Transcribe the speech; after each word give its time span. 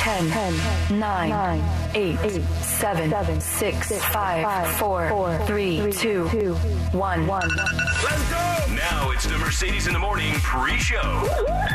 10, 0.00 0.30
10 0.30 0.98
9, 0.98 1.28
9 1.28 1.90
8, 1.94 2.18
8 2.22 2.42
7, 2.62 3.10
7 3.10 3.40
6, 3.42 3.98
5, 4.06 4.76
4, 4.76 5.08
4 5.10 5.38
3, 5.46 5.92
2, 5.92 6.24
1. 6.54 7.26
1. 7.26 7.48
Let's 7.48 8.30
go! 8.30 8.36
Now 8.74 9.10
it's 9.10 9.26
the 9.26 9.36
Mercedes 9.36 9.86
in 9.88 9.92
the 9.92 9.98
Morning 9.98 10.32
pre-show. 10.36 11.28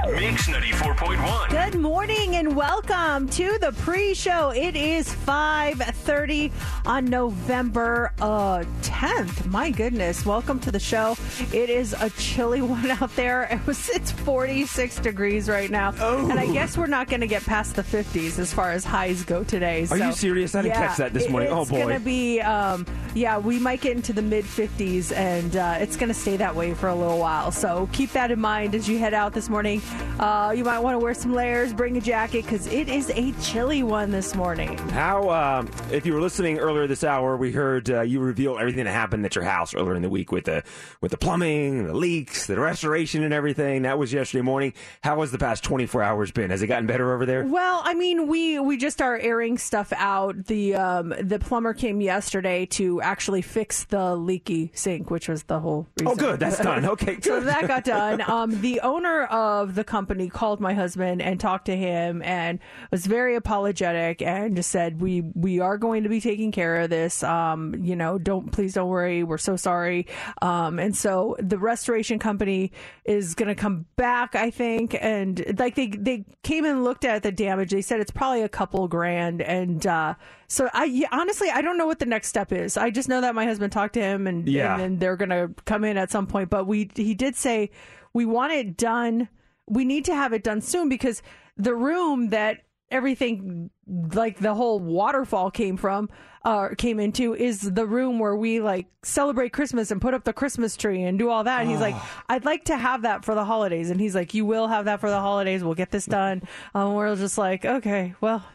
Mix 0.07 0.47
94.1. 0.47 1.49
Good 1.49 1.79
morning 1.79 2.35
and 2.37 2.55
welcome 2.55 3.29
to 3.29 3.59
the 3.59 3.73
pre-show. 3.73 4.49
It 4.49 4.75
is 4.75 5.07
5:30 5.13 6.51
on 6.85 7.05
November 7.05 8.11
uh, 8.19 8.63
10th. 8.81 9.45
My 9.47 9.69
goodness, 9.69 10.25
welcome 10.25 10.59
to 10.61 10.71
the 10.71 10.79
show. 10.79 11.15
It 11.53 11.69
is 11.69 11.93
a 11.93 12.09
chilly 12.11 12.61
one 12.63 12.89
out 12.89 13.15
there. 13.15 13.43
It 13.51 13.65
was 13.67 13.87
it's 13.89 14.09
46 14.11 14.95
degrees 14.99 15.47
right 15.47 15.69
now, 15.69 15.93
Oh. 15.99 16.27
and 16.29 16.39
I 16.39 16.51
guess 16.51 16.75
we're 16.75 16.87
not 16.87 17.07
going 17.07 17.21
to 17.21 17.27
get 17.27 17.43
past 17.43 17.75
the 17.75 17.83
50s 18.15 18.39
as 18.39 18.53
far 18.53 18.71
as 18.71 18.83
highs 18.83 19.23
go 19.23 19.43
today. 19.43 19.87
Are 19.89 19.97
you 19.97 20.11
serious? 20.11 20.55
I 20.55 20.61
didn't 20.61 20.75
yeah, 20.75 20.87
catch 20.87 20.97
that 20.97 21.13
this 21.13 21.25
it- 21.25 21.31
morning. 21.31 21.49
Oh, 21.49 21.65
boy. 21.65 21.77
It's 21.77 21.85
going 21.85 21.99
to 21.99 21.99
be 21.99 22.41
um, 22.41 22.85
yeah, 23.15 23.37
we 23.37 23.59
might 23.59 23.79
get 23.79 23.95
into 23.95 24.11
the 24.11 24.21
mid 24.21 24.43
50s, 24.43 25.15
and 25.15 25.55
uh, 25.55 25.77
it's 25.79 25.95
going 25.95 26.09
to 26.09 26.13
stay 26.13 26.35
that 26.35 26.53
way 26.53 26.73
for 26.73 26.89
a 26.89 26.95
little 26.95 27.17
while. 27.17 27.49
So 27.49 27.87
keep 27.93 28.11
that 28.11 28.29
in 28.29 28.41
mind 28.41 28.75
as 28.75 28.89
you 28.89 28.97
head 28.97 29.13
out 29.13 29.33
this 29.33 29.47
morning. 29.47 29.81
Uh, 30.19 30.53
you 30.55 30.65
might 30.65 30.79
want 30.79 30.95
to 30.95 30.99
wear 30.99 31.13
some 31.13 31.33
layers, 31.33 31.71
bring 31.73 31.95
a 31.95 32.01
jacket 32.01 32.43
because 32.43 32.67
it 32.67 32.89
is 32.89 33.09
a 33.11 33.31
chilly 33.41 33.83
one 33.83 34.11
this 34.11 34.35
morning. 34.35 34.77
How, 34.89 35.29
um, 35.29 35.71
if 35.91 36.05
you 36.05 36.13
were 36.13 36.19
listening 36.19 36.59
earlier 36.59 36.87
this 36.87 37.05
hour, 37.05 37.37
we 37.37 37.53
heard 37.53 37.89
uh, 37.89 38.01
you 38.01 38.19
reveal 38.19 38.57
everything 38.57 38.83
that 38.83 38.91
happened 38.91 39.25
at 39.25 39.33
your 39.33 39.45
house 39.45 39.73
earlier 39.73 39.95
in 39.95 40.01
the 40.01 40.09
week 40.09 40.33
with 40.33 40.43
the 40.43 40.63
with 40.99 41.11
the 41.11 41.17
plumbing, 41.17 41.87
the 41.87 41.93
leaks, 41.93 42.47
the 42.47 42.59
restoration, 42.59 43.23
and 43.23 43.33
everything. 43.33 43.83
That 43.83 43.97
was 43.97 44.11
yesterday 44.11 44.41
morning. 44.41 44.73
How 45.03 45.21
has 45.21 45.31
the 45.31 45.37
past 45.37 45.63
24 45.63 46.03
hours 46.03 46.31
been? 46.31 46.49
Has 46.49 46.61
it 46.61 46.67
gotten 46.67 46.85
better 46.85 47.13
over 47.13 47.25
there? 47.25 47.45
Well, 47.45 47.81
I 47.85 47.93
mean, 47.93 48.04
we 48.13 48.59
we 48.59 48.77
just 48.77 49.01
are 49.01 49.17
airing 49.17 49.57
stuff 49.57 49.91
out. 49.95 50.45
The 50.45 50.75
um, 50.75 51.13
the 51.21 51.39
plumber 51.39 51.73
came 51.73 52.01
yesterday 52.01 52.65
to 52.67 53.01
actually 53.01 53.41
fix 53.41 53.85
the 53.85 54.15
leaky 54.15 54.71
sink, 54.73 55.09
which 55.09 55.27
was 55.27 55.43
the 55.43 55.59
whole. 55.59 55.87
Reason. 55.99 56.07
Oh, 56.07 56.15
good. 56.15 56.39
That's 56.39 56.59
done. 56.59 56.85
Okay, 56.85 57.19
So 57.21 57.41
that 57.41 57.67
got 57.67 57.83
done. 57.83 58.21
Um, 58.21 58.61
the 58.61 58.81
owner 58.81 59.23
of 59.25 59.75
the 59.75 59.83
company 59.83 60.29
called 60.29 60.59
my 60.59 60.73
husband 60.73 61.21
and 61.21 61.39
talked 61.39 61.65
to 61.65 61.75
him 61.75 62.21
and 62.21 62.59
was 62.91 63.05
very 63.05 63.35
apologetic 63.35 64.21
and 64.21 64.55
just 64.55 64.71
said, 64.71 65.01
"We 65.01 65.21
we 65.21 65.59
are 65.59 65.77
going 65.77 66.03
to 66.03 66.09
be 66.09 66.21
taking 66.21 66.51
care 66.51 66.81
of 66.81 66.89
this. 66.89 67.23
Um, 67.23 67.75
you 67.83 67.95
know, 67.95 68.17
don't 68.17 68.51
please 68.51 68.73
don't 68.73 68.89
worry. 68.89 69.23
We're 69.23 69.37
so 69.37 69.55
sorry." 69.55 70.07
Um, 70.41 70.79
and 70.79 70.95
so 70.95 71.35
the 71.39 71.57
restoration 71.57 72.19
company 72.19 72.71
is 73.05 73.35
going 73.35 73.49
to 73.49 73.55
come 73.55 73.85
back, 73.95 74.35
I 74.35 74.51
think, 74.51 74.95
and 74.99 75.57
like 75.59 75.75
they 75.75 75.87
they 75.87 76.25
came 76.43 76.65
and 76.65 76.83
looked 76.83 77.05
at 77.05 77.23
the 77.23 77.31
damage. 77.31 77.71
They 77.71 77.81
said 77.81 77.94
it's 78.01 78.11
probably 78.11 78.41
a 78.41 78.49
couple 78.49 78.87
grand, 78.87 79.41
and 79.41 79.85
uh, 79.87 80.15
so 80.47 80.69
I 80.73 80.85
yeah, 80.85 81.07
honestly 81.11 81.49
I 81.49 81.61
don't 81.61 81.77
know 81.77 81.85
what 81.87 81.99
the 81.99 82.05
next 82.05 82.27
step 82.29 82.51
is. 82.51 82.77
I 82.77 82.89
just 82.91 83.07
know 83.09 83.21
that 83.21 83.33
my 83.35 83.45
husband 83.45 83.71
talked 83.71 83.93
to 83.95 84.01
him 84.01 84.27
and 84.27 84.47
Yeah. 84.47 84.73
and 84.73 84.81
then 84.81 84.99
they're 84.99 85.15
going 85.15 85.29
to 85.29 85.49
come 85.65 85.83
in 85.83 85.97
at 85.97 86.11
some 86.11 86.27
point. 86.27 86.49
But 86.49 86.65
we 86.67 86.89
he 86.95 87.13
did 87.13 87.35
say 87.35 87.71
we 88.13 88.25
want 88.25 88.53
it 88.53 88.77
done. 88.77 89.29
We 89.67 89.85
need 89.85 90.05
to 90.05 90.15
have 90.15 90.33
it 90.33 90.43
done 90.43 90.61
soon 90.61 90.89
because 90.89 91.21
the 91.57 91.73
room 91.73 92.29
that 92.29 92.64
everything 92.91 93.69
like 94.13 94.39
the 94.39 94.53
whole 94.53 94.79
waterfall 94.79 95.49
came 95.51 95.75
from 95.77 96.09
uh 96.43 96.69
came 96.77 96.99
into 96.99 97.33
is 97.33 97.61
the 97.61 97.85
room 97.85 98.19
where 98.19 98.35
we 98.35 98.61
like 98.61 98.85
celebrate 99.03 99.51
christmas 99.51 99.89
and 99.89 99.99
put 100.01 100.13
up 100.13 100.23
the 100.23 100.33
christmas 100.33 100.77
tree 100.77 101.01
and 101.03 101.17
do 101.17 101.29
all 101.29 101.43
that 101.43 101.61
and 101.61 101.69
he's 101.69 101.79
like 101.79 101.95
i'd 102.29 102.45
like 102.45 102.65
to 102.65 102.77
have 102.77 103.01
that 103.01 103.25
for 103.25 103.33
the 103.33 103.43
holidays 103.43 103.89
and 103.89 103.99
he's 103.99 104.13
like 104.13 104.33
you 104.35 104.45
will 104.45 104.67
have 104.67 104.85
that 104.85 104.99
for 104.99 105.09
the 105.09 105.19
holidays 105.19 105.63
we'll 105.63 105.73
get 105.73 105.89
this 105.91 106.05
done 106.05 106.41
um, 106.75 106.93
we're 106.93 107.15
just 107.15 107.37
like 107.39 107.65
okay 107.65 108.13
well 108.21 108.45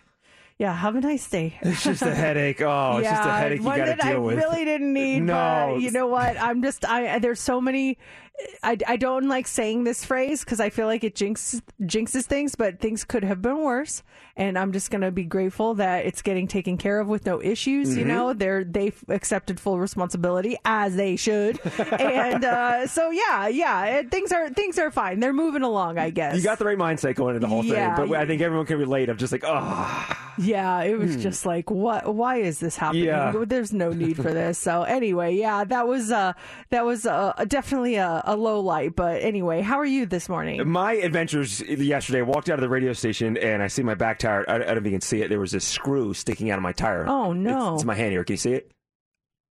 yeah 0.58 0.74
have 0.74 0.94
a 0.94 1.00
nice 1.00 1.28
day 1.28 1.58
It's 1.62 1.82
just 1.82 2.02
a 2.02 2.14
headache. 2.14 2.60
Oh, 2.60 2.98
it's 2.98 3.08
just 3.08 3.26
a 3.26 3.32
headache 3.32 3.58
you 3.60 3.64
got 3.64 3.76
to 3.76 3.84
that 3.84 4.04
I 4.04 4.12
deal 4.12 4.22
with. 4.22 4.36
really 4.36 4.64
didn't 4.66 4.92
need. 4.92 5.20
No. 5.20 5.72
but 5.74 5.80
you 5.80 5.90
know 5.90 6.06
what? 6.06 6.38
I'm 6.38 6.62
just 6.62 6.84
I. 6.84 7.18
There's 7.18 7.40
so 7.40 7.62
many. 7.62 7.96
I, 8.62 8.76
I 8.86 8.96
don't 8.96 9.28
like 9.28 9.46
saying 9.46 9.84
this 9.84 10.04
phrase 10.04 10.44
because 10.44 10.60
I 10.60 10.70
feel 10.70 10.86
like 10.86 11.02
it 11.04 11.14
jinxes 11.14 11.62
jinxes 11.82 12.24
things, 12.24 12.54
but 12.54 12.78
things 12.80 13.04
could 13.04 13.24
have 13.24 13.40
been 13.40 13.58
worse. 13.62 14.02
And 14.36 14.58
I'm 14.58 14.72
just 14.72 14.90
gonna 14.90 15.10
be 15.10 15.24
grateful 15.24 15.74
that 15.74 16.06
it's 16.06 16.22
getting 16.22 16.46
taken 16.46 16.76
care 16.78 17.00
of 17.00 17.08
with 17.08 17.26
no 17.26 17.40
issues. 17.42 17.90
Mm-hmm. 17.90 17.98
You 17.98 18.04
know, 18.06 18.32
they're 18.32 18.64
they've 18.64 18.98
accepted 19.08 19.58
full 19.60 19.78
responsibility 19.78 20.56
as 20.64 20.96
they 20.96 21.16
should, 21.16 21.58
and 22.00 22.44
uh, 22.44 22.86
so 22.86 23.10
yeah, 23.10 23.48
yeah, 23.48 23.84
it, 23.86 24.10
things 24.10 24.32
are 24.32 24.48
things 24.50 24.78
are 24.78 24.90
fine. 24.90 25.20
They're 25.20 25.32
moving 25.32 25.62
along, 25.62 25.98
I 25.98 26.10
guess. 26.10 26.36
You 26.36 26.42
got 26.42 26.58
the 26.58 26.64
right 26.64 26.78
mindset 26.78 27.16
going 27.16 27.34
into 27.34 27.40
the 27.46 27.48
whole 27.48 27.64
Yeah. 27.64 27.96
thing, 27.96 28.08
but 28.08 28.16
I 28.18 28.26
think 28.26 28.40
everyone 28.40 28.66
can 28.66 28.78
relate. 28.78 29.08
I'm 29.10 29.18
just 29.18 29.32
like, 29.32 29.44
oh, 29.46 30.16
Yeah, 30.38 30.82
it 30.84 30.98
was 30.98 31.16
just 31.16 31.44
like, 31.44 31.70
what? 31.70 32.14
Why 32.14 32.36
is 32.36 32.60
this 32.60 32.76
happening? 32.76 33.02
Hmm. 33.04 33.08
Yeah. 33.08 33.44
There's 33.46 33.72
no 33.72 33.90
need 33.92 34.16
for 34.16 34.32
this. 34.32 34.58
So 34.58 34.84
anyway, 34.84 35.34
yeah, 35.34 35.64
that 35.64 35.86
was 35.86 36.10
uh, 36.10 36.32
that 36.70 36.84
was 36.86 37.04
uh, 37.04 37.32
definitely 37.48 37.96
a, 37.96 38.22
a 38.30 38.36
low 38.36 38.60
light. 38.60 38.94
But 38.94 39.22
anyway, 39.22 39.60
how 39.60 39.78
are 39.78 39.86
you 39.86 40.06
this 40.06 40.28
morning? 40.28 40.66
My 40.68 40.92
adventures 40.92 41.60
yesterday. 41.60 42.20
I 42.20 42.22
walked 42.22 42.48
out 42.48 42.54
of 42.54 42.60
the 42.60 42.68
radio 42.68 42.92
station 42.92 43.36
and 43.36 43.62
I 43.62 43.66
see 43.66 43.82
my 43.82 43.94
back 43.94 44.20
tire. 44.20 44.44
I, 44.48 44.54
I 44.54 44.58
don't 44.58 44.68
know 44.68 44.76
if 44.76 44.84
you 44.84 44.90
can 44.92 45.00
see 45.00 45.20
it. 45.22 45.28
There 45.28 45.40
was 45.40 45.52
a 45.52 45.60
screw 45.60 46.14
sticking 46.14 46.50
out 46.50 46.58
of 46.58 46.62
my 46.62 46.72
tire. 46.72 47.06
Oh, 47.08 47.32
no. 47.32 47.74
It's, 47.74 47.82
it's 47.82 47.86
my 47.86 47.96
hand 47.96 48.12
here. 48.12 48.22
Can 48.24 48.34
you 48.34 48.38
see 48.38 48.52
it? 48.52 48.72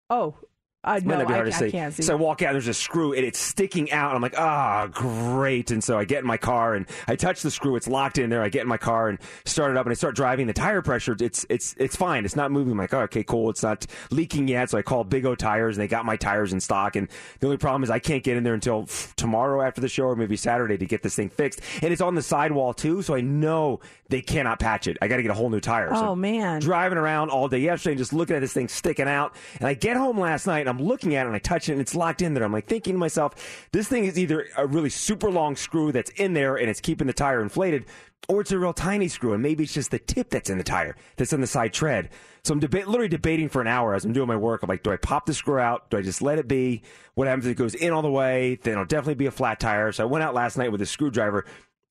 Oh, 0.10 0.36
I 0.82 1.00
Might 1.02 1.06
no, 1.06 1.20
I, 1.20 1.24
hard 1.34 1.52
to 1.52 1.66
I 1.66 1.70
can't 1.72 1.94
see. 1.94 2.04
So 2.04 2.14
I 2.14 2.16
walk 2.16 2.42
out, 2.42 2.54
there's 2.54 2.70
a 2.70 2.74
screw, 2.74 3.12
and 3.14 3.26
it's 3.26 3.38
sticking 3.38 3.92
out. 3.92 4.16
I'm 4.16 4.22
like, 4.22 4.40
ah, 4.40 4.88
great. 4.88 5.72
And 5.72 5.84
so 5.84 6.00
I 6.00 6.06
get 6.06 6.20
in 6.20 6.26
my 6.26 6.38
car 6.38 6.74
and 6.76 6.86
I 7.06 7.18
touch 7.18 7.42
the 7.42 7.52
screw. 7.52 7.76
It's 7.76 7.88
locked 7.88 8.18
in 8.18 8.30
there. 8.30 8.42
I 8.42 8.48
get 8.48 8.62
in 8.62 8.70
my 8.70 8.78
car 8.78 9.10
and 9.10 9.20
start 9.44 9.72
it 9.72 9.78
up, 9.78 9.86
and 9.86 9.92
I 9.92 9.96
start 9.96 10.16
driving. 10.16 10.48
The 10.48 10.54
tire 10.54 10.82
pressure, 10.82 11.18
it's 11.20 11.46
it's 11.50 11.76
it's 11.78 11.98
fine. 11.98 12.24
It's 12.24 12.38
not 12.38 12.52
moving. 12.52 12.72
I'm 12.72 12.78
like, 12.78 12.94
oh, 12.94 13.02
okay, 13.02 13.24
cool. 13.24 13.50
It's 13.50 13.62
not 13.62 13.86
leaking 14.10 14.48
yet. 14.48 14.70
So 14.70 14.78
I 14.78 14.82
call 14.82 15.04
Big 15.04 15.26
O 15.26 15.36
Tires, 15.36 15.76
and 15.76 15.84
they 15.84 15.88
got 15.90 16.06
my 16.06 16.16
tires 16.16 16.54
in 16.54 16.62
stock. 16.62 16.96
And 16.96 17.10
the 17.42 17.48
only 17.48 17.58
problem 17.58 17.84
is 17.84 17.90
I 17.90 18.00
can't 18.00 18.24
get 18.24 18.38
in 18.38 18.44
there 18.46 18.54
until 18.54 18.84
f- 18.84 19.14
tomorrow 19.18 19.62
after 19.62 19.82
the 19.82 19.90
show, 19.90 20.06
or 20.06 20.16
maybe 20.16 20.38
Saturday 20.38 20.78
to 20.78 20.86
get 20.86 21.04
this 21.04 21.16
thing 21.16 21.28
fixed. 21.30 21.60
And 21.82 21.92
it's 21.92 22.02
on 22.02 22.16
the 22.16 22.22
sidewall 22.22 22.74
too, 22.74 23.02
so 23.02 23.16
I 23.16 23.22
know 23.22 23.82
they 24.08 24.22
cannot 24.22 24.60
patch 24.60 24.88
it. 24.88 24.98
I 25.02 25.10
got 25.10 25.18
to 25.18 25.24
get 25.24 25.32
a 25.32 25.36
whole 25.36 25.50
new 25.50 25.60
tire. 25.60 25.94
So 25.94 26.10
Oh, 26.10 26.16
man. 26.16 26.62
driving 26.62 26.98
around 26.98 27.30
all 27.32 27.48
day 27.50 27.60
yesterday 27.60 27.92
and 27.92 27.98
just 28.00 28.14
looking 28.14 28.36
at 28.36 28.40
this 28.40 28.54
thing 28.54 28.68
sticking 28.70 29.08
out. 29.08 29.36
And 29.60 29.68
I 29.68 29.74
get 29.76 29.98
home 29.98 30.18
last 30.20 30.48
night 30.48 30.62
and 30.62 30.69
I'm 30.70 30.82
looking 30.82 31.16
at 31.16 31.26
it 31.26 31.28
and 31.28 31.36
I 31.36 31.40
touch 31.40 31.70
it 31.70 31.74
and 31.74 31.82
it's 31.82 31.96
locked 31.96 32.22
in 32.22 32.34
there. 32.34 32.44
I'm 32.44 32.54
like 32.54 32.68
thinking 32.68 32.94
to 32.94 33.00
myself, 33.00 33.68
this 33.72 33.88
thing 33.88 34.06
is 34.06 34.18
either 34.18 34.48
a 34.58 34.66
really 34.68 34.90
super 34.90 35.30
long 35.30 35.56
screw 35.56 35.92
that's 35.92 36.12
in 36.12 36.34
there 36.34 36.56
and 36.56 36.70
it's 36.70 36.82
keeping 36.82 37.08
the 37.08 37.14
tire 37.14 37.42
inflated, 37.42 37.86
or 38.28 38.42
it's 38.42 38.52
a 38.52 38.60
real 38.60 38.74
tiny 38.74 39.08
screw 39.08 39.34
and 39.34 39.42
maybe 39.42 39.64
it's 39.64 39.74
just 39.74 39.92
the 39.92 40.00
tip 40.00 40.30
that's 40.30 40.50
in 40.50 40.58
the 40.58 40.64
tire 40.64 40.96
that's 41.18 41.34
on 41.34 41.42
the 41.42 41.48
side 41.48 41.74
tread. 41.74 42.10
So 42.44 42.54
I'm 42.54 42.62
deba- 42.62 42.86
literally 42.86 43.08
debating 43.08 43.50
for 43.50 43.62
an 43.62 43.68
hour 43.68 43.96
as 43.96 44.06
I'm 44.06 44.14
doing 44.14 44.28
my 44.28 44.36
work. 44.36 44.64
I'm 44.64 44.70
like, 44.70 44.84
do 44.84 44.92
I 44.92 44.98
pop 44.98 45.26
the 45.26 45.34
screw 45.34 45.60
out? 45.60 45.90
Do 45.90 45.98
I 45.98 46.02
just 46.02 46.22
let 46.22 46.40
it 46.40 46.48
be? 46.48 46.84
What 47.16 47.28
happens 47.28 47.46
if 47.46 47.52
it 47.52 47.56
goes 47.56 47.76
in 47.76 47.92
all 47.92 48.02
the 48.02 48.12
way? 48.12 48.60
Then 48.62 48.74
it'll 48.74 48.86
definitely 48.86 49.16
be 49.16 49.26
a 49.26 49.32
flat 49.32 49.60
tire. 49.60 49.92
So 49.92 50.04
I 50.04 50.08
went 50.08 50.24
out 50.24 50.34
last 50.34 50.58
night 50.58 50.72
with 50.72 50.82
a 50.82 50.86
screwdriver 50.86 51.46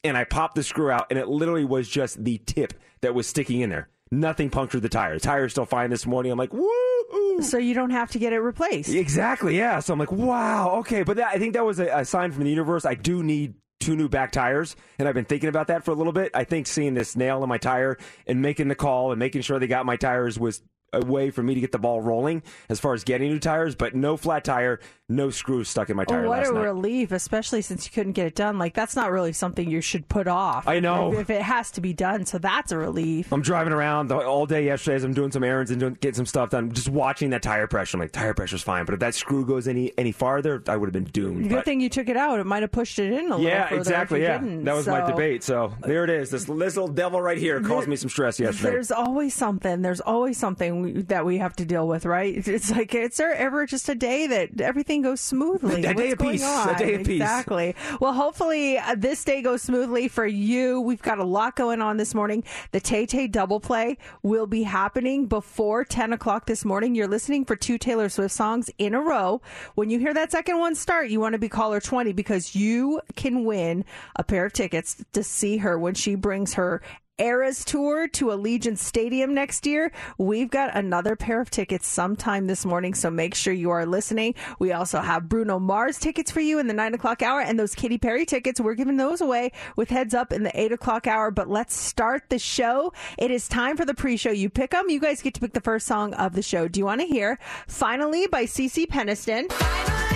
and 0.04 0.16
I 0.16 0.24
popped 0.24 0.54
the 0.54 0.62
screw 0.62 0.90
out, 0.90 1.08
and 1.10 1.18
it 1.18 1.28
literally 1.28 1.64
was 1.64 1.88
just 1.88 2.22
the 2.22 2.38
tip 2.38 2.72
that 3.00 3.14
was 3.14 3.26
sticking 3.26 3.60
in 3.60 3.70
there. 3.70 3.88
Nothing 4.10 4.50
punctured 4.50 4.82
the 4.82 4.88
tire. 4.88 5.14
The 5.14 5.20
tire's 5.20 5.52
still 5.52 5.66
fine 5.66 5.90
this 5.90 6.06
morning. 6.06 6.32
I'm 6.32 6.38
like, 6.38 6.52
woo! 6.52 7.42
so 7.42 7.58
you 7.58 7.74
don't 7.74 7.90
have 7.90 8.10
to 8.12 8.18
get 8.18 8.32
it 8.32 8.40
replaced. 8.40 8.90
Exactly, 8.90 9.56
yeah. 9.56 9.80
So 9.80 9.92
I'm 9.92 9.98
like, 9.98 10.12
wow, 10.12 10.76
okay. 10.78 11.02
But 11.02 11.16
that, 11.16 11.28
I 11.28 11.38
think 11.38 11.54
that 11.54 11.64
was 11.64 11.78
a, 11.78 11.86
a 11.88 12.04
sign 12.04 12.32
from 12.32 12.44
the 12.44 12.50
universe. 12.50 12.84
I 12.84 12.94
do 12.94 13.22
need 13.22 13.54
two 13.80 13.96
new 13.96 14.08
back 14.08 14.32
tires, 14.32 14.76
and 14.98 15.06
I've 15.06 15.14
been 15.14 15.24
thinking 15.24 15.48
about 15.48 15.68
that 15.68 15.84
for 15.84 15.92
a 15.92 15.94
little 15.94 16.12
bit. 16.12 16.32
I 16.34 16.44
think 16.44 16.66
seeing 16.66 16.94
this 16.94 17.16
nail 17.16 17.42
in 17.42 17.48
my 17.48 17.58
tire 17.58 17.96
and 18.26 18.42
making 18.42 18.68
the 18.68 18.74
call 18.74 19.12
and 19.12 19.18
making 19.18 19.42
sure 19.42 19.58
they 19.58 19.66
got 19.66 19.86
my 19.86 19.96
tires 19.96 20.38
was 20.38 20.62
a 20.92 21.04
way 21.04 21.30
for 21.30 21.42
me 21.42 21.54
to 21.54 21.60
get 21.60 21.70
the 21.70 21.78
ball 21.78 22.00
rolling 22.00 22.42
as 22.68 22.80
far 22.80 22.94
as 22.94 23.04
getting 23.04 23.30
new 23.30 23.38
tires, 23.38 23.74
but 23.74 23.94
no 23.94 24.16
flat 24.16 24.44
tire, 24.44 24.80
no 25.10 25.30
screws 25.30 25.68
stuck 25.70 25.88
in 25.88 25.96
my 25.96 26.04
tire. 26.04 26.26
Oh, 26.26 26.28
what 26.28 26.46
a 26.46 26.52
night. 26.52 26.60
relief, 26.60 27.12
especially 27.12 27.62
since 27.62 27.86
you 27.86 27.92
couldn't 27.92 28.12
get 28.12 28.26
it 28.26 28.34
done. 28.34 28.58
Like 28.58 28.74
that's 28.74 28.94
not 28.94 29.10
really 29.10 29.32
something 29.32 29.68
you 29.68 29.80
should 29.80 30.06
put 30.08 30.26
off. 30.28 30.68
I 30.68 30.80
know. 30.80 31.12
if, 31.14 31.20
if 31.20 31.30
it 31.30 31.42
has 31.42 31.70
to 31.72 31.80
be 31.80 31.92
done, 31.94 32.26
so 32.26 32.36
that's 32.38 32.72
a 32.72 32.76
relief. 32.78 33.32
I'm 33.32 33.40
driving 33.40 33.72
around 33.72 34.12
all 34.12 34.44
day 34.44 34.66
yesterday 34.66 34.96
as 34.96 35.04
I'm 35.04 35.14
doing 35.14 35.30
some 35.32 35.42
errands 35.44 35.70
and 35.70 35.80
doing, 35.80 35.94
getting 35.94 36.14
some 36.16 36.26
stuff 36.26 36.50
done. 36.50 36.72
Just 36.72 36.88
watching 36.90 37.30
that 37.30 37.42
tire 37.42 37.66
pressure. 37.66 37.96
I'm 37.96 38.00
like, 38.00 38.12
tire 38.12 38.34
pressure's 38.34 38.62
fine, 38.62 38.84
but 38.84 38.92
if 38.94 39.00
that 39.00 39.14
screw 39.14 39.46
goes 39.46 39.66
any 39.66 39.92
any 39.96 40.12
farther, 40.12 40.62
I 40.68 40.76
would 40.76 40.86
have 40.88 40.92
been 40.92 41.04
doomed. 41.10 41.48
Good 41.48 41.54
But- 41.56 41.64
thing 41.64 41.80
you 41.80 41.88
took 41.88 42.08
it 42.08 42.16
out. 42.16 42.38
It 42.38 42.44
might 42.44 42.62
have 42.62 42.72
pushed 42.72 42.98
it 42.98 43.12
in 43.12 43.26
a 43.32 43.36
little. 43.36 43.40
yeah, 43.40 43.72
exactly. 43.74 44.20
Yeah, 44.22 44.38
that 44.42 44.74
was 44.74 44.86
my 44.86 45.06
debate. 45.06 45.42
So 45.42 45.72
there 45.80 46.04
it 46.04 46.10
is. 46.10 46.30
This, 46.30 46.44
this 46.44 46.48
little 46.76 46.88
devil 46.88 47.20
right 47.20 47.38
here 47.38 47.60
caused 47.62 47.88
me 47.88 47.96
some 47.96 48.10
stress 48.10 48.38
yesterday. 48.38 48.70
There's 48.70 48.90
always 48.92 49.32
something. 49.34 49.80
There's 49.80 50.00
always 50.00 50.36
something 50.36 51.04
that 51.04 51.24
we 51.24 51.38
have 51.38 51.56
to 51.56 51.64
deal 51.64 51.88
with, 51.88 52.04
right? 52.04 52.46
It's 52.48 52.70
like, 52.70 52.94
is 52.94 53.16
there 53.16 53.32
ever 53.34 53.64
just 53.66 53.88
a 53.88 53.94
day 53.94 54.26
that 54.26 54.60
everything 54.60 54.97
goes 55.02 55.20
smoothly? 55.20 55.84
A 55.84 55.94
day 55.94 56.10
What's 56.10 56.12
of 56.12 56.18
peace. 56.18 56.42
A 56.42 56.46
on? 56.46 56.76
day 56.78 56.94
of 56.94 57.04
peace. 57.04 57.20
Exactly. 57.20 57.74
Well, 58.00 58.12
hopefully 58.12 58.78
uh, 58.78 58.94
this 58.96 59.24
day 59.24 59.42
goes 59.42 59.62
smoothly 59.62 60.08
for 60.08 60.26
you. 60.26 60.80
We've 60.80 61.02
got 61.02 61.18
a 61.18 61.24
lot 61.24 61.56
going 61.56 61.80
on 61.80 61.96
this 61.96 62.14
morning. 62.14 62.44
The 62.72 62.80
Tay 62.80 63.06
Tay 63.06 63.26
double 63.26 63.60
play 63.60 63.98
will 64.22 64.46
be 64.46 64.62
happening 64.62 65.26
before 65.26 65.84
10 65.84 66.12
o'clock 66.12 66.46
this 66.46 66.64
morning. 66.64 66.94
You're 66.94 67.08
listening 67.08 67.44
for 67.44 67.56
two 67.56 67.78
Taylor 67.78 68.08
Swift 68.08 68.34
songs 68.34 68.70
in 68.78 68.94
a 68.94 69.00
row. 69.00 69.40
When 69.74 69.90
you 69.90 69.98
hear 69.98 70.14
that 70.14 70.32
second 70.32 70.58
one 70.58 70.74
start, 70.74 71.08
you 71.08 71.20
want 71.20 71.34
to 71.34 71.38
be 71.38 71.48
caller 71.48 71.80
20 71.80 72.12
because 72.12 72.54
you 72.54 73.00
can 73.16 73.44
win 73.44 73.84
a 74.16 74.24
pair 74.24 74.44
of 74.46 74.52
tickets 74.52 75.04
to 75.12 75.22
see 75.22 75.58
her 75.58 75.78
when 75.78 75.94
she 75.94 76.14
brings 76.14 76.54
her 76.54 76.82
Eras 77.18 77.64
Tour 77.64 78.06
to 78.08 78.26
Allegiant 78.26 78.78
Stadium 78.78 79.34
next 79.34 79.66
year. 79.66 79.90
We've 80.18 80.50
got 80.50 80.76
another 80.76 81.16
pair 81.16 81.40
of 81.40 81.50
tickets 81.50 81.86
sometime 81.86 82.46
this 82.46 82.64
morning, 82.64 82.94
so 82.94 83.10
make 83.10 83.34
sure 83.34 83.52
you 83.52 83.70
are 83.70 83.84
listening. 83.84 84.34
We 84.58 84.72
also 84.72 85.00
have 85.00 85.28
Bruno 85.28 85.58
Mars 85.58 85.98
tickets 85.98 86.30
for 86.30 86.40
you 86.40 86.58
in 86.58 86.68
the 86.68 86.74
nine 86.74 86.94
o'clock 86.94 87.22
hour, 87.22 87.40
and 87.40 87.58
those 87.58 87.74
Katy 87.74 87.98
Perry 87.98 88.24
tickets. 88.24 88.60
We're 88.60 88.74
giving 88.74 88.96
those 88.96 89.20
away 89.20 89.52
with 89.76 89.90
heads 89.90 90.14
up 90.14 90.32
in 90.32 90.44
the 90.44 90.60
eight 90.60 90.72
o'clock 90.72 91.06
hour. 91.06 91.30
But 91.30 91.48
let's 91.48 91.76
start 91.76 92.24
the 92.28 92.38
show. 92.38 92.92
It 93.18 93.30
is 93.30 93.48
time 93.48 93.76
for 93.76 93.84
the 93.84 93.94
pre-show. 93.94 94.30
You 94.30 94.48
pick 94.50 94.70
them. 94.70 94.88
You 94.88 95.00
guys 95.00 95.20
get 95.20 95.34
to 95.34 95.40
pick 95.40 95.52
the 95.52 95.60
first 95.60 95.86
song 95.86 96.14
of 96.14 96.34
the 96.34 96.42
show. 96.42 96.68
Do 96.68 96.78
you 96.78 96.84
want 96.84 97.00
to 97.00 97.06
hear 97.06 97.38
"Finally" 97.66 98.28
by 98.28 98.44
CeCe 98.44 98.86
Peniston? 98.86 99.48
Do 99.48 100.07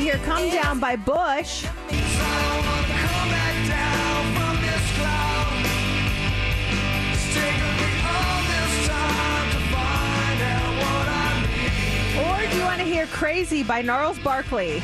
want 0.00 0.12
to 0.12 0.18
hear 0.18 0.26
"Come 0.26 0.50
Down" 0.50 0.80
by 0.80 0.96
Bush? 0.96 1.64
Or 12.18 12.50
do 12.50 12.56
you 12.56 12.64
want 12.64 12.78
to 12.78 12.84
hear 12.84 13.06
Crazy 13.06 13.62
by 13.62 13.82
Gnarls 13.82 14.18
Barkley? 14.20 14.82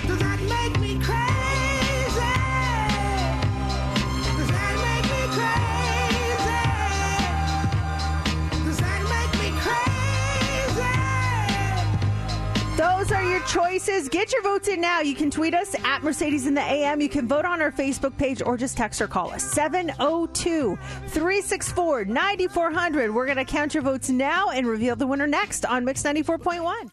Those 12.76 13.10
are 13.10 13.24
your 13.24 13.40
choices. 13.40 14.06
Get 14.10 14.34
your 14.34 14.42
votes 14.42 14.68
in 14.68 14.82
now. 14.82 15.00
You 15.00 15.14
can 15.14 15.30
tweet 15.30 15.54
us 15.54 15.74
at 15.82 16.02
Mercedes 16.02 16.46
in 16.46 16.52
the 16.52 16.60
AM. 16.60 17.00
You 17.00 17.08
can 17.08 17.26
vote 17.26 17.46
on 17.46 17.62
our 17.62 17.72
Facebook 17.72 18.14
page 18.18 18.42
or 18.44 18.58
just 18.58 18.76
text 18.76 19.00
or 19.00 19.06
call 19.06 19.30
us 19.30 19.42
702 19.52 20.76
364 20.76 22.04
9400. 22.04 23.14
We're 23.14 23.24
going 23.24 23.38
to 23.38 23.46
count 23.46 23.72
your 23.72 23.82
votes 23.82 24.10
now 24.10 24.50
and 24.50 24.66
reveal 24.66 24.94
the 24.94 25.06
winner 25.06 25.26
next 25.26 25.64
on 25.64 25.86
Mix 25.86 26.02
94.1. 26.02 26.90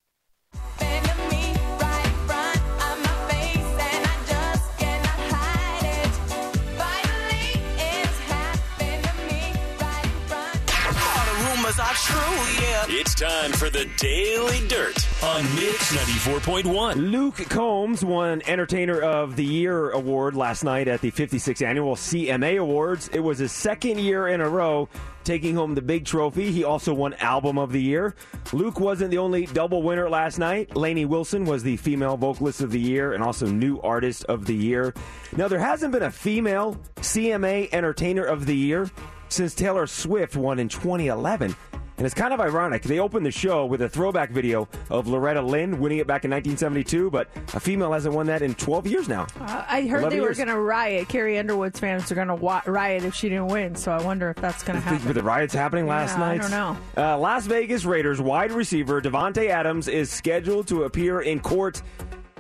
It's 12.90 13.03
time 13.24 13.54
for 13.54 13.70
the 13.70 13.86
Daily 13.96 14.68
Dirt 14.68 14.98
on 15.24 15.44
Mix 15.56 15.96
94.1. 15.96 17.10
Luke 17.10 17.38
Combs 17.48 18.04
won 18.04 18.42
Entertainer 18.46 19.00
of 19.00 19.38
the 19.38 19.46
Year 19.46 19.92
award 19.92 20.36
last 20.36 20.66
night 20.66 20.90
at 20.90 21.00
the 21.00 21.10
56th 21.10 21.66
annual 21.66 21.96
CMA 21.96 22.60
Awards. 22.60 23.08
It 23.14 23.22
was 23.22 23.38
his 23.38 23.54
second 23.54 24.02
year 24.02 24.28
in 24.28 24.42
a 24.42 24.50
row 24.50 24.90
taking 25.24 25.56
home 25.56 25.74
the 25.74 25.82
big 25.82 26.04
trophy. 26.04 26.52
He 26.52 26.66
also 26.66 26.94
won 26.94 27.14
Album 27.14 27.58
of 27.58 27.72
the 27.72 27.82
Year. 27.82 28.14
Luke 28.52 28.82
wasn't 28.82 29.12
the 29.12 29.20
only 29.20 29.46
double 29.46 29.84
winner 29.84 30.10
last 30.10 30.38
night. 30.38 30.76
Lainey 30.76 31.06
Wilson 31.06 31.46
was 31.46 31.64
the 31.64 31.78
Female 31.78 32.18
Vocalist 32.18 32.60
of 32.60 32.72
the 32.72 32.80
Year 32.82 33.14
and 33.14 33.24
also 33.24 33.46
New 33.46 33.80
Artist 33.80 34.26
of 34.26 34.46
the 34.46 34.56
Year. 34.56 34.94
Now, 35.38 35.48
there 35.48 35.60
hasn't 35.60 35.94
been 35.94 36.04
a 36.04 36.12
female 36.12 36.76
CMA 36.98 37.70
Entertainer 37.72 38.26
of 38.26 38.46
the 38.46 38.56
Year 38.56 38.92
since 39.30 39.56
Taylor 39.56 39.88
Swift 39.88 40.36
won 40.36 40.60
in 40.60 40.68
2011. 40.68 41.56
And 41.98 42.06
it's 42.08 42.16
kind 42.16 42.34
of 42.34 42.40
ironic. 42.42 42.82
They 42.82 42.98
opened 43.00 43.26
the 43.26 43.32
show 43.32 43.66
with 43.68 43.82
a 43.84 43.88
throwback 43.90 44.32
video 44.32 44.68
of 44.90 45.08
Loretta 45.08 45.42
Lynn 45.42 45.80
winning 45.80 46.00
it 46.00 46.08
back 46.08 46.26
in 46.26 46.32
1972, 46.32 47.12
but 47.12 47.30
a 47.54 47.60
female 47.60 47.94
hasn't 47.94 48.16
won 48.16 48.26
that 48.28 48.42
in 48.42 48.56
12 48.56 48.88
years 48.88 49.08
now. 49.08 49.28
Uh, 49.40 49.64
I 49.68 49.84
heard 49.86 50.12
they 50.12 50.20
were 50.20 50.34
going 50.34 50.48
to 50.48 50.58
riot. 50.60 51.08
Carrie 51.08 51.38
Underwood's 51.38 51.80
fans 51.80 52.12
are 52.12 52.16
going 52.16 52.30
to 52.30 52.36
wa- 52.36 52.64
riot 52.66 53.04
if 53.04 53.14
she 53.14 53.30
didn't 53.30 53.48
win. 53.48 53.76
So 53.76 53.92
I 53.92 54.02
wonder 54.04 54.30
if 54.32 54.38
that's 54.38 54.64
going 54.64 54.80
to 54.80 54.84
happen. 54.86 55.06
With 55.08 55.16
the 55.18 55.24
riots 55.24 55.54
happening 55.54 55.86
last 55.86 56.18
Yeah, 56.18 56.24
I 56.26 56.38
night? 56.38 56.42
don't 56.42 56.52
know. 56.52 56.78
Uh, 56.98 57.18
Las 57.20 57.46
Vegas 57.46 57.86
Raiders 57.86 58.20
wide 58.20 58.52
receiver 58.52 59.00
Davante 59.00 59.50
Adams 59.50 59.88
is 59.88 60.10
scheduled 60.10 60.68
to 60.70 60.84
appear 60.86 61.22
in 61.22 61.40
court 61.40 61.82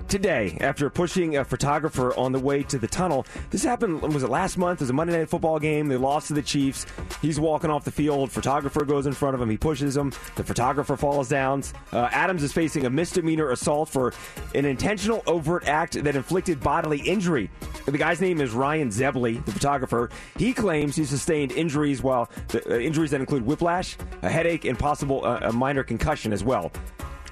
today 0.08 0.58
after 0.62 0.90
pushing 0.90 1.38
a 1.38 1.46
photographer 1.46 2.16
on 2.16 2.32
the 2.32 2.40
way 2.40 2.64
to 2.64 2.78
the 2.78 2.88
tunnel. 2.88 3.26
This 3.50 3.64
happened, 3.64 4.02
was 4.02 4.24
it 4.24 4.30
last 4.30 4.58
month? 4.58 4.82
It 4.82 4.84
was 4.84 4.90
a 4.90 4.94
Monday 4.94 5.18
Night 5.18 5.30
Football 5.30 5.60
game. 5.60 5.88
They 5.88 5.98
lost 5.98 6.28
to 6.28 6.34
the 6.34 6.42
Chiefs. 6.42 6.86
He's 7.22 7.40
walking 7.40 7.70
off 7.70 7.84
the 7.84 7.92
field. 7.92 8.32
Photographer 8.32 8.86
goes 8.86 9.06
in 9.06 9.14
front 9.14 9.36
of 9.36 9.42
him. 9.42 9.50
He 9.50 9.58
pushes 9.58 9.96
him. 9.96 10.12
The 10.36 10.44
photographer 10.44 10.98
falls 10.98 11.30
down. 11.30 11.64
Uh, 11.92 12.10
Adams 12.12 12.44
is 12.44 12.52
facing 12.54 12.86
a 12.86 12.90
misdemeanor 12.90 13.52
assault 13.52 13.89
for 13.89 14.13
an 14.56 14.66
intentional 14.66 15.24
overt 15.27 15.68
act 15.68 16.04
that 16.04 16.16
inflicted 16.16 16.60
bodily 16.60 17.00
injury. 17.00 17.50
The 17.86 17.98
guy's 17.98 18.22
name 18.22 18.42
is 18.42 18.51
Ryan 18.51 18.89
Zebley, 18.89 19.44
the 19.46 19.51
photographer. 19.51 20.10
He 20.38 20.54
claims 20.54 20.96
he 20.96 21.06
sustained 21.06 21.51
injuries 21.51 22.01
while 22.01 22.30
the, 22.48 22.75
uh, 22.75 22.80
injuries 22.80 23.12
that 23.12 23.20
include 23.20 23.46
whiplash, 23.46 23.98
a 24.22 24.30
headache, 24.30 24.66
and 24.66 24.77
possible 24.80 25.25
uh, 25.25 25.39
a 25.44 25.54
minor 25.54 25.84
concussion 25.84 26.32
as 26.34 26.44
well. 26.44 26.72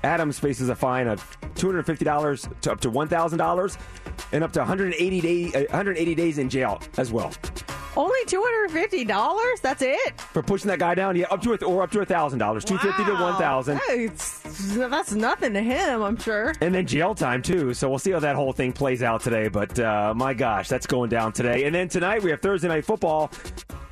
Adams 0.03 0.39
faces 0.39 0.69
a 0.69 0.75
fine 0.75 1.07
of 1.07 1.39
$250 1.55 2.61
to 2.61 2.71
up 2.71 2.79
to 2.81 2.91
$1,000 2.91 3.77
and 4.31 4.43
up 4.43 4.51
to 4.53 4.59
180, 4.59 5.21
day, 5.21 5.45
uh, 5.53 5.61
180 5.71 6.15
days 6.15 6.37
in 6.37 6.49
jail 6.49 6.81
as 6.97 7.11
well. 7.11 7.31
Only 7.97 8.23
$250? 8.25 9.61
That's 9.61 9.81
it? 9.81 10.21
For 10.21 10.41
pushing 10.41 10.69
that 10.69 10.79
guy 10.79 10.95
down, 10.95 11.17
yeah, 11.17 11.25
up 11.29 11.41
to 11.41 11.53
or 11.65 11.83
up 11.83 11.91
to 11.91 11.99
$1,000, 11.99 12.37
250 12.37 13.03
to 13.03 13.11
1000 13.11 13.77
Hey, 13.87 14.07
that's 14.89 15.11
nothing 15.11 15.53
to 15.53 15.61
him, 15.61 16.01
I'm 16.01 16.15
sure. 16.15 16.53
And 16.61 16.73
then 16.73 16.87
jail 16.87 17.13
time 17.13 17.41
too. 17.41 17.73
So 17.73 17.89
we'll 17.89 17.99
see 17.99 18.11
how 18.11 18.19
that 18.19 18.35
whole 18.37 18.53
thing 18.53 18.71
plays 18.71 19.03
out 19.03 19.21
today. 19.21 19.49
But 19.49 19.77
uh, 19.77 20.13
my 20.15 20.33
gosh, 20.33 20.69
that's 20.69 20.87
going 20.87 21.09
down 21.09 21.33
today. 21.33 21.65
And 21.65 21.75
then 21.75 21.89
tonight 21.89 22.23
we 22.23 22.29
have 22.31 22.41
Thursday 22.41 22.69
night 22.69 22.85
football. 22.85 23.29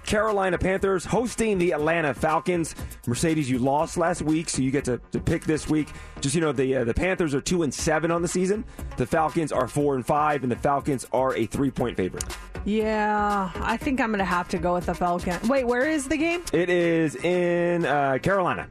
Carolina 0.10 0.58
Panthers 0.58 1.06
hosting 1.06 1.60
the 1.60 1.72
Atlanta 1.72 2.16
Falcons. 2.16 2.74
Mercedes, 3.06 3.48
you 3.48 3.60
lost 3.60 3.96
last 3.96 4.24
week, 4.24 4.50
so 4.50 4.60
you 4.63 4.72
get 4.72 4.84
to, 4.86 5.00
to 5.12 5.20
pick 5.20 5.44
this 5.44 5.70
week. 5.70 5.89
Just 6.20 6.34
you 6.34 6.42
know, 6.42 6.51
the 6.51 6.78
uh, 6.78 6.84
the 6.84 6.96
Panthers 6.96 7.36
are 7.36 7.42
two 7.42 7.62
and 7.62 7.72
seven 7.72 8.10
on 8.10 8.24
the 8.24 8.28
season. 8.28 8.66
The 8.98 9.06
Falcons 9.06 9.51
are 9.51 9.68
four 9.68 9.94
and 9.94 10.04
five, 10.04 10.42
and 10.42 10.51
the 10.51 10.56
Falcons 10.56 11.06
are 11.13 11.36
a 11.36 11.46
three 11.46 11.70
point 11.70 11.96
favorite. 11.96 12.25
Yeah, 12.66 13.51
I 13.58 13.78
think 13.78 14.01
I'm 14.01 14.10
going 14.10 14.18
to 14.18 14.25
have 14.25 14.50
to 14.50 14.58
go 14.58 14.74
with 14.74 14.88
the 14.88 14.96
Falcon. 14.96 15.48
Wait, 15.48 15.68
where 15.68 15.88
is 15.88 16.08
the 16.08 16.18
game? 16.18 16.44
It 16.54 16.72
is 16.72 17.16
in 17.16 17.86
uh, 17.86 18.18
Carolina. 18.20 18.68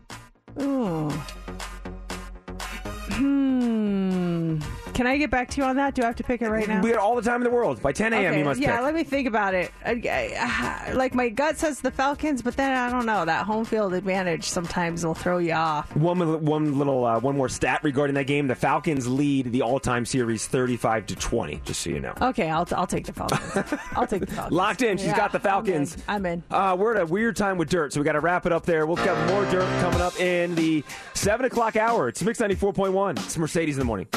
Hmm. 0.56 1.10
Can 4.98 5.06
I 5.06 5.16
get 5.16 5.30
back 5.30 5.48
to 5.50 5.58
you 5.60 5.62
on 5.64 5.76
that? 5.76 5.94
Do 5.94 6.02
I 6.02 6.06
have 6.06 6.16
to 6.16 6.24
pick 6.24 6.42
it 6.42 6.48
right 6.50 6.66
now? 6.66 6.80
We 6.82 6.90
got 6.90 6.98
all 6.98 7.14
the 7.14 7.22
time 7.22 7.36
in 7.36 7.44
the 7.44 7.50
world. 7.50 7.80
By 7.80 7.92
10 7.92 8.12
a.m., 8.12 8.24
Okay, 8.24 8.38
you 8.40 8.44
must 8.44 8.60
yeah, 8.60 8.74
pick. 8.78 8.82
let 8.84 8.94
me 8.96 9.04
think 9.04 9.28
about 9.28 9.54
it. 9.54 9.70
I- 9.86 10.02
I- 10.88 10.92
like 10.94 11.14
my 11.14 11.28
gut 11.28 11.56
says 11.56 11.80
the 11.80 11.92
Falcons, 11.92 12.42
but 12.42 12.56
then 12.56 12.72
I 12.76 12.90
don't 12.90 13.06
know. 13.06 13.24
That 13.24 13.46
home 13.46 13.64
field 13.64 13.94
advantage 13.94 14.42
sometimes 14.42 15.06
will 15.06 15.14
throw 15.14 15.38
you 15.38 15.52
off. 15.52 15.94
One, 15.94 16.18
little- 16.18 16.38
one 16.40 16.76
little, 16.78 17.04
uh, 17.04 17.20
one 17.20 17.36
more 17.36 17.48
stat 17.48 17.78
regarding 17.84 18.14
that 18.14 18.26
game: 18.26 18.48
the 18.48 18.56
Falcons 18.56 19.06
lead 19.06 19.52
the 19.52 19.62
all-time 19.62 20.04
series 20.04 20.48
35 20.48 21.06
to 21.06 21.14
20. 21.14 21.60
Just 21.64 21.80
so 21.82 21.90
you 21.90 22.00
know. 22.00 22.14
Okay, 22.20 22.50
I'll, 22.50 22.66
I'll 22.72 22.88
take 22.88 23.06
the 23.06 23.12
Falcons. 23.12 23.78
I'll 23.92 24.04
take 24.04 24.22
the 24.22 24.26
Falcons. 24.34 24.52
Locked 24.52 24.82
in. 24.82 24.96
She's 24.98 25.06
Yeah, 25.06 25.16
got 25.16 25.30
the 25.30 25.38
Falcons. 25.38 25.96
I'm 26.08 26.26
in. 26.26 26.42
Uh, 26.50 26.74
we're 26.76 26.96
at 26.96 27.02
a 27.02 27.06
weird 27.06 27.36
time 27.36 27.56
with 27.56 27.70
dirt, 27.70 27.92
so 27.92 28.00
we 28.00 28.04
got 28.04 28.14
to 28.14 28.20
wrap 28.20 28.46
it 28.46 28.52
up 28.52 28.66
there. 28.66 28.84
We'll 28.84 28.96
have 28.96 29.30
more 29.30 29.44
dirt 29.44 29.68
coming 29.80 30.00
up 30.00 30.18
in 30.18 30.56
the 30.56 30.82
seven 31.14 31.46
o'clock 31.46 31.76
hour. 31.76 32.08
It's 32.08 32.20
Mix 32.20 32.40
ninety 32.40 32.56
four 32.56 32.72
point 32.72 32.94
one. 32.94 33.16
It's 33.18 33.38
Mercedes 33.38 33.76
in 33.76 33.78
the 33.78 33.84
morning. 33.84 34.08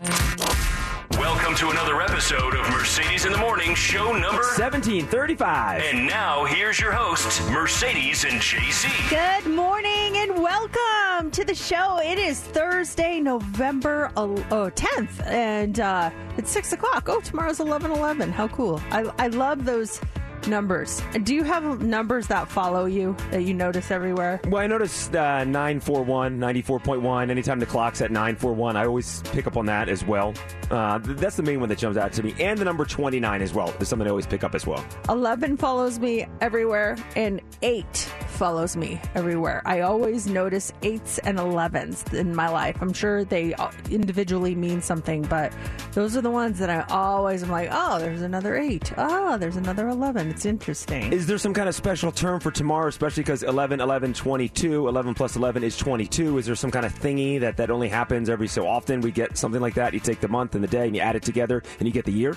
Welcome 0.00 1.54
to 1.54 1.70
another 1.70 2.02
episode 2.02 2.54
of 2.54 2.68
Mercedes 2.70 3.26
in 3.26 3.32
the 3.32 3.38
Morning, 3.38 3.76
show 3.76 4.12
number. 4.12 4.42
Seventeen 4.42 5.06
thirty 5.06 5.36
five. 5.36 5.82
And 5.84 6.08
now 6.08 6.44
here's 6.44 6.80
your 6.80 6.90
hosts, 6.90 7.40
Mercedes 7.50 8.24
and 8.24 8.40
JC. 8.40 8.88
Good 9.08 9.48
morning 9.54 10.16
and 10.16 10.42
welcome 10.42 11.30
to 11.30 11.44
the 11.44 11.54
show. 11.54 12.00
It 12.02 12.18
is 12.18 12.40
Thursday, 12.40 13.20
November 13.20 14.10
oh, 14.16 14.34
10th, 14.74 15.24
and 15.26 15.78
uh, 15.78 16.10
it's 16.38 16.50
6 16.50 16.72
o'clock. 16.72 17.08
Oh, 17.08 17.20
tomorrow's 17.20 17.60
11 17.60 17.92
11. 17.92 18.32
How 18.32 18.48
cool. 18.48 18.80
I, 18.90 19.12
I 19.18 19.28
love 19.28 19.64
those 19.64 20.00
numbers. 20.46 21.02
Do 21.22 21.34
you 21.34 21.42
have 21.42 21.82
numbers 21.82 22.26
that 22.28 22.48
follow 22.48 22.86
you 22.86 23.16
that 23.30 23.42
you 23.42 23.54
notice 23.54 23.90
everywhere? 23.90 24.40
Well, 24.46 24.62
I 24.62 24.66
noticed 24.66 25.14
uh, 25.14 25.44
941, 25.44 26.38
94.1. 26.38 27.30
Anytime 27.30 27.58
the 27.58 27.66
clock's 27.66 28.00
at 28.00 28.10
941, 28.10 28.76
I 28.76 28.86
always 28.86 29.22
pick 29.32 29.46
up 29.46 29.56
on 29.56 29.66
that 29.66 29.88
as 29.88 30.04
well. 30.04 30.34
Uh, 30.70 30.98
that's 31.02 31.36
the 31.36 31.42
main 31.42 31.60
one 31.60 31.68
that 31.68 31.78
jumps 31.78 31.98
out 31.98 32.12
to 32.14 32.22
me. 32.22 32.34
And 32.40 32.58
the 32.58 32.64
number 32.64 32.84
29 32.84 33.42
as 33.42 33.52
well 33.52 33.74
is 33.80 33.88
something 33.88 34.06
I 34.06 34.10
always 34.10 34.26
pick 34.26 34.44
up 34.44 34.54
as 34.54 34.66
well. 34.66 34.84
11 35.08 35.56
follows 35.56 35.98
me 35.98 36.26
everywhere, 36.40 36.96
and 37.16 37.40
8 37.62 37.84
follows 38.28 38.76
me 38.76 39.00
everywhere. 39.14 39.62
I 39.64 39.80
always 39.80 40.26
notice 40.26 40.72
8s 40.82 41.20
and 41.24 41.38
11s 41.38 42.12
in 42.14 42.34
my 42.34 42.48
life. 42.48 42.76
I'm 42.80 42.92
sure 42.92 43.24
they 43.24 43.54
individually 43.90 44.54
mean 44.54 44.82
something, 44.82 45.22
but 45.22 45.52
those 45.92 46.16
are 46.16 46.20
the 46.20 46.30
ones 46.30 46.58
that 46.58 46.70
I 46.70 46.82
always 46.92 47.42
am 47.42 47.50
like, 47.50 47.68
oh, 47.70 47.98
there's 47.98 48.22
another 48.22 48.56
8. 48.56 48.92
Oh, 48.96 49.38
there's 49.38 49.56
another 49.56 49.88
11. 49.88 50.33
It's 50.34 50.46
interesting. 50.46 51.12
Is 51.12 51.28
there 51.28 51.38
some 51.38 51.54
kind 51.54 51.68
of 51.68 51.76
special 51.76 52.10
term 52.10 52.40
for 52.40 52.50
tomorrow, 52.50 52.88
especially 52.88 53.22
because 53.22 53.44
11, 53.44 53.80
11, 53.80 54.14
22, 54.14 54.88
11 54.88 55.14
plus 55.14 55.36
11 55.36 55.62
is 55.62 55.76
22? 55.76 56.38
Is 56.38 56.46
there 56.46 56.56
some 56.56 56.72
kind 56.72 56.84
of 56.84 56.92
thingy 56.92 57.38
that, 57.38 57.56
that 57.56 57.70
only 57.70 57.88
happens 57.88 58.28
every 58.28 58.48
so 58.48 58.66
often? 58.66 59.00
We 59.00 59.12
get 59.12 59.38
something 59.38 59.60
like 59.60 59.74
that. 59.74 59.94
You 59.94 60.00
take 60.00 60.18
the 60.18 60.26
month 60.26 60.56
and 60.56 60.64
the 60.64 60.68
day 60.68 60.86
and 60.86 60.96
you 60.96 61.00
add 61.00 61.14
it 61.14 61.22
together 61.22 61.62
and 61.78 61.86
you 61.86 61.94
get 61.94 62.04
the 62.04 62.12
year? 62.12 62.36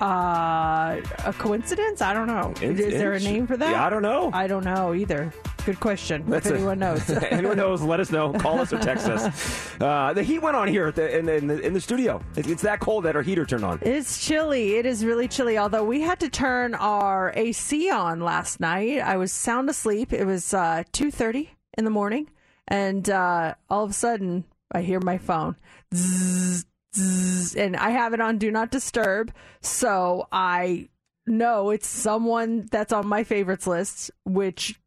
Uh, 0.00 1.00
a 1.24 1.32
coincidence? 1.38 2.00
I 2.02 2.12
don't 2.12 2.26
know. 2.26 2.52
Is 2.60 2.76
there 2.78 3.12
a 3.14 3.20
name 3.20 3.46
for 3.46 3.56
that? 3.56 3.70
Yeah, 3.70 3.84
I 3.84 3.90
don't 3.90 4.02
know. 4.02 4.30
I 4.32 4.46
don't 4.46 4.64
know 4.64 4.94
either. 4.94 5.32
Good 5.64 5.80
question. 5.80 6.24
That's 6.28 6.46
if 6.46 6.52
a- 6.52 6.56
anyone 6.56 6.78
knows. 6.78 7.10
Anyone 7.10 7.56
knows? 7.56 7.82
Let 7.82 7.98
us 7.98 8.10
know. 8.12 8.32
Call 8.32 8.60
us 8.60 8.72
or 8.72 8.78
text 8.78 9.08
us. 9.08 9.64
Uh, 9.76 10.10
the 10.14 10.22
heat 10.22 10.38
went 10.38 10.56
on 10.56 10.66
here 10.68 10.86
at 10.86 10.94
the, 10.94 11.18
in, 11.18 11.26
the, 11.26 11.34
in, 11.34 11.46
the, 11.48 11.60
in 11.60 11.72
the 11.74 11.80
studio. 11.80 12.22
It- 12.34 12.46
It's 12.48 12.62
that 12.62 12.80
cold 12.80 13.04
that 13.04 13.14
our 13.14 13.20
heater 13.22 13.44
turned 13.44 13.64
on. 13.64 13.78
It's 13.82 14.24
chilly. 14.24 14.76
It 14.76 14.86
is 14.86 15.04
really 15.04 15.28
chilly. 15.28 15.58
Although 15.58 15.84
we 15.84 16.00
had 16.00 16.18
to 16.20 16.30
turn 16.30 16.74
our 16.74 17.32
AC 17.36 17.90
on 17.90 18.20
last 18.20 18.58
night. 18.60 19.00
I 19.00 19.16
was 19.18 19.32
sound 19.32 19.68
asleep. 19.68 20.12
It 20.14 20.24
was 20.24 20.54
uh, 20.54 20.84
two 20.92 21.10
thirty 21.10 21.50
in 21.76 21.84
the 21.84 21.90
morning, 21.90 22.30
and 22.68 23.08
uh, 23.10 23.54
all 23.68 23.84
of 23.84 23.90
a 23.90 23.92
sudden 23.94 24.44
I 24.72 24.80
hear 24.80 24.98
my 25.00 25.18
phone, 25.18 25.56
Zzz, 25.94 26.64
zzz, 26.96 27.54
and 27.54 27.76
I 27.76 27.90
have 27.90 28.14
it 28.14 28.20
on 28.20 28.38
Do 28.38 28.50
Not 28.50 28.70
Disturb. 28.70 29.32
So 29.60 30.26
I 30.32 30.88
know 31.26 31.70
it's 31.70 31.88
someone 31.88 32.68
that's 32.70 32.92
on 32.92 33.06
my 33.06 33.24
favorites 33.24 33.66
list, 33.66 34.10
which 34.24 34.80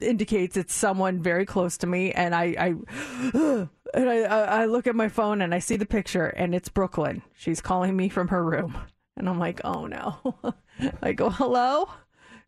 indicates 0.00 0.56
it's 0.56 0.74
someone 0.74 1.22
very 1.22 1.46
close 1.46 1.78
to 1.78 1.86
me 1.86 2.12
and 2.12 2.34
I 2.34 2.44
I 2.58 2.74
and 3.94 4.10
I, 4.10 4.22
I 4.22 4.62
I 4.62 4.64
look 4.66 4.86
at 4.86 4.96
my 4.96 5.08
phone 5.08 5.40
and 5.40 5.54
I 5.54 5.60
see 5.60 5.76
the 5.76 5.86
picture 5.86 6.26
and 6.26 6.54
it's 6.54 6.68
Brooklyn. 6.68 7.22
She's 7.34 7.60
calling 7.60 7.96
me 7.96 8.08
from 8.08 8.28
her 8.28 8.44
room. 8.44 8.76
And 9.16 9.28
I'm 9.28 9.38
like, 9.38 9.60
"Oh 9.64 9.86
no." 9.86 10.54
I 11.02 11.12
go, 11.12 11.30
"Hello?" 11.30 11.88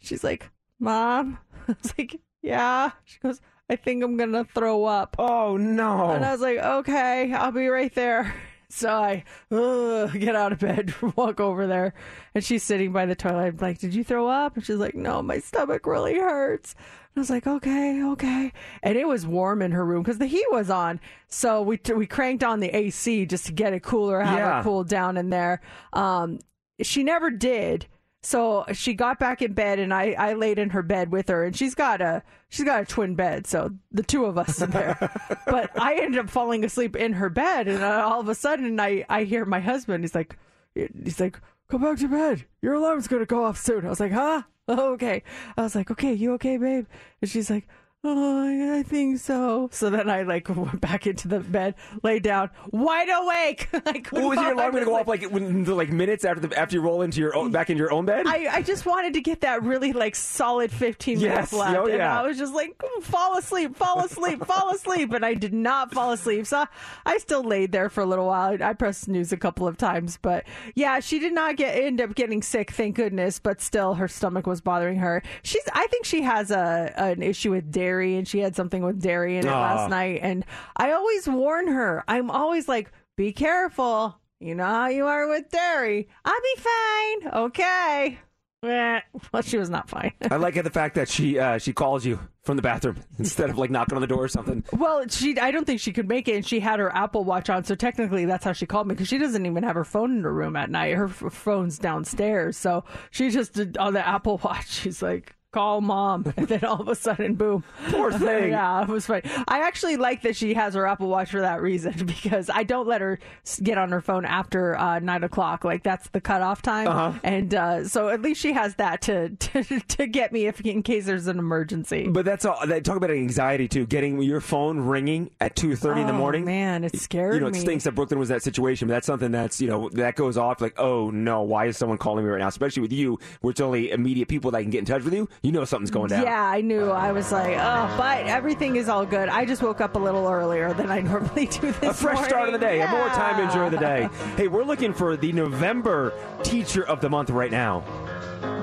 She's 0.00 0.24
like, 0.24 0.50
"Mom." 0.80 1.38
I 1.68 1.76
was 1.80 1.94
like, 1.96 2.20
"Yeah." 2.42 2.90
She 3.04 3.18
goes, 3.20 3.40
"I 3.70 3.76
think 3.76 4.02
I'm 4.02 4.16
going 4.16 4.32
to 4.32 4.44
throw 4.44 4.84
up." 4.84 5.14
Oh, 5.18 5.56
no. 5.56 6.10
And 6.10 6.24
I 6.24 6.32
was 6.32 6.40
like, 6.40 6.58
okay, 6.58 7.32
I'll 7.32 7.52
be 7.52 7.68
right 7.68 7.94
there. 7.94 8.34
So 8.68 8.88
I 8.90 9.24
uh, 9.50 10.06
get 10.08 10.34
out 10.34 10.52
of 10.52 10.58
bed, 10.58 10.92
walk 11.16 11.38
over 11.40 11.66
there, 11.66 11.94
and 12.34 12.42
she's 12.44 12.62
sitting 12.64 12.92
by 12.92 13.06
the 13.06 13.14
toilet. 13.14 13.46
I'm 13.46 13.56
like, 13.58 13.78
did 13.78 13.94
you 13.94 14.02
throw 14.02 14.26
up? 14.28 14.56
And 14.56 14.64
she's 14.66 14.76
like, 14.76 14.94
no, 14.96 15.22
my 15.22 15.38
stomach 15.38 15.86
really 15.86 16.16
hurts. 16.18 16.74
And 16.74 16.82
I 17.16 17.20
was 17.20 17.30
like, 17.30 17.46
okay, 17.46 18.02
okay. 18.02 18.52
And 18.82 18.98
it 18.98 19.06
was 19.06 19.24
warm 19.26 19.62
in 19.62 19.70
her 19.72 19.84
room 19.84 20.02
because 20.02 20.18
the 20.18 20.26
heat 20.26 20.46
was 20.50 20.68
on. 20.68 21.00
So 21.28 21.62
we 21.62 21.78
we 21.94 22.06
cranked 22.06 22.42
on 22.42 22.60
the 22.60 22.68
AC 22.76 23.26
just 23.26 23.46
to 23.46 23.52
get 23.52 23.72
it 23.72 23.82
cooler, 23.84 24.20
have 24.20 24.38
Yeah. 24.38 24.60
it 24.60 24.64
cooled 24.64 24.88
down 24.88 25.16
in 25.16 25.30
there. 25.30 25.60
Um, 25.92 26.40
she 26.82 27.04
never 27.04 27.30
did. 27.30 27.86
So 28.26 28.64
she 28.72 28.94
got 28.94 29.20
back 29.20 29.40
in 29.40 29.52
bed, 29.52 29.78
and 29.78 29.94
I, 29.94 30.10
I 30.18 30.32
laid 30.32 30.58
in 30.58 30.70
her 30.70 30.82
bed 30.82 31.12
with 31.12 31.28
her, 31.28 31.44
and 31.44 31.54
she's 31.54 31.76
got 31.76 32.00
a 32.00 32.24
she's 32.48 32.64
got 32.64 32.82
a 32.82 32.84
twin 32.84 33.14
bed, 33.14 33.46
so 33.46 33.70
the 33.92 34.02
two 34.02 34.24
of 34.24 34.36
us 34.36 34.60
in 34.60 34.70
there. 34.70 34.98
but 35.46 35.70
I 35.80 35.94
ended 35.94 36.18
up 36.18 36.28
falling 36.28 36.64
asleep 36.64 36.96
in 36.96 37.12
her 37.12 37.28
bed, 37.28 37.68
and 37.68 37.84
uh, 37.84 38.04
all 38.04 38.18
of 38.18 38.28
a 38.28 38.34
sudden 38.34 38.80
I 38.80 39.04
I 39.08 39.22
hear 39.22 39.44
my 39.44 39.60
husband. 39.60 40.02
He's 40.02 40.16
like, 40.16 40.36
he's 40.74 41.20
like, 41.20 41.38
go 41.68 41.78
back 41.78 41.98
to 41.98 42.08
bed. 42.08 42.46
Your 42.62 42.74
alarm's 42.74 43.06
gonna 43.06 43.26
go 43.26 43.44
off 43.44 43.58
soon. 43.58 43.86
I 43.86 43.90
was 43.90 44.00
like, 44.00 44.12
huh? 44.12 44.42
Okay. 44.68 45.22
I 45.56 45.62
was 45.62 45.76
like, 45.76 45.92
okay, 45.92 46.12
you 46.12 46.32
okay, 46.32 46.56
babe? 46.56 46.86
And 47.22 47.30
she's 47.30 47.48
like. 47.48 47.68
Oh, 48.08 48.78
I 48.78 48.84
think 48.84 49.18
so. 49.18 49.68
So 49.72 49.90
then 49.90 50.08
I 50.08 50.22
like 50.22 50.48
went 50.56 50.80
back 50.80 51.08
into 51.08 51.26
the 51.26 51.40
bed, 51.40 51.74
lay 52.04 52.20
down, 52.20 52.50
wide 52.70 53.08
awake. 53.10 53.68
Couldn't 53.72 54.12
Well, 54.12 54.28
was 54.28 54.38
your 54.38 54.52
alarm 54.52 54.70
going 54.70 54.84
to 54.84 54.88
go 54.88 54.96
off 54.96 55.08
like 55.08 55.24
when, 55.24 55.64
like 55.64 55.90
minutes 55.90 56.24
after 56.24 56.46
the, 56.46 56.56
after 56.56 56.76
you 56.76 56.82
roll 56.82 57.02
into 57.02 57.18
your 57.20 57.34
own, 57.34 57.50
back 57.50 57.68
in 57.68 57.76
your 57.76 57.92
own 57.92 58.06
bed? 58.06 58.26
I, 58.28 58.46
I 58.48 58.62
just 58.62 58.86
wanted 58.86 59.14
to 59.14 59.20
get 59.20 59.40
that 59.40 59.64
really 59.64 59.92
like 59.92 60.14
solid 60.14 60.70
15 60.70 61.20
minutes 61.20 61.52
left. 61.52 61.76
Oh, 61.76 61.86
And 61.86 61.98
yeah. 61.98 62.20
I 62.20 62.24
was 62.24 62.38
just 62.38 62.54
like, 62.54 62.80
fall 63.02 63.36
asleep, 63.38 63.76
fall 63.76 64.04
asleep, 64.04 64.44
fall 64.46 64.70
asleep. 64.70 65.12
And 65.12 65.24
I 65.24 65.34
did 65.34 65.52
not 65.52 65.92
fall 65.92 66.12
asleep. 66.12 66.46
So 66.46 66.64
I 67.04 67.18
still 67.18 67.42
laid 67.42 67.72
there 67.72 67.88
for 67.88 68.02
a 68.02 68.06
little 68.06 68.26
while. 68.26 68.62
I 68.62 68.72
pressed 68.74 69.00
snooze 69.02 69.32
a 69.32 69.36
couple 69.36 69.66
of 69.66 69.76
times. 69.76 70.16
But 70.22 70.44
yeah, 70.76 71.00
she 71.00 71.18
did 71.18 71.32
not 71.32 71.56
get 71.56 71.76
end 71.76 72.00
up 72.00 72.14
getting 72.14 72.40
sick, 72.40 72.70
thank 72.70 72.94
goodness. 72.94 73.40
But 73.40 73.60
still, 73.60 73.94
her 73.94 74.06
stomach 74.06 74.46
was 74.46 74.60
bothering 74.60 74.98
her. 74.98 75.24
She's, 75.42 75.64
I 75.72 75.88
think 75.88 76.04
she 76.04 76.22
has 76.22 76.52
a 76.52 76.94
an 76.96 77.20
issue 77.22 77.50
with 77.50 77.72
dairy 77.72 77.95
and 78.02 78.26
she 78.28 78.40
had 78.40 78.54
something 78.54 78.82
with 78.82 79.00
dairy 79.00 79.36
in 79.38 79.46
it 79.46 79.50
last 79.50 79.90
night. 79.90 80.20
And 80.22 80.44
I 80.76 80.92
always 80.92 81.26
warn 81.28 81.68
her, 81.68 82.04
I'm 82.06 82.30
always 82.30 82.68
like, 82.68 82.92
be 83.16 83.32
careful. 83.32 84.18
You 84.40 84.54
know 84.54 84.66
how 84.66 84.88
you 84.88 85.06
are 85.06 85.28
with 85.28 85.48
dairy. 85.50 86.08
I'll 86.24 86.34
be 86.34 86.62
fine. 86.62 87.32
Okay. 87.44 88.18
Eh, 88.64 89.00
Well, 89.32 89.42
she 89.42 89.58
was 89.58 89.70
not 89.70 89.88
fine. 89.88 90.12
I 90.30 90.36
like 90.36 90.54
the 90.62 90.70
fact 90.70 90.96
that 90.96 91.08
she 91.08 91.38
uh, 91.38 91.58
she 91.58 91.72
calls 91.72 92.04
you 92.04 92.18
from 92.42 92.56
the 92.56 92.62
bathroom 92.62 92.96
instead 93.18 93.48
of 93.50 93.58
like 93.58 93.70
knocking 93.70 93.94
on 93.96 94.00
the 94.00 94.06
door 94.08 94.24
or 94.24 94.28
something. 94.28 94.64
well, 94.72 95.06
she 95.08 95.38
I 95.38 95.50
don't 95.52 95.64
think 95.66 95.78
she 95.80 95.92
could 95.92 96.08
make 96.08 96.26
it, 96.26 96.34
and 96.36 96.44
she 96.46 96.58
had 96.58 96.80
her 96.80 96.92
Apple 96.94 97.22
Watch 97.22 97.48
on, 97.48 97.64
so 97.64 97.74
technically 97.74 98.24
that's 98.24 98.44
how 98.44 98.52
she 98.52 98.66
called 98.66 98.88
me 98.88 98.94
because 98.94 99.08
she 99.08 99.18
doesn't 99.18 99.46
even 99.46 99.62
have 99.62 99.76
her 99.76 99.84
phone 99.84 100.16
in 100.16 100.22
her 100.24 100.32
room 100.32 100.56
at 100.56 100.68
night. 100.70 100.94
Her 100.94 101.04
f- 101.06 101.32
phone's 101.32 101.78
downstairs, 101.78 102.56
so 102.56 102.82
she 103.10 103.30
just 103.30 103.52
did 103.52 103.76
on 103.78 103.92
the 103.92 104.06
Apple 104.06 104.40
Watch. 104.42 104.68
She's 104.82 105.00
like. 105.02 105.35
Call 105.56 105.80
mom, 105.80 106.30
and 106.36 106.46
then 106.48 106.64
all 106.64 106.82
of 106.82 106.88
a 106.88 106.94
sudden, 106.94 107.34
boom! 107.34 107.64
Poor 107.88 108.12
thing. 108.18 108.50
yeah, 108.50 108.82
it 108.82 108.88
was 108.88 109.06
funny. 109.06 109.22
I 109.48 109.60
actually 109.66 109.96
like 109.96 110.20
that 110.20 110.36
she 110.36 110.52
has 110.52 110.74
her 110.74 110.86
Apple 110.86 111.08
Watch 111.08 111.30
for 111.30 111.40
that 111.40 111.62
reason 111.62 111.94
because 112.06 112.50
I 112.50 112.62
don't 112.62 112.86
let 112.86 113.00
her 113.00 113.18
get 113.62 113.78
on 113.78 113.90
her 113.90 114.02
phone 114.02 114.26
after 114.26 114.76
uh, 114.76 114.98
nine 114.98 115.24
o'clock. 115.24 115.64
Like 115.64 115.82
that's 115.82 116.10
the 116.10 116.20
cutoff 116.20 116.60
time, 116.60 116.88
Uh-huh. 116.88 117.18
and 117.24 117.54
uh, 117.54 117.88
so 117.88 118.10
at 118.10 118.20
least 118.20 118.38
she 118.38 118.52
has 118.52 118.74
that 118.74 119.00
to, 119.02 119.30
to 119.30 119.62
to 119.80 120.06
get 120.06 120.30
me 120.30 120.46
if 120.46 120.60
in 120.60 120.82
case 120.82 121.06
there's 121.06 121.26
an 121.26 121.38
emergency. 121.38 122.06
But 122.06 122.26
that's 122.26 122.44
all. 122.44 122.58
That, 122.66 122.84
talk 122.84 122.96
about 122.98 123.10
anxiety 123.10 123.66
too. 123.66 123.86
Getting 123.86 124.20
your 124.20 124.42
phone 124.42 124.78
ringing 124.80 125.30
at 125.40 125.56
two 125.56 125.74
thirty 125.74 126.02
in 126.02 126.06
the 126.06 126.12
Oh, 126.12 126.16
morning. 126.18 126.44
man, 126.44 126.84
it 126.84 126.94
scared 127.00 127.32
You 127.36 127.40
know, 127.40 127.46
it 127.46 127.54
me. 127.54 127.60
stinks 127.60 127.84
that 127.84 127.92
Brooklyn 127.94 128.18
was 128.20 128.28
that 128.28 128.42
situation. 128.42 128.88
But 128.88 128.94
that's 128.94 129.06
something 129.06 129.32
that's 129.32 129.58
you 129.58 129.68
know 129.68 129.88
that 129.94 130.16
goes 130.16 130.36
off 130.36 130.60
like, 130.60 130.78
oh 130.78 131.08
no, 131.08 131.40
why 131.44 131.64
is 131.64 131.78
someone 131.78 131.96
calling 131.96 132.26
me 132.26 132.30
right 132.30 132.40
now? 132.40 132.48
Especially 132.48 132.82
with 132.82 132.92
you, 132.92 133.18
where 133.40 133.52
it's 133.52 133.60
only 133.62 133.90
immediate 133.90 134.28
people 134.28 134.50
that 134.50 134.60
can 134.60 134.70
get 134.70 134.80
in 134.80 134.84
touch 134.84 135.02
with 135.02 135.14
you. 135.14 135.26
You 135.46 135.52
know 135.52 135.64
something's 135.64 135.92
going 135.92 136.08
down. 136.08 136.24
Yeah, 136.24 136.42
I 136.42 136.60
knew. 136.60 136.90
I 136.90 137.12
was 137.12 137.30
like, 137.30 137.56
oh, 137.56 137.94
but 137.96 138.26
everything 138.26 138.74
is 138.74 138.88
all 138.88 139.06
good. 139.06 139.28
I 139.28 139.44
just 139.44 139.62
woke 139.62 139.80
up 139.80 139.94
a 139.94 139.98
little 140.00 140.26
earlier 140.26 140.72
than 140.74 140.90
I 140.90 141.00
normally 141.12 141.46
do 141.46 141.70
this 141.70 141.82
A 141.84 141.94
fresh 141.94 142.26
start 142.26 142.48
of 142.48 142.52
the 142.52 142.58
day, 142.58 142.78
morning. 142.78 142.94
a 142.96 142.98
more 142.98 143.08
time 143.10 143.36
to 143.36 143.42
Yeah. 143.42 143.48
enjoy 143.48 143.70
the 143.70 143.76
day. 143.78 144.08
Hey, 144.36 144.48
we're 144.48 144.64
looking 144.64 144.92
for 144.92 145.16
the 145.16 145.30
November 145.32 146.12
Teacher 146.42 146.84
of 146.84 147.00
the 147.00 147.08
Month 147.08 147.30
right 147.30 147.52
now. 147.52 147.84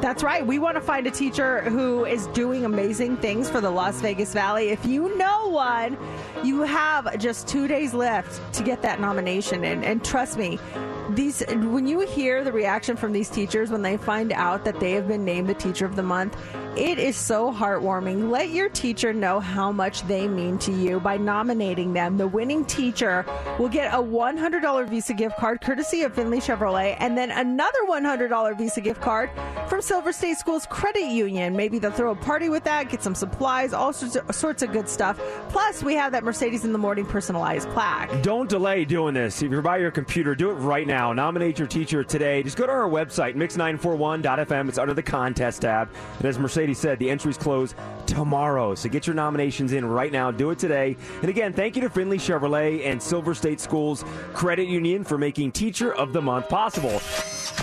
That's 0.01 0.23
right. 0.23 0.45
We 0.45 0.59
want 0.59 0.75
to 0.75 0.81
find 0.81 1.07
a 1.07 1.11
teacher 1.11 1.61
who 1.69 2.03
is 2.03 2.27
doing 2.27 2.65
amazing 2.65 3.15
things 3.15 3.49
for 3.49 3.61
the 3.61 3.69
Las 3.71 4.01
Vegas 4.01 4.33
Valley. 4.33 4.67
If 4.69 4.85
you 4.85 5.15
know 5.17 5.47
one, 5.47 5.97
you 6.43 6.63
have 6.63 7.17
just 7.17 7.47
two 7.47 7.65
days 7.69 7.93
left 7.93 8.41
to 8.55 8.63
get 8.63 8.81
that 8.81 8.99
nomination. 8.99 9.63
And, 9.63 9.85
and 9.85 10.03
trust 10.03 10.37
me, 10.37 10.59
these 11.11 11.41
when 11.49 11.87
you 11.87 12.01
hear 12.01 12.43
the 12.43 12.51
reaction 12.51 12.97
from 12.97 13.13
these 13.13 13.29
teachers 13.29 13.69
when 13.71 13.81
they 13.81 13.95
find 13.95 14.33
out 14.33 14.65
that 14.65 14.79
they 14.81 14.91
have 14.91 15.07
been 15.07 15.23
named 15.23 15.47
the 15.47 15.53
teacher 15.53 15.85
of 15.85 15.95
the 15.95 16.03
month, 16.03 16.35
it 16.77 16.97
is 16.97 17.15
so 17.15 17.51
heartwarming. 17.51 18.31
Let 18.31 18.49
your 18.49 18.67
teacher 18.69 19.13
know 19.13 19.39
how 19.39 19.71
much 19.71 20.01
they 20.07 20.27
mean 20.27 20.57
to 20.59 20.71
you 20.71 20.99
by 20.99 21.17
nominating 21.17 21.93
them. 21.93 22.17
The 22.17 22.27
winning 22.27 22.65
teacher 22.65 23.25
will 23.59 23.69
get 23.69 23.93
a 23.93 23.97
$100 23.97 24.89
Visa 24.89 25.13
gift 25.13 25.37
card 25.37 25.61
courtesy 25.61 26.01
of 26.01 26.15
Findlay 26.15 26.39
Chevrolet 26.39 26.95
and 26.99 27.15
then 27.15 27.29
another 27.29 27.77
$100 27.87 28.57
Visa 28.57 28.81
gift 28.81 29.01
card 29.01 29.29
from 29.67 29.81
Silver 29.81 30.11
State 30.11 30.37
Schools 30.37 30.65
Credit 30.67 31.05
Union. 31.05 31.55
Maybe 31.55 31.77
they'll 31.77 31.91
throw 31.91 32.11
a 32.11 32.15
party 32.15 32.49
with 32.49 32.63
that, 32.63 32.89
get 32.89 33.03
some 33.03 33.13
supplies, 33.13 33.71
all 33.73 33.93
sorts 33.93 34.15
of, 34.15 34.35
sorts 34.35 34.63
of 34.63 34.71
good 34.71 34.89
stuff. 34.89 35.19
Plus, 35.49 35.83
we 35.83 35.93
have 35.93 36.11
that 36.13 36.23
Mercedes 36.23 36.65
in 36.65 36.71
the 36.71 36.79
Morning 36.79 37.05
personalized 37.05 37.69
plaque. 37.69 38.23
Don't 38.23 38.49
delay 38.49 38.83
doing 38.83 39.13
this. 39.13 39.41
If 39.41 39.51
you're 39.51 39.61
by 39.61 39.77
your 39.77 39.91
computer, 39.91 40.33
do 40.33 40.49
it 40.49 40.55
right 40.55 40.87
now. 40.87 41.13
Nominate 41.13 41.59
your 41.59 41.67
teacher 41.67 42.03
today. 42.03 42.41
Just 42.41 42.57
go 42.57 42.65
to 42.65 42.71
our 42.71 42.89
website, 42.89 43.35
mix941.fm. 43.35 44.69
It's 44.69 44.77
under 44.77 44.93
the 44.93 45.03
contest 45.03 45.61
tab. 45.61 45.89
And 46.17 46.25
as 46.25 46.39
Mercedes 46.39 46.62
said, 46.71 46.99
the 46.99 47.09
entries 47.09 47.37
close 47.37 47.75
tomorrow. 48.05 48.75
So 48.75 48.87
get 48.87 49.07
your 49.07 49.15
nominations 49.15 49.73
in 49.73 49.83
right 49.83 50.11
now. 50.11 50.31
Do 50.31 50.51
it 50.51 50.59
today. 50.59 50.95
And 51.21 51.29
again, 51.29 51.51
thank 51.51 51.75
you 51.75 51.81
to 51.81 51.89
Findlay 51.89 52.17
Chevrolet 52.17 52.85
and 52.85 53.01
Silver 53.01 53.33
State 53.33 53.59
Schools 53.59 54.05
Credit 54.33 54.67
Union 54.67 55.03
for 55.03 55.17
making 55.17 55.51
Teacher 55.51 55.93
of 55.95 56.13
the 56.13 56.21
Month 56.21 56.47
possible. 56.47 57.01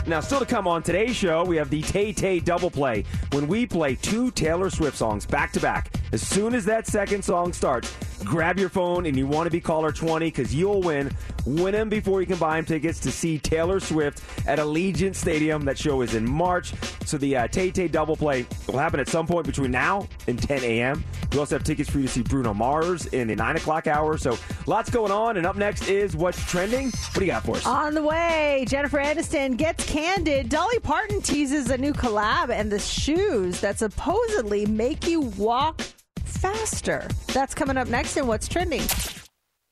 Now, 0.07 0.21
still 0.21 0.40
to 0.40 0.47
come 0.47 0.66
on 0.66 0.83
today's 0.83 1.14
show, 1.14 1.45
we 1.45 1.57
have 1.57 1.71
the 1.71 1.83
Tay 1.83 2.12
Tay 2.12 2.40
double 2.40 2.71
play 2.71 3.04
when 3.33 3.47
we 3.47 3.66
play 3.66 3.95
two 3.95 4.30
Taylor 4.33 4.71
Swift 4.71 4.97
songs 4.97 5.25
back 5.25 5.52
to 5.52 5.61
back. 5.61 5.92
As 6.12 6.26
soon 6.26 6.54
as 6.54 6.64
that 6.64 6.87
second 6.87 7.25
song 7.25 7.52
starts, 7.52 7.95
grab 8.25 8.59
your 8.59 8.69
phone 8.69 9.07
and 9.07 9.17
you 9.17 9.27
want 9.27 9.47
to 9.47 9.50
be 9.50 9.61
caller 9.61 9.93
20 9.93 10.27
because 10.27 10.55
you'll 10.55 10.83
win. 10.83 11.11
Win 11.47 11.73
them 11.73 11.89
before 11.89 12.21
you 12.21 12.27
can 12.27 12.39
buy 12.39 12.57
them 12.57 12.65
tickets 12.65 13.00
to 13.00 13.11
see 13.11 13.39
Taylor 13.39 13.81
Swift 13.81 14.23
at 14.47 14.59
Allegiant 14.59 15.15
Stadium. 15.15 15.65
That 15.65 15.79
show 15.79 16.03
is 16.03 16.15
in 16.15 16.29
March. 16.29 16.73
So 17.05 17.19
the 17.19 17.37
uh, 17.37 17.49
Tay 17.49 17.71
Tay 17.71 17.89
double 17.89 18.17
play 18.17 18.47
will 18.67 18.79
happen 18.79 19.00
at 19.00 19.09
some 19.09 19.27
point 19.27 19.47
between 19.47 19.71
now 19.71 20.07
and 20.27 20.41
10 20.41 20.62
a.m. 20.62 21.05
We 21.33 21.39
also 21.39 21.57
have 21.57 21.65
tickets 21.65 21.89
for 21.89 21.99
you 21.99 22.07
to 22.07 22.12
see 22.12 22.23
Bruno 22.23 22.53
Mars 22.53 23.07
in 23.07 23.29
the 23.29 23.37
9 23.37 23.57
o'clock 23.57 23.87
hour. 23.87 24.19
So 24.19 24.37
lots 24.67 24.91
going 24.91 25.12
on. 25.12 25.37
And 25.37 25.47
up 25.47 25.57
next 25.57 25.89
is 25.89 26.17
What's 26.17 26.45
Trending. 26.50 26.87
What 26.91 27.15
do 27.15 27.21
you 27.21 27.27
got 27.29 27.45
for 27.45 27.57
us? 27.57 27.67
On 27.67 27.95
the 27.95 28.03
way, 28.03 28.65
Jennifer 28.69 28.99
Aniston 28.99 29.57
gets 29.57 29.85
candid. 29.87 30.49
Dolly 30.49 30.79
Parton 30.81 31.21
teases 31.23 31.71
a 31.71 31.79
new 31.79 31.93
collab 31.93 32.50
and 32.50 32.71
the 32.71 32.79
shoes 32.79 33.61
that 33.61 33.79
supposedly 33.79 34.67
make 34.67 35.07
you 35.07 35.21
walk 35.21 35.81
faster. 36.31 37.09
That's 37.29 37.55
coming 37.55 37.77
up 37.77 37.89
next 37.89 38.17
in 38.17 38.27
What's 38.27 38.49
Trending. 38.49 38.83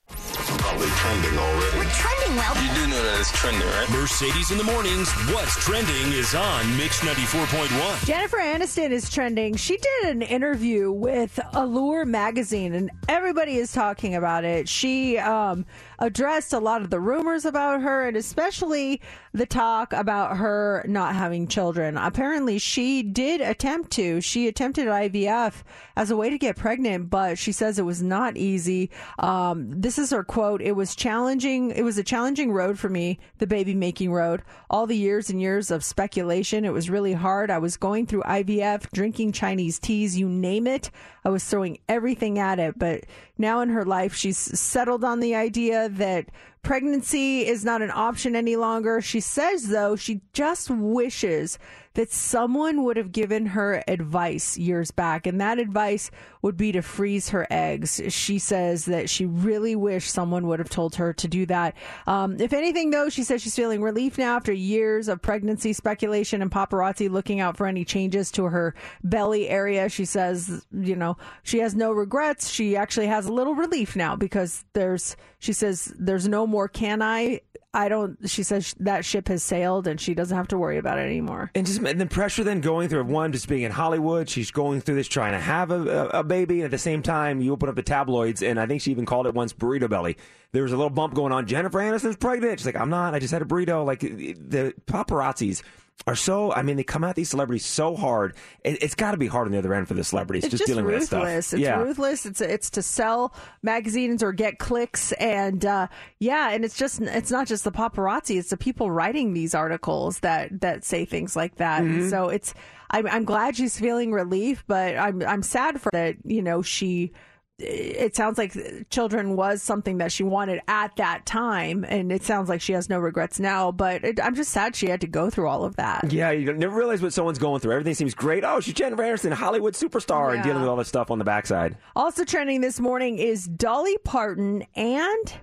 Probably 0.09 0.89
trending 0.89 1.39
already. 1.39 1.79
We're 1.79 1.85
trending 1.91 2.37
well. 2.37 2.55
You 2.63 2.75
do 2.75 2.87
know 2.89 3.03
that 3.03 3.21
it's 3.21 3.33
trending, 3.33 3.67
right? 3.69 3.91
Mercedes 3.91 4.51
in 4.51 4.59
the 4.59 4.65
mornings. 4.65 5.11
What's 5.33 5.63
trending 5.65 6.13
is 6.13 6.35
on 6.35 6.77
Mix 6.77 7.01
94.1. 7.01 8.07
Jennifer 8.07 8.39
Aniston 8.39 8.91
is 8.91 9.11
trending. 9.11 9.57
She 9.57 9.77
did 9.77 10.17
an 10.17 10.23
interview 10.23 10.91
with 10.93 11.39
Allure 11.55 12.05
magazine, 12.05 12.75
and 12.75 12.91
everybody 13.09 13.57
is 13.57 13.73
talking 13.73 14.15
about 14.15 14.45
it. 14.45 14.69
She 14.69 15.19
um, 15.19 15.67
addressed 15.99 16.53
a 16.53 16.59
lot 16.59 16.83
of 16.83 16.91
the 16.91 17.01
rumors 17.01 17.45
about 17.45 17.83
her, 17.83 18.07
and 18.07 18.17
especially 18.17 19.01
the 19.33 19.47
talk 19.47 19.93
about 19.93 20.37
her 20.37 20.85
not 20.89 21.15
having 21.15 21.47
children. 21.47 21.97
Apparently, 21.97 22.59
she 22.59 23.03
did 23.03 23.41
attempt 23.41 23.91
to. 23.93 24.21
She 24.21 24.49
attempted 24.49 24.87
IVF 24.87 25.63
as 25.97 26.11
a 26.11 26.17
way 26.17 26.31
to 26.31 26.39
get 26.39 26.57
pregnant, 26.57 27.11
but 27.11 27.39
she 27.39 27.53
says 27.53 27.79
it 27.79 27.83
was 27.83 28.03
not 28.03 28.37
easy. 28.37 28.91
Um, 29.19 29.71
this 29.71 29.99
is 29.99 30.11
her 30.11 30.25
quote. 30.25 30.63
It 30.63 30.73
was 30.73 30.95
challenging. 30.95 31.71
It 31.71 31.83
was 31.83 31.99
a 31.99 32.05
challenging 32.05 32.53
road 32.53 32.79
for 32.79 32.89
me, 32.89 33.19
the 33.39 33.47
baby 33.47 33.75
making 33.75 34.13
road. 34.13 34.43
All 34.71 34.87
the 34.87 34.97
years 34.97 35.31
and 35.31 35.41
years 35.41 35.71
of 35.71 35.85
speculation. 35.85 36.65
It 36.65 36.73
was 36.73 36.91
really 36.91 37.13
hard. 37.13 37.51
I 37.51 37.59
was 37.59 37.77
going 37.77 38.07
through 38.07 38.23
IVF, 38.23 38.91
drinking 38.93 39.33
Chinese 39.33 39.79
teas, 39.79 40.19
you 40.19 40.29
name 40.29 40.67
it. 40.67 40.91
I 41.29 41.31
was 41.31 41.45
throwing 41.45 41.77
everything 41.91 42.39
at 42.39 42.59
it. 42.59 42.79
But 42.79 43.05
now 43.37 43.61
in 43.61 43.69
her 43.69 43.85
life, 43.85 44.15
she's 44.15 44.39
settled 44.39 45.05
on 45.05 45.21
the 45.21 45.35
idea 45.35 45.91
that 45.91 46.31
pregnancy 46.63 47.47
is 47.47 47.65
not 47.65 47.83
an 47.83 47.91
option 47.93 48.37
any 48.37 48.57
longer. 48.57 49.01
She 49.01 49.21
says, 49.21 49.69
though, 49.69 49.97
she 49.97 50.21
just 50.33 50.71
wishes 50.71 51.59
that 51.95 52.13
someone 52.13 52.85
would 52.85 52.97
have 52.97 53.11
given 53.11 53.47
her 53.47 53.83
advice 53.89 54.57
years 54.57 54.93
back, 54.93 55.27
and 55.27 55.41
that 55.41 55.59
advice 55.59 56.13
would 56.43 56.57
be 56.57 56.71
to 56.71 56.81
freeze 56.81 57.31
her 57.31 57.45
eggs. 57.51 58.01
She 58.09 58.39
says 58.39 58.85
that 58.85 59.11
she 59.11 59.27
really 59.27 59.75
wished 59.75 60.13
someone 60.13 60.47
would 60.47 60.61
have 60.61 60.69
told 60.69 60.95
her 60.95 61.13
to 61.15 61.27
do 61.27 61.45
that. 61.47 61.75
Um, 62.07 62.41
if 62.41 62.53
anything, 62.53 62.91
though, 62.91 63.09
she 63.09 63.25
says 63.25 63.43
she's 63.43 63.57
feeling 63.57 63.83
relief 63.83 64.17
now 64.17 64.37
after 64.37 64.53
years 64.53 65.09
of 65.09 65.21
pregnancy 65.21 65.73
speculation 65.73 66.41
and 66.41 66.53
paparazzi 66.53 67.11
looking 67.11 67.41
out 67.41 67.57
for 67.57 67.67
any 67.67 67.85
changes 67.85 68.31
to 68.33 68.45
her 68.45 68.77
belly 69.03 69.49
area. 69.49 69.89
She 69.89 70.05
says, 70.05 70.67
you 70.71 70.95
know, 70.95 71.17
she 71.43 71.59
has 71.59 71.75
no 71.75 71.91
regrets. 71.91 72.49
She 72.49 72.77
actually 72.77 73.09
has 73.09 73.27
a 73.27 73.33
little 73.33 73.57
relief 73.57 73.97
now 73.97 74.15
because 74.15 74.65
there's, 74.73 75.17
she 75.39 75.53
says, 75.53 75.93
there's 75.99 76.27
no 76.29 76.47
more 76.47 76.69
can 76.69 77.03
I 77.03 77.41
I 77.75 77.89
don't. 77.91 78.17
She 78.29 78.43
says 78.43 78.75
that 78.81 79.05
ship 79.05 79.29
has 79.29 79.43
sailed 79.43 79.87
and 79.87 80.01
she 80.01 80.15
doesn't 80.15 80.37
have 80.37 80.49
to 80.49 80.59
worry 80.59 80.79
about 80.79 80.99
it 80.99 81.03
anymore. 81.03 81.51
And 81.55 81.67
just 81.67 81.81
and 81.81 82.01
the 82.01 82.07
pressure 82.07 82.43
then 82.43 82.61
going 82.61 82.89
through 82.89 83.05
one 83.05 83.31
just 83.31 83.47
being 83.47 83.63
in 83.63 83.73
Hollywood, 83.73 84.29
she's 84.29 84.51
going 84.51 84.81
through 84.81 84.95
this 84.95 85.07
trying 85.07 85.33
to 85.33 85.39
have 85.39 85.71
a, 85.71 86.09
a, 86.09 86.25
baby, 86.25 86.57
and 86.57 86.65
at 86.65 86.71
the 86.71 86.79
same 86.79 87.03
time 87.03 87.41
you 87.41 87.53
open 87.53 87.69
up 87.69 87.75
the 87.75 87.83
tabloids, 87.83 88.43
and 88.43 88.59
I 88.59 88.67
think 88.67 88.81
she 88.81 88.91
even 88.91 89.05
called 89.05 89.27
it 89.27 89.35
once 89.35 89.53
burrito 89.53 89.89
belly. 89.89 90.17
There 90.53 90.63
was 90.63 90.73
a 90.73 90.77
little 90.77 90.91
bump 90.91 91.15
going 91.15 91.31
on. 91.31 91.47
Jennifer 91.47 91.79
Aniston's 91.79 92.17
pregnant. 92.17 92.59
She's 92.59 92.67
like, 92.67 92.77
I'm 92.77 92.89
not. 92.89 93.15
I 93.15 93.19
just 93.19 93.33
had 93.33 93.43
a 93.43 93.45
burrito. 93.45 93.85
Like 93.85 94.01
the 94.01 94.75
paparazzis 94.87 95.63
are 96.07 96.17
so. 96.17 96.53
I 96.53 96.63
mean, 96.63 96.77
they 96.77 96.85
come 96.85 97.05
at 97.05 97.17
these 97.17 97.31
celebrities 97.31 97.65
so 97.67 97.97
hard. 97.97 98.35
It, 98.65 98.83
has 98.83 98.95
got 98.95 99.13
to 99.13 99.17
be 99.17 99.27
hard 99.27 99.47
on 99.47 99.53
the 99.53 99.59
other 99.59 99.75
end 99.75 99.89
for 99.89 99.95
the 99.95 100.05
celebrities. 100.05 100.45
It's 100.45 100.53
just, 100.53 100.63
just 100.63 100.69
dealing 100.69 100.85
ruthless. 100.85 101.11
with 101.11 101.11
that 101.11 101.45
stuff. 101.45 101.59
It's 101.59 101.65
yeah. 101.65 101.81
ruthless. 101.81 102.27
It's 102.27 102.41
it's 102.41 102.71
to 102.71 102.83
sell 102.83 103.35
magazines 103.63 104.23
or 104.23 104.33
get 104.33 104.59
clicks, 104.59 105.13
and 105.13 105.65
uh, 105.65 105.89
yeah, 106.19 106.51
and 106.51 106.65
it's 106.65 106.77
just 106.77 107.01
it's 107.01 107.31
not 107.31 107.47
just 107.47 107.65
the 107.65 107.73
paparazzi. 107.73 108.39
It's 108.39 108.51
the 108.51 108.57
people 108.57 108.91
writing 108.91 109.33
these 109.35 109.55
articles 109.55 110.21
that 110.21 110.61
that 110.61 110.85
say 110.85 111.05
things 111.05 111.37
like 111.37 111.57
that. 111.57 111.83
Mm-hmm. 111.83 112.01
And 112.01 112.11
so 112.11 112.29
it's. 112.29 112.55
I'm, 112.91 113.07
I'm 113.07 113.27
glad 113.27 113.55
she's 113.55 113.79
feeling 113.79 114.13
relief, 114.13 114.65
but 114.67 114.97
I'm 114.97 115.23
I'm 115.23 115.43
sad 115.43 115.79
for 115.79 115.91
that. 115.93 116.17
You 116.25 116.41
know, 116.41 116.63
she 116.63 117.13
it 117.59 118.15
sounds 118.15 118.39
like 118.39 118.57
children 118.91 119.35
was 119.35 119.63
something 119.63 119.99
that 119.99 120.13
she 120.13 120.23
wanted 120.23 120.61
at 120.69 120.95
that 120.97 121.27
time, 121.27 121.85
and 121.89 122.13
it 122.13 122.23
sounds 122.23 122.49
like 122.49 122.61
she 122.61 122.73
has 122.73 122.89
no 122.89 122.99
regrets 122.99 123.41
now. 123.41 123.73
But 123.73 124.05
it, 124.05 124.23
I'm 124.23 124.35
just 124.35 124.53
sad 124.53 124.77
she 124.77 124.89
had 124.89 125.01
to 125.01 125.07
go 125.07 125.29
through 125.29 125.49
all 125.49 125.65
of 125.65 125.77
that. 125.77 126.13
Yeah, 126.13 126.31
you 126.31 126.53
never 126.53 126.77
realize 126.77 127.03
what 127.03 127.13
someone's 127.13 127.39
going 127.39 127.61
through. 127.61 127.73
Everything 127.73 127.95
seems 127.95 128.15
great. 128.15 128.45
Oh, 128.45 128.61
she's 128.61 128.75
Jennifer 128.75 129.03
Aniston, 129.03 129.33
Hollywood 129.33 129.75
superstar, 129.75 130.35
and 130.35 130.43
dealing 130.43 130.61
with 130.61 130.69
all 130.69 130.77
this 130.77 130.89
stuff 130.89 131.11
on 131.11 131.19
the 131.19 131.25
backside. 131.25 131.77
Also 131.97 132.25
trending 132.25 132.61
this 132.61 132.79
morning 132.79 133.19
is 133.19 133.47
Dolly 133.47 133.99
Parton 134.05 134.65
and 134.77 135.35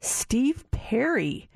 Steve 0.00 0.70
Perry. 0.70 1.48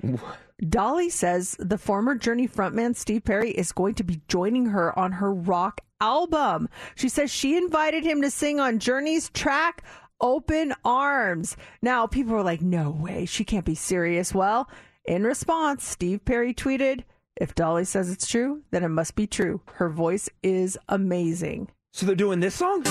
Dolly 0.67 1.09
says 1.09 1.55
the 1.59 1.77
former 1.77 2.15
Journey 2.15 2.47
frontman 2.47 2.95
Steve 2.95 3.23
Perry 3.23 3.51
is 3.51 3.71
going 3.71 3.95
to 3.95 4.03
be 4.03 4.21
joining 4.27 4.67
her 4.67 4.97
on 4.97 5.13
her 5.13 5.33
rock 5.33 5.81
album. 6.01 6.67
She 6.95 7.09
says 7.09 7.31
she 7.31 7.55
invited 7.55 8.03
him 8.03 8.21
to 8.21 8.31
sing 8.31 8.59
on 8.59 8.79
Journey's 8.79 9.29
track 9.29 9.83
Open 10.21 10.73
Arms. 10.83 11.55
Now, 11.81 12.07
people 12.07 12.35
are 12.35 12.43
like, 12.43 12.61
no 12.61 12.89
way, 12.89 13.25
she 13.25 13.45
can't 13.45 13.65
be 13.65 13.75
serious. 13.75 14.33
Well, 14.33 14.69
in 15.05 15.23
response, 15.23 15.85
Steve 15.85 16.25
Perry 16.25 16.53
tweeted, 16.53 17.03
if 17.37 17.55
Dolly 17.55 17.85
says 17.85 18.11
it's 18.11 18.27
true, 18.27 18.63
then 18.71 18.83
it 18.83 18.89
must 18.89 19.15
be 19.15 19.27
true. 19.27 19.61
Her 19.75 19.89
voice 19.89 20.29
is 20.43 20.77
amazing. 20.89 21.69
So 21.93 22.05
they're 22.05 22.15
doing 22.15 22.41
this 22.41 22.55
song? 22.55 22.83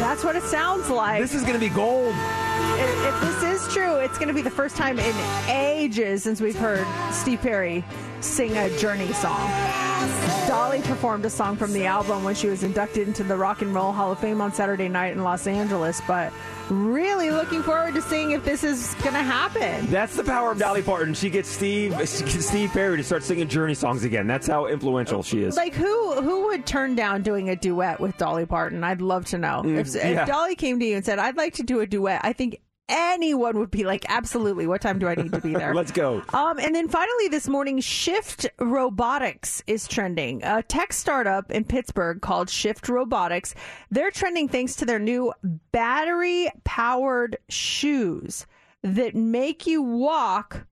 That's 0.00 0.24
what 0.24 0.34
it 0.34 0.42
sounds 0.42 0.90
like. 0.90 1.22
This 1.22 1.34
is 1.34 1.42
going 1.42 1.54
to 1.54 1.60
be 1.60 1.68
gold. 1.68 2.14
If, 2.78 3.14
if 3.14 3.20
this 3.20 3.62
is 3.62 3.74
true, 3.74 3.96
it's 3.96 4.18
going 4.18 4.28
to 4.28 4.34
be 4.34 4.42
the 4.42 4.50
first 4.50 4.76
time 4.76 4.98
in 4.98 5.14
ages 5.48 6.22
since 6.22 6.40
we've 6.40 6.58
heard 6.58 6.86
Steve 7.12 7.40
Perry 7.40 7.84
sing 8.20 8.56
a 8.56 8.76
Journey 8.78 9.12
song. 9.12 9.50
Dolly 10.46 10.80
performed 10.82 11.24
a 11.24 11.30
song 11.30 11.56
from 11.56 11.72
the 11.72 11.86
album 11.86 12.24
when 12.24 12.34
she 12.34 12.46
was 12.46 12.62
inducted 12.62 13.08
into 13.08 13.22
the 13.22 13.36
Rock 13.36 13.62
and 13.62 13.74
Roll 13.74 13.92
Hall 13.92 14.12
of 14.12 14.18
Fame 14.18 14.40
on 14.40 14.52
Saturday 14.52 14.88
night 14.88 15.12
in 15.12 15.22
Los 15.22 15.46
Angeles, 15.46 16.00
but 16.06 16.32
really 16.70 17.30
looking 17.30 17.62
forward 17.62 17.94
to 17.94 18.02
seeing 18.02 18.32
if 18.32 18.44
this 18.44 18.64
is 18.64 18.94
going 19.02 19.14
to 19.14 19.22
happen. 19.22 19.86
That's 19.86 20.16
the 20.16 20.24
power 20.24 20.52
of 20.52 20.58
Dolly 20.58 20.82
Parton. 20.82 21.14
She 21.14 21.30
gets 21.30 21.48
Steve 21.48 21.92
she 21.92 22.24
gets 22.24 22.46
Steve 22.46 22.70
Perry 22.70 22.96
to 22.96 23.04
start 23.04 23.22
singing 23.22 23.48
Journey 23.48 23.74
songs 23.74 24.04
again. 24.04 24.26
That's 24.26 24.46
how 24.46 24.66
influential 24.66 25.22
she 25.22 25.42
is. 25.42 25.56
Like 25.56 25.74
who 25.74 26.20
who 26.20 26.46
would 26.46 26.66
turn 26.66 26.94
down 26.94 27.22
doing 27.22 27.48
a 27.50 27.56
duet 27.56 28.00
with 28.00 28.16
Dolly 28.18 28.46
Parton? 28.46 28.84
I'd 28.84 29.00
love 29.00 29.26
to 29.26 29.38
know. 29.38 29.62
Mm, 29.64 29.78
if, 29.78 29.94
yeah. 29.94 30.22
if 30.22 30.28
Dolly 30.28 30.54
came 30.54 30.78
to 30.80 30.86
you 30.86 30.96
and 30.96 31.04
said, 31.04 31.18
"I'd 31.18 31.36
like 31.36 31.54
to 31.54 31.62
do 31.62 31.80
a 31.80 31.86
duet," 31.86 32.20
I 32.24 32.32
think 32.32 32.60
anyone 32.88 33.58
would 33.58 33.70
be 33.70 33.84
like, 33.84 34.04
absolutely. 34.08 34.66
What 34.66 34.80
time 34.80 34.98
do 34.98 35.08
I 35.08 35.14
need 35.14 35.32
to 35.32 35.40
be 35.40 35.52
there? 35.52 35.74
Let's 35.78 35.92
go. 35.92 36.22
Um, 36.32 36.58
and 36.58 36.74
then 36.74 36.88
finally, 36.88 37.28
this 37.28 37.48
morning, 37.48 37.80
Shift 37.80 38.46
Robotics 38.58 39.62
is 39.66 39.86
trending. 39.86 40.42
A 40.44 40.62
tech 40.62 40.92
startup 40.92 41.50
in 41.50 41.64
Pittsburgh 41.64 42.20
called 42.20 42.50
Shift 42.50 42.88
Robotics. 42.88 43.54
They're 43.90 44.10
trending 44.10 44.48
thanks 44.48 44.74
to 44.76 44.86
their 44.86 44.98
new 44.98 45.32
battery 45.72 46.50
powered 46.64 47.38
shoes 47.48 48.46
that 48.82 49.14
make 49.14 49.66
you 49.66 49.82
walk 49.82 50.66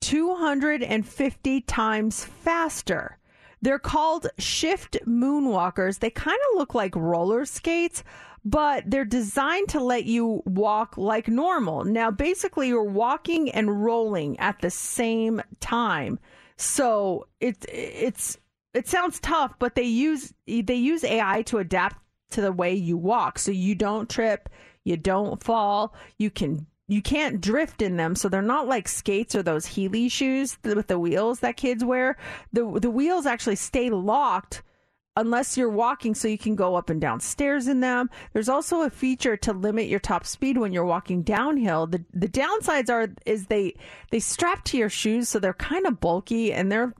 250 0.00 1.60
times 1.62 2.24
faster. 2.24 3.18
They're 3.62 3.78
called 3.78 4.26
Shift 4.38 4.96
Moonwalkers. 5.06 5.98
They 5.98 6.10
kind 6.10 6.38
of 6.50 6.58
look 6.58 6.74
like 6.74 6.96
roller 6.96 7.44
skates, 7.44 8.02
but 8.44 8.84
they're 8.86 9.04
designed 9.04 9.68
to 9.70 9.82
let 9.82 10.04
you 10.04 10.42
walk 10.46 10.96
like 10.96 11.28
normal. 11.28 11.84
Now, 11.84 12.10
basically, 12.10 12.68
you're 12.68 12.82
walking 12.82 13.50
and 13.50 13.84
rolling 13.84 14.38
at 14.38 14.60
the 14.60 14.70
same 14.70 15.42
time. 15.60 16.18
So 16.56 17.26
it's 17.40 17.66
it's 17.68 18.38
it 18.74 18.88
sounds 18.88 19.20
tough, 19.20 19.54
but 19.58 19.74
they 19.74 19.82
use 19.82 20.32
they 20.46 20.74
use 20.74 21.04
AI 21.04 21.42
to 21.42 21.58
adapt 21.58 21.96
to 22.30 22.40
the 22.40 22.52
way 22.52 22.74
you 22.74 22.96
walk, 22.96 23.38
so 23.38 23.50
you 23.50 23.74
don't 23.74 24.08
trip, 24.08 24.48
you 24.84 24.96
don't 24.96 25.42
fall, 25.42 25.94
you 26.18 26.30
can 26.30 26.66
you 26.86 27.02
can't 27.02 27.40
drift 27.40 27.82
in 27.82 27.96
them, 27.96 28.14
so 28.14 28.28
they're 28.28 28.42
not 28.42 28.66
like 28.66 28.88
skates 28.88 29.34
or 29.34 29.42
those 29.42 29.66
Heely 29.66 30.10
shoes 30.10 30.58
with 30.64 30.88
the 30.88 30.98
wheels 30.98 31.40
that 31.40 31.56
kids 31.56 31.84
wear. 31.84 32.16
The 32.52 32.78
the 32.80 32.90
wheels 32.90 33.26
actually 33.26 33.56
stay 33.56 33.90
locked 33.90 34.62
unless 35.20 35.56
you're 35.56 35.68
walking 35.68 36.14
so 36.14 36.26
you 36.26 36.38
can 36.38 36.54
go 36.54 36.74
up 36.74 36.88
and 36.90 37.00
down 37.00 37.20
stairs 37.20 37.68
in 37.68 37.80
them. 37.80 38.08
There's 38.32 38.48
also 38.48 38.82
a 38.82 38.90
feature 38.90 39.36
to 39.36 39.52
limit 39.52 39.86
your 39.86 40.00
top 40.00 40.26
speed 40.26 40.56
when 40.56 40.72
you're 40.72 40.84
walking 40.84 41.22
downhill. 41.22 41.86
The 41.86 42.04
the 42.12 42.28
downsides 42.28 42.90
are 42.90 43.08
is 43.26 43.46
they 43.46 43.74
they 44.10 44.20
strap 44.20 44.64
to 44.64 44.78
your 44.78 44.88
shoes 44.88 45.28
so 45.28 45.38
they're 45.38 45.52
kind 45.54 45.86
of 45.86 46.00
bulky 46.00 46.52
and 46.52 46.72
they're 46.72 46.94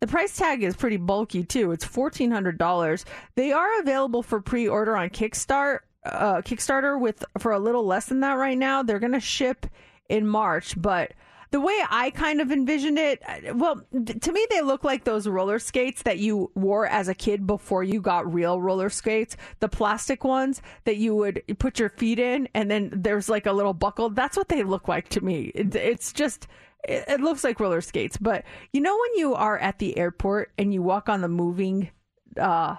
the 0.00 0.06
price 0.06 0.36
tag 0.36 0.62
is 0.62 0.76
pretty 0.76 0.96
bulky 0.98 1.42
too. 1.42 1.72
It's 1.72 1.84
$1400. 1.84 3.04
They 3.34 3.52
are 3.52 3.80
available 3.80 4.22
for 4.22 4.40
pre-order 4.40 4.96
on 4.96 5.10
Kickstart 5.10 5.80
uh, 6.04 6.42
Kickstarter 6.42 7.00
with 7.00 7.24
for 7.38 7.52
a 7.52 7.58
little 7.58 7.84
less 7.84 8.06
than 8.06 8.20
that 8.20 8.34
right 8.34 8.58
now. 8.58 8.82
They're 8.82 8.98
going 8.98 9.12
to 9.12 9.20
ship 9.20 9.66
in 10.08 10.26
March, 10.26 10.80
but 10.80 11.12
the 11.54 11.60
way 11.60 11.84
I 11.88 12.10
kind 12.10 12.40
of 12.40 12.50
envisioned 12.50 12.98
it, 12.98 13.22
well, 13.54 13.80
th- 13.92 14.18
to 14.22 14.32
me, 14.32 14.44
they 14.50 14.60
look 14.60 14.82
like 14.82 15.04
those 15.04 15.28
roller 15.28 15.60
skates 15.60 16.02
that 16.02 16.18
you 16.18 16.50
wore 16.56 16.84
as 16.84 17.06
a 17.06 17.14
kid 17.14 17.46
before 17.46 17.84
you 17.84 18.00
got 18.00 18.34
real 18.34 18.60
roller 18.60 18.90
skates, 18.90 19.36
the 19.60 19.68
plastic 19.68 20.24
ones 20.24 20.60
that 20.82 20.96
you 20.96 21.14
would 21.14 21.44
put 21.60 21.78
your 21.78 21.90
feet 21.90 22.18
in, 22.18 22.48
and 22.54 22.68
then 22.68 22.90
there's 22.92 23.28
like 23.28 23.46
a 23.46 23.52
little 23.52 23.72
buckle. 23.72 24.10
That's 24.10 24.36
what 24.36 24.48
they 24.48 24.64
look 24.64 24.88
like 24.88 25.10
to 25.10 25.20
me. 25.20 25.52
It, 25.54 25.76
it's 25.76 26.12
just. 26.12 26.48
It, 26.88 27.04
it 27.06 27.20
looks 27.20 27.44
like 27.44 27.60
roller 27.60 27.80
skates, 27.80 28.16
but 28.16 28.42
you 28.72 28.80
know 28.80 28.98
when 28.98 29.20
you 29.20 29.36
are 29.36 29.56
at 29.56 29.78
the 29.78 29.96
airport 29.96 30.50
and 30.58 30.74
you 30.74 30.82
walk 30.82 31.08
on 31.08 31.20
the 31.20 31.28
moving 31.28 31.88
uh, 32.36 32.74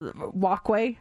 walkway, 0.00 0.96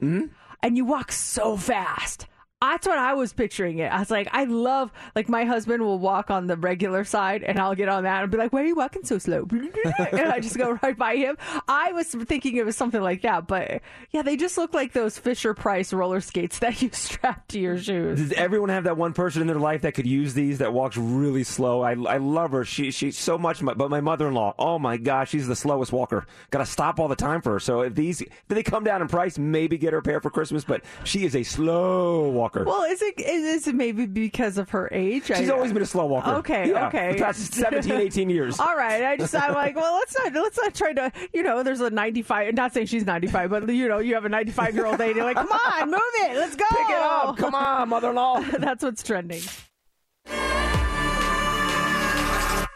and 0.61 0.75
you 0.75 0.83
walk 0.83 1.13
so 1.13 1.55
fast. 1.55 2.27
That's 2.61 2.87
what 2.87 2.97
I 2.97 3.13
was 3.13 3.33
picturing 3.33 3.79
it. 3.79 3.91
I 3.91 3.99
was 3.99 4.09
like, 4.09 4.29
I 4.31 4.45
love 4.45 4.91
like 5.13 5.29
my 5.29 5.43
husband 5.43 5.83
will 5.83 5.99
walk 5.99 6.31
on 6.31 6.47
the 6.47 6.55
regular 6.55 7.03
side 7.03 7.43
and 7.43 7.59
I'll 7.59 7.75
get 7.75 7.89
on 7.89 8.03
that 8.03 8.23
and 8.23 8.31
be 8.31 8.37
like, 8.37 8.53
Why 8.53 8.61
are 8.61 8.65
you 8.65 8.75
walking 8.75 9.03
so 9.03 9.17
slow? 9.17 9.45
and 9.51 10.21
I 10.21 10.39
just 10.39 10.57
go 10.57 10.79
right 10.81 10.97
by 10.97 11.17
him. 11.17 11.37
I 11.67 11.91
was 11.91 12.07
thinking 12.07 12.55
it 12.55 12.65
was 12.65 12.77
something 12.77 13.01
like 13.01 13.21
that, 13.23 13.47
but 13.47 13.81
yeah, 14.11 14.21
they 14.21 14.37
just 14.37 14.57
look 14.57 14.73
like 14.73 14.93
those 14.93 15.17
Fisher 15.17 15.53
Price 15.53 15.91
roller 15.91 16.21
skates 16.21 16.59
that 16.65 16.81
you 16.81 16.89
strap 16.93 17.47
to 17.49 17.59
your 17.59 17.77
shoes. 17.77 18.19
Does 18.19 18.31
everyone 18.31 18.69
have 18.69 18.85
that 18.85 18.97
one 18.97 19.13
person 19.13 19.41
in 19.41 19.47
their 19.47 19.59
life 19.59 19.81
that 19.81 19.93
could 19.93 20.07
use 20.07 20.33
these 20.33 20.59
that 20.59 20.71
walks 20.71 20.95
really 20.95 21.43
slow? 21.43 21.81
I, 21.81 21.91
I 21.91 22.17
love 22.17 22.51
her. 22.51 22.63
She 22.63 22.91
she's 22.91 23.17
so 23.17 23.37
much. 23.37 23.63
But 23.63 23.89
my 23.89 24.01
mother 24.01 24.27
in 24.27 24.33
law, 24.33 24.55
oh 24.57 24.79
my 24.79 24.95
gosh, 24.97 25.31
she's 25.31 25.47
the 25.47 25.55
slowest 25.55 25.91
walker. 25.91 26.25
Got 26.51 26.59
to 26.59 26.65
stop 26.65 26.99
all 26.99 27.09
the 27.09 27.15
time 27.15 27.41
for 27.41 27.53
her. 27.53 27.59
So 27.59 27.81
if 27.81 27.95
these 27.95 28.21
if 28.21 28.47
they 28.47 28.63
come 28.63 28.85
down 28.85 29.01
in 29.01 29.07
price, 29.07 29.37
maybe 29.37 29.77
get 29.77 29.91
her 29.91 29.99
a 29.99 30.03
pair 30.03 30.21
for 30.21 30.29
Christmas. 30.29 30.63
But 30.63 30.83
she 31.03 31.25
is 31.25 31.35
a 31.35 31.43
slow 31.43 32.29
walker. 32.29 32.44
Well, 32.53 32.83
is 32.83 33.01
it 33.01 33.15
is 33.19 33.67
it 33.67 33.75
maybe 33.75 34.05
because 34.05 34.57
of 34.57 34.69
her 34.71 34.89
age? 34.91 35.25
She's 35.25 35.49
I- 35.49 35.53
always 35.53 35.73
been 35.73 35.81
a 35.81 35.85
slow 35.85 36.05
walker. 36.05 36.29
Okay, 36.35 36.69
Yeah, 36.69 36.87
okay. 36.87 37.13
The 37.13 37.19
past 37.23 37.53
17, 37.53 37.91
18 37.91 38.29
years. 38.29 38.59
All 38.59 38.75
right, 38.75 39.03
I 39.03 39.17
just 39.17 39.33
I'm 39.35 39.53
like, 39.53 39.75
well, 39.75 39.93
let's 39.95 40.17
not 40.17 40.33
let's 40.33 40.57
not 40.57 40.73
try 40.75 40.93
to, 40.93 41.11
you 41.33 41.43
know, 41.43 41.63
there's 41.63 41.81
a 41.81 41.89
95. 41.89 42.53
Not 42.53 42.73
saying 42.73 42.87
she's 42.87 43.05
95, 43.05 43.49
but 43.49 43.69
you 43.69 43.87
know, 43.87 43.99
you 43.99 44.13
have 44.15 44.25
a 44.25 44.29
95 44.29 44.75
year 44.75 44.85
old 44.85 44.99
lady. 44.99 45.21
Like, 45.21 45.35
come 45.37 45.51
on, 45.51 45.89
move 45.91 45.99
it, 46.23 46.35
let's 46.37 46.55
go. 46.55 46.65
Pick 46.69 46.89
it 46.89 46.95
up. 46.97 47.37
Come 47.37 47.55
on, 47.55 47.89
mother-in-law. 47.89 48.41
That's 48.59 48.83
what's 48.83 49.03
trending. 49.03 49.41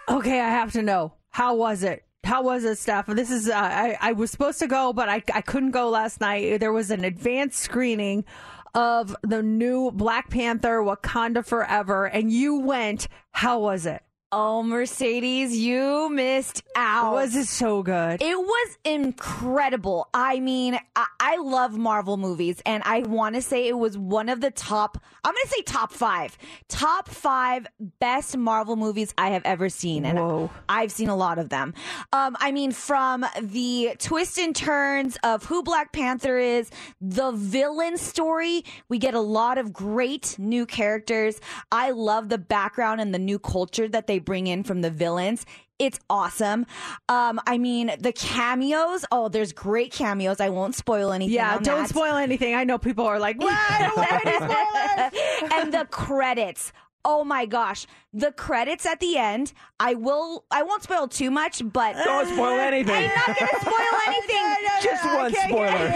Okay, 0.10 0.40
I 0.40 0.50
have 0.50 0.72
to 0.74 0.82
know. 0.82 1.14
How 1.30 1.56
was 1.56 1.84
it? 1.84 2.04
How 2.24 2.42
was 2.44 2.64
it, 2.64 2.78
Steph? 2.78 3.06
This 3.08 3.32
is 3.32 3.48
uh, 3.48 3.54
I, 3.56 3.98
I 4.02 4.12
was 4.12 4.30
supposed 4.32 4.60
to 4.60 4.68
go, 4.68 4.92
but 4.92 5.08
I, 5.08 5.24
I 5.34 5.42
couldn't 5.42 5.72
go 5.72 5.90
last 5.90 6.20
night. 6.20 6.60
There 6.60 6.74
was 6.74 6.92
an 6.92 7.04
advanced 7.06 7.60
screening 7.60 8.26
of 8.74 9.16
the 9.22 9.42
new 9.44 9.92
Black 9.92 10.30
Panther 10.30 10.82
Wakanda 10.82 11.46
Forever, 11.46 12.06
and 12.06 12.32
you 12.32 12.60
went. 12.60 13.08
How 13.32 13.60
was 13.60 13.86
it? 13.86 14.04
Oh, 14.32 14.62
Mercedes, 14.62 15.58
you 15.58 16.08
missed 16.12 16.62
out. 16.76 17.14
Was 17.14 17.36
it 17.36 17.48
so 17.48 17.82
good? 17.82 18.22
It 18.22 18.38
was 18.38 18.78
incredible. 18.86 20.08
I 20.14 20.40
mean, 20.40 20.80
I, 20.96 21.08
I 21.20 21.38
love 21.38 21.76
Marvel 21.76 22.16
movies, 22.16 22.62
and 22.64 22.84
I 22.86 23.00
want 23.00 23.34
to 23.36 23.42
say 23.42 23.68
it 23.68 23.76
was 23.76 23.98
one 23.98 24.30
of 24.30 24.40
the 24.40 24.52
top, 24.52 25.04
I'm 25.24 25.34
going 25.34 25.44
to 25.46 25.50
say 25.50 25.62
top 25.64 25.92
five, 25.92 26.38
top 26.68 27.10
five 27.10 27.66
best 28.00 28.38
Marvel 28.38 28.76
movies 28.76 29.16
I 29.18 29.32
have 29.32 29.42
ever 29.46 29.68
seen. 29.68 30.06
And 30.06 30.20
Whoa. 30.20 30.52
I've 30.70 30.92
seen 30.92 31.10
a 31.10 31.16
lot 31.16 31.40
of 31.40 31.50
them. 31.50 31.74
Um, 32.14 32.38
I 32.40 32.52
mean, 32.52 32.72
from 32.72 33.26
the 33.42 33.96
twists 33.98 34.38
and 34.38 34.56
turns 34.56 35.18
of 35.24 35.46
who 35.46 35.64
Black 35.64 35.92
Panther 35.92 36.38
is, 36.38 36.70
the 37.02 37.32
villain 37.32 37.98
story, 37.98 38.64
we 38.90 39.00
get 39.00 39.16
a 39.16 39.22
lot 39.22 39.58
of 39.58 39.74
great 39.74 40.38
new 40.38 40.68
characters. 40.68 41.42
I 41.72 41.90
love 41.92 42.30
the 42.30 42.38
background 42.38 43.02
and 43.02 43.12
the 43.12 43.20
new 43.20 43.40
culture 43.40 43.88
that 43.88 44.06
they 44.06 44.19
bring 44.20 44.48
in 44.48 44.64
from 44.64 44.82
the 44.82 44.90
villains. 44.92 45.46
It's 45.80 45.98
awesome. 46.10 46.66
Um, 47.08 47.40
I 47.48 47.58
mean, 47.58 47.92
the 48.00 48.12
cameos. 48.12 49.06
Oh, 49.14 49.30
there's 49.30 49.54
great 49.54 49.94
cameos. 49.94 50.42
I 50.42 50.50
won't 50.50 50.76
spoil 50.76 51.12
anything. 51.14 51.36
yeah, 51.36 51.56
on 51.56 51.64
don't 51.64 51.84
that. 51.84 51.90
spoil 51.90 52.16
anything. 52.16 52.54
I 52.54 52.66
know 52.66 52.78
people 52.78 53.06
are 53.06 53.18
like, 53.20 53.40
"What? 53.40 53.54
I 53.54 53.80
don't 53.88 53.98
want 53.98 54.26
any 54.26 55.12
spoilers." 55.44 55.52
and 55.54 55.74
the 55.74 55.86
credits. 55.90 56.74
Oh 57.06 57.24
my 57.24 57.46
gosh, 57.46 57.88
the 58.14 58.32
credits 58.32 58.86
at 58.86 59.00
the 59.00 59.18
end. 59.18 59.54
I 59.80 59.94
will. 59.94 60.44
I 60.52 60.64
won't 60.64 60.84
spoil 60.84 61.08
too 61.08 61.32
much, 61.32 61.62
but 61.64 61.96
Don't 62.04 62.28
spoil 62.28 62.60
anything. 62.60 62.94
I'm 62.94 63.08
not 63.28 63.40
gonna 63.40 63.62
spoil 63.62 64.00
anything. 64.08 64.56
Just 64.82 65.06
one 65.06 65.34
spoiler. 65.34 65.88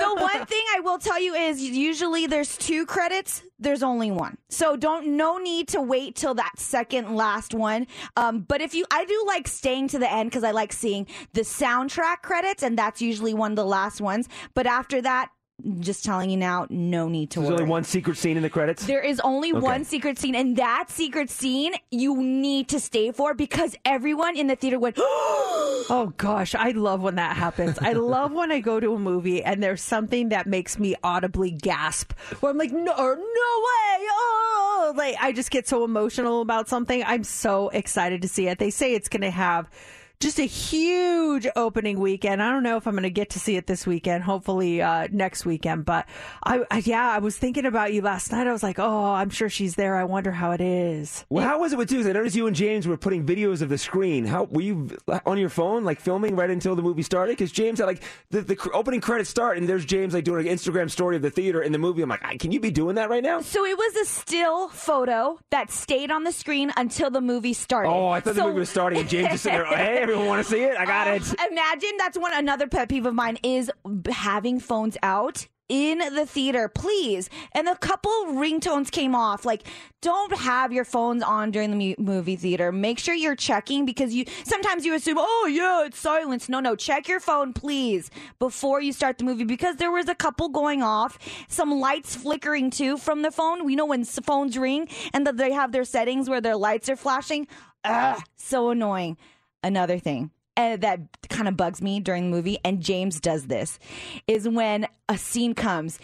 the 0.00 0.16
one 0.20 0.46
thing 0.46 0.64
I 0.74 0.80
will 0.80 0.98
tell 0.98 1.20
you 1.20 1.34
is 1.34 1.62
usually 1.62 2.26
there's 2.26 2.56
two 2.56 2.86
credits. 2.86 3.42
There's 3.58 3.82
only 3.82 4.10
one, 4.10 4.38
so 4.48 4.76
don't 4.76 5.16
no 5.16 5.36
need 5.38 5.68
to 5.68 5.80
wait 5.80 6.14
till 6.14 6.34
that 6.34 6.52
second 6.58 7.14
last 7.16 7.52
one. 7.52 7.86
Um, 8.16 8.40
but 8.40 8.60
if 8.60 8.72
you, 8.74 8.84
I 8.90 9.04
do 9.04 9.24
like 9.26 9.48
staying 9.48 9.88
to 9.88 9.98
the 9.98 10.10
end 10.10 10.30
because 10.30 10.44
I 10.44 10.52
like 10.52 10.72
seeing 10.72 11.06
the 11.32 11.42
soundtrack 11.42 12.22
credits, 12.22 12.62
and 12.62 12.78
that's 12.78 13.02
usually 13.02 13.34
one 13.34 13.52
of 13.52 13.56
the 13.56 13.66
last 13.66 14.00
ones. 14.00 14.28
But 14.54 14.66
after 14.66 15.02
that, 15.02 15.30
just 15.80 16.04
telling 16.04 16.30
you 16.30 16.36
now, 16.36 16.66
no 16.70 17.08
need 17.08 17.30
to 17.30 17.40
worry. 17.40 17.48
There's 17.48 17.60
worry. 17.60 17.62
only 17.62 17.70
one 17.70 17.84
secret 17.84 18.16
scene 18.16 18.36
in 18.36 18.42
the 18.42 18.50
credits. 18.50 18.86
There 18.86 19.02
is 19.02 19.20
only 19.20 19.52
one 19.52 19.84
secret 19.84 20.18
scene, 20.18 20.34
and 20.34 20.56
that 20.56 20.86
secret 20.88 21.30
scene 21.30 21.74
you 21.90 22.22
need 22.22 22.68
to 22.68 22.80
stay 22.80 23.10
for 23.10 23.34
because 23.34 23.74
everyone 23.84 24.36
in 24.36 24.46
the 24.46 24.56
theater 24.56 24.78
went, 24.78 24.96
Oh 25.90 26.12
gosh, 26.16 26.54
I 26.54 26.70
love 26.70 27.02
when 27.02 27.16
that 27.16 27.36
happens. 27.36 27.78
I 27.80 27.92
love 27.92 28.32
when 28.32 28.52
I 28.52 28.60
go 28.60 28.78
to 28.78 28.94
a 28.94 28.98
movie 28.98 29.42
and 29.42 29.62
there's 29.62 29.82
something 29.82 30.28
that 30.28 30.46
makes 30.46 30.78
me 30.78 30.94
audibly 31.02 31.50
gasp. 31.50 32.12
Where 32.40 32.50
I'm 32.50 32.58
like, 32.58 32.72
no, 32.72 32.84
no 32.84 33.14
way! 33.14 33.24
Oh, 34.10 34.94
like 34.96 35.16
I 35.20 35.32
just 35.32 35.50
get 35.50 35.66
so 35.66 35.84
emotional 35.84 36.40
about 36.40 36.68
something. 36.68 37.02
I'm 37.04 37.24
so 37.24 37.68
excited 37.70 38.22
to 38.22 38.28
see 38.28 38.48
it. 38.48 38.58
They 38.58 38.70
say 38.70 38.94
it's 38.94 39.08
going 39.08 39.22
to 39.22 39.30
have 39.30 39.68
just 40.20 40.38
a 40.40 40.44
huge 40.44 41.46
opening 41.54 42.00
weekend. 42.00 42.42
I 42.42 42.50
don't 42.50 42.62
know 42.64 42.76
if 42.76 42.86
I'm 42.86 42.94
going 42.94 43.02
to 43.04 43.10
get 43.10 43.30
to 43.30 43.38
see 43.38 43.56
it 43.56 43.66
this 43.66 43.86
weekend. 43.86 44.24
Hopefully 44.24 44.82
uh, 44.82 45.06
next 45.12 45.46
weekend. 45.46 45.84
But 45.84 46.06
I, 46.42 46.64
I, 46.70 46.78
yeah, 46.78 47.08
I 47.08 47.18
was 47.18 47.36
thinking 47.36 47.64
about 47.66 47.92
you 47.92 48.02
last 48.02 48.32
night. 48.32 48.46
I 48.46 48.52
was 48.52 48.62
like, 48.62 48.78
oh, 48.78 49.12
I'm 49.14 49.30
sure 49.30 49.48
she's 49.48 49.76
there. 49.76 49.96
I 49.96 50.04
wonder 50.04 50.32
how 50.32 50.50
it 50.50 50.60
is. 50.60 51.24
Well, 51.28 51.46
how 51.46 51.60
was 51.60 51.72
it 51.72 51.78
with 51.78 51.92
you? 51.92 51.98
'Cause 51.98 52.06
I 52.08 52.12
noticed 52.12 52.34
you 52.36 52.46
and 52.46 52.56
James 52.56 52.86
were 52.88 52.96
putting 52.96 53.24
videos 53.24 53.62
of 53.62 53.68
the 53.68 53.78
screen. 53.78 54.24
How 54.24 54.44
were 54.44 54.60
you 54.62 54.88
on 55.24 55.38
your 55.38 55.48
phone, 55.50 55.84
like 55.84 56.00
filming 56.00 56.34
right 56.36 56.50
until 56.50 56.74
the 56.74 56.82
movie 56.82 57.02
started? 57.02 57.32
Because 57.32 57.52
James 57.52 57.78
had 57.78 57.86
like 57.86 58.02
the, 58.30 58.40
the 58.42 58.70
opening 58.74 59.00
credits 59.00 59.30
start, 59.30 59.56
and 59.58 59.68
there's 59.68 59.84
James 59.84 60.14
like 60.14 60.24
doing 60.24 60.46
an 60.48 60.52
Instagram 60.54 60.90
story 60.90 61.16
of 61.16 61.22
the 61.22 61.30
theater 61.30 61.62
in 61.62 61.70
the 61.72 61.78
movie. 61.78 62.02
I'm 62.02 62.08
like, 62.08 62.20
"Ah, 62.24 62.32
can 62.38 62.50
you 62.52 62.58
be 62.60 62.70
doing 62.70 62.96
that 62.96 63.08
right 63.10 63.22
now? 63.22 63.40
So 63.40 63.64
it 63.64 63.76
was 63.76 63.94
a 63.96 64.04
still 64.04 64.68
photo 64.68 65.38
that 65.50 65.70
stayed 65.70 66.10
on 66.10 66.24
the 66.24 66.32
screen 66.32 66.72
until 66.76 67.10
the 67.10 67.20
movie 67.20 67.52
started. 67.52 67.88
Oh, 67.90 68.08
I 68.08 68.20
thought 68.20 68.34
the 68.34 68.40
So- 68.40 68.48
movie 68.48 68.60
was 68.60 68.70
starting, 68.70 68.98
and 69.00 69.08
James 69.08 69.28
just 69.30 69.42
sitting 69.44 69.58
there. 69.60 69.68
Hey, 70.07 70.07
everyone 70.08 70.26
want 70.26 70.44
to 70.44 70.50
see 70.50 70.62
it? 70.62 70.76
I 70.78 70.86
got 70.86 71.08
um, 71.08 71.14
it. 71.14 71.34
Imagine 71.50 71.90
that's 71.98 72.18
one 72.18 72.32
another 72.34 72.66
pet 72.66 72.88
peeve 72.88 73.06
of 73.06 73.14
mine 73.14 73.38
is 73.42 73.70
having 74.10 74.60
phones 74.60 74.96
out 75.02 75.46
in 75.68 75.98
the 75.98 76.24
theater, 76.24 76.66
please. 76.68 77.28
And 77.52 77.68
a 77.68 77.76
couple 77.76 78.10
ringtones 78.28 78.90
came 78.90 79.14
off. 79.14 79.44
Like, 79.44 79.64
don't 80.00 80.34
have 80.38 80.72
your 80.72 80.86
phones 80.86 81.22
on 81.22 81.50
during 81.50 81.76
the 81.76 81.94
movie 81.98 82.36
theater. 82.36 82.72
Make 82.72 82.98
sure 82.98 83.14
you're 83.14 83.36
checking 83.36 83.84
because 83.84 84.14
you 84.14 84.24
sometimes 84.44 84.86
you 84.86 84.94
assume, 84.94 85.18
oh 85.20 85.50
yeah, 85.52 85.84
it's 85.84 85.98
silence. 85.98 86.48
No, 86.48 86.60
no, 86.60 86.74
check 86.74 87.06
your 87.06 87.20
phone, 87.20 87.52
please, 87.52 88.10
before 88.38 88.80
you 88.80 88.94
start 88.94 89.18
the 89.18 89.24
movie 89.24 89.44
because 89.44 89.76
there 89.76 89.90
was 89.90 90.08
a 90.08 90.14
couple 90.14 90.48
going 90.48 90.82
off, 90.82 91.18
some 91.48 91.78
lights 91.80 92.16
flickering 92.16 92.70
too 92.70 92.96
from 92.96 93.20
the 93.20 93.30
phone. 93.30 93.66
We 93.66 93.76
know 93.76 93.86
when 93.86 94.04
phones 94.04 94.56
ring 94.56 94.88
and 95.12 95.26
that 95.26 95.36
they 95.36 95.52
have 95.52 95.72
their 95.72 95.84
settings 95.84 96.30
where 96.30 96.40
their 96.40 96.56
lights 96.56 96.88
are 96.88 96.96
flashing. 96.96 97.46
Ugh, 97.84 98.22
so 98.36 98.70
annoying. 98.70 99.18
Another 99.62 99.98
thing 99.98 100.30
uh, 100.56 100.76
that 100.76 101.00
kind 101.28 101.48
of 101.48 101.56
bugs 101.56 101.80
me 101.82 102.00
during 102.00 102.30
the 102.30 102.36
movie, 102.36 102.58
and 102.64 102.80
James 102.80 103.20
does 103.20 103.46
this, 103.46 103.78
is 104.26 104.48
when 104.48 104.86
a 105.08 105.16
scene 105.18 105.54
comes 105.54 105.98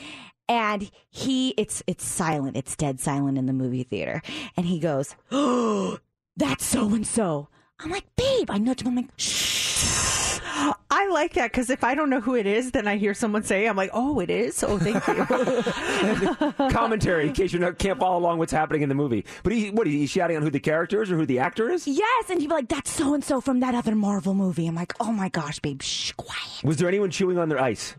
and 0.49 0.91
he 1.11 1.51
it's 1.57 1.83
it's 1.87 2.05
silent, 2.05 2.57
it's 2.57 2.77
dead 2.77 3.01
silent 3.01 3.39
in 3.39 3.47
the 3.47 3.53
movie 3.53 3.83
theater, 3.83 4.23
and 4.57 4.67
he 4.67 4.79
goes, 4.79 5.15
"Oh, 5.31 5.99
that's 6.37 6.65
so 6.65 6.95
and 6.95 7.07
so." 7.07 7.49
I'm 7.81 7.91
like, 7.91 8.05
babe, 8.17 8.51
I 8.51 8.59
nudge 8.59 8.83
him. 8.83 8.89
I'm 8.89 8.97
like, 8.97 9.11
shh. 9.17 10.14
I 10.57 11.09
like 11.11 11.35
that 11.35 11.51
because 11.51 11.69
if 11.71 11.83
I 11.83 11.95
don't 11.95 12.11
know 12.11 12.21
who 12.21 12.37
it 12.37 12.47
is, 12.47 12.71
then 12.71 12.87
I 12.87 12.97
hear 12.97 13.13
someone 13.15 13.43
say, 13.43 13.67
I'm 13.67 13.77
like, 13.77 13.91
oh, 13.93 14.21
it 14.21 14.31
is? 14.31 14.63
Oh, 14.63 14.79
thank 14.79 15.05
you. 15.09 16.69
Commentary 16.71 17.27
in 17.27 17.33
case 17.33 17.53
you 17.53 17.73
can't 17.73 17.99
follow 17.99 18.19
along 18.19 18.39
what's 18.39 18.53
happening 18.53 18.83
in 18.83 18.89
the 18.89 18.95
movie. 18.95 19.25
But 19.43 19.53
he, 19.53 19.71
what, 19.71 19.87
he's 19.87 20.11
shouting 20.11 20.37
on 20.37 20.43
who 20.43 20.51
the 20.51 20.61
character 20.61 21.03
is 21.03 21.11
or 21.11 21.17
who 21.17 21.27
the 21.27 21.41
actor 21.41 21.71
is? 21.71 21.89
Yes, 21.89 22.31
and 22.31 22.41
he'd 22.41 22.47
be 22.47 22.55
like, 22.55 22.69
that's 22.69 22.91
so 22.91 23.15
and 23.15 23.25
so 23.25 23.41
from 23.41 23.61
that 23.61 23.75
other 23.75 23.97
Marvel 23.97 24.35
movie. 24.35 24.67
I'm 24.67 24.77
like, 24.77 24.93
oh 25.01 25.11
my 25.11 25.29
gosh, 25.29 25.59
babe, 25.59 25.83
shh, 25.83 26.13
quiet. 26.13 26.63
Was 26.63 26.77
there 26.77 26.89
anyone 26.89 27.11
chewing 27.11 27.39
on 27.39 27.49
their 27.49 27.61
ice? 27.61 27.97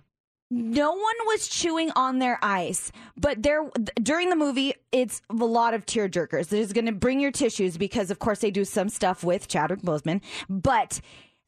No 0.51 0.91
one 0.91 1.15
was 1.25 1.47
chewing 1.47 1.91
on 1.95 2.19
their 2.19 2.37
ice, 2.41 2.91
but 3.17 3.41
there 3.41 3.67
during 4.01 4.29
the 4.29 4.35
movie, 4.35 4.75
it's 4.91 5.23
a 5.29 5.33
lot 5.33 5.73
of 5.73 5.87
tear 5.87 6.07
jerkers. 6.07 6.49
There's 6.49 6.71
going 6.71 6.85
to 6.85 6.91
bring 6.91 7.19
your 7.19 7.31
tissues 7.31 7.77
because, 7.77 8.11
of 8.11 8.19
course, 8.19 8.39
they 8.39 8.51
do 8.51 8.63
some 8.63 8.87
stuff 8.87 9.23
with 9.23 9.47
Chadwick 9.47 9.81
Boseman. 9.81 10.21
But 10.47 11.01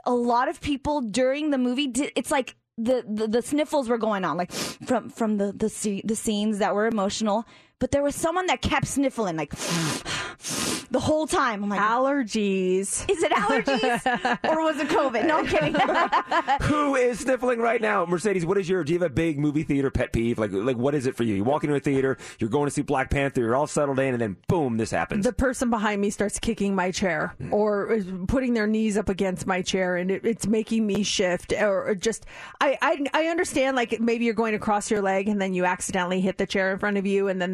a 0.07 0.15
lot 0.15 0.47
of 0.47 0.59
people 0.61 1.01
during 1.01 1.51
the 1.51 1.57
movie, 1.57 1.87
did, 1.87 2.11
it's 2.15 2.31
like 2.31 2.55
the, 2.77 3.03
the 3.07 3.27
the 3.27 3.41
sniffles 3.41 3.89
were 3.89 3.97
going 3.97 4.23
on, 4.23 4.37
like 4.37 4.51
from 4.51 5.09
from 5.09 5.37
the 5.37 5.51
the 5.51 6.01
the 6.05 6.15
scenes 6.15 6.59
that 6.59 6.73
were 6.73 6.87
emotional. 6.87 7.45
But 7.79 7.91
there 7.91 8.01
was 8.01 8.15
someone 8.15 8.47
that 8.47 8.61
kept 8.61 8.87
sniffling, 8.87 9.37
like 9.37 9.51
the 10.91 10.99
whole 10.99 11.27
time. 11.27 11.63
I'm 11.63 11.69
like, 11.69 11.79
Allergies. 11.79 13.09
is 13.09 13.23
it 13.23 13.31
allergies 13.31 14.39
or 14.49 14.63
was 14.63 14.77
it 14.77 14.87
COVID? 14.87 15.25
No, 15.25 15.39
I'm 15.39 15.47
kidding. 15.47 15.75
Who 16.67 16.95
is 16.95 17.19
sniffling 17.19 17.59
right 17.59 17.81
now? 17.81 18.05
Mercedes, 18.05 18.45
what 18.45 18.57
is 18.57 18.69
your, 18.69 18.83
do 18.83 18.93
you 18.93 18.99
have 18.99 19.11
a 19.11 19.13
big 19.13 19.37
movie 19.37 19.63
theater 19.63 19.91
pet 19.91 20.13
peeve? 20.13 20.39
Like, 20.39 20.51
like 20.51 20.77
what 20.77 20.95
is 20.95 21.05
it 21.05 21.15
for 21.15 21.23
you? 21.23 21.35
You 21.35 21.43
walk 21.43 21.63
into 21.63 21.75
a 21.75 21.79
theater, 21.79 22.17
you're 22.39 22.49
going 22.49 22.67
to 22.67 22.71
see 22.71 22.81
Black 22.81 23.09
Panther, 23.09 23.41
you're 23.41 23.55
all 23.55 23.67
settled 23.67 23.99
in, 23.99 24.13
and 24.13 24.21
then 24.21 24.37
boom, 24.47 24.77
this 24.77 24.91
happens. 24.91 25.25
The 25.25 25.33
person 25.33 25.69
behind 25.69 26.01
me 26.01 26.09
starts 26.09 26.39
kicking 26.39 26.73
my 26.73 26.91
chair 26.91 27.35
hmm. 27.37 27.53
or 27.53 27.91
is 27.93 28.07
putting 28.27 28.53
their 28.53 28.67
knees 28.67 28.97
up 28.97 29.09
against 29.09 29.45
my 29.45 29.61
chair, 29.61 29.97
and 29.97 30.09
it, 30.09 30.25
it's 30.25 30.47
making 30.47 30.87
me 30.87 31.03
shift. 31.03 31.53
Or 31.53 31.93
just, 31.95 32.25
I, 32.61 32.77
I, 32.81 33.05
I 33.13 33.25
understand. 33.27 33.75
Like 33.75 33.99
maybe 33.99 34.25
you're 34.25 34.33
going 34.33 34.53
to 34.53 34.59
cross 34.59 34.89
your 34.89 35.01
leg, 35.01 35.27
and 35.27 35.41
then 35.41 35.53
you 35.53 35.65
accidentally 35.65 36.21
hit 36.21 36.37
the 36.37 36.47
chair 36.47 36.71
in 36.71 36.79
front 36.79 36.97
of 36.97 37.05
you, 37.05 37.27
and 37.27 37.41
then 37.41 37.53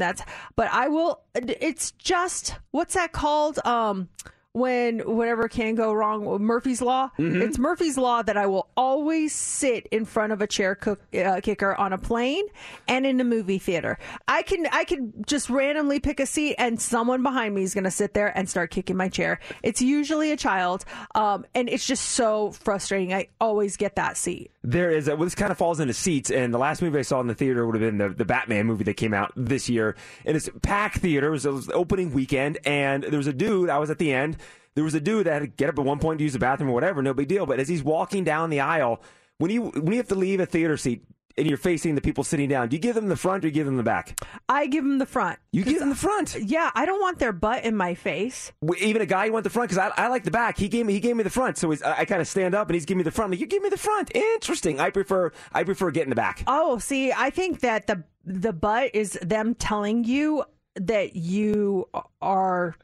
But 0.55 0.69
I 0.71 0.87
will. 0.87 1.21
It's 1.35 1.91
just 1.91 2.55
what's 2.71 2.93
that 2.95 3.11
called? 3.11 3.59
Um, 3.65 4.09
when 4.53 4.99
whatever 4.99 5.47
can 5.47 5.73
go 5.73 5.91
wrong, 5.91 6.23
Murphy's 6.41 6.79
Law. 6.79 7.09
It's 7.41 7.57
Murphy's 7.57 7.97
Law 7.97 8.21
that 8.21 8.37
I 8.37 8.45
will 8.45 8.69
always 8.77 9.33
sit 9.33 9.87
in 9.87 10.05
front 10.05 10.31
of 10.31 10.41
a 10.43 10.47
chair 10.47 10.75
cook, 10.75 11.01
uh, 11.15 11.41
kicker 11.41 11.73
on 11.73 11.91
a 11.91 11.97
plane 11.97 12.45
and 12.87 13.03
in 13.05 13.19
a 13.19 13.23
movie 13.23 13.57
theater. 13.57 13.97
I 14.27 14.43
can 14.43 14.67
I 14.71 14.83
can 14.83 15.11
just 15.25 15.49
randomly 15.49 15.99
pick 15.99 16.19
a 16.19 16.27
seat 16.27 16.55
and 16.59 16.79
someone 16.79 17.23
behind 17.23 17.55
me 17.55 17.63
is 17.63 17.73
going 17.73 17.85
to 17.85 17.91
sit 17.91 18.13
there 18.13 18.35
and 18.37 18.47
start 18.47 18.69
kicking 18.69 18.95
my 18.95 19.09
chair. 19.09 19.39
It's 19.63 19.81
usually 19.81 20.31
a 20.31 20.37
child, 20.37 20.85
um, 21.15 21.45
and 21.55 21.67
it's 21.67 21.85
just 21.85 22.11
so 22.11 22.51
frustrating. 22.51 23.11
I 23.11 23.29
always 23.41 23.75
get 23.75 23.95
that 23.95 24.17
seat. 24.17 24.51
There 24.65 24.89
is 24.89 25.09
a, 25.09 25.15
well, 25.15 25.25
this 25.25 25.35
kind 25.35 25.51
of 25.51 25.57
falls 25.57 25.81
into 25.81 25.93
seats, 25.93 26.31
and 26.31 26.53
the 26.53 26.57
last 26.57 26.81
movie 26.81 26.97
I 26.97 27.01
saw 27.01 27.19
in 27.19 27.27
the 27.27 27.35
theater 27.35 27.65
would 27.65 27.75
have 27.75 27.81
been 27.81 27.97
the, 27.97 28.09
the 28.09 28.23
Batman 28.23 28.65
movie 28.65 28.85
that 28.85 28.95
came 28.95 29.13
out 29.13 29.33
this 29.35 29.67
year. 29.67 29.95
And 30.25 30.37
it's 30.37 30.49
packed 30.61 30.97
theater. 30.97 31.27
It 31.27 31.31
was, 31.31 31.45
it 31.45 31.51
was 31.51 31.69
opening 31.69 32.13
weekend, 32.13 32.59
and 32.65 33.03
there 33.03 33.17
was 33.17 33.27
a 33.27 33.33
dude. 33.33 33.69
I 33.69 33.77
was 33.77 33.89
at 33.89 33.97
the 33.97 34.13
end. 34.13 34.37
There 34.75 34.83
was 34.83 34.95
a 34.95 35.01
dude 35.01 35.25
that 35.25 35.33
had 35.33 35.39
to 35.39 35.47
get 35.47 35.69
up 35.69 35.77
at 35.77 35.85
one 35.85 35.99
point 35.99 36.19
to 36.19 36.23
use 36.23 36.33
the 36.33 36.39
bathroom 36.39 36.69
or 36.69 36.73
whatever. 36.73 37.01
No 37.01 37.13
big 37.13 37.27
deal. 37.27 37.45
But 37.45 37.59
as 37.59 37.67
he's 37.67 37.83
walking 37.83 38.23
down 38.23 38.49
the 38.49 38.61
aisle, 38.61 39.01
when 39.37 39.51
you 39.51 39.63
when 39.63 39.91
you 39.91 39.97
have 39.97 40.07
to 40.07 40.15
leave 40.15 40.39
a 40.39 40.45
theater 40.45 40.77
seat 40.77 41.03
and 41.37 41.47
you're 41.47 41.57
facing 41.57 41.95
the 41.95 42.01
people 42.01 42.23
sitting 42.23 42.49
down, 42.49 42.69
do 42.69 42.75
you 42.75 42.81
give 42.81 42.95
them 42.95 43.07
the 43.07 43.15
front 43.15 43.39
or 43.39 43.41
do 43.41 43.47
you 43.47 43.53
give 43.53 43.65
them 43.65 43.77
the 43.77 43.83
back? 43.83 44.19
I 44.47 44.67
give 44.67 44.83
them 44.83 44.99
the 44.99 45.05
front. 45.05 45.39
You 45.51 45.63
give 45.63 45.79
them 45.79 45.89
the 45.89 45.95
front. 45.95 46.35
Yeah, 46.39 46.71
I 46.75 46.85
don't 46.85 47.01
want 47.01 47.19
their 47.19 47.33
butt 47.33 47.63
in 47.63 47.75
my 47.75 47.95
face. 47.95 48.51
Even 48.79 49.01
a 49.01 49.05
guy 49.05 49.27
who 49.27 49.33
went 49.33 49.43
the 49.43 49.49
front 49.49 49.69
because 49.69 49.91
I, 49.97 50.03
I 50.03 50.07
like 50.07 50.23
the 50.23 50.31
back. 50.31 50.57
He 50.57 50.67
gave 50.67 50.85
me 50.85 50.93
he 50.93 50.99
gave 50.99 51.15
me 51.15 51.23
the 51.23 51.29
front, 51.29 51.57
so 51.57 51.69
he's, 51.71 51.81
I, 51.81 51.99
I 51.99 52.05
kind 52.05 52.21
of 52.21 52.27
stand 52.27 52.55
up 52.55 52.67
and 52.67 52.75
he's 52.75 52.85
giving 52.85 52.99
me 52.99 53.03
the 53.03 53.11
front. 53.11 53.27
I'm 53.27 53.31
like, 53.31 53.39
you 53.39 53.47
give 53.47 53.63
me 53.63 53.69
the 53.69 53.77
front. 53.77 54.15
Interesting. 54.15 54.79
I 54.79 54.89
prefer 54.89 55.31
I 55.51 55.63
prefer 55.63 55.91
getting 55.91 56.09
the 56.09 56.15
back. 56.15 56.43
Oh, 56.47 56.77
see, 56.77 57.11
I 57.11 57.29
think 57.29 57.61
that 57.61 57.87
the 57.87 58.03
the 58.25 58.53
butt 58.53 58.91
is 58.93 59.13
them 59.21 59.55
telling 59.55 60.03
you 60.03 60.43
that 60.75 61.15
you 61.15 61.89
are 62.21 62.75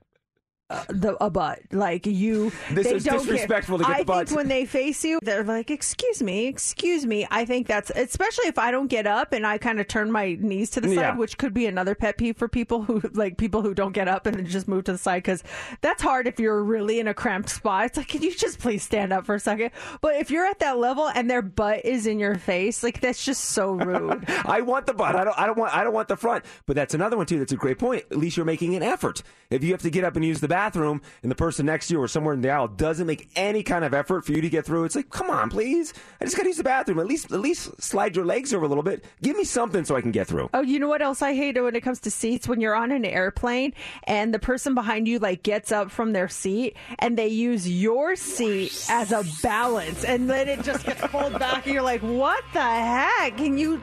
uh, 0.70 0.84
the 0.90 1.16
a 1.24 1.30
butt. 1.30 1.60
Like 1.72 2.06
you, 2.06 2.52
This 2.72 2.86
they 2.88 2.94
is 2.96 3.04
don't 3.04 3.20
care. 3.24 3.34
disrespectful 3.34 3.78
to 3.80 3.84
get 3.86 3.92
I 3.96 4.00
the 4.00 4.06
butt. 4.06 4.28
think 4.28 4.38
when 4.38 4.48
they 4.48 4.66
face 4.66 5.04
you, 5.04 5.20
they're 5.22 5.44
like, 5.44 5.72
"Excuse 5.72 6.22
me, 6.22 6.48
excuse 6.48 7.06
me." 7.06 7.28
I 7.32 7.46
think 7.46 7.68
that's 7.68 7.90
especially 7.96 8.48
if 8.48 8.60
I 8.60 8.72
don't 8.72 8.88
get 8.88 9.08
up 9.08 9.34
and 9.34 9.46
I 9.48 9.58
kind 9.58 9.80
of 9.80 9.88
turn 9.88 10.12
my 10.12 10.38
knees 10.40 10.70
to 10.72 10.82
the 10.82 10.90
Yeah. 10.90 11.12
side, 11.12 11.18
which 11.18 11.38
could 11.38 11.54
be 11.54 11.66
another 11.66 11.96
pet 11.96 12.18
peeve 12.18 12.38
for 12.38 12.48
people 12.48 12.84
who 12.84 13.02
like 13.14 13.38
people 13.38 13.62
who 13.62 13.74
don't 13.74 13.94
get 13.94 14.08
up 14.08 14.26
and 14.26 14.38
then 14.38 14.46
just 14.46 14.68
move 14.68 14.84
to 14.86 14.92
the 14.92 14.98
side 14.98 15.24
because 15.24 15.44
that's 15.82 16.02
hard 16.04 16.28
if 16.28 16.40
you're 16.40 16.64
really 16.64 17.00
in 17.00 17.08
a 17.08 17.14
cramped 17.14 17.50
spot. 17.50 17.86
It's 17.86 17.98
like, 17.98 18.08
can 18.08 18.22
you 18.22 18.34
just 18.36 18.60
please 18.60 18.84
stand 18.84 19.12
up 19.14 19.26
for 19.26 19.36
a 19.36 19.40
second? 19.40 19.72
But 20.02 20.16
if 20.18 20.30
you're 20.32 20.46
at 20.46 20.60
that 20.60 20.78
level 20.78 21.08
and 21.08 21.30
their 21.30 21.42
butt 21.42 21.86
is 21.86 22.06
in 22.06 22.20
your 22.20 22.36
face, 22.36 22.84
like 22.84 23.00
that's 23.02 23.24
just 23.26 23.44
so 23.46 23.72
rude. 23.74 24.26
I 24.46 24.62
want 24.62 24.86
the 24.86 24.94
butt. 24.94 25.16
I 25.16 25.24
don't. 25.24 25.40
I 25.40 25.46
don't 25.46 25.58
want. 25.58 25.76
I 25.76 25.84
don't 25.84 25.94
want 25.94 26.08
the 26.10 26.18
front. 26.18 26.46
But 26.66 26.76
that's 26.76 26.94
another 26.94 27.18
one 27.18 27.26
too. 27.26 27.40
That's 27.40 27.52
a 27.52 27.58
great 27.58 27.80
point. 27.80 28.06
At 28.12 28.18
least 28.18 28.38
you're 28.38 28.46
making 28.46 28.76
an 28.76 28.84
effort. 28.84 29.24
If 29.50 29.64
you 29.64 29.72
have 29.72 29.82
to 29.82 29.90
get 29.90 30.04
up 30.04 30.16
and 30.16 30.24
use 30.24 30.40
the 30.42 30.48
bathroom, 30.60 31.02
and 31.24 31.32
the 31.32 31.36
person 31.36 31.65
next 31.65 31.88
to 31.88 31.93
you 31.93 32.02
or 32.02 32.08
somewhere 32.08 32.34
in 32.34 32.41
the 32.41 32.50
aisle 32.50 32.67
doesn't 32.67 33.08
make 33.08 33.30
any 33.36 33.63
kind 33.63 33.86
of 33.86 33.93
effort 33.93 34.26
for 34.26 34.34
you 34.34 34.41
to 34.41 34.50
get 34.50 34.65
through, 34.65 34.84
it's 34.84 34.95
like, 34.95 35.10
come 35.10 35.30
on, 35.30 35.50
please. 35.50 35.93
I 36.19 36.26
just 36.26 36.36
got 36.36 36.43
to 36.43 36.50
use 36.50 36.58
the 36.58 36.63
bathroom. 36.63 37.00
At 37.00 37.08
least, 37.08 37.32
at 37.32 37.39
least 37.39 37.82
slide 37.82 38.15
your 38.15 38.26
legs 38.26 38.54
over 38.54 38.65
a 38.65 38.67
little 38.67 38.84
bit. 38.84 39.06
Give 39.22 39.38
me 39.38 39.45
something 39.45 39.86
so 39.86 39.95
I 39.95 40.02
can 40.02 40.12
get 40.12 40.28
through. 40.28 40.50
Oh, 40.54 40.62
you 40.62 40.80
know 40.80 40.89
what 40.89 41.02
else 41.02 41.22
I 41.22 41.34
hate 41.34 41.62
when 41.62 41.76
it 41.76 41.82
comes 41.82 42.02
to 42.02 42.12
seats? 42.12 42.48
When 42.48 42.60
you're 42.60 42.76
on 42.76 42.91
an 42.91 43.06
airplane 43.06 43.74
and 44.04 44.34
the 44.34 44.39
person 44.39 44.76
behind 44.76 45.08
you 45.08 45.19
like 45.19 45.43
gets 45.43 45.72
up 45.72 45.91
from 45.91 46.12
their 46.12 46.28
seat 46.28 46.76
and 47.00 47.17
they 47.17 47.28
use 47.28 47.69
your 47.69 48.15
seat 48.15 48.86
as 48.89 49.12
a 49.12 49.24
balance, 49.41 50.04
and 50.04 50.30
then 50.30 50.48
it 50.50 50.63
just 50.63 50.86
gets 50.86 51.02
pulled 51.08 51.39
back, 51.39 51.65
and 51.65 51.74
you're 51.74 51.84
like, 51.84 52.02
"What 52.02 52.43
the 52.54 52.62
heck? 52.62 53.38
Can 53.38 53.58
you, 53.58 53.82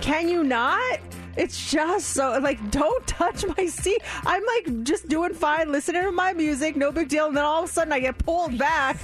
can 0.00 0.28
you 0.28 0.44
not?" 0.44 1.00
It's 1.38 1.70
just 1.70 2.10
so 2.10 2.36
like, 2.40 2.70
don't 2.72 3.06
touch 3.06 3.44
my 3.56 3.66
seat. 3.66 4.02
I'm 4.26 4.42
like 4.44 4.82
just 4.82 5.08
doing 5.08 5.34
fine, 5.34 5.70
listening 5.70 6.02
to 6.02 6.10
my 6.10 6.32
music, 6.32 6.74
no 6.74 6.90
big 6.90 7.08
deal, 7.08 7.26
and 7.26 7.36
then 7.36 7.44
all 7.44 7.62
of 7.62 7.70
a 7.70 7.72
sudden 7.72 7.92
I 7.92 8.00
get 8.00 8.18
pulled 8.18 8.58
back. 8.58 8.98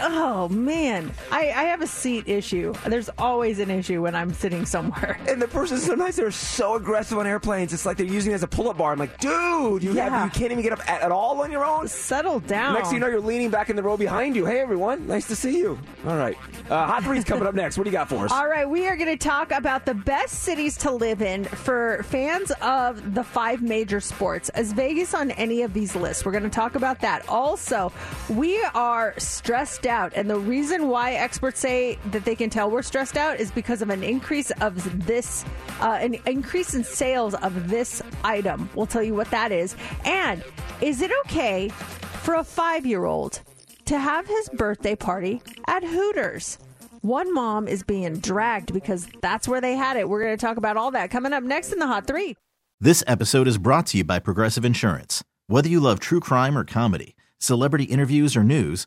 Oh 0.00 0.48
man, 0.48 1.12
I, 1.30 1.48
I 1.48 1.64
have 1.64 1.82
a 1.82 1.86
seat 1.86 2.28
issue. 2.28 2.74
There's 2.86 3.10
always 3.18 3.58
an 3.58 3.70
issue 3.70 4.02
when 4.02 4.14
I'm 4.14 4.32
sitting 4.32 4.66
somewhere. 4.66 5.18
And 5.28 5.40
the 5.40 5.48
person 5.48 5.78
sometimes 5.78 6.16
they're 6.16 6.30
so 6.30 6.74
aggressive 6.74 7.18
on 7.18 7.26
airplanes. 7.26 7.72
It's 7.72 7.86
like 7.86 7.96
they're 7.96 8.06
using 8.06 8.32
it 8.32 8.36
as 8.36 8.42
a 8.42 8.48
pull-up 8.48 8.78
bar. 8.78 8.92
I'm 8.92 8.98
like, 8.98 9.18
dude, 9.18 9.82
you 9.82 9.94
have, 9.94 10.24
you 10.24 10.30
can't 10.30 10.52
even 10.52 10.62
get 10.62 10.72
up 10.72 10.88
at, 10.88 11.02
at 11.02 11.12
all 11.12 11.42
on 11.42 11.50
your 11.50 11.64
own. 11.64 11.88
Settle 11.88 12.40
down. 12.40 12.74
Next 12.74 12.88
thing 12.88 12.96
you 12.96 13.00
know, 13.00 13.08
you're 13.08 13.20
leaning 13.20 13.50
back 13.50 13.70
in 13.70 13.76
the 13.76 13.82
row 13.82 13.96
behind 13.96 14.36
you. 14.36 14.46
Hey, 14.46 14.60
everyone, 14.60 15.06
nice 15.06 15.26
to 15.28 15.36
see 15.36 15.58
you. 15.58 15.78
All 16.06 16.16
right, 16.16 16.36
uh, 16.70 16.86
hot 16.86 17.02
three's 17.04 17.24
coming 17.24 17.46
up 17.46 17.54
next. 17.54 17.78
What 17.78 17.84
do 17.84 17.90
you 17.90 17.96
got 17.96 18.08
for 18.08 18.24
us? 18.24 18.32
All 18.32 18.48
right, 18.48 18.68
we 18.68 18.86
are 18.86 18.96
going 18.96 19.16
to 19.16 19.16
talk 19.16 19.52
about 19.52 19.86
the 19.86 19.94
best 19.94 20.40
cities 20.40 20.76
to 20.78 20.90
live 20.90 21.22
in 21.22 21.44
for 21.44 22.02
fans 22.04 22.52
of 22.60 23.14
the 23.14 23.24
five 23.24 23.62
major 23.62 24.00
sports. 24.00 24.50
Is 24.56 24.72
Vegas 24.72 25.14
on 25.14 25.30
any 25.32 25.62
of 25.62 25.72
these 25.72 25.94
lists? 25.94 26.24
We're 26.24 26.32
going 26.32 26.44
to 26.44 26.50
talk 26.50 26.74
about 26.74 27.00
that. 27.00 27.28
Also, 27.28 27.92
we 28.28 28.62
are 28.74 29.14
stressed 29.44 29.86
out, 29.86 30.10
and 30.16 30.30
the 30.30 30.38
reason 30.38 30.88
why 30.88 31.12
experts 31.12 31.60
say 31.60 31.98
that 32.12 32.24
they 32.24 32.34
can 32.34 32.48
tell 32.48 32.70
we're 32.70 32.80
stressed 32.80 33.18
out 33.18 33.38
is 33.38 33.50
because 33.50 33.82
of 33.82 33.90
an 33.90 34.02
increase 34.02 34.50
of 34.62 35.06
this, 35.06 35.44
uh, 35.82 35.98
an 36.00 36.16
increase 36.24 36.72
in 36.72 36.82
sales 36.82 37.34
of 37.34 37.68
this 37.68 38.00
item. 38.24 38.70
We'll 38.74 38.86
tell 38.86 39.02
you 39.02 39.14
what 39.14 39.30
that 39.32 39.52
is. 39.52 39.76
And 40.06 40.42
is 40.80 41.02
it 41.02 41.10
okay 41.26 41.68
for 41.68 42.36
a 42.36 42.42
five-year-old 42.42 43.42
to 43.84 43.98
have 43.98 44.26
his 44.26 44.48
birthday 44.48 44.96
party 44.96 45.42
at 45.66 45.84
Hooters? 45.84 46.56
One 47.02 47.34
mom 47.34 47.68
is 47.68 47.82
being 47.82 48.20
dragged 48.20 48.72
because 48.72 49.06
that's 49.20 49.46
where 49.46 49.60
they 49.60 49.74
had 49.74 49.98
it. 49.98 50.08
We're 50.08 50.24
going 50.24 50.38
to 50.38 50.40
talk 50.40 50.56
about 50.56 50.78
all 50.78 50.92
that 50.92 51.10
coming 51.10 51.34
up 51.34 51.42
next 51.42 51.70
in 51.70 51.80
the 51.80 51.86
Hot 51.86 52.06
Three. 52.06 52.34
This 52.80 53.04
episode 53.06 53.46
is 53.46 53.58
brought 53.58 53.88
to 53.88 53.98
you 53.98 54.04
by 54.04 54.20
Progressive 54.20 54.64
Insurance. 54.64 55.22
Whether 55.48 55.68
you 55.68 55.80
love 55.80 56.00
true 56.00 56.20
crime 56.20 56.56
or 56.56 56.64
comedy, 56.64 57.14
celebrity 57.38 57.84
interviews 57.84 58.38
or 58.38 58.42
news, 58.42 58.86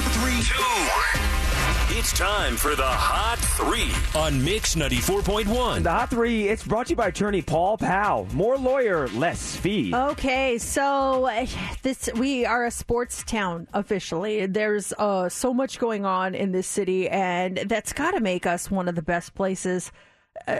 Three, 2.03 2.17
two, 2.17 2.23
one. 2.23 2.51
It's 2.51 2.51
time 2.51 2.55
for 2.55 2.75
the 2.75 2.83
Hot 2.83 3.37
Three 3.39 4.19
on 4.19 4.43
Mix 4.43 4.75
94.1. 4.75 5.83
The 5.83 5.91
Hot 5.91 6.09
Three, 6.09 6.47
it's 6.47 6.63
brought 6.63 6.87
to 6.87 6.89
you 6.91 6.95
by 6.95 7.07
attorney 7.07 7.41
Paul 7.41 7.77
Powell. 7.77 8.27
More 8.33 8.57
lawyer, 8.57 9.07
less 9.09 9.55
fee. 9.55 9.93
Okay, 9.93 10.57
so 10.57 11.25
uh, 11.25 11.45
this 11.83 12.09
we 12.15 12.45
are 12.45 12.65
a 12.65 12.71
sports 12.71 13.23
town 13.23 13.67
officially. 13.73 14.45
There's 14.45 14.93
uh, 14.97 15.29
so 15.29 15.53
much 15.53 15.79
going 15.79 16.05
on 16.05 16.35
in 16.35 16.51
this 16.51 16.67
city, 16.67 17.09
and 17.09 17.57
that's 17.57 17.93
got 17.93 18.11
to 18.11 18.19
make 18.19 18.45
us 18.45 18.71
one 18.71 18.87
of 18.87 18.95
the 18.95 19.01
best 19.01 19.35
places 19.35 19.91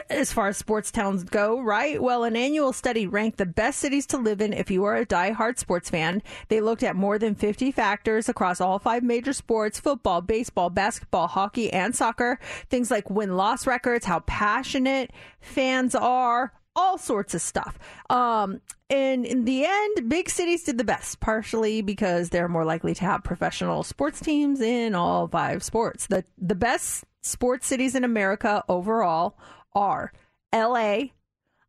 as 0.10 0.34
far 0.34 0.50
as 0.50 0.58
sports 0.58 0.92
towns 0.92 1.24
go, 1.24 1.60
right? 1.60 2.02
Well, 2.02 2.24
an 2.24 2.36
annual 2.36 2.74
study 2.74 3.08
ranked 3.08 3.38
the 3.38 3.46
best 3.46 3.80
cities 3.80 4.06
to 4.08 4.18
live 4.18 4.42
in 4.42 4.54
if 4.54 4.70
you 4.70 4.84
are 4.84 4.96
a 4.96 5.06
die-hard 5.06 5.60
sports 5.60 5.90
fan. 5.90 6.22
They 6.50 6.62
looked 6.62 6.84
at 6.84 6.96
more 6.96 7.18
than 7.18 7.36
50 7.36 7.72
factors 7.72 8.30
across 8.30 8.62
all 8.62 8.80
five 8.80 9.04
major 9.04 9.34
sports 9.34 9.80
football, 9.80 10.22
baseball, 10.22 10.70
basketball, 10.70 11.28
hockey, 11.28 11.72
and 11.72 11.96
soccer. 11.96 12.40
Things 12.70 12.92
like 12.92 13.10
win 13.10 13.38
loss 13.38 13.66
records, 13.66 14.06
how 14.06 14.20
passionate 14.22 15.12
fans 15.40 15.96
are, 15.96 16.54
all 16.76 16.98
sorts 16.98 17.34
of 17.34 17.42
stuff. 17.42 17.80
Um, 18.10 18.62
and 18.90 19.26
in 19.26 19.46
the 19.46 19.66
end, 19.66 20.10
big 20.10 20.30
cities 20.30 20.64
did 20.64 20.78
the 20.78 20.84
best, 20.84 21.22
partially 21.22 21.82
because 21.82 22.30
they're 22.30 22.50
more 22.50 22.66
likely 22.66 22.94
to 22.96 23.06
have 23.06 23.24
professional 23.24 23.84
sports 23.84 24.20
teams 24.20 24.60
in 24.60 24.96
all 24.96 25.28
five 25.28 25.64
sports. 25.64 26.08
The 26.08 26.26
the 26.38 26.56
best 26.56 27.06
sports 27.24 27.68
cities 27.68 27.96
in 27.96 28.04
America 28.04 28.64
overall 28.68 29.38
are 29.74 30.12
LA, 30.54 31.06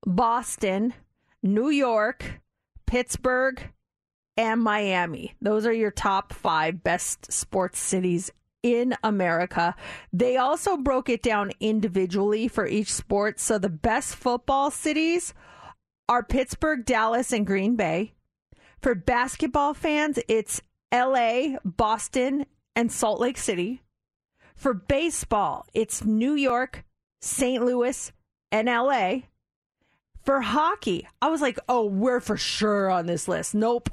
Boston, 0.06 0.94
New 1.42 1.68
York, 1.68 2.40
Pittsburgh, 2.86 3.72
and 4.36 4.62
Miami. 4.62 5.34
Those 5.40 5.66
are 5.66 5.72
your 5.72 5.90
top 5.90 6.32
five 6.32 6.82
best 6.82 7.32
sports 7.32 7.78
cities 7.78 8.30
in 8.62 8.94
America. 9.02 9.74
They 10.12 10.36
also 10.36 10.76
broke 10.76 11.08
it 11.08 11.22
down 11.22 11.52
individually 11.60 12.48
for 12.48 12.66
each 12.66 12.92
sport. 12.92 13.40
So 13.40 13.58
the 13.58 13.68
best 13.68 14.14
football 14.16 14.70
cities 14.70 15.34
are 16.08 16.22
Pittsburgh, 16.22 16.84
Dallas, 16.84 17.32
and 17.32 17.46
Green 17.46 17.76
Bay. 17.76 18.14
For 18.80 18.94
basketball 18.94 19.74
fans, 19.74 20.18
it's 20.28 20.60
LA, 20.92 21.58
Boston, 21.64 22.46
and 22.74 22.90
Salt 22.90 23.20
Lake 23.20 23.38
City. 23.38 23.82
For 24.54 24.74
baseball, 24.74 25.66
it's 25.72 26.04
New 26.04 26.34
York, 26.34 26.84
St. 27.22 27.64
Louis, 27.64 28.12
and 28.50 28.66
LA. 28.66 29.20
For 30.24 30.40
hockey, 30.40 31.08
I 31.20 31.28
was 31.28 31.40
like, 31.40 31.58
oh, 31.68 31.86
we're 31.86 32.20
for 32.20 32.36
sure 32.36 32.90
on 32.90 33.06
this 33.06 33.26
list. 33.26 33.54
Nope. 33.54 33.88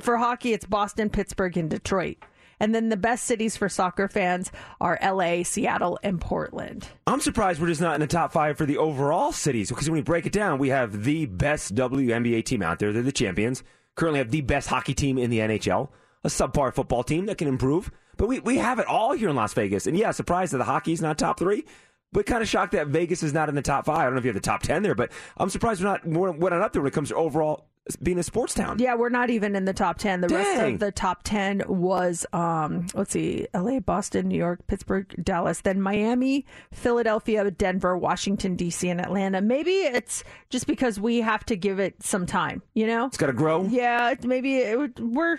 For 0.00 0.16
hockey, 0.16 0.52
it's 0.52 0.64
Boston, 0.64 1.10
Pittsburgh, 1.10 1.56
and 1.56 1.68
Detroit. 1.68 2.16
And 2.58 2.74
then 2.74 2.88
the 2.88 2.96
best 2.96 3.24
cities 3.24 3.56
for 3.56 3.68
soccer 3.68 4.06
fans 4.08 4.52
are 4.80 4.98
LA, 5.02 5.42
Seattle, 5.42 5.98
and 6.04 6.20
Portland. 6.20 6.88
I'm 7.08 7.20
surprised 7.20 7.60
we're 7.60 7.66
just 7.66 7.80
not 7.80 7.96
in 7.96 8.00
the 8.00 8.06
top 8.06 8.32
five 8.32 8.56
for 8.56 8.66
the 8.66 8.78
overall 8.78 9.32
cities 9.32 9.68
because 9.68 9.90
when 9.90 9.98
we 9.98 10.02
break 10.02 10.26
it 10.26 10.32
down, 10.32 10.58
we 10.58 10.68
have 10.68 11.04
the 11.04 11.26
best 11.26 11.74
WNBA 11.74 12.44
team 12.44 12.62
out 12.62 12.78
there. 12.78 12.92
They're 12.92 13.02
the 13.02 13.12
champions. 13.12 13.64
Currently 13.96 14.18
have 14.18 14.30
the 14.30 14.40
best 14.40 14.68
hockey 14.68 14.94
team 14.94 15.18
in 15.18 15.30
the 15.30 15.40
NHL, 15.40 15.88
a 16.22 16.28
subpar 16.28 16.72
football 16.72 17.02
team 17.02 17.26
that 17.26 17.38
can 17.38 17.48
improve. 17.48 17.90
But 18.16 18.28
we, 18.28 18.38
we 18.38 18.58
have 18.58 18.78
it 18.78 18.86
all 18.86 19.12
here 19.12 19.28
in 19.28 19.36
Las 19.36 19.54
Vegas. 19.54 19.88
And 19.88 19.98
yeah, 19.98 20.12
surprised 20.12 20.52
that 20.52 20.58
the 20.58 20.64
hockey's 20.64 21.02
not 21.02 21.18
top 21.18 21.38
three, 21.40 21.64
but 22.12 22.26
kind 22.26 22.42
of 22.42 22.48
shocked 22.48 22.72
that 22.72 22.88
Vegas 22.88 23.22
is 23.22 23.32
not 23.32 23.48
in 23.48 23.54
the 23.54 23.62
top 23.62 23.86
five. 23.86 23.98
I 23.98 24.04
don't 24.04 24.14
know 24.14 24.18
if 24.18 24.24
you 24.24 24.30
have 24.30 24.34
the 24.34 24.40
top 24.40 24.62
10 24.62 24.82
there, 24.82 24.94
but 24.94 25.10
I'm 25.36 25.50
surprised 25.50 25.82
we're 25.82 25.90
not, 25.90 26.06
we're, 26.06 26.32
we're 26.32 26.50
not 26.50 26.62
up 26.62 26.72
there 26.72 26.82
when 26.82 26.88
it 26.88 26.94
comes 26.94 27.08
to 27.08 27.16
overall 27.16 27.66
being 28.02 28.18
a 28.18 28.22
sports 28.22 28.54
town. 28.54 28.78
Yeah, 28.78 28.94
we're 28.94 29.08
not 29.08 29.30
even 29.30 29.56
in 29.56 29.64
the 29.64 29.72
top 29.72 29.98
10. 29.98 30.20
The 30.20 30.28
rest 30.28 30.62
of 30.62 30.78
the 30.78 30.92
top 30.92 31.22
10 31.24 31.64
was, 31.66 32.24
um, 32.32 32.86
let's 32.94 33.12
see, 33.12 33.46
LA, 33.52 33.80
Boston, 33.80 34.28
New 34.28 34.38
York, 34.38 34.66
Pittsburgh, 34.66 35.12
Dallas, 35.22 35.62
then 35.62 35.80
Miami, 35.80 36.46
Philadelphia, 36.72 37.50
Denver, 37.50 37.96
Washington, 37.96 38.54
D.C., 38.54 38.88
and 38.88 39.00
Atlanta. 39.00 39.40
Maybe 39.40 39.72
it's 39.72 40.22
just 40.48 40.66
because 40.66 41.00
we 41.00 41.22
have 41.22 41.44
to 41.46 41.56
give 41.56 41.80
it 41.80 42.02
some 42.02 42.24
time, 42.24 42.62
you 42.74 42.86
know? 42.86 43.06
It's 43.06 43.16
got 43.16 43.26
to 43.26 43.32
grow. 43.32 43.64
Yeah, 43.64 44.14
maybe 44.22 44.58
it, 44.58 45.00
we're, 45.00 45.38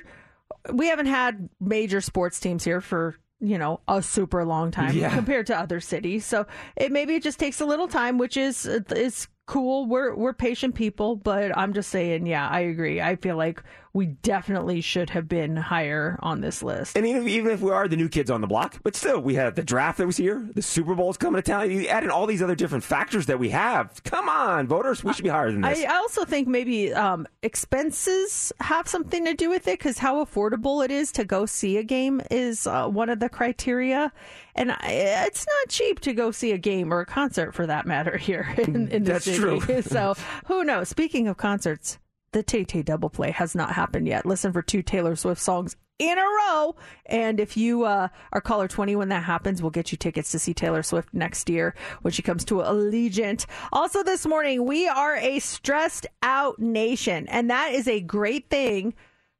we 0.73 0.87
haven't 0.87 1.05
had 1.05 1.49
major 1.61 2.01
sports 2.01 2.41
teams 2.41 2.63
here 2.65 2.81
for 2.81 3.15
you 3.43 3.57
know 3.57 3.81
a 3.87 4.01
super 4.01 4.45
long 4.45 4.71
time 4.71 4.95
Yeah. 4.95 5.13
compared 5.13 5.47
to 5.47 5.59
other 5.59 5.79
cities. 5.79 6.25
So 6.25 6.45
it 6.77 6.91
maybe 6.91 7.15
it 7.15 7.23
just 7.23 7.39
takes 7.39 7.59
a 7.61 7.65
little 7.65 7.87
time 7.87 8.17
which 8.17 8.37
is 8.37 8.65
is 8.65 9.27
cool. 9.45 9.85
We're 9.85 10.15
we're 10.15 10.33
patient 10.33 10.73
people 10.75 11.17
but 11.17 11.55
i'm 11.57 11.73
just 11.73 11.89
saying 11.89 12.25
yeah 12.25 12.47
i 12.47 12.61
agree. 12.61 13.01
I 13.01 13.17
feel 13.17 13.35
like 13.35 13.61
we 13.93 14.07
definitely 14.07 14.81
should 14.81 15.11
have 15.11 15.27
been 15.29 15.55
higher 15.55 16.17
on 16.23 16.41
this 16.41 16.63
list 16.63 16.97
And 16.97 17.05
even, 17.05 17.27
even 17.27 17.51
if 17.51 17.61
we 17.61 17.69
are 17.71 17.87
the 17.87 17.95
new 17.95 18.09
kids 18.09 18.31
on 18.31 18.41
the 18.41 18.47
block, 18.47 18.79
but 18.83 18.95
still, 18.95 19.21
we 19.21 19.35
had 19.35 19.55
the 19.55 19.63
draft 19.63 19.99
that 19.99 20.07
was 20.07 20.17
here, 20.17 20.47
the 20.55 20.61
Super 20.63 20.95
Bowl's 20.95 21.17
coming 21.17 21.41
to 21.41 21.43
town. 21.43 21.69
You 21.69 21.87
add 21.87 22.03
in 22.03 22.09
all 22.09 22.25
these 22.25 22.41
other 22.41 22.55
different 22.55 22.83
factors 22.83 23.27
that 23.27 23.37
we 23.39 23.49
have. 23.49 24.03
Come 24.03 24.27
on, 24.29 24.67
voters, 24.67 25.03
we 25.03 25.13
should 25.13 25.23
be 25.23 25.29
higher 25.29 25.51
than 25.51 25.61
this. 25.61 25.83
I, 25.83 25.93
I 25.93 25.97
also 25.97 26.25
think 26.25 26.47
maybe 26.47 26.91
um, 26.93 27.27
expenses 27.43 28.51
have 28.59 28.87
something 28.87 29.25
to 29.25 29.33
do 29.33 29.49
with 29.49 29.67
it 29.67 29.77
because 29.77 29.99
how 29.99 30.23
affordable 30.25 30.83
it 30.83 30.89
is 30.91 31.11
to 31.13 31.23
go 31.23 31.45
see 31.45 31.77
a 31.77 31.83
game 31.83 32.21
is 32.31 32.65
uh, 32.65 32.87
one 32.87 33.09
of 33.09 33.19
the 33.19 33.29
criteria. 33.29 34.11
And 34.55 34.71
I, 34.71 35.25
it's 35.27 35.45
not 35.45 35.69
cheap 35.69 35.99
to 36.01 36.13
go 36.13 36.31
see 36.31 36.51
a 36.51 36.57
game 36.57 36.93
or 36.93 37.01
a 37.01 37.05
concert 37.05 37.53
for 37.53 37.67
that 37.67 37.85
matter 37.85 38.17
here 38.29 38.53
in, 38.57 38.87
in 38.89 39.03
the 39.03 39.13
That's 39.13 39.25
city. 39.25 39.37
true. 39.37 39.81
so 39.81 40.15
who 40.45 40.63
knows? 40.63 40.89
Speaking 40.89 41.27
of 41.27 41.37
concerts, 41.37 41.99
the 42.33 42.43
Tay 42.43 42.63
Tay 42.63 42.81
double 42.81 43.09
play 43.09 43.31
has 43.31 43.55
not 43.55 43.71
happened 43.71 44.07
yet. 44.07 44.25
Listen 44.25 44.51
for 44.51 44.61
two 44.61 44.81
Taylor 44.81 45.15
Swift 45.15 45.41
songs 45.41 45.75
in 45.99 46.17
a 46.17 46.21
row. 46.21 46.75
And 47.05 47.39
if 47.39 47.55
you 47.55 47.85
uh, 47.85 48.09
are 48.31 48.41
caller 48.41 48.67
20 48.67 48.95
when 48.95 49.09
that 49.09 49.23
happens, 49.23 49.61
we'll 49.61 49.71
get 49.71 49.91
you 49.91 49.97
tickets 49.97 50.31
to 50.31 50.39
see 50.39 50.53
Taylor 50.53 50.83
Swift 50.83 51.13
next 51.13 51.49
year 51.49 51.75
when 52.01 52.11
she 52.11 52.21
comes 52.21 52.43
to 52.45 52.55
Allegiant. 52.55 53.45
Also, 53.71 54.03
this 54.03 54.25
morning, 54.25 54.65
we 54.65 54.87
are 54.87 55.15
a 55.15 55.39
stressed 55.39 56.07
out 56.21 56.59
nation, 56.59 57.27
and 57.27 57.49
that 57.49 57.73
is 57.73 57.87
a 57.87 58.01
great 58.01 58.49
thing 58.49 58.93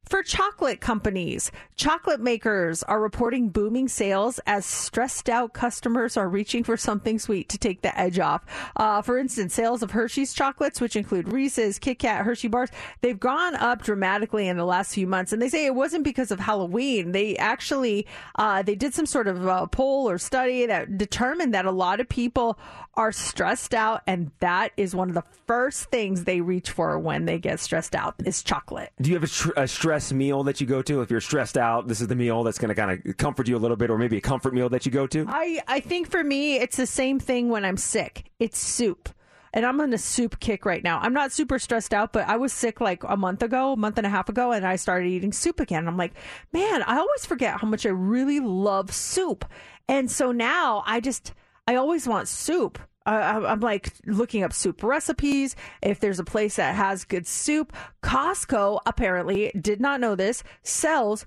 for 0.04 0.24
chocolate 0.24 0.82
companies. 0.82 1.52
Chocolate 1.76 2.20
makers 2.20 2.84
are 2.84 3.02
reporting 3.02 3.50
booming 3.50 3.88
sales 3.88 4.40
as 4.46 4.66
stressed 4.66 5.30
out 5.30 5.54
customers 5.54 6.18
are 6.18 6.30
reaching 6.30 6.64
for 6.64 6.78
something 6.78 7.18
sweet 7.20 7.50
to 7.50 7.58
take 7.58 7.82
the 7.82 7.98
edge 8.00 8.20
off. 8.20 8.44
Uh, 8.76 9.02
for 9.02 9.18
instance, 9.18 9.54
sales 9.54 9.82
of 9.82 9.92
Hershey's 9.92 10.34
chocolates, 10.34 10.80
which 10.82 10.96
include 10.96 11.32
Reese's, 11.32 11.80
Kit 11.80 12.00
Kat, 12.00 12.26
Hershey 12.26 12.48
bars, 12.48 12.70
they've 13.02 13.20
gone 13.20 13.56
up 13.56 13.82
dramatically 13.82 14.48
in 14.48 14.58
the 14.58 14.66
last 14.66 14.94
few 14.94 15.08
months. 15.08 15.34
And 15.34 15.42
they 15.42 15.50
say 15.50 15.66
it 15.66 15.76
wasn't 15.76 16.04
because 16.04 16.32
of 16.32 16.40
Halloween. 16.40 17.12
They 17.12 17.38
actually 17.38 18.06
uh, 18.36 18.62
they 18.62 18.76
did 18.76 18.94
some 18.94 19.06
sort 19.06 19.28
of 19.28 19.48
uh, 19.48 19.66
poll 19.68 20.10
or 20.10 20.18
study 20.18 20.66
that 20.66 20.98
determined 20.98 21.54
that 21.54 21.66
a 21.66 21.72
lot 21.72 22.00
of 22.00 22.10
people 22.10 22.60
are 22.96 23.12
stressed 23.12 23.74
out, 23.74 24.02
and 24.06 24.32
that 24.40 24.72
is 24.78 24.94
one 24.94 25.10
of 25.10 25.16
the 25.16 25.24
first 25.48 25.86
things 25.86 26.26
they 26.26 26.42
reach 26.42 26.70
for 26.70 27.00
when 27.00 27.26
they 27.26 27.40
get 27.40 27.60
stressed 27.60 27.96
out 27.96 28.14
is 28.24 28.44
chocolate. 28.44 28.92
Do 29.02 29.10
you 29.10 29.16
have 29.16 29.24
a, 29.24 29.28
tr- 29.28 29.52
a 29.58 29.68
stress 29.68 29.93
meal 30.14 30.44
that 30.44 30.60
you 30.62 30.68
go 30.68 30.82
to? 30.82 31.02
If 31.02 31.12
you're 31.12 31.22
stressed 31.22 31.58
out, 31.58 31.88
this 31.88 32.02
is 32.02 32.08
the 32.08 32.16
meal 32.16 32.44
that's 32.44 32.58
going 32.58 32.70
to 32.70 32.76
kind 32.76 33.06
of 33.06 33.18
comfort 33.18 33.48
you 33.48 33.56
a 33.56 33.60
little 33.60 33.78
bit, 33.78 33.90
or 33.90 33.98
maybe 33.98 34.18
a 34.18 34.22
comfort 34.22 34.54
meal 34.54 34.70
that 34.70 34.86
you 34.86 34.92
go 34.92 35.08
to? 35.08 35.26
I, 35.28 35.62
I 35.68 35.80
think 35.80 36.10
for 36.10 36.24
me, 36.24 36.56
it's 36.56 36.78
the 36.78 36.88
same 36.88 37.20
thing 37.20 37.50
when 37.50 37.66
I'm 37.66 37.78
sick. 37.78 38.32
It's 38.40 38.58
soup. 38.58 39.10
And 39.56 39.68
I'm 39.68 39.80
on 39.82 39.94
a 39.94 40.00
soup 40.00 40.40
kick 40.40 40.66
right 40.66 40.84
now. 40.84 41.00
I'm 41.00 41.14
not 41.14 41.32
super 41.32 41.60
stressed 41.60 41.94
out, 41.94 42.12
but 42.12 42.28
I 42.28 42.38
was 42.38 42.52
sick 42.52 42.82
like 42.82 43.04
a 43.04 43.16
month 43.16 43.44
ago, 43.44 43.74
a 43.74 43.78
month 43.78 44.00
and 44.00 44.08
a 44.08 44.10
half 44.10 44.28
ago, 44.28 44.52
and 44.52 44.66
I 44.66 44.78
started 44.78 45.08
eating 45.08 45.32
soup 45.32 45.60
again. 45.60 45.88
I'm 45.88 45.98
like, 45.98 46.14
man, 46.52 46.82
I 46.82 46.98
always 46.98 47.26
forget 47.26 47.60
how 47.60 47.68
much 47.68 47.86
I 47.86 47.90
really 47.90 48.40
love 48.40 48.92
soup. 48.92 49.46
And 49.88 50.10
so 50.10 50.32
now 50.32 50.82
I 50.88 51.00
just, 51.00 51.34
I 51.68 51.76
always 51.76 52.08
want 52.08 52.28
soup. 52.28 52.80
Uh, 53.06 53.42
I'm 53.48 53.60
like 53.60 53.94
looking 54.06 54.44
up 54.44 54.54
soup 54.54 54.84
recipes. 54.84 55.56
If 55.82 56.00
there's 56.00 56.20
a 56.20 56.24
place 56.24 56.56
that 56.56 56.76
has 56.76 57.06
good 57.06 57.28
soup, 57.28 57.74
Costco 58.02 58.80
apparently 58.86 59.52
did 59.60 59.82
not 59.82 60.00
know 60.00 60.16
this 60.16 60.44
sells 60.62 61.26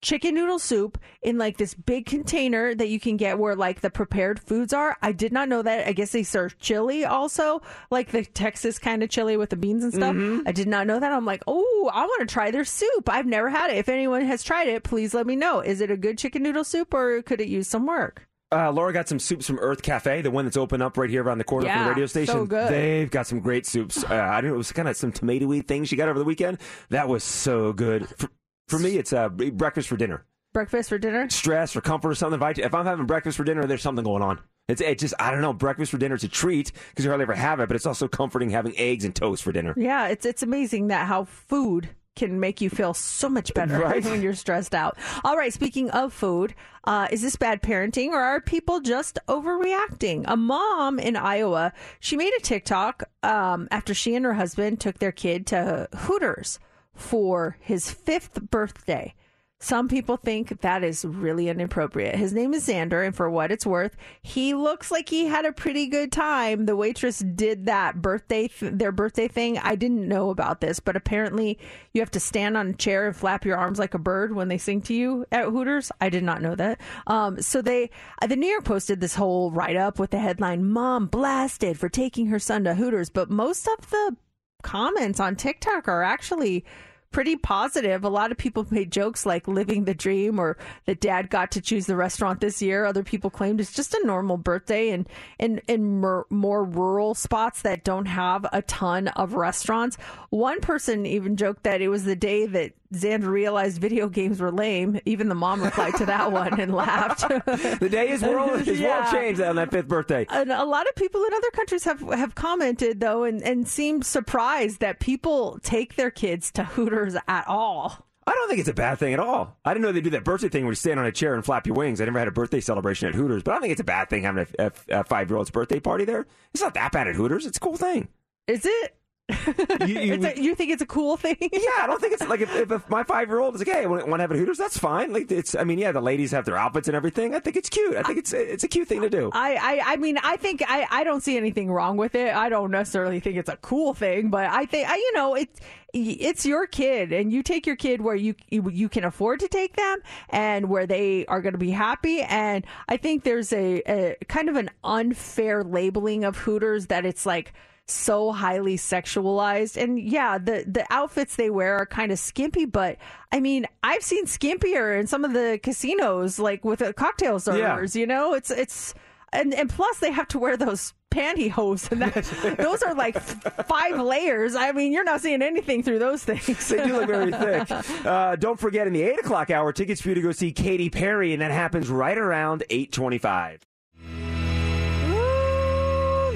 chicken 0.00 0.34
noodle 0.34 0.58
soup 0.58 0.98
in 1.22 1.38
like 1.38 1.56
this 1.56 1.74
big 1.74 2.06
container 2.06 2.74
that 2.74 2.88
you 2.88 3.00
can 3.00 3.16
get 3.16 3.38
where 3.38 3.56
like 3.56 3.80
the 3.80 3.90
prepared 3.90 4.38
foods 4.38 4.72
are. 4.72 4.96
I 5.02 5.12
did 5.12 5.32
not 5.32 5.48
know 5.48 5.62
that. 5.62 5.88
I 5.88 5.92
guess 5.92 6.12
they 6.12 6.22
serve 6.22 6.58
chili 6.58 7.04
also, 7.04 7.62
like 7.90 8.10
the 8.10 8.24
Texas 8.24 8.78
kind 8.78 9.02
of 9.02 9.10
chili 9.10 9.36
with 9.36 9.50
the 9.50 9.56
beans 9.56 9.82
and 9.82 9.92
stuff. 9.92 10.14
Mm-hmm. 10.14 10.46
I 10.46 10.52
did 10.52 10.68
not 10.68 10.86
know 10.86 11.00
that. 11.00 11.12
I'm 11.12 11.26
like, 11.26 11.42
oh, 11.46 11.90
I 11.92 12.04
want 12.06 12.28
to 12.28 12.32
try 12.32 12.50
their 12.50 12.64
soup. 12.64 13.08
I've 13.08 13.26
never 13.26 13.50
had 13.50 13.70
it. 13.70 13.78
If 13.78 13.88
anyone 13.88 14.22
has 14.22 14.42
tried 14.42 14.68
it, 14.68 14.84
please 14.84 15.14
let 15.14 15.26
me 15.26 15.36
know. 15.36 15.60
Is 15.60 15.80
it 15.80 15.90
a 15.90 15.96
good 15.96 16.18
chicken 16.18 16.42
noodle 16.42 16.64
soup 16.64 16.94
or 16.94 17.22
could 17.22 17.40
it 17.40 17.48
use 17.48 17.68
some 17.68 17.86
work? 17.86 18.27
Uh, 18.50 18.72
Laura 18.72 18.92
got 18.92 19.08
some 19.08 19.18
soups 19.18 19.46
from 19.46 19.58
Earth 19.58 19.82
Cafe, 19.82 20.22
the 20.22 20.30
one 20.30 20.46
that's 20.46 20.56
open 20.56 20.80
up 20.80 20.96
right 20.96 21.10
here 21.10 21.22
around 21.22 21.38
the 21.38 21.44
corner 21.44 21.68
from 21.68 21.82
the 21.84 21.88
radio 21.90 22.06
so 22.06 22.24
station. 22.24 22.46
good. 22.46 22.72
They've 22.72 23.10
got 23.10 23.26
some 23.26 23.40
great 23.40 23.66
soups. 23.66 24.02
Uh, 24.02 24.14
I 24.14 24.40
don't 24.40 24.50
know, 24.50 24.54
it 24.54 24.58
was 24.58 24.72
kind 24.72 24.88
of 24.88 24.96
some 24.96 25.12
tomatoey 25.12 25.66
thing 25.66 25.84
she 25.84 25.96
got 25.96 26.08
over 26.08 26.18
the 26.18 26.24
weekend. 26.24 26.58
That 26.88 27.08
was 27.08 27.22
so 27.24 27.72
good. 27.74 28.08
For, 28.08 28.30
for 28.68 28.78
me, 28.78 28.96
it's 28.96 29.12
uh, 29.12 29.28
breakfast 29.28 29.88
for 29.88 29.96
dinner. 29.96 30.24
Breakfast 30.54 30.88
for 30.88 30.98
dinner? 30.98 31.28
Stress 31.28 31.76
or 31.76 31.82
comfort 31.82 32.08
or 32.08 32.14
something. 32.14 32.40
If, 32.40 32.42
I, 32.42 32.50
if 32.62 32.74
I'm 32.74 32.86
having 32.86 33.04
breakfast 33.04 33.36
for 33.36 33.44
dinner, 33.44 33.66
there's 33.66 33.82
something 33.82 34.04
going 34.04 34.22
on. 34.22 34.40
It's 34.68 34.82
it 34.82 34.98
just 34.98 35.14
I 35.18 35.30
don't 35.30 35.40
know. 35.40 35.54
Breakfast 35.54 35.90
for 35.90 35.96
dinner 35.98 36.14
is 36.14 36.24
a 36.24 36.28
treat 36.28 36.72
because 36.90 37.04
you 37.04 37.10
hardly 37.10 37.22
ever 37.22 37.34
have 37.34 37.58
it, 37.60 37.68
but 37.68 37.76
it's 37.76 37.86
also 37.86 38.06
comforting 38.06 38.50
having 38.50 38.76
eggs 38.78 39.04
and 39.04 39.14
toast 39.14 39.42
for 39.42 39.50
dinner. 39.50 39.72
Yeah, 39.78 40.08
it's 40.08 40.26
it's 40.26 40.42
amazing 40.42 40.88
that 40.88 41.06
how 41.06 41.24
food 41.24 41.88
can 42.18 42.38
make 42.40 42.60
you 42.60 42.68
feel 42.68 42.92
so 42.94 43.28
much 43.28 43.54
better 43.54 43.78
Right. 43.80 44.04
when 44.04 44.20
you're 44.20 44.34
stressed 44.34 44.74
out. 44.74 44.98
All 45.24 45.36
right, 45.36 45.52
speaking 45.52 45.90
of 45.90 46.12
food, 46.12 46.54
uh, 46.84 47.08
is 47.10 47.22
this 47.22 47.36
bad 47.36 47.62
parenting 47.62 48.08
or 48.08 48.20
are 48.20 48.40
people 48.40 48.80
just 48.80 49.18
overreacting? 49.28 50.24
A 50.26 50.36
mom 50.36 50.98
in 50.98 51.16
Iowa, 51.16 51.72
she 52.00 52.16
made 52.16 52.32
a 52.36 52.40
TikTok 52.42 53.04
um, 53.22 53.68
after 53.70 53.94
she 53.94 54.14
and 54.14 54.24
her 54.24 54.34
husband 54.34 54.80
took 54.80 54.98
their 54.98 55.12
kid 55.12 55.46
to 55.46 55.88
Hooters 55.94 56.58
for 56.94 57.56
his 57.60 57.90
fifth 57.90 58.50
birthday. 58.50 59.14
Some 59.60 59.88
people 59.88 60.16
think 60.16 60.60
that 60.60 60.84
is 60.84 61.04
really 61.04 61.48
inappropriate. 61.48 62.14
His 62.14 62.32
name 62.32 62.54
is 62.54 62.68
Xander, 62.68 63.04
and 63.04 63.14
for 63.14 63.28
what 63.28 63.50
it's 63.50 63.66
worth, 63.66 63.96
he 64.22 64.54
looks 64.54 64.92
like 64.92 65.08
he 65.08 65.26
had 65.26 65.44
a 65.44 65.52
pretty 65.52 65.88
good 65.88 66.12
time. 66.12 66.66
The 66.66 66.76
waitress 66.76 67.18
did 67.18 67.66
that 67.66 68.00
birthday, 68.00 68.46
th- 68.46 68.74
their 68.74 68.92
birthday 68.92 69.26
thing. 69.26 69.58
I 69.58 69.74
didn't 69.74 70.06
know 70.06 70.30
about 70.30 70.60
this, 70.60 70.78
but 70.78 70.94
apparently 70.94 71.58
you 71.92 72.00
have 72.00 72.10
to 72.12 72.20
stand 72.20 72.56
on 72.56 72.68
a 72.68 72.72
chair 72.74 73.08
and 73.08 73.16
flap 73.16 73.44
your 73.44 73.56
arms 73.56 73.80
like 73.80 73.94
a 73.94 73.98
bird 73.98 74.32
when 74.32 74.46
they 74.46 74.58
sing 74.58 74.80
to 74.82 74.94
you 74.94 75.26
at 75.32 75.46
Hooters. 75.46 75.90
I 76.00 76.08
did 76.08 76.22
not 76.22 76.40
know 76.40 76.54
that. 76.54 76.80
Um, 77.08 77.42
so 77.42 77.60
they, 77.60 77.90
uh, 78.22 78.28
the 78.28 78.36
New 78.36 78.46
York 78.46 78.64
Post 78.64 78.86
did 78.86 79.00
this 79.00 79.16
whole 79.16 79.50
write 79.50 79.76
up 79.76 79.98
with 79.98 80.10
the 80.10 80.20
headline 80.20 80.70
"Mom 80.70 81.06
blasted 81.06 81.80
for 81.80 81.88
taking 81.88 82.28
her 82.28 82.38
son 82.38 82.62
to 82.62 82.74
Hooters," 82.74 83.10
but 83.10 83.28
most 83.28 83.66
of 83.66 83.90
the 83.90 84.16
comments 84.62 85.18
on 85.18 85.34
TikTok 85.34 85.88
are 85.88 86.04
actually 86.04 86.64
pretty 87.10 87.36
positive. 87.36 88.04
A 88.04 88.08
lot 88.08 88.30
of 88.30 88.38
people 88.38 88.66
made 88.70 88.92
jokes 88.92 89.24
like 89.24 89.48
living 89.48 89.84
the 89.84 89.94
dream 89.94 90.38
or 90.38 90.56
that 90.86 91.00
dad 91.00 91.30
got 91.30 91.50
to 91.52 91.60
choose 91.60 91.86
the 91.86 91.96
restaurant 91.96 92.40
this 92.40 92.60
year. 92.60 92.84
Other 92.84 93.02
people 93.02 93.30
claimed 93.30 93.60
it's 93.60 93.72
just 93.72 93.94
a 93.94 94.06
normal 94.06 94.36
birthday 94.36 94.90
and 94.90 95.08
in, 95.38 95.60
in 95.68 96.00
mer- 96.00 96.26
more 96.30 96.64
rural 96.64 97.14
spots 97.14 97.62
that 97.62 97.84
don't 97.84 98.06
have 98.06 98.46
a 98.52 98.62
ton 98.62 99.08
of 99.08 99.34
restaurants. 99.34 99.96
One 100.30 100.60
person 100.60 101.06
even 101.06 101.36
joked 101.36 101.62
that 101.64 101.80
it 101.80 101.88
was 101.88 102.04
the 102.04 102.16
day 102.16 102.46
that 102.46 102.72
Xander 102.94 103.26
realized 103.28 103.80
video 103.80 104.08
games 104.08 104.40
were 104.40 104.50
lame. 104.50 104.98
Even 105.04 105.28
the 105.28 105.34
mom 105.34 105.62
replied 105.62 105.94
to 105.96 106.06
that 106.06 106.32
one 106.32 106.58
and 106.60 106.74
laughed. 106.74 107.20
The 107.80 107.88
day 107.90 108.08
his 108.08 108.22
world 108.22 108.60
his 108.62 108.80
Yeah. 108.80 109.02
world 109.02 109.12
changed 109.12 109.40
on 109.40 109.56
that 109.56 109.70
fifth 109.70 109.88
birthday. 109.88 110.26
And 110.30 110.50
a 110.50 110.64
lot 110.64 110.88
of 110.88 110.94
people 110.94 111.22
in 111.24 111.34
other 111.34 111.50
countries 111.50 111.84
have 111.84 112.00
have 112.00 112.34
commented 112.34 113.00
though, 113.00 113.24
and 113.24 113.42
and 113.42 113.68
seemed 113.68 114.06
surprised 114.06 114.80
that 114.80 115.00
people 115.00 115.58
take 115.62 115.96
their 115.96 116.10
kids 116.10 116.50
to 116.52 116.64
Hooters 116.64 117.14
at 117.28 117.46
all. 117.46 118.06
I 118.26 118.32
don't 118.32 118.48
think 118.48 118.60
it's 118.60 118.68
a 118.68 118.74
bad 118.74 118.98
thing 118.98 119.14
at 119.14 119.20
all. 119.20 119.56
I 119.64 119.72
didn't 119.72 119.84
know 119.84 119.92
they 119.92 120.02
do 120.02 120.10
that 120.10 120.22
birthday 120.24 120.50
thing 120.50 120.64
where 120.64 120.72
you 120.72 120.76
stand 120.76 121.00
on 121.00 121.06
a 121.06 121.12
chair 121.12 121.34
and 121.34 121.42
flap 121.42 121.66
your 121.66 121.74
wings. 121.76 121.98
I 122.00 122.04
never 122.04 122.18
had 122.18 122.28
a 122.28 122.30
birthday 122.30 122.60
celebration 122.60 123.08
at 123.08 123.14
Hooters, 123.14 123.42
but 123.42 123.52
I 123.52 123.54
don't 123.54 123.62
think 123.62 123.72
it's 123.72 123.80
a 123.80 123.84
bad 123.84 124.10
thing 124.10 124.24
having 124.24 124.46
a, 124.58 124.66
a, 124.66 125.00
a 125.00 125.04
five 125.04 125.30
year 125.30 125.38
old's 125.38 125.50
birthday 125.50 125.80
party 125.80 126.04
there. 126.04 126.26
It's 126.52 126.62
not 126.62 126.74
that 126.74 126.92
bad 126.92 127.08
at 127.08 127.14
Hooters. 127.14 127.46
It's 127.46 127.56
a 127.56 127.60
cool 127.60 127.78
thing. 127.78 128.08
Is 128.46 128.66
it? 128.66 128.97
You, 129.28 129.86
you- 129.86 130.14
It's 130.18 130.24
a, 130.24 130.42
you 130.42 130.54
think 130.54 130.70
it's 130.70 130.82
a 130.82 130.86
cool 130.86 131.16
thing? 131.16 131.36
yeah, 131.40 131.58
I 131.82 131.86
don't 131.86 132.00
think 132.00 132.14
it's 132.14 132.26
like 132.28 132.40
if, 132.40 132.54
if, 132.54 132.70
if 132.72 132.88
my 132.88 133.02
five 133.02 133.28
year 133.28 133.40
old 133.40 133.54
is 133.54 133.60
like, 133.60 133.68
hey, 133.68 133.82
I 133.82 133.86
want 133.86 134.06
to 134.08 134.16
have 134.18 134.30
a 134.30 134.36
Hooters, 134.36 134.56
that's 134.58 134.78
fine. 134.78 135.12
Like 135.12 135.30
it's, 135.30 135.54
I 135.54 135.64
mean, 135.64 135.78
yeah, 135.78 135.92
the 135.92 136.00
ladies 136.00 136.30
have 136.32 136.44
their 136.46 136.56
outfits 136.56 136.88
and 136.88 136.96
everything. 136.96 137.34
I 137.34 137.40
think 137.40 137.56
it's 137.56 137.68
cute. 137.68 137.96
I 137.96 138.02
think 138.02 138.18
it's 138.18 138.32
it's 138.32 138.64
a 138.64 138.68
cute 138.68 138.88
thing 138.88 139.02
to 139.02 139.10
do. 139.10 139.30
I, 139.34 139.54
I, 139.84 139.92
I 139.92 139.96
mean, 139.96 140.18
I 140.22 140.36
think 140.36 140.62
I, 140.66 140.86
I 140.90 141.04
don't 141.04 141.22
see 141.22 141.36
anything 141.36 141.70
wrong 141.70 141.96
with 141.96 142.14
it. 142.14 142.34
I 142.34 142.48
don't 142.48 142.70
necessarily 142.70 143.20
think 143.20 143.36
it's 143.36 143.50
a 143.50 143.56
cool 143.58 143.92
thing, 143.94 144.30
but 144.30 144.46
I 144.46 144.64
think 144.64 144.88
I, 144.88 144.96
you 144.96 145.12
know, 145.14 145.34
it's 145.34 145.60
it's 145.94 146.44
your 146.46 146.66
kid, 146.66 147.12
and 147.12 147.32
you 147.32 147.42
take 147.42 147.66
your 147.66 147.76
kid 147.76 148.00
where 148.00 148.14
you 148.16 148.34
you, 148.50 148.68
you 148.70 148.88
can 148.88 149.04
afford 149.04 149.40
to 149.40 149.48
take 149.48 149.76
them, 149.76 149.98
and 150.30 150.68
where 150.68 150.86
they 150.86 151.26
are 151.26 151.40
going 151.42 151.54
to 151.54 151.58
be 151.58 151.70
happy. 151.70 152.22
And 152.22 152.64
I 152.88 152.96
think 152.96 153.24
there's 153.24 153.52
a, 153.52 153.82
a 153.86 154.16
kind 154.28 154.48
of 154.48 154.56
an 154.56 154.70
unfair 154.84 155.62
labeling 155.64 156.24
of 156.24 156.36
Hooters 156.36 156.86
that 156.86 157.04
it's 157.06 157.24
like 157.26 157.52
so 157.90 158.32
highly 158.32 158.76
sexualized. 158.76 159.80
And 159.80 159.98
yeah 159.98 160.38
the 160.38 160.64
the 160.66 160.86
outfits 160.90 161.36
they 161.36 161.50
wear 161.50 161.76
are 161.76 161.86
kind 161.86 162.12
of 162.12 162.18
skimpy 162.18 162.64
but 162.64 162.96
i 163.32 163.40
mean 163.40 163.66
i've 163.82 164.02
seen 164.02 164.26
skimpier 164.26 164.98
in 164.98 165.06
some 165.06 165.24
of 165.24 165.32
the 165.32 165.58
casinos 165.62 166.38
like 166.38 166.64
with 166.64 166.80
the 166.80 166.92
cocktail 166.92 167.38
servers 167.38 167.94
you 167.96 168.06
know? 168.06 168.34
It's 168.34 168.50
it's 168.50 168.94
and 169.32 169.52
and 169.54 169.68
plus 169.68 169.98
they 169.98 170.10
have 170.10 170.28
to 170.28 170.38
wear 170.38 170.56
those 170.56 170.94
pantyhose 171.10 171.90
and 171.90 172.02
that, 172.02 172.56
those 172.58 172.82
are 172.82 172.94
like 172.94 173.18
five 173.18 173.98
layers. 174.00 174.54
I 174.54 174.72
mean 174.72 174.92
you're 174.92 175.04
not 175.04 175.20
seeing 175.20 175.42
anything 175.42 175.82
through 175.82 175.98
those 175.98 176.24
things. 176.24 176.68
They 176.68 176.86
do 176.86 176.94
look 176.94 177.06
very 177.06 177.32
thick. 177.66 177.70
Uh, 178.06 178.36
don't 178.36 178.58
forget, 178.58 178.86
in 178.86 178.92
the 178.92 179.02
eight 179.02 179.18
o'clock 179.18 179.50
hour, 179.50 179.72
tickets 179.72 180.00
for 180.00 180.10
you 180.10 180.14
to 180.14 180.22
go 180.22 180.32
see 180.32 180.52
Katy 180.52 180.90
Perry, 180.90 181.32
and 181.32 181.42
that 181.42 181.50
happens 181.50 181.88
right 181.88 182.16
around 182.16 182.64
eight 182.70 182.92
twenty-five. 182.92 183.60
Ooh, 183.62 183.67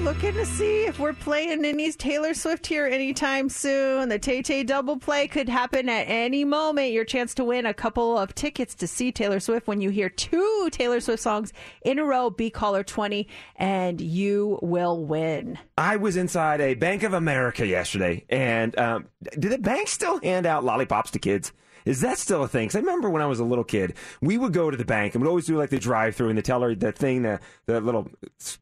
looking 0.03 0.33
to 0.33 0.45
see 0.45 0.83
if 0.83 0.99
we're 0.99 1.13
playing 1.13 1.63
any 1.63 1.89
Taylor 1.93 2.33
Swift 2.33 2.67
here 2.67 2.85
anytime 2.85 3.47
soon. 3.47 4.09
The 4.09 4.19
Tay 4.19 4.41
Tay 4.41 4.63
double 4.63 4.97
play 4.97 5.29
could 5.29 5.47
happen 5.47 5.87
at 5.87 6.09
any 6.09 6.43
moment. 6.43 6.91
Your 6.91 7.05
chance 7.05 7.33
to 7.35 7.45
win 7.45 7.65
a 7.65 7.73
couple 7.73 8.17
of 8.17 8.35
tickets 8.35 8.75
to 8.75 8.87
see 8.87 9.13
Taylor 9.13 9.39
Swift 9.39 9.65
when 9.65 9.79
you 9.79 9.91
hear 9.91 10.09
two 10.09 10.67
Taylor 10.73 10.99
Swift 10.99 11.23
songs 11.23 11.53
in 11.83 11.99
a 11.99 12.03
row. 12.03 12.29
Be 12.29 12.49
caller 12.49 12.83
20 12.83 13.29
and 13.55 14.01
you 14.01 14.59
will 14.61 15.05
win. 15.05 15.57
I 15.77 15.95
was 15.95 16.17
inside 16.17 16.59
a 16.59 16.73
Bank 16.73 17.03
of 17.03 17.13
America 17.13 17.65
yesterday, 17.65 18.25
and 18.29 18.77
um, 18.77 19.07
do 19.39 19.47
the 19.47 19.57
banks 19.57 19.91
still 19.91 20.19
hand 20.19 20.45
out 20.45 20.65
lollipops 20.65 21.11
to 21.11 21.19
kids? 21.19 21.53
Is 21.85 22.01
that 22.01 22.17
still 22.17 22.43
a 22.43 22.47
thing? 22.47 22.67
Because 22.67 22.75
I 22.75 22.79
remember 22.79 23.09
when 23.09 23.21
I 23.21 23.25
was 23.25 23.39
a 23.39 23.43
little 23.43 23.63
kid, 23.63 23.93
we 24.21 24.37
would 24.37 24.53
go 24.53 24.71
to 24.71 24.77
the 24.77 24.85
bank 24.85 25.15
and 25.15 25.23
we'd 25.23 25.29
always 25.29 25.45
do 25.45 25.57
like 25.57 25.69
the 25.69 25.79
drive-through 25.79 26.29
and 26.29 26.37
the 26.37 26.41
teller, 26.41 26.75
the 26.75 26.91
thing, 26.91 27.23
the, 27.23 27.39
the 27.65 27.81
little 27.81 28.09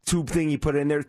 tube 0.05 0.30
thing 0.30 0.49
you 0.49 0.57
put 0.57 0.76
in 0.76 0.88
there. 0.88 1.05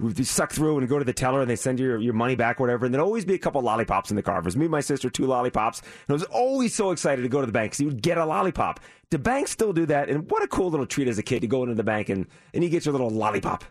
You 0.00 0.24
suck 0.24 0.52
through 0.52 0.78
and 0.78 0.88
go 0.88 0.98
to 0.98 1.04
the 1.04 1.12
teller 1.12 1.42
and 1.42 1.50
they 1.50 1.56
send 1.56 1.78
you 1.78 1.86
your, 1.86 1.98
your 1.98 2.14
money 2.14 2.34
back 2.34 2.58
or 2.58 2.64
whatever. 2.64 2.86
And 2.86 2.94
there'd 2.94 3.04
always 3.04 3.24
be 3.24 3.34
a 3.34 3.38
couple 3.38 3.60
lollipops 3.60 4.10
in 4.10 4.16
the 4.16 4.22
car. 4.22 4.38
It 4.38 4.44
was 4.44 4.56
me 4.56 4.64
and 4.64 4.72
my 4.72 4.80
sister, 4.80 5.10
two 5.10 5.26
lollipops. 5.26 5.80
And 5.80 6.10
I 6.10 6.12
was 6.14 6.24
always 6.24 6.74
so 6.74 6.90
excited 6.90 7.22
to 7.22 7.28
go 7.28 7.40
to 7.40 7.46
the 7.46 7.52
bank 7.52 7.72
because 7.72 7.80
you 7.80 7.86
would 7.86 8.02
get 8.02 8.18
a 8.18 8.24
lollipop. 8.24 8.80
Do 9.10 9.18
banks 9.18 9.50
still 9.50 9.72
do 9.72 9.84
that? 9.86 10.08
And 10.08 10.30
what 10.30 10.42
a 10.42 10.48
cool 10.48 10.70
little 10.70 10.86
treat 10.86 11.08
as 11.08 11.18
a 11.18 11.22
kid 11.22 11.40
to 11.40 11.46
go 11.46 11.62
into 11.62 11.74
the 11.74 11.84
bank 11.84 12.08
and, 12.08 12.26
and 12.54 12.64
you 12.64 12.70
get 12.70 12.86
your 12.86 12.92
little 12.92 13.10
lollipop. 13.10 13.64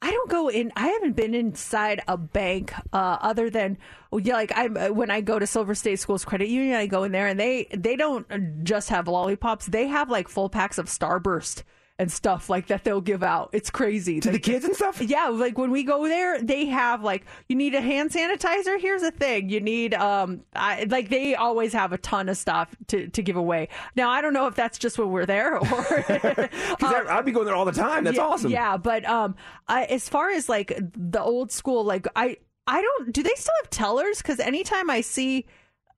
I 0.00 0.10
don't 0.10 0.30
go 0.30 0.48
in. 0.48 0.72
I 0.76 0.88
haven't 0.88 1.16
been 1.16 1.34
inside 1.34 2.00
a 2.06 2.16
bank 2.16 2.72
uh, 2.92 3.18
other 3.20 3.50
than 3.50 3.78
yeah, 4.12 4.34
like 4.34 4.52
I 4.52 4.90
when 4.90 5.10
I 5.10 5.20
go 5.20 5.38
to 5.38 5.46
Silver 5.46 5.74
State 5.74 5.98
Schools 5.98 6.24
Credit 6.24 6.48
Union, 6.48 6.76
I 6.76 6.86
go 6.86 7.02
in 7.02 7.12
there 7.12 7.26
and 7.26 7.38
they 7.38 7.66
they 7.76 7.96
don't 7.96 8.64
just 8.64 8.90
have 8.90 9.08
lollipops. 9.08 9.66
They 9.66 9.88
have 9.88 10.08
like 10.08 10.28
full 10.28 10.48
packs 10.48 10.78
of 10.78 10.86
Starburst 10.86 11.64
and 11.98 12.12
stuff 12.12 12.48
like 12.48 12.68
that 12.68 12.84
they'll 12.84 13.00
give 13.00 13.24
out. 13.24 13.50
It's 13.52 13.70
crazy. 13.70 14.20
To 14.20 14.30
the 14.30 14.38
kids 14.38 14.64
and 14.64 14.74
stuff? 14.74 15.00
Yeah, 15.00 15.28
like 15.28 15.58
when 15.58 15.72
we 15.72 15.82
go 15.82 16.06
there, 16.06 16.40
they 16.40 16.66
have 16.66 17.02
like 17.02 17.24
you 17.48 17.56
need 17.56 17.74
a 17.74 17.80
hand 17.80 18.10
sanitizer. 18.10 18.80
Here's 18.80 19.02
a 19.02 19.10
thing. 19.10 19.48
You 19.48 19.60
need 19.60 19.94
um 19.94 20.42
I, 20.54 20.84
like 20.84 21.08
they 21.08 21.34
always 21.34 21.72
have 21.72 21.92
a 21.92 21.98
ton 21.98 22.28
of 22.28 22.36
stuff 22.36 22.74
to, 22.88 23.08
to 23.08 23.22
give 23.22 23.36
away. 23.36 23.68
Now 23.96 24.10
I 24.10 24.20
don't 24.20 24.32
know 24.32 24.46
if 24.46 24.54
that's 24.54 24.78
just 24.78 24.96
when 24.98 25.10
we're 25.10 25.26
there 25.26 25.56
or 25.58 25.60
Because 26.08 27.06
I'd 27.08 27.24
be 27.24 27.32
going 27.32 27.46
there 27.46 27.56
all 27.56 27.64
the 27.64 27.72
time. 27.72 28.04
That's 28.04 28.16
yeah, 28.16 28.22
awesome. 28.22 28.50
Yeah, 28.52 28.76
but 28.76 29.04
um 29.04 29.34
I, 29.66 29.84
as 29.84 30.08
far 30.08 30.30
as 30.30 30.48
like 30.48 30.78
the 30.96 31.20
old 31.20 31.50
school 31.50 31.82
like 31.82 32.06
I 32.14 32.36
I 32.68 32.80
don't 32.80 33.12
do 33.12 33.24
they 33.24 33.34
still 33.34 33.54
have 33.62 33.70
tellers 33.70 34.22
cuz 34.22 34.38
anytime 34.38 34.88
I 34.88 35.00
see 35.00 35.46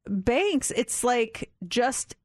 banks 0.08 0.70
it's 0.74 1.04
like 1.04 1.52
just 1.68 2.16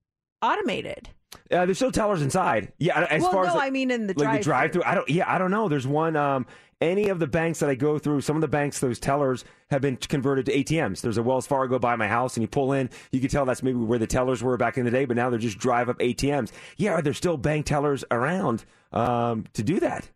automated. 0.42 1.10
Uh, 1.52 1.66
there's 1.66 1.78
still 1.78 1.92
tellers 1.92 2.22
inside. 2.22 2.72
Yeah, 2.78 3.02
as 3.10 3.22
well, 3.22 3.32
far 3.32 3.44
no, 3.44 3.50
as 3.50 3.56
like, 3.56 3.68
I 3.68 3.70
mean 3.70 3.92
in 3.92 4.08
the 4.08 4.14
like 4.14 4.18
drive 4.18 4.38
the 4.38 4.44
drive-through. 4.44 4.84
I 4.86 4.96
don't. 4.96 5.10
Yeah, 5.10 5.32
I 5.32 5.38
don't 5.38 5.52
know. 5.52 5.70
There's 5.70 5.88
one. 5.88 6.16
Um, 6.16 6.46
any 6.82 7.08
of 7.08 7.20
the 7.20 7.28
banks 7.28 7.60
that 7.60 7.70
I 7.70 7.76
go 7.76 7.98
through, 7.98 8.22
some 8.22 8.36
of 8.36 8.42
the 8.42 8.48
banks, 8.48 8.80
those 8.80 9.00
tellers 9.00 9.46
have 9.72 9.82
been 9.82 9.96
converted 9.96 10.46
to 10.48 10.52
ATMs. 10.54 11.02
There's 11.02 11.18
a 11.18 11.24
Wells 11.24 11.48
Fargo 11.48 11.80
by 11.80 11.96
my 11.96 12.08
house, 12.08 12.36
and 12.36 12.42
you 12.42 12.48
pull 12.48 12.74
in. 12.74 12.90
You 13.12 13.20
can 13.20 13.30
tell 13.30 13.46
that's 13.46 13.64
maybe 13.64 13.78
where 13.78 14.00
the 14.00 14.08
tellers 14.08 14.44
were 14.44 14.58
back 14.58 14.78
in 14.78 14.86
the 14.86 14.92
day, 14.92 15.06
but 15.06 15.16
now 15.16 15.30
they're 15.30 15.40
just 15.40 15.58
drive-up 15.58 16.00
ATMs. 16.00 16.52
Yeah, 16.78 16.92
are 16.92 17.02
there 17.02 17.14
still 17.14 17.38
bank 17.38 17.66
tellers 17.66 18.04
around 18.12 18.66
um, 18.92 19.46
to 19.54 19.64
do 19.64 19.80
that? 19.80 20.10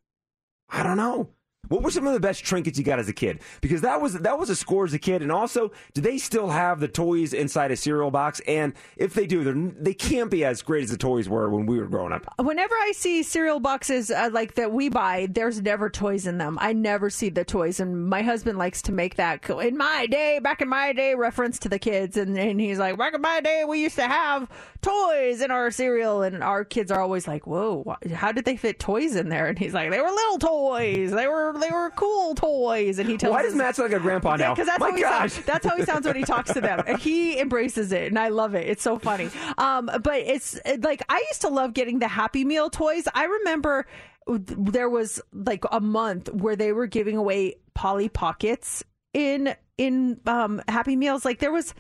I 0.70 0.84
don't 0.84 0.98
know. 0.98 1.30
What 1.68 1.84
were 1.84 1.92
some 1.92 2.08
of 2.08 2.14
the 2.14 2.20
best 2.20 2.44
trinkets 2.44 2.80
you 2.80 2.84
got 2.84 2.98
as 2.98 3.10
a 3.10 3.14
kid? 3.14 3.42
Because 3.62 3.82
that 3.82 4.02
was 4.02 4.14
that 4.14 4.40
was 4.40 4.50
a 4.50 4.56
score 4.56 4.86
as 4.86 4.94
a 4.94 5.00
kid. 5.00 5.22
And 5.22 5.32
also, 5.32 5.72
do 5.94 6.02
they 6.02 6.18
still 6.18 6.50
have 6.50 6.80
the 6.80 6.88
toys 6.88 7.32
inside 7.32 7.70
a 7.70 7.76
cereal 7.76 8.10
box? 8.10 8.42
And 8.48 8.74
if 8.98 9.14
they 9.14 9.28
do, 9.28 9.72
they 9.80 9.94
can't 9.94 10.32
be 10.32 10.44
as 10.44 10.64
great 10.64 10.84
as 10.84 10.90
the 10.90 10.98
toys 10.98 11.30
were 11.30 11.50
when 11.50 11.68
we 11.68 11.78
were 11.78 11.86
growing 11.86 12.12
up. 12.12 12.34
Whenever 12.40 12.74
I 12.74 12.94
see 12.96 13.22
cereal 13.22 13.60
boxes 13.60 14.10
uh, 14.10 14.30
like 14.32 14.56
that 14.56 14.72
we 14.72 14.90
buy, 14.90 15.28
there's 15.30 15.62
never 15.62 15.92
toys 15.92 16.26
in 16.26 16.40
them. 16.40 16.58
I 16.60 16.74
never 16.74 17.12
see 17.12 17.30
the 17.30 17.46
toys, 17.46 17.80
and 17.80 18.10
my 18.10 18.24
husband 18.24 18.58
likes 18.58 18.82
to 18.84 18.92
make 18.92 19.16
that 19.16 19.48
in 19.50 19.78
my 19.78 20.08
day, 20.08 20.40
back 20.40 20.62
in 20.62 20.70
my 20.70 20.94
day, 20.94 21.14
reference 21.14 21.60
to 21.60 21.70
the 21.70 21.80
kids, 21.80 22.18
and, 22.18 22.38
and 22.38 22.60
he's 22.60 22.80
like, 22.80 22.98
back 22.98 23.14
in 23.14 23.22
my 23.22 23.42
day, 23.42 23.64
we 23.68 23.82
used 23.82 23.96
to 23.96 24.08
have 24.08 24.50
toys 24.82 25.42
in 25.42 25.52
our 25.52 25.70
cereal, 25.70 26.24
and 26.24 26.44
our 26.44 26.64
kids 26.64 26.92
are 26.92 27.02
always 27.02 27.28
like, 27.28 27.46
whoa, 27.46 27.98
how 28.14 28.32
did 28.32 28.46
they 28.46 28.56
fit 28.56 28.80
toys 28.80 29.16
in 29.16 29.30
there? 29.30 29.48
And 29.48 29.60
he's 29.60 29.74
like, 29.74 29.92
they 29.92 30.00
were 30.00 30.10
little 30.10 30.40
toys, 30.40 31.12
they 31.12 31.28
were 31.28 31.59
they 31.60 31.70
were 31.70 31.92
cool 31.92 32.36
toys, 32.36 33.00
and 33.00 33.10
he 33.10 33.18
tells. 33.18 33.32
Me. 33.32 33.36
Why 33.36 33.44
does 33.44 33.56
Matt 33.56 33.76
sound 33.76 33.92
like 33.92 34.00
a 34.00 34.02
grandpa 34.02 34.36
now? 34.36 34.54
Because 34.54 34.68
that's 34.68 34.80
My 34.80 34.90
how 34.90 34.96
he 34.96 35.02
gosh. 35.02 35.34
sounds. 35.34 35.46
That's 35.46 35.66
how 35.66 35.78
he 35.78 35.84
sounds 35.84 36.06
when 36.06 36.16
he 36.16 36.24
talks 36.24 36.54
to 36.54 36.62
them, 36.62 36.82
and 36.88 36.98
he 37.00 37.40
embraces 37.40 37.92
it, 37.92 38.08
and 38.08 38.18
I 38.18 38.30
love 38.30 38.56
it. 38.56 38.68
It's 38.68 38.84
so 38.84 38.98
funny. 38.98 39.30
Um, 39.58 39.86
but 39.86 40.16
it's 40.16 40.60
like 40.80 41.04
I 41.10 41.24
used 41.30 41.42
to 41.42 41.50
love 41.50 41.74
getting 41.74 42.00
the 42.00 42.08
Happy 42.08 42.44
Meal 42.46 42.70
toys. 42.70 43.08
I 43.14 43.26
remember 43.26 43.86
there 44.28 44.90
was 44.90 45.22
like 45.34 45.64
a 45.72 45.80
month 45.80 46.32
where 46.34 46.56
they 46.56 46.72
were 46.72 46.88
giving 46.88 47.18
away 47.18 47.56
Polly 47.74 48.10
Pockets 48.10 48.84
in 49.14 49.56
in 49.78 50.20
um, 50.26 50.62
Happy 50.68 50.96
Meals. 50.96 51.26
Like 51.26 51.40
there 51.40 51.52
was. 51.52 51.74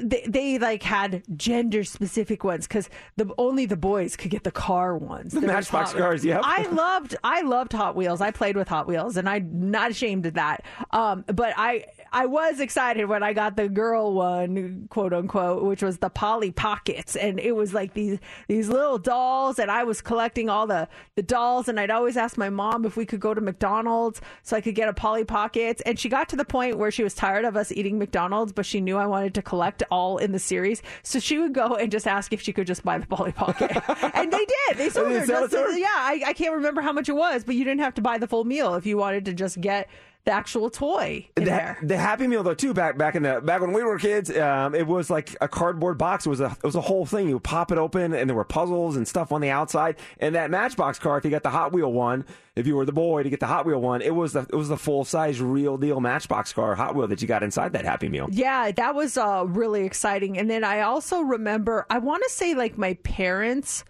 They, 0.00 0.24
they 0.26 0.58
like 0.58 0.82
had 0.82 1.22
gender 1.36 1.84
specific 1.84 2.44
ones 2.44 2.66
because 2.66 2.88
the 3.16 3.32
only 3.38 3.66
the 3.66 3.76
boys 3.76 4.16
could 4.16 4.30
get 4.30 4.44
the 4.44 4.50
car 4.50 4.96
ones. 4.96 5.32
The 5.32 5.40
Matchbox 5.40 5.92
cars, 5.92 6.24
yeah. 6.24 6.40
I 6.42 6.66
loved 6.68 7.16
I 7.24 7.42
loved 7.42 7.72
Hot 7.72 7.96
Wheels. 7.96 8.20
I 8.20 8.30
played 8.30 8.56
with 8.56 8.68
Hot 8.68 8.86
Wheels, 8.86 9.16
and 9.16 9.28
I'm 9.28 9.70
not 9.70 9.90
ashamed 9.90 10.26
of 10.26 10.34
that. 10.34 10.64
Um, 10.90 11.24
but 11.26 11.54
I 11.56 11.86
I 12.12 12.26
was 12.26 12.60
excited 12.60 13.06
when 13.06 13.22
I 13.22 13.32
got 13.32 13.56
the 13.56 13.68
girl 13.68 14.12
one, 14.14 14.86
quote 14.90 15.12
unquote, 15.12 15.62
which 15.64 15.82
was 15.82 15.98
the 15.98 16.10
Polly 16.10 16.50
Pockets, 16.50 17.14
and 17.16 17.38
it 17.38 17.52
was 17.52 17.72
like 17.72 17.94
these 17.94 18.18
these 18.48 18.68
little 18.68 18.98
dolls, 18.98 19.58
and 19.58 19.70
I 19.70 19.84
was 19.84 20.00
collecting 20.00 20.48
all 20.50 20.66
the 20.66 20.88
the 21.14 21.22
dolls, 21.22 21.68
and 21.68 21.78
I'd 21.78 21.90
always 21.90 22.16
ask 22.16 22.36
my 22.36 22.50
mom 22.50 22.84
if 22.84 22.96
we 22.96 23.06
could 23.06 23.20
go 23.20 23.32
to 23.34 23.40
McDonald's 23.40 24.20
so 24.42 24.56
I 24.56 24.60
could 24.60 24.74
get 24.74 24.88
a 24.88 24.92
Polly 24.92 25.24
Pockets, 25.24 25.80
and 25.86 25.98
she 25.98 26.08
got 26.08 26.28
to 26.30 26.36
the 26.36 26.44
point 26.44 26.78
where 26.78 26.90
she 26.90 27.02
was 27.04 27.14
tired 27.14 27.44
of 27.44 27.56
us 27.56 27.70
eating 27.72 27.98
McDonald's, 27.98 28.52
but 28.52 28.66
she 28.66 28.80
knew 28.80 28.96
I 28.96 29.06
wanted 29.06 29.34
to 29.34 29.42
collect 29.42 29.82
all 29.90 30.18
in 30.18 30.32
the 30.32 30.38
series, 30.38 30.82
so 31.02 31.18
she 31.20 31.38
would 31.38 31.52
go 31.52 31.74
and 31.76 31.92
just 31.92 32.06
ask 32.08 32.32
if 32.32 32.40
she 32.40 32.52
could 32.52 32.66
just 32.66 32.84
buy 32.84 32.98
the 32.98 33.06
Polly 33.06 33.32
Pocket, 33.32 33.70
and 34.14 34.32
they 34.32 34.44
did. 34.44 34.76
They 34.78 34.88
sold 34.88 35.12
her. 35.12 35.26
just- 35.26 35.78
yeah, 35.78 35.86
I, 35.88 36.22
I 36.26 36.32
can't 36.32 36.54
remember 36.54 36.80
how 36.80 36.92
much 36.92 37.08
it 37.08 37.14
was, 37.14 37.44
but 37.44 37.54
you 37.54 37.64
didn't 37.64 37.80
have 37.80 37.94
to 37.94 38.00
buy 38.02 38.18
the 38.18 38.26
full 38.26 38.44
meal 38.44 38.74
if 38.74 38.84
you 38.86 38.96
wanted 38.96 39.24
to 39.26 39.32
just 39.32 39.60
get 39.60 39.88
the 40.24 40.32
actual 40.32 40.68
toy 40.68 41.26
the, 41.34 41.44
there. 41.44 41.78
the 41.82 41.96
Happy 41.96 42.26
Meal 42.26 42.42
though 42.42 42.54
too 42.54 42.74
back 42.74 42.98
back 42.98 43.14
in 43.14 43.22
the 43.22 43.40
back 43.40 43.60
when 43.60 43.72
we 43.72 43.82
were 43.82 43.98
kids, 43.98 44.34
um, 44.36 44.74
it 44.74 44.86
was 44.86 45.08
like 45.08 45.36
a 45.40 45.48
cardboard 45.48 45.96
box. 45.96 46.26
It 46.26 46.28
was 46.28 46.40
a 46.40 46.46
it 46.46 46.64
was 46.64 46.76
a 46.76 46.80
whole 46.80 47.06
thing. 47.06 47.28
You 47.28 47.34
would 47.34 47.44
pop 47.44 47.72
it 47.72 47.78
open, 47.78 48.12
and 48.12 48.28
there 48.28 48.36
were 48.36 48.44
puzzles 48.44 48.96
and 48.96 49.08
stuff 49.08 49.32
on 49.32 49.40
the 49.40 49.50
outside. 49.50 49.96
And 50.18 50.34
that 50.34 50.50
Matchbox 50.50 50.98
car, 50.98 51.16
if 51.18 51.24
you 51.24 51.30
got 51.30 51.42
the 51.42 51.50
Hot 51.50 51.72
Wheel 51.72 51.92
one, 51.92 52.26
if 52.54 52.66
you 52.66 52.76
were 52.76 52.84
the 52.84 52.92
boy 52.92 53.22
to 53.22 53.30
get 53.30 53.40
the 53.40 53.46
Hot 53.46 53.64
Wheel 53.64 53.80
one, 53.80 54.02
it 54.02 54.14
was 54.14 54.34
the 54.34 54.40
it 54.40 54.54
was 54.54 54.68
the 54.68 54.76
full 54.76 55.04
size 55.04 55.40
real 55.40 55.78
deal 55.78 56.00
Matchbox 56.00 56.52
car 56.52 56.74
Hot 56.74 56.94
Wheel 56.94 57.08
that 57.08 57.22
you 57.22 57.28
got 57.28 57.42
inside 57.42 57.72
that 57.72 57.84
Happy 57.84 58.08
Meal. 58.08 58.28
Yeah, 58.30 58.70
that 58.72 58.94
was 58.94 59.16
uh, 59.16 59.44
really 59.46 59.84
exciting. 59.84 60.38
And 60.38 60.50
then 60.50 60.64
I 60.64 60.82
also 60.82 61.20
remember, 61.20 61.86
I 61.88 61.98
want 61.98 62.22
to 62.24 62.30
say 62.30 62.54
like 62.54 62.76
my 62.76 62.94
parents 63.04 63.84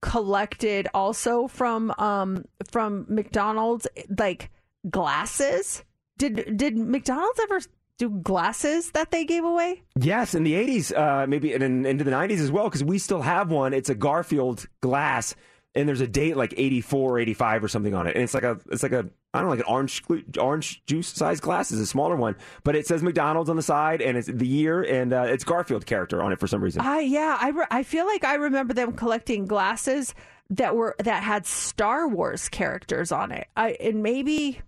collected 0.00 0.86
also 0.94 1.48
from 1.48 1.92
um 1.98 2.44
from 2.70 3.04
McDonald's 3.08 3.86
like 4.16 4.50
glasses. 4.90 5.84
Did 6.16 6.56
did 6.56 6.76
McDonald's 6.76 7.40
ever 7.40 7.60
do 7.98 8.10
glasses 8.10 8.92
that 8.92 9.10
they 9.10 9.24
gave 9.24 9.44
away? 9.44 9.82
Yes, 9.98 10.34
in 10.34 10.44
the 10.44 10.54
'80s, 10.54 10.96
uh, 10.96 11.26
maybe 11.26 11.52
and 11.52 11.62
in, 11.62 11.86
into 11.86 12.04
the 12.04 12.10
'90s 12.10 12.38
as 12.38 12.50
well, 12.50 12.64
because 12.64 12.84
we 12.84 12.98
still 12.98 13.22
have 13.22 13.50
one. 13.50 13.72
It's 13.72 13.90
a 13.90 13.94
Garfield 13.94 14.66
glass, 14.80 15.34
and 15.74 15.88
there's 15.88 16.00
a 16.00 16.06
date 16.06 16.36
like 16.36 16.54
'84, 16.56 17.18
'85 17.20 17.64
or 17.64 17.68
something 17.68 17.94
on 17.94 18.06
it, 18.06 18.14
and 18.14 18.22
it's 18.22 18.34
like 18.34 18.44
a 18.44 18.58
it's 18.70 18.82
like 18.82 18.92
a 18.92 19.08
I 19.34 19.40
don't 19.40 19.48
know 19.48 19.50
like 19.50 19.60
an 19.60 19.66
orange 19.66 20.02
orange 20.40 20.84
juice 20.86 21.08
size 21.08 21.40
glass. 21.40 21.70
It's 21.70 21.80
a 21.80 21.86
smaller 21.86 22.16
one, 22.16 22.36
but 22.64 22.74
it 22.74 22.86
says 22.86 23.02
McDonald's 23.02 23.50
on 23.50 23.56
the 23.56 23.62
side, 23.62 24.00
and 24.00 24.16
it's 24.16 24.28
the 24.28 24.46
year, 24.46 24.82
and 24.82 25.12
uh, 25.12 25.26
it's 25.28 25.44
Garfield 25.44 25.84
character 25.84 26.22
on 26.22 26.32
it 26.32 26.40
for 26.40 26.46
some 26.46 26.62
reason. 26.62 26.80
I 26.80 27.00
yeah, 27.00 27.36
I 27.40 27.50
re- 27.50 27.66
I 27.70 27.82
feel 27.82 28.06
like 28.06 28.24
I 28.24 28.34
remember 28.34 28.74
them 28.74 28.92
collecting 28.92 29.44
glasses 29.44 30.14
that 30.50 30.74
were 30.74 30.96
that 31.00 31.22
had 31.22 31.46
Star 31.46 32.08
Wars 32.08 32.48
characters 32.48 33.12
on 33.12 33.32
it. 33.32 33.48
I 33.56 33.72
and 33.80 34.02
maybe 34.02 34.60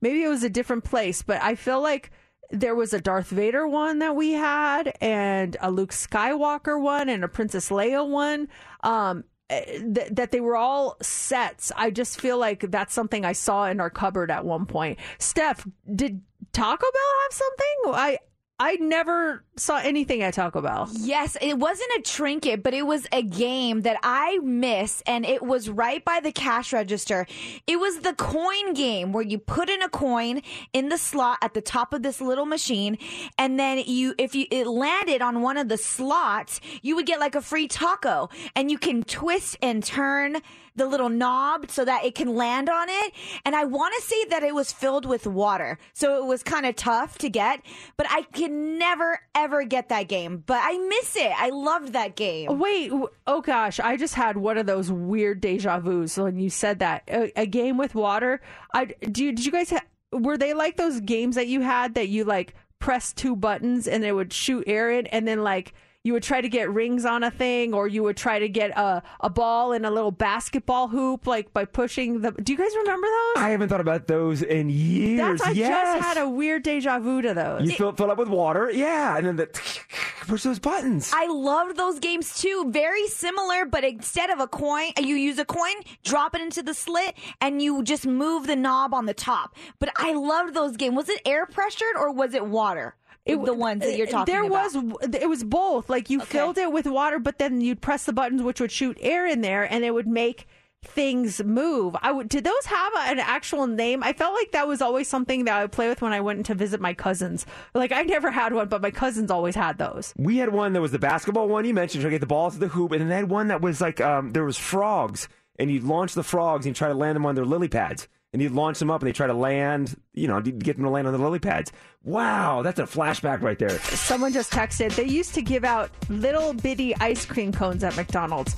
maybe 0.00 0.22
it 0.22 0.28
was 0.28 0.42
a 0.42 0.50
different 0.50 0.84
place, 0.84 1.22
but 1.22 1.42
I 1.42 1.54
feel 1.54 1.80
like 1.80 2.10
there 2.50 2.74
was 2.74 2.92
a 2.92 3.00
Darth 3.00 3.28
Vader 3.28 3.68
one 3.68 3.98
that 3.98 4.16
we 4.16 4.32
had, 4.32 4.96
and 5.00 5.56
a 5.60 5.70
Luke 5.70 5.92
Skywalker 5.92 6.80
one, 6.80 7.08
and 7.08 7.22
a 7.24 7.28
Princess 7.28 7.68
Leia 7.70 8.08
one. 8.08 8.48
Um, 8.82 9.24
eh, 9.50 9.80
th- 9.80 10.08
that 10.12 10.30
they 10.30 10.40
were 10.40 10.56
all 10.56 10.96
sets. 11.02 11.72
I 11.76 11.90
just 11.90 12.20
feel 12.20 12.38
like 12.38 12.70
that's 12.70 12.94
something 12.94 13.24
I 13.24 13.32
saw 13.32 13.66
in 13.66 13.80
our 13.80 13.90
cupboard 13.90 14.30
at 14.30 14.44
one 14.44 14.66
point. 14.66 14.98
Steph, 15.18 15.66
did 15.94 16.22
Taco 16.52 16.86
Bell 16.92 17.12
have 17.22 17.32
something? 17.32 17.76
I 17.94 18.18
I 18.60 18.74
never 18.76 19.44
saw 19.56 19.76
anything 19.76 20.20
at 20.22 20.34
Taco 20.34 20.60
Bell. 20.60 20.88
Yes, 20.92 21.36
it 21.40 21.58
wasn't 21.58 21.90
a 21.98 22.02
trinket, 22.02 22.64
but 22.64 22.74
it 22.74 22.82
was 22.82 23.06
a 23.12 23.22
game 23.22 23.82
that 23.82 23.98
I 24.02 24.38
miss, 24.42 25.00
and 25.06 25.24
it 25.24 25.42
was 25.42 25.68
right 25.68 26.04
by 26.04 26.18
the 26.20 26.32
cash 26.32 26.72
register. 26.72 27.26
It 27.68 27.78
was 27.78 28.00
the 28.00 28.14
coin 28.14 28.74
game 28.74 29.12
where 29.12 29.22
you 29.22 29.38
put 29.38 29.70
in 29.70 29.80
a 29.80 29.88
coin 29.88 30.42
in 30.72 30.88
the 30.88 30.98
slot 30.98 31.38
at 31.40 31.54
the 31.54 31.60
top 31.60 31.92
of 31.92 32.02
this 32.02 32.20
little 32.20 32.46
machine, 32.46 32.98
and 33.38 33.60
then 33.60 33.78
you, 33.86 34.14
if 34.18 34.34
you 34.34 34.46
it 34.50 34.66
landed 34.66 35.22
on 35.22 35.40
one 35.40 35.56
of 35.56 35.68
the 35.68 35.78
slots, 35.78 36.60
you 36.82 36.96
would 36.96 37.06
get 37.06 37.20
like 37.20 37.36
a 37.36 37.42
free 37.42 37.68
taco, 37.68 38.28
and 38.56 38.72
you 38.72 38.78
can 38.78 39.04
twist 39.04 39.56
and 39.62 39.84
turn 39.84 40.38
the 40.78 40.86
little 40.86 41.08
knob 41.08 41.70
so 41.70 41.84
that 41.84 42.04
it 42.04 42.14
can 42.14 42.34
land 42.34 42.68
on 42.68 42.88
it. 42.88 43.12
And 43.44 43.54
I 43.54 43.64
want 43.64 43.94
to 43.98 44.02
say 44.02 44.24
that 44.26 44.42
it 44.42 44.54
was 44.54 44.72
filled 44.72 45.04
with 45.04 45.26
water. 45.26 45.78
So 45.92 46.22
it 46.22 46.26
was 46.26 46.42
kind 46.42 46.66
of 46.66 46.76
tough 46.76 47.18
to 47.18 47.28
get, 47.28 47.60
but 47.96 48.06
I 48.10 48.22
can 48.22 48.78
never 48.78 49.20
ever 49.34 49.64
get 49.64 49.88
that 49.90 50.08
game. 50.08 50.42
But 50.46 50.60
I 50.62 50.78
miss 50.78 51.16
it. 51.16 51.32
I 51.36 51.50
loved 51.50 51.92
that 51.92 52.16
game. 52.16 52.58
Wait, 52.58 52.90
oh 53.26 53.40
gosh, 53.40 53.80
I 53.80 53.96
just 53.96 54.14
had 54.14 54.36
one 54.36 54.58
of 54.58 54.66
those 54.66 54.90
weird 54.90 55.40
deja 55.40 55.78
vu's 55.80 56.16
when 56.16 56.38
you 56.38 56.50
said 56.50 56.78
that. 56.80 57.02
A, 57.08 57.32
a 57.40 57.46
game 57.46 57.76
with 57.76 57.94
water. 57.94 58.40
I 58.72 58.86
do. 58.86 59.24
You, 59.24 59.32
did 59.32 59.44
you 59.44 59.52
guys 59.52 59.70
ha- 59.70 59.84
were 60.12 60.38
they 60.38 60.54
like 60.54 60.76
those 60.76 61.00
games 61.00 61.36
that 61.36 61.48
you 61.48 61.60
had 61.60 61.94
that 61.94 62.08
you 62.08 62.24
like 62.24 62.54
press 62.78 63.12
two 63.12 63.36
buttons 63.36 63.88
and 63.88 64.04
it 64.04 64.12
would 64.12 64.32
shoot 64.32 64.64
air 64.66 64.90
in, 64.90 65.06
and 65.08 65.26
then 65.26 65.42
like 65.42 65.74
you 66.08 66.14
would 66.14 66.22
try 66.22 66.40
to 66.40 66.48
get 66.48 66.70
rings 66.70 67.04
on 67.04 67.22
a 67.22 67.30
thing, 67.30 67.74
or 67.74 67.86
you 67.86 68.02
would 68.02 68.16
try 68.16 68.38
to 68.38 68.48
get 68.48 68.70
a 68.70 69.02
a 69.20 69.28
ball 69.28 69.72
in 69.72 69.84
a 69.84 69.90
little 69.90 70.10
basketball 70.10 70.88
hoop, 70.88 71.26
like 71.26 71.52
by 71.52 71.66
pushing 71.66 72.22
the. 72.22 72.30
Do 72.30 72.50
you 72.50 72.56
guys 72.56 72.74
remember 72.76 73.06
those? 73.06 73.44
I 73.44 73.50
haven't 73.50 73.68
thought 73.68 73.82
about 73.82 74.06
those 74.06 74.40
in 74.40 74.70
years. 74.70 75.38
That's 75.38 75.42
I 75.42 75.50
yes. 75.50 75.68
just 75.68 76.08
had 76.08 76.16
a 76.16 76.26
weird 76.26 76.62
deja 76.62 76.98
vu 76.98 77.20
to 77.20 77.34
those. 77.34 77.60
You 77.70 77.76
fill, 77.76 77.92
fill 77.92 78.10
up 78.10 78.16
with 78.16 78.28
water, 78.28 78.70
yeah, 78.70 79.18
and 79.18 79.26
then 79.26 79.36
the 79.36 79.46
push 80.26 80.44
those 80.44 80.58
buttons. 80.58 81.12
I 81.14 81.26
loved 81.26 81.76
those 81.76 81.98
games 81.98 82.40
too. 82.40 82.70
Very 82.70 83.06
similar, 83.08 83.66
but 83.66 83.84
instead 83.84 84.30
of 84.30 84.40
a 84.40 84.46
coin, 84.46 84.92
you 84.98 85.14
use 85.14 85.38
a 85.38 85.44
coin, 85.44 85.74
drop 86.04 86.34
it 86.34 86.40
into 86.40 86.62
the 86.62 86.72
slit, 86.72 87.16
and 87.42 87.60
you 87.60 87.82
just 87.82 88.06
move 88.06 88.46
the 88.46 88.56
knob 88.56 88.94
on 88.94 89.04
the 89.04 89.12
top. 89.12 89.54
But 89.78 89.90
I 89.96 90.14
loved 90.14 90.54
those 90.54 90.78
games. 90.78 90.96
Was 90.96 91.10
it 91.10 91.20
air 91.26 91.44
pressured 91.44 91.96
or 91.96 92.10
was 92.10 92.32
it 92.32 92.46
water? 92.46 92.94
It, 93.28 93.44
the 93.44 93.54
ones 93.54 93.82
that 93.82 93.96
you're 93.96 94.06
talking 94.06 94.16
about. 94.16 94.26
there 94.26 94.44
about. 94.44 94.92
was 95.02 95.14
it 95.14 95.28
was 95.28 95.44
both 95.44 95.88
like 95.90 96.10
you 96.10 96.20
filled 96.20 96.58
it 96.58 96.72
with 96.72 96.86
water 96.86 97.18
but 97.18 97.38
then 97.38 97.60
you'd 97.60 97.80
press 97.80 98.04
the 98.04 98.12
buttons 98.12 98.42
which 98.42 98.60
would 98.60 98.72
shoot 98.72 98.96
air 99.00 99.26
in 99.26 99.40
there 99.42 99.64
and 99.70 99.84
it 99.84 99.92
would 99.92 100.06
make 100.08 100.46
things 100.84 101.42
move 101.42 101.96
i 102.02 102.10
would 102.12 102.28
did 102.28 102.44
those 102.44 102.64
have 102.66 102.92
a- 102.94 103.10
an 103.10 103.18
actual 103.18 103.66
name 103.66 104.00
i 104.04 104.12
felt 104.12 104.32
like 104.34 104.52
that 104.52 104.68
was 104.68 104.80
always 104.80 105.08
something 105.08 105.44
that 105.44 105.56
i 105.56 105.62
would 105.62 105.72
play 105.72 105.88
with 105.88 106.00
when 106.00 106.12
i 106.12 106.20
went 106.20 106.46
to 106.46 106.54
visit 106.54 106.80
my 106.80 106.94
cousins 106.94 107.44
like 107.74 107.90
i 107.90 108.02
never 108.02 108.30
had 108.30 108.52
one 108.52 108.68
but 108.68 108.80
my 108.80 108.90
cousins 108.92 109.28
always 109.30 109.56
had 109.56 109.76
those 109.78 110.14
We 110.16 110.36
had 110.38 110.50
one 110.52 110.72
that 110.74 110.80
was 110.80 110.92
the 110.92 110.98
basketball 111.00 111.48
one 111.48 111.64
you 111.64 111.74
mentioned, 111.74 112.02
trying 112.02 112.12
to 112.12 112.14
get 112.14 112.20
the 112.20 112.26
ball 112.26 112.50
to 112.52 112.58
the 112.58 112.68
hoop, 112.68 112.92
and 112.92 113.00
then 113.00 113.08
they 113.08 113.16
had 113.16 113.28
one 113.28 113.48
that 113.48 113.60
was 113.60 113.80
like 113.80 114.00
um, 114.00 114.30
there 114.30 114.44
was 114.44 114.56
frogs, 114.56 115.28
and 115.58 115.68
you'd 115.70 115.82
launch 115.84 116.14
the 116.14 116.22
frogs 116.22 116.64
and 116.64 116.70
you 116.70 116.78
try 116.78 116.88
to 116.88 116.94
land 116.94 117.16
them 117.16 117.26
on 117.26 117.34
their 117.34 117.44
lily 117.44 117.68
pads, 117.68 118.06
and 118.32 118.40
you'd 118.40 118.52
launch 118.52 118.78
them 118.78 118.90
up, 118.90 119.02
and 119.02 119.08
they 119.08 119.12
try 119.12 119.26
to 119.26 119.34
land, 119.34 119.96
you 120.14 120.28
know, 120.28 120.40
get 120.40 120.76
them 120.76 120.84
to 120.84 120.90
land 120.90 121.06
on 121.08 121.12
the 121.12 121.18
lily 121.18 121.40
pads. 121.40 121.72
Wow, 122.08 122.62
that's 122.62 122.78
a 122.78 122.84
flashback 122.84 123.42
right 123.42 123.58
there. 123.58 123.78
someone 123.80 124.32
just 124.32 124.50
texted 124.50 124.94
they 124.94 125.04
used 125.04 125.34
to 125.34 125.42
give 125.42 125.62
out 125.62 125.90
little 126.08 126.54
bitty 126.54 126.96
ice 126.96 127.26
cream 127.26 127.52
cones 127.52 127.84
at 127.84 127.96
mcdonald's 127.96 128.56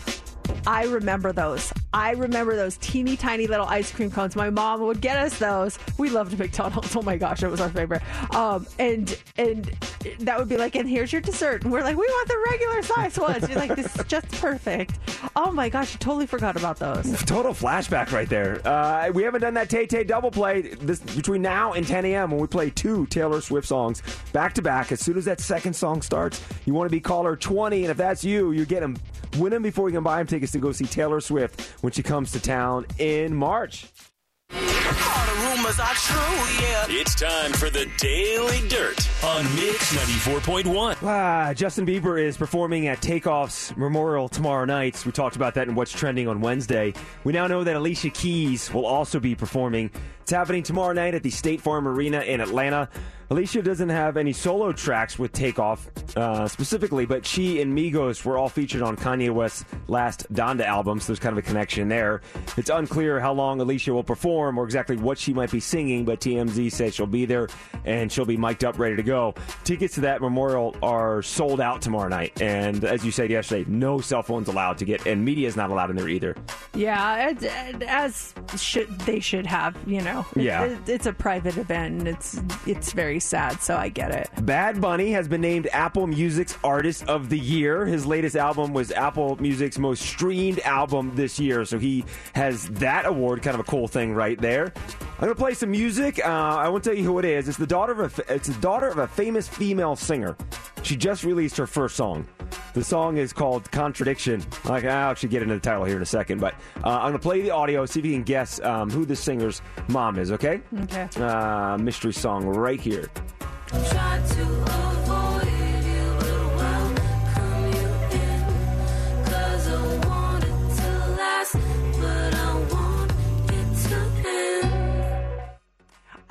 I 0.66 0.84
remember 0.84 1.32
those. 1.32 1.72
I 1.92 2.12
remember 2.12 2.54
those 2.56 2.76
teeny 2.78 3.16
tiny 3.16 3.46
little 3.46 3.66
ice 3.66 3.90
cream 3.90 4.10
cones. 4.10 4.36
My 4.36 4.50
mom 4.50 4.80
would 4.82 5.00
get 5.00 5.16
us 5.16 5.38
those. 5.38 5.78
We 5.98 6.10
loved 6.10 6.38
McDonald's. 6.38 6.90
Oh 7.00 7.02
my 7.02 7.16
gosh, 7.16 7.42
it 7.42 7.48
was 7.48 7.60
our 7.62 7.70
favorite. 7.70 8.02
Um, 8.34 8.66
and 8.78 9.16
and 9.38 9.64
that 10.20 10.38
would 10.38 10.48
be 10.48 10.56
like, 10.58 10.74
and 10.74 10.88
here's 10.88 11.12
your 11.12 11.22
dessert. 11.22 11.62
And 11.62 11.72
we're 11.72 11.82
like, 11.82 11.96
we 11.96 12.04
want 12.04 12.28
the 12.28 12.44
regular 12.50 12.82
size 12.82 13.18
ones. 13.18 13.48
You're 13.48 13.58
like, 13.58 13.74
this 13.74 13.96
is 13.96 14.04
just 14.04 14.30
perfect. 14.32 14.98
Oh 15.34 15.50
my 15.50 15.68
gosh, 15.68 15.94
I 15.94 15.98
totally 15.98 16.26
forgot 16.26 16.56
about 16.56 16.78
those. 16.78 17.22
Total 17.24 17.54
flashback 17.54 18.12
right 18.12 18.28
there. 18.28 18.60
Uh, 18.66 19.10
we 19.14 19.22
haven't 19.22 19.40
done 19.40 19.54
that 19.54 19.70
Tay 19.70 19.86
Tay 19.86 20.04
double 20.04 20.30
play 20.30 20.62
this 20.62 21.00
between 21.00 21.40
now 21.40 21.72
and 21.72 21.86
10 21.86 22.04
a.m. 22.04 22.32
when 22.32 22.40
we 22.40 22.46
play 22.46 22.68
two 22.68 23.06
Taylor 23.06 23.39
Swift 23.40 23.66
songs 23.66 24.02
back 24.32 24.54
to 24.54 24.62
back. 24.62 24.92
As 24.92 25.00
soon 25.00 25.16
as 25.16 25.24
that 25.24 25.40
second 25.40 25.74
song 25.74 26.02
starts, 26.02 26.42
you 26.64 26.74
want 26.74 26.88
to 26.88 26.92
be 26.94 27.00
caller 27.00 27.36
20, 27.36 27.82
and 27.82 27.90
if 27.90 27.96
that's 27.96 28.24
you, 28.24 28.52
you 28.52 28.64
get 28.64 28.80
them. 28.80 28.96
Win 29.38 29.52
them 29.52 29.62
before 29.62 29.88
you 29.88 29.94
can 29.94 30.02
buy 30.02 30.18
them 30.18 30.26
tickets 30.26 30.52
to 30.52 30.58
go 30.58 30.72
see 30.72 30.86
Taylor 30.86 31.20
Swift 31.20 31.60
when 31.82 31.92
she 31.92 32.02
comes 32.02 32.32
to 32.32 32.40
town 32.40 32.86
in 32.98 33.34
March. 33.34 33.86
It's 36.92 37.14
time 37.14 37.52
for 37.52 37.70
the 37.70 37.88
Daily 37.98 38.66
Dirt 38.68 39.08
on 39.22 39.44
Mix 39.54 39.94
94.1. 39.94 40.96
Ah, 41.02 41.52
Justin 41.54 41.86
Bieber 41.86 42.20
is 42.20 42.36
performing 42.36 42.88
at 42.88 43.00
Takeoff's 43.00 43.76
Memorial 43.76 44.28
tomorrow 44.28 44.64
night. 44.64 45.00
We 45.06 45.12
talked 45.12 45.36
about 45.36 45.54
that 45.54 45.68
in 45.68 45.76
What's 45.76 45.92
Trending 45.92 46.26
on 46.26 46.40
Wednesday. 46.40 46.92
We 47.22 47.32
now 47.32 47.46
know 47.46 47.62
that 47.62 47.76
Alicia 47.76 48.10
Keys 48.10 48.72
will 48.74 48.86
also 48.86 49.20
be 49.20 49.34
performing. 49.36 49.90
It's 50.30 50.36
happening 50.36 50.62
tomorrow 50.62 50.92
night 50.92 51.16
at 51.16 51.24
the 51.24 51.30
State 51.30 51.60
Farm 51.60 51.88
Arena 51.88 52.20
in 52.20 52.40
Atlanta. 52.40 52.88
Alicia 53.30 53.62
doesn't 53.62 53.88
have 53.88 54.16
any 54.16 54.32
solo 54.32 54.72
tracks 54.72 55.16
with 55.16 55.32
Takeoff 55.32 55.88
uh, 56.16 56.48
specifically, 56.48 57.06
but 57.06 57.24
she 57.24 57.60
and 57.60 57.76
Migos 57.76 58.24
were 58.24 58.36
all 58.36 58.48
featured 58.48 58.82
on 58.82 58.96
Kanye 58.96 59.30
West's 59.30 59.64
last 59.86 60.32
Donda 60.32 60.64
album, 60.64 60.98
so 60.98 61.06
there's 61.06 61.20
kind 61.20 61.32
of 61.32 61.38
a 61.38 61.46
connection 61.46 61.88
there. 61.88 62.22
It's 62.56 62.70
unclear 62.70 63.20
how 63.20 63.32
long 63.32 63.60
Alicia 63.60 63.92
will 63.92 64.02
perform 64.02 64.58
or 64.58 64.64
exactly 64.64 64.96
what 64.96 65.16
she 65.16 65.32
might 65.32 65.52
be 65.52 65.60
singing, 65.60 66.04
but 66.04 66.20
TMZ 66.20 66.72
says 66.72 66.94
she'll 66.94 67.06
be 67.06 67.24
there 67.24 67.48
and 67.84 68.10
she'll 68.10 68.24
be 68.24 68.36
mic'd 68.36 68.64
up, 68.64 68.80
ready 68.80 68.96
to 68.96 69.02
go. 69.04 69.34
Tickets 69.62 69.94
to 69.94 70.00
that 70.00 70.20
memorial 70.20 70.74
are 70.82 71.22
sold 71.22 71.60
out 71.60 71.82
tomorrow 71.82 72.08
night, 72.08 72.40
and 72.42 72.84
as 72.84 73.04
you 73.04 73.12
said 73.12 73.30
yesterday, 73.30 73.64
no 73.68 74.00
cell 74.00 74.24
phones 74.24 74.48
allowed 74.48 74.78
to 74.78 74.84
get, 74.84 75.06
and 75.06 75.24
media 75.24 75.46
is 75.46 75.56
not 75.56 75.70
allowed 75.70 75.90
in 75.90 75.96
there 75.96 76.08
either. 76.08 76.36
Yeah, 76.74 77.32
as 77.86 78.34
should 78.56 78.90
they 79.00 79.20
should 79.20 79.46
have, 79.46 79.76
you 79.86 80.02
know. 80.02 80.19
It- 80.36 80.42
Yeah. 80.42 80.64
it- 80.64 80.88
it's 80.88 81.06
a 81.06 81.12
private 81.12 81.56
event. 81.56 81.98
and 82.00 82.08
It's 82.08 82.40
it's 82.66 82.92
very 82.92 83.20
sad, 83.20 83.60
so 83.62 83.76
I 83.76 83.88
get 83.88 84.10
it. 84.10 84.28
Bad 84.42 84.80
Bunny 84.80 85.12
has 85.12 85.28
been 85.28 85.40
named 85.40 85.68
Apple 85.72 86.06
Music's 86.06 86.56
Artist 86.64 87.06
of 87.08 87.28
the 87.28 87.38
Year. 87.38 87.86
His 87.86 88.06
latest 88.06 88.36
album 88.36 88.72
was 88.72 88.90
Apple 88.92 89.36
Music's 89.40 89.78
most 89.78 90.02
streamed 90.02 90.60
album 90.60 91.12
this 91.14 91.38
year, 91.38 91.64
so 91.64 91.78
he 91.78 92.04
has 92.34 92.68
that 92.70 93.06
award. 93.06 93.42
Kind 93.42 93.54
of 93.54 93.60
a 93.60 93.64
cool 93.70 93.88
thing 93.88 94.14
right 94.14 94.38
there. 94.40 94.72
I'm 95.18 95.26
gonna 95.26 95.34
play 95.34 95.54
some 95.54 95.70
music. 95.70 96.18
Uh, 96.24 96.28
I 96.30 96.68
won't 96.68 96.82
tell 96.82 96.94
you 96.94 97.04
who 97.04 97.18
it 97.18 97.24
is. 97.26 97.48
It's 97.48 97.58
the 97.58 97.66
daughter 97.66 97.92
of 97.92 98.18
a 98.18 98.34
it's 98.34 98.48
the 98.48 98.60
daughter 98.60 98.88
of 98.88 98.98
a 98.98 99.06
famous 99.06 99.46
female 99.48 99.94
singer. 99.96 100.36
She 100.82 100.96
just 100.96 101.24
released 101.24 101.56
her 101.58 101.66
first 101.66 101.94
song. 101.96 102.26
The 102.72 102.82
song 102.82 103.18
is 103.18 103.32
called 103.32 103.70
Contradiction. 103.70 104.42
Like 104.64 104.84
I'll 104.84 105.10
actually 105.10 105.28
get 105.28 105.42
into 105.42 105.54
the 105.54 105.60
title 105.60 105.84
here 105.84 105.96
in 105.96 106.02
a 106.02 106.06
second, 106.06 106.40
but 106.40 106.54
uh, 106.82 106.88
I'm 106.88 107.08
gonna 107.08 107.18
play 107.18 107.42
the 107.42 107.50
audio. 107.50 107.84
See 107.84 108.00
if 108.00 108.06
you 108.06 108.12
can 108.14 108.22
guess 108.22 108.60
um, 108.60 108.88
who 108.90 109.04
the 109.04 109.14
singer's 109.16 109.60
mom 109.88 110.09
is. 110.18 110.32
Okay? 110.32 110.60
Okay. 110.82 111.08
Uh, 111.16 111.78
mystery 111.78 112.12
song 112.12 112.44
right 112.44 112.80
here. 112.80 113.08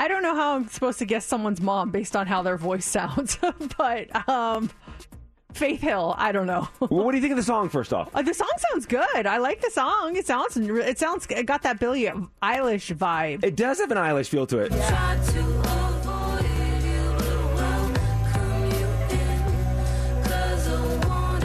I 0.01 0.07
don't 0.07 0.23
know 0.23 0.33
how 0.33 0.55
I'm 0.55 0.67
supposed 0.69 0.99
to 0.99 1.05
guess 1.05 1.25
someone's 1.25 1.59
mom 1.59 1.91
based 1.91 2.15
on 2.15 2.25
how 2.25 2.41
their 2.41 2.57
voice 2.57 2.85
sounds, 2.85 3.37
but 3.77 4.29
um, 4.29 4.69
Faith 5.53 5.81
Hill. 5.81 6.15
I 6.17 6.31
don't 6.31 6.47
know. 6.47 6.67
Well, 6.79 7.05
what 7.05 7.11
do 7.11 7.17
you 7.17 7.21
think 7.21 7.31
of 7.31 7.37
the 7.37 7.43
song? 7.43 7.69
First 7.69 7.93
off. 7.93 8.09
Uh, 8.15 8.21
the 8.21 8.33
song 8.33 8.49
sounds 8.71 8.85
good. 8.85 9.27
I 9.27 9.37
like 9.37 9.61
the 9.61 9.69
song. 9.69 10.15
It 10.15 10.25
sounds 10.25 10.57
it 10.57 10.97
sounds 10.97 11.27
it 11.29 11.45
got 11.45 11.61
that 11.63 11.79
Billie 11.79 12.05
Eilish 12.41 12.95
vibe. 12.95 13.43
It 13.43 13.55
does 13.55 13.79
have 13.79 13.91
an 13.91 13.97
Eilish 13.97 14.29
feel 14.29 14.47
to 14.47 14.59
it. 14.59 14.71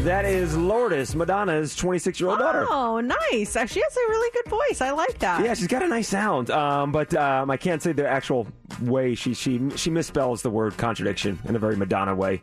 That 0.04 0.26
is 0.26 0.54
Lourdes, 0.54 1.14
Madonna's 1.16 1.74
26 1.74 2.20
year 2.20 2.28
old 2.28 2.38
daughter. 2.38 2.66
Oh, 2.68 3.00
nice. 3.00 3.52
She 3.52 3.80
has 3.80 3.96
a 3.96 4.10
really 4.10 4.30
good 4.34 4.50
voice. 4.50 4.82
I 4.82 4.90
like 4.90 5.18
that. 5.20 5.42
Yeah, 5.42 5.54
she's 5.54 5.66
got 5.66 5.82
a 5.82 5.88
nice 5.88 6.08
sound, 6.08 6.50
um, 6.50 6.92
but 6.92 7.14
um, 7.14 7.50
I 7.50 7.56
can't 7.56 7.80
say 7.82 7.92
the 7.92 8.06
actual 8.06 8.46
way 8.82 9.14
she 9.14 9.32
she 9.32 9.52
she 9.76 9.88
misspells 9.90 10.42
the 10.42 10.50
word 10.50 10.76
contradiction 10.76 11.38
in 11.46 11.56
a 11.56 11.58
very 11.58 11.76
Madonna 11.76 12.14
way. 12.14 12.42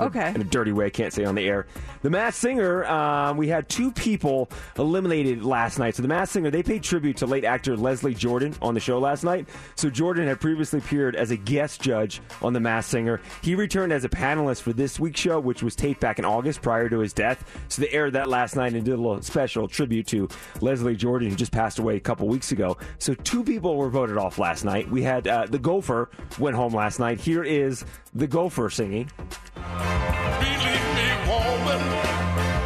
Okay. 0.00 0.28
in 0.34 0.40
a 0.40 0.44
dirty 0.44 0.72
way. 0.72 0.86
I 0.86 0.90
can't 0.90 1.12
say 1.12 1.24
on 1.24 1.34
the 1.34 1.46
air. 1.46 1.66
The 2.02 2.10
Masked 2.10 2.40
Singer, 2.40 2.84
um, 2.86 3.36
we 3.36 3.48
had 3.48 3.68
two 3.68 3.90
people 3.90 4.48
eliminated 4.78 5.44
last 5.44 5.78
night. 5.78 5.96
So 5.96 6.02
the 6.02 6.08
Masked 6.08 6.34
Singer, 6.34 6.50
they 6.50 6.62
paid 6.62 6.82
tribute 6.82 7.16
to 7.18 7.26
late 7.26 7.44
actor 7.44 7.76
Leslie 7.76 8.14
Jordan 8.14 8.54
on 8.62 8.74
the 8.74 8.80
show 8.80 8.98
last 8.98 9.24
night. 9.24 9.48
So 9.74 9.90
Jordan 9.90 10.26
had 10.26 10.40
previously 10.40 10.78
appeared 10.78 11.16
as 11.16 11.30
a 11.30 11.36
guest 11.36 11.80
judge 11.80 12.20
on 12.42 12.52
The 12.52 12.60
Masked 12.60 12.90
Singer. 12.90 13.20
He 13.42 13.54
returned 13.54 13.92
as 13.92 14.04
a 14.04 14.08
panelist 14.08 14.62
for 14.62 14.72
this 14.72 15.00
week's 15.00 15.20
show, 15.20 15.40
which 15.40 15.62
was 15.62 15.74
taped 15.74 16.00
back 16.00 16.18
in 16.18 16.24
August 16.24 16.62
prior 16.62 16.88
to 16.88 16.98
his 17.00 17.12
death. 17.12 17.44
So 17.68 17.82
they 17.82 17.88
aired 17.90 18.12
that 18.12 18.28
last 18.28 18.56
night 18.56 18.74
and 18.74 18.84
did 18.84 18.94
a 18.94 18.96
little 18.96 19.20
special 19.22 19.68
tribute 19.68 20.06
to 20.08 20.28
Leslie 20.60 20.96
Jordan, 20.96 21.30
who 21.30 21.36
just 21.36 21.52
passed 21.52 21.78
away 21.78 21.96
a 21.96 22.00
couple 22.00 22.28
weeks 22.28 22.52
ago. 22.52 22.76
So 22.98 23.14
two 23.14 23.42
people 23.42 23.76
were 23.76 23.90
voted 23.90 24.16
off 24.16 24.38
last 24.38 24.64
night. 24.64 24.88
We 24.90 25.02
had 25.02 25.26
uh, 25.26 25.46
the 25.46 25.58
Gopher 25.58 26.10
went 26.38 26.56
home 26.56 26.72
last 26.74 26.98
night. 27.00 27.20
Here 27.20 27.42
is 27.42 27.84
the 28.18 28.26
Gopher 28.26 28.68
singing. 28.68 29.08
Believe 29.54 30.86
me, 30.98 31.08
woman, 31.30 31.82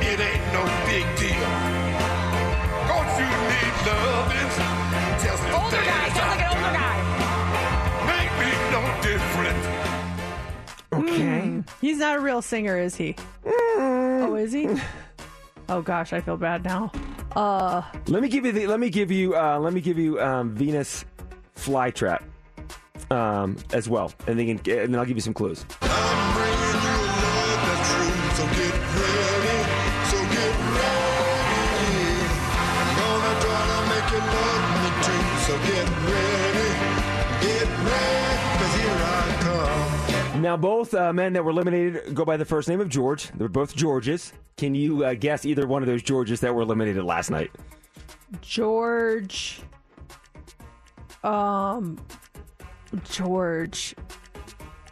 it 0.00 0.18
ain't 0.18 0.46
no 0.52 0.64
big 0.88 1.04
deal. 1.20 1.50
Don't 2.88 3.10
you 3.20 3.28
need 3.52 3.74
loving? 3.86 4.50
Just 5.22 5.44
older 5.52 5.82
guy, 5.84 6.08
sounds 6.08 6.32
like 6.32 6.40
an 6.40 6.48
older 6.56 6.72
guy. 6.72 6.96
Make 8.08 8.32
me 8.40 8.50
no 8.72 8.80
different. 9.02 9.60
Okay. 11.10 11.62
He's 11.82 11.98
not 11.98 12.16
a 12.16 12.20
real 12.20 12.40
singer, 12.40 12.78
is 12.78 12.96
he? 12.96 13.14
Oh, 13.44 14.34
is 14.34 14.52
he? 14.52 14.68
Oh 15.68 15.80
gosh, 15.80 16.12
I 16.12 16.20
feel 16.20 16.36
bad 16.36 16.64
now. 16.64 16.90
Uh, 17.34 17.80
Let 18.08 18.20
me 18.20 18.28
give 18.28 18.44
you 18.44 18.52
the. 18.52 18.66
Let 18.66 18.78
me 18.80 18.90
give 18.90 19.10
you. 19.10 19.34
Uh, 19.36 19.58
let 19.58 19.72
me 19.72 19.80
give 19.80 19.96
you 19.96 20.20
um, 20.20 20.50
Venus 20.54 21.06
flytrap 21.56 22.22
um, 23.10 23.56
as 23.72 23.88
well, 23.88 24.12
and 24.26 24.38
then 24.38 24.48
and 24.48 24.64
then 24.64 24.94
I'll 24.96 25.04
give 25.04 25.16
you 25.16 25.22
some 25.22 25.34
clues. 25.34 25.64
Now, 40.42 40.56
both 40.56 40.92
uh, 40.92 41.12
men 41.12 41.34
that 41.34 41.44
were 41.44 41.52
eliminated 41.52 42.14
go 42.14 42.24
by 42.24 42.36
the 42.36 42.44
first 42.44 42.68
name 42.68 42.80
of 42.80 42.88
George. 42.88 43.28
They're 43.30 43.48
both 43.48 43.76
Georges. 43.76 44.32
Can 44.56 44.74
you 44.74 45.04
uh, 45.04 45.14
guess 45.14 45.46
either 45.46 45.68
one 45.68 45.82
of 45.82 45.86
those 45.86 46.02
Georges 46.02 46.40
that 46.40 46.52
were 46.52 46.62
eliminated 46.62 47.04
last 47.04 47.30
night? 47.30 47.52
George. 48.40 49.60
Um, 51.22 52.04
George. 53.04 53.94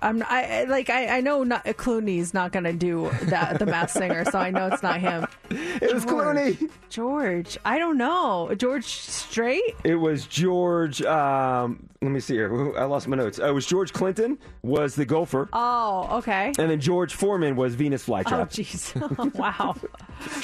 I'm 0.02 0.22
I 0.26 0.64
like 0.64 0.88
I, 0.88 1.18
I 1.18 1.20
know 1.20 1.44
not, 1.44 1.64
Clooney's 1.64 2.32
not 2.32 2.52
gonna 2.52 2.72
do 2.72 3.10
that 3.24 3.58
the 3.58 3.66
Masked 3.66 3.98
Singer, 3.98 4.24
so 4.24 4.38
I 4.38 4.50
know 4.50 4.68
it's 4.68 4.82
not 4.82 5.00
him. 5.00 5.26
It 5.50 5.92
was 5.92 6.06
Clooney. 6.06 6.70
George, 6.88 7.58
I 7.64 7.78
don't 7.78 7.98
know. 7.98 8.54
George 8.56 8.84
Strait. 8.86 9.74
It 9.84 9.96
was 9.96 10.26
George. 10.26 11.02
Um, 11.02 11.89
let 12.02 12.10
me 12.12 12.20
see 12.20 12.34
here. 12.34 12.78
I 12.78 12.84
lost 12.84 13.08
my 13.08 13.16
notes. 13.16 13.38
Uh, 13.38 13.48
it 13.48 13.52
was 13.52 13.66
George 13.66 13.92
Clinton 13.92 14.38
was 14.62 14.94
the 14.94 15.04
gopher, 15.04 15.48
Oh, 15.52 16.08
okay. 16.18 16.46
and 16.58 16.70
then 16.70 16.80
George 16.80 17.12
Foreman 17.14 17.56
was 17.56 17.74
Venus 17.74 18.06
flytrap. 18.06 18.32
Oh, 18.32 18.46
jeez. 18.46 19.34
wow. 19.34 19.76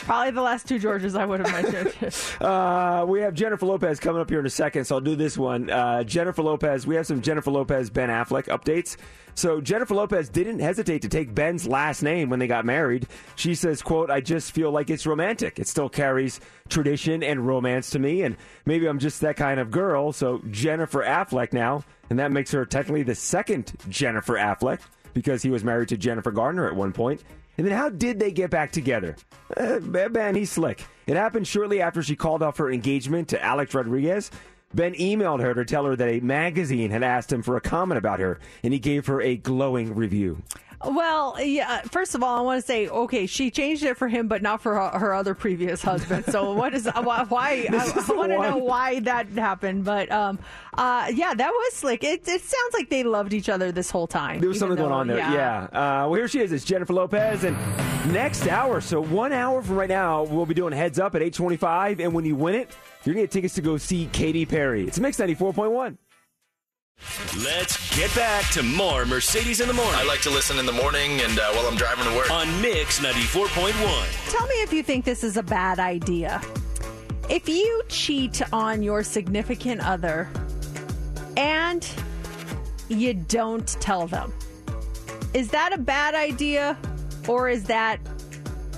Probably 0.04 0.30
the 0.32 0.42
last 0.42 0.68
two 0.68 0.78
Georges 0.78 1.14
I 1.16 1.24
would 1.24 1.40
have 1.46 1.52
mentioned. 1.62 1.94
Uh, 2.40 3.04
we 3.08 3.20
have 3.20 3.34
Jennifer 3.34 3.64
Lopez 3.66 3.98
coming 4.00 4.20
up 4.20 4.28
here 4.28 4.38
in 4.40 4.46
a 4.46 4.50
second, 4.50 4.84
so 4.84 4.96
I'll 4.96 5.00
do 5.00 5.16
this 5.16 5.36
one. 5.38 5.70
Uh, 5.70 6.04
Jennifer 6.04 6.42
Lopez, 6.42 6.86
we 6.86 6.94
have 6.96 7.06
some 7.06 7.22
Jennifer 7.22 7.50
Lopez 7.50 7.88
Ben 7.90 8.08
Affleck 8.10 8.44
updates. 8.46 8.96
So 9.34 9.60
Jennifer 9.60 9.94
Lopez 9.94 10.28
didn't 10.28 10.60
hesitate 10.60 11.02
to 11.02 11.08
take 11.08 11.34
Ben's 11.34 11.66
last 11.66 12.02
name 12.02 12.30
when 12.30 12.38
they 12.38 12.46
got 12.46 12.64
married. 12.64 13.06
She 13.36 13.54
says, 13.54 13.82
"quote 13.82 14.10
I 14.10 14.20
just 14.20 14.52
feel 14.52 14.70
like 14.70 14.88
it's 14.90 15.06
romantic. 15.06 15.58
It 15.58 15.68
still 15.68 15.88
carries 15.90 16.40
tradition 16.68 17.22
and 17.22 17.46
romance 17.46 17.90
to 17.90 17.98
me, 17.98 18.22
and 18.22 18.36
maybe 18.64 18.86
I'm 18.86 18.98
just 18.98 19.20
that 19.20 19.36
kind 19.36 19.60
of 19.60 19.70
girl." 19.70 20.12
So 20.12 20.42
Jennifer 20.50 21.02
Affleck 21.02 21.52
now, 21.52 21.84
and 22.10 22.18
that 22.18 22.32
makes 22.32 22.50
her 22.52 22.64
technically 22.64 23.02
the 23.02 23.14
second 23.14 23.72
Jennifer 23.88 24.34
Affleck 24.34 24.80
because 25.14 25.42
he 25.42 25.50
was 25.50 25.64
married 25.64 25.88
to 25.88 25.96
Jennifer 25.96 26.30
Garner 26.30 26.66
at 26.66 26.76
one 26.76 26.92
point. 26.92 27.22
And 27.58 27.66
then 27.66 27.74
how 27.74 27.88
did 27.88 28.20
they 28.20 28.30
get 28.30 28.50
back 28.50 28.70
together? 28.70 29.16
Uh, 29.56 29.78
Ben, 29.80 30.34
he's 30.34 30.52
slick. 30.52 30.84
It 31.06 31.16
happened 31.16 31.46
shortly 31.46 31.80
after 31.80 32.02
she 32.02 32.14
called 32.16 32.42
off 32.42 32.58
her 32.58 32.70
engagement 32.70 33.28
to 33.28 33.42
Alex 33.42 33.74
Rodriguez. 33.74 34.30
Ben 34.74 34.94
emailed 34.94 35.40
her 35.40 35.54
to 35.54 35.64
tell 35.64 35.84
her 35.86 35.96
that 35.96 36.08
a 36.08 36.20
magazine 36.20 36.90
had 36.90 37.02
asked 37.02 37.32
him 37.32 37.42
for 37.42 37.56
a 37.56 37.60
comment 37.60 37.96
about 37.96 38.20
her, 38.20 38.40
and 38.62 38.74
he 38.74 38.78
gave 38.78 39.06
her 39.06 39.22
a 39.22 39.36
glowing 39.36 39.94
review. 39.94 40.42
Well, 40.84 41.36
yeah. 41.40 41.80
First 41.82 42.14
of 42.14 42.22
all, 42.22 42.38
I 42.38 42.40
want 42.42 42.60
to 42.60 42.66
say, 42.66 42.88
okay, 42.88 43.26
she 43.26 43.50
changed 43.50 43.82
it 43.82 43.96
for 43.96 44.08
him, 44.08 44.28
but 44.28 44.42
not 44.42 44.60
for 44.60 44.74
her, 44.74 44.98
her 44.98 45.14
other 45.14 45.34
previous 45.34 45.82
husband. 45.82 46.24
So, 46.26 46.52
what 46.52 46.74
is 46.74 46.86
why? 46.86 47.24
why 47.24 47.66
I, 47.70 47.76
is 47.76 48.06
the 48.06 48.14
want 48.14 48.32
to 48.32 48.38
know 48.38 48.56
why 48.58 49.00
that 49.00 49.28
happened. 49.28 49.84
But, 49.84 50.10
um, 50.10 50.38
uh, 50.74 51.10
yeah, 51.12 51.34
that 51.34 51.50
was 51.50 51.74
slick. 51.74 52.04
It, 52.04 52.28
it 52.28 52.40
sounds 52.40 52.74
like 52.74 52.90
they 52.90 53.04
loved 53.04 53.32
each 53.32 53.48
other 53.48 53.72
this 53.72 53.90
whole 53.90 54.06
time. 54.06 54.40
There 54.40 54.48
was 54.48 54.58
something 54.58 54.76
going 54.76 54.92
on 54.92 55.06
there. 55.06 55.18
Yeah. 55.18 55.64
Uh, 55.64 56.08
well, 56.08 56.14
here 56.14 56.28
she 56.28 56.40
is. 56.40 56.52
It's 56.52 56.64
Jennifer 56.64 56.92
Lopez. 56.92 57.44
And 57.44 57.56
next 58.12 58.46
hour, 58.46 58.80
so 58.80 59.00
one 59.00 59.32
hour 59.32 59.62
from 59.62 59.76
right 59.76 59.88
now, 59.88 60.24
we'll 60.24 60.46
be 60.46 60.54
doing 60.54 60.72
Heads 60.72 60.98
Up 60.98 61.14
at 61.14 61.22
825. 61.22 62.00
And 62.00 62.12
when 62.12 62.24
you 62.24 62.36
win 62.36 62.54
it, 62.54 62.76
you're 63.04 63.14
going 63.14 63.26
to 63.26 63.28
get 63.28 63.30
tickets 63.32 63.54
to 63.54 63.62
go 63.62 63.76
see 63.76 64.08
Katy 64.12 64.46
Perry. 64.46 64.86
It's 64.86 64.98
Mix 64.98 65.18
94.1. 65.18 65.96
Let's 67.42 67.96
get 67.96 68.14
back 68.14 68.50
to 68.52 68.62
more 68.62 69.04
Mercedes 69.04 69.60
in 69.60 69.68
the 69.68 69.74
morning. 69.74 69.94
I 69.94 70.04
like 70.04 70.20
to 70.22 70.30
listen 70.30 70.58
in 70.58 70.66
the 70.66 70.72
morning 70.72 71.20
and 71.20 71.38
uh, 71.38 71.52
while 71.52 71.66
I'm 71.66 71.76
driving 71.76 72.04
to 72.04 72.14
work. 72.16 72.30
on 72.30 72.60
Mix 72.60 73.00
94.1. 73.00 74.30
Tell 74.30 74.46
me 74.46 74.54
if 74.56 74.72
you 74.72 74.82
think 74.82 75.04
this 75.04 75.24
is 75.24 75.36
a 75.36 75.42
bad 75.42 75.78
idea. 75.78 76.40
If 77.28 77.48
you 77.48 77.82
cheat 77.88 78.40
on 78.52 78.82
your 78.82 79.02
significant 79.02 79.80
other 79.82 80.28
and 81.36 81.88
you 82.88 83.14
don't 83.14 83.66
tell 83.80 84.06
them, 84.06 84.32
is 85.34 85.48
that 85.48 85.72
a 85.72 85.78
bad 85.78 86.14
idea 86.14 86.76
or 87.28 87.48
is 87.48 87.64
that 87.64 87.98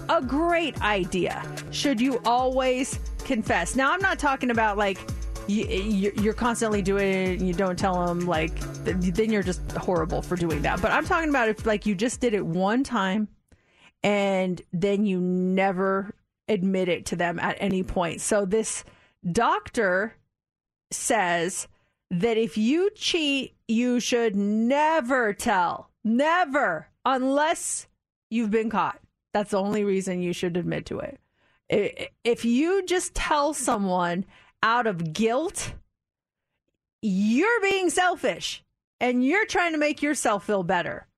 a 0.08 0.22
great 0.22 0.80
idea? 0.80 1.44
Should 1.70 2.00
you 2.00 2.20
always 2.24 2.98
confess? 3.24 3.76
Now, 3.76 3.92
I'm 3.92 4.00
not 4.00 4.18
talking 4.18 4.50
about 4.50 4.76
like 4.78 4.98
you, 5.48 6.12
you're 6.20 6.34
constantly 6.34 6.82
doing 6.82 7.08
it 7.08 7.38
and 7.38 7.48
you 7.48 7.54
don't 7.54 7.78
tell 7.78 8.06
them, 8.06 8.20
like, 8.20 8.54
then 8.84 9.32
you're 9.32 9.42
just 9.42 9.72
horrible 9.72 10.22
for 10.22 10.36
doing 10.36 10.62
that. 10.62 10.80
But 10.82 10.92
I'm 10.92 11.04
talking 11.06 11.30
about 11.30 11.48
if 11.48 11.66
like 11.66 11.86
you 11.86 11.94
just 11.94 12.20
did 12.20 12.34
it 12.34 12.44
one 12.44 12.84
time 12.84 13.28
and 14.02 14.60
then 14.72 15.06
you 15.06 15.20
never 15.20 16.14
admit 16.48 16.88
it 16.88 17.06
to 17.06 17.16
them 17.16 17.38
at 17.40 17.56
any 17.60 17.82
point. 17.82 18.20
So 18.20 18.44
this 18.44 18.84
doctor 19.32 20.14
says 20.90 21.68
that 22.10 22.36
if 22.36 22.56
you 22.56 22.90
cheat, 22.94 23.54
you 23.66 24.00
should 24.00 24.36
never 24.36 25.32
tell. 25.32 25.90
Never. 26.04 26.88
Unless 27.04 27.86
you've 28.30 28.50
been 28.50 28.70
caught. 28.70 29.00
That's 29.34 29.50
the 29.50 29.60
only 29.60 29.84
reason 29.84 30.22
you 30.22 30.32
should 30.32 30.56
admit 30.56 30.86
to 30.86 31.00
it. 31.00 31.20
If 32.24 32.44
you 32.46 32.86
just 32.86 33.14
tell 33.14 33.52
someone 33.52 34.24
out 34.62 34.86
of 34.86 35.12
guilt, 35.12 35.72
you're 37.02 37.60
being 37.60 37.90
selfish 37.90 38.62
and 39.00 39.24
you're 39.24 39.46
trying 39.46 39.72
to 39.72 39.78
make 39.78 40.00
yourself 40.02 40.46
feel 40.46 40.62
better. 40.62 41.08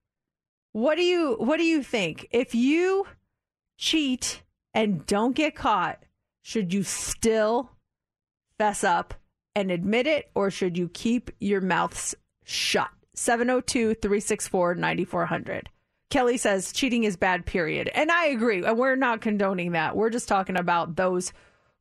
What 0.72 0.94
do 0.96 1.02
you 1.02 1.34
what 1.38 1.56
do 1.56 1.64
you 1.64 1.82
think? 1.82 2.28
If 2.30 2.54
you 2.54 3.08
cheat 3.76 4.44
and 4.72 5.04
don't 5.06 5.34
get 5.34 5.56
caught, 5.56 6.04
should 6.42 6.72
you 6.72 6.84
still 6.84 7.72
fess 8.58 8.84
up 8.84 9.14
and 9.54 9.70
admit 9.70 10.06
it 10.06 10.30
or 10.34 10.50
should 10.50 10.78
you 10.78 10.88
keep 10.88 11.30
your 11.40 11.60
mouths 11.60 12.14
shut? 12.44 12.88
702-364-9400. 13.16 15.66
Kelly 16.10 16.36
says 16.36 16.72
cheating 16.72 17.04
is 17.04 17.16
bad 17.16 17.46
period. 17.46 17.88
And 17.94 18.10
I 18.10 18.26
agree. 18.26 18.64
And 18.64 18.78
we're 18.78 18.96
not 18.96 19.20
condoning 19.20 19.72
that. 19.72 19.96
We're 19.96 20.10
just 20.10 20.28
talking 20.28 20.58
about 20.58 20.96
those 20.96 21.32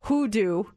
who 0.02 0.28
do 0.28 0.70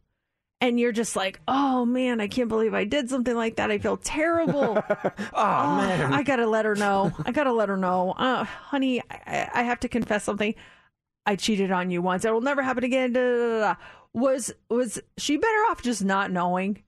and 0.63 0.79
you're 0.79 0.93
just 0.93 1.15
like, 1.17 1.41
"Oh 1.45 1.85
man, 1.85 2.21
I 2.21 2.27
can't 2.27 2.47
believe 2.47 2.73
I 2.73 2.85
did 2.85 3.09
something 3.09 3.35
like 3.35 3.57
that. 3.57 3.69
I 3.69 3.77
feel 3.77 3.97
terrible." 3.97 4.81
Oh, 5.35 5.77
man. 5.77 6.13
I 6.13 6.23
gotta 6.23 6.47
let 6.47 6.65
her 6.65 6.75
know. 6.75 7.11
I 7.25 7.31
gotta 7.31 7.51
let 7.51 7.67
her 7.69 7.77
know, 7.77 8.11
uh, 8.11 8.43
honey. 8.43 9.01
I, 9.09 9.49
I 9.53 9.63
have 9.63 9.79
to 9.81 9.89
confess 9.89 10.23
something. 10.23 10.53
I 11.25 11.35
cheated 11.35 11.71
on 11.71 11.89
you 11.91 12.01
once. 12.01 12.23
It 12.23 12.31
will 12.31 12.41
never 12.41 12.61
happen 12.61 12.83
again. 12.83 13.13
Da, 13.13 13.21
da, 13.21 13.59
da. 13.59 13.75
Was 14.13 14.53
was 14.69 15.01
she 15.17 15.37
better 15.37 15.59
off 15.69 15.81
just 15.81 16.03
not 16.03 16.31
knowing? 16.31 16.83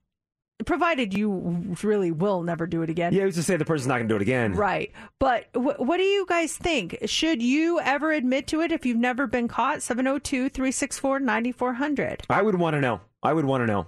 Provided 0.65 1.13
you 1.13 1.75
really 1.83 2.11
will 2.11 2.41
never 2.41 2.65
do 2.65 2.81
it 2.81 2.89
again. 2.89 3.13
Yeah, 3.13 3.23
who's 3.23 3.35
to 3.35 3.43
say 3.43 3.57
the 3.57 3.65
person's 3.65 3.87
not 3.87 3.95
going 3.97 4.07
to 4.07 4.13
do 4.13 4.15
it 4.15 4.21
again? 4.21 4.53
Right. 4.53 4.91
But 5.19 5.47
wh- 5.53 5.79
what 5.79 5.97
do 5.97 6.03
you 6.03 6.25
guys 6.27 6.55
think? 6.55 6.97
Should 7.05 7.41
you 7.41 7.81
ever 7.81 8.13
admit 8.13 8.47
to 8.47 8.61
it 8.61 8.71
if 8.71 8.85
you've 8.85 8.97
never 8.97 9.27
been 9.27 9.49
caught? 9.49 9.81
702 9.81 10.47
364 10.47 11.19
9400. 11.19 12.23
I 12.29 12.41
would 12.41 12.55
want 12.55 12.75
to 12.75 12.79
know. 12.81 13.01
I 13.21 13.33
would 13.33 13.43
want 13.43 13.63
to 13.63 13.67
know. 13.67 13.87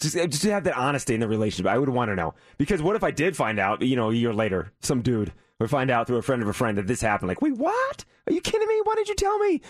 Just, 0.00 0.16
uh, 0.16 0.26
just 0.26 0.42
to 0.44 0.50
have 0.52 0.64
that 0.64 0.78
honesty 0.78 1.12
in 1.12 1.20
the 1.20 1.28
relationship. 1.28 1.70
I 1.70 1.76
would 1.78 1.90
want 1.90 2.10
to 2.10 2.16
know. 2.16 2.34
Because 2.56 2.80
what 2.80 2.96
if 2.96 3.04
I 3.04 3.10
did 3.10 3.36
find 3.36 3.58
out, 3.58 3.82
you 3.82 3.94
know, 3.94 4.10
a 4.10 4.14
year 4.14 4.32
later, 4.32 4.72
some 4.80 5.02
dude 5.02 5.32
would 5.60 5.68
find 5.68 5.90
out 5.90 6.06
through 6.06 6.16
a 6.16 6.22
friend 6.22 6.40
of 6.40 6.48
a 6.48 6.54
friend 6.54 6.78
that 6.78 6.86
this 6.86 7.02
happened? 7.02 7.28
Like, 7.28 7.42
wait, 7.42 7.56
what? 7.58 8.04
Are 8.26 8.32
you 8.32 8.40
kidding 8.40 8.66
me? 8.66 8.80
Why 8.84 8.94
did 8.94 9.08
you 9.10 9.14
tell 9.14 9.38
me? 9.38 9.60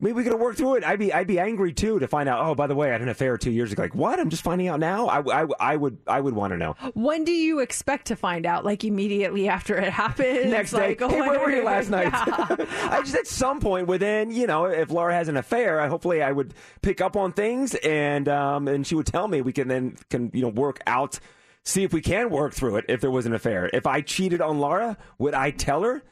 Maybe 0.00 0.12
we 0.12 0.22
could 0.22 0.30
have 0.30 0.40
worked 0.40 0.58
through 0.58 0.76
it. 0.76 0.84
I'd 0.84 1.00
be, 1.00 1.12
I'd 1.12 1.26
be 1.26 1.40
angry 1.40 1.72
too 1.72 1.98
to 1.98 2.06
find 2.06 2.28
out. 2.28 2.46
Oh, 2.46 2.54
by 2.54 2.68
the 2.68 2.74
way, 2.76 2.90
I 2.90 2.92
had 2.92 3.02
an 3.02 3.08
affair 3.08 3.36
two 3.36 3.50
years 3.50 3.72
ago. 3.72 3.82
Like, 3.82 3.96
what? 3.96 4.20
I'm 4.20 4.30
just 4.30 4.44
finding 4.44 4.68
out 4.68 4.78
now. 4.78 5.08
I, 5.08 5.42
I, 5.42 5.46
I 5.58 5.76
would, 5.76 5.98
I 6.06 6.20
would 6.20 6.34
want 6.34 6.52
to 6.52 6.56
know. 6.56 6.76
When 6.94 7.24
do 7.24 7.32
you 7.32 7.58
expect 7.58 8.06
to 8.06 8.16
find 8.16 8.46
out? 8.46 8.64
Like 8.64 8.84
immediately 8.84 9.48
after 9.48 9.76
it 9.76 9.90
happens? 9.90 10.46
Next 10.52 10.70
day, 10.70 10.96
like, 10.96 11.00
hey, 11.00 11.20
where 11.20 11.40
were 11.40 11.50
you 11.50 11.64
last 11.64 11.90
night? 11.90 12.12
Yeah. 12.12 12.46
I 12.90 13.00
just 13.00 13.16
at 13.16 13.26
some 13.26 13.58
point 13.58 13.88
within, 13.88 14.30
you 14.30 14.46
know, 14.46 14.66
if 14.66 14.90
Laura 14.90 15.12
has 15.12 15.26
an 15.26 15.36
affair, 15.36 15.80
I, 15.80 15.88
hopefully 15.88 16.22
I 16.22 16.30
would 16.30 16.54
pick 16.80 17.00
up 17.00 17.16
on 17.16 17.32
things 17.32 17.74
and 17.74 18.28
um, 18.28 18.68
and 18.68 18.86
she 18.86 18.94
would 18.94 19.06
tell 19.06 19.26
me. 19.26 19.40
We 19.40 19.52
can 19.52 19.66
then 19.66 19.96
can 20.10 20.30
you 20.32 20.42
know 20.42 20.48
work 20.48 20.80
out, 20.86 21.18
see 21.64 21.82
if 21.82 21.92
we 21.92 22.02
can 22.02 22.30
work 22.30 22.54
through 22.54 22.76
it. 22.76 22.84
If 22.88 23.00
there 23.00 23.10
was 23.10 23.26
an 23.26 23.34
affair, 23.34 23.68
if 23.72 23.84
I 23.84 24.00
cheated 24.02 24.40
on 24.40 24.60
Laura, 24.60 24.96
would 25.18 25.34
I 25.34 25.50
tell 25.50 25.82
her? 25.82 26.04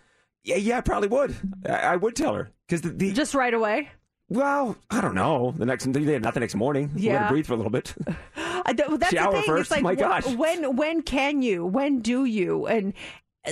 Yeah, 0.46 0.56
yeah, 0.56 0.78
I 0.78 0.80
probably 0.80 1.08
would. 1.08 1.34
I, 1.68 1.72
I 1.72 1.96
would 1.96 2.14
tell 2.16 2.32
her 2.34 2.50
because 2.66 2.80
the, 2.80 2.90
the 2.90 3.12
Just 3.12 3.34
right 3.34 3.52
away? 3.52 3.90
well, 4.28 4.76
I 4.90 5.00
don't 5.00 5.14
know. 5.14 5.52
The 5.56 5.66
next 5.66 5.84
day, 5.92 6.18
not 6.18 6.34
the 6.34 6.40
next 6.40 6.54
morning. 6.54 6.90
Let 6.94 7.02
Yeah. 7.02 7.18
her 7.24 7.28
breathe 7.28 7.46
for 7.46 7.52
a 7.52 7.56
little 7.56 7.70
bit. 7.70 7.94
I 8.36 8.72
that's 8.72 9.10
Shower 9.12 9.32
the 9.32 9.38
thing. 9.38 9.46
first. 9.46 9.60
It's 9.62 9.70
like, 9.72 9.82
My 9.82 9.94
gosh. 9.94 10.26
when 10.26 10.76
when 10.76 11.02
can 11.02 11.42
you? 11.42 11.66
When 11.66 12.00
do 12.00 12.24
you? 12.24 12.66
And 12.66 12.94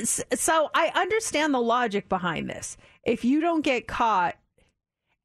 so 0.06 0.70
I 0.74 0.90
understand 0.94 1.52
the 1.54 1.60
logic 1.60 2.08
behind 2.08 2.48
this. 2.48 2.76
If 3.04 3.24
you 3.24 3.40
don't 3.40 3.62
get 3.62 3.86
caught, 3.86 4.36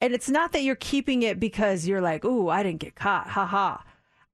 and 0.01 0.13
it's 0.13 0.29
not 0.29 0.51
that 0.51 0.61
you're 0.63 0.75
keeping 0.75 1.23
it 1.23 1.39
because 1.39 1.87
you're 1.87 2.01
like, 2.01 2.23
"Ooh, 2.25 2.49
I 2.49 2.61
didn't 2.63 2.79
get 2.81 2.95
caught," 2.95 3.27
ha 3.29 3.45
ha. 3.45 3.83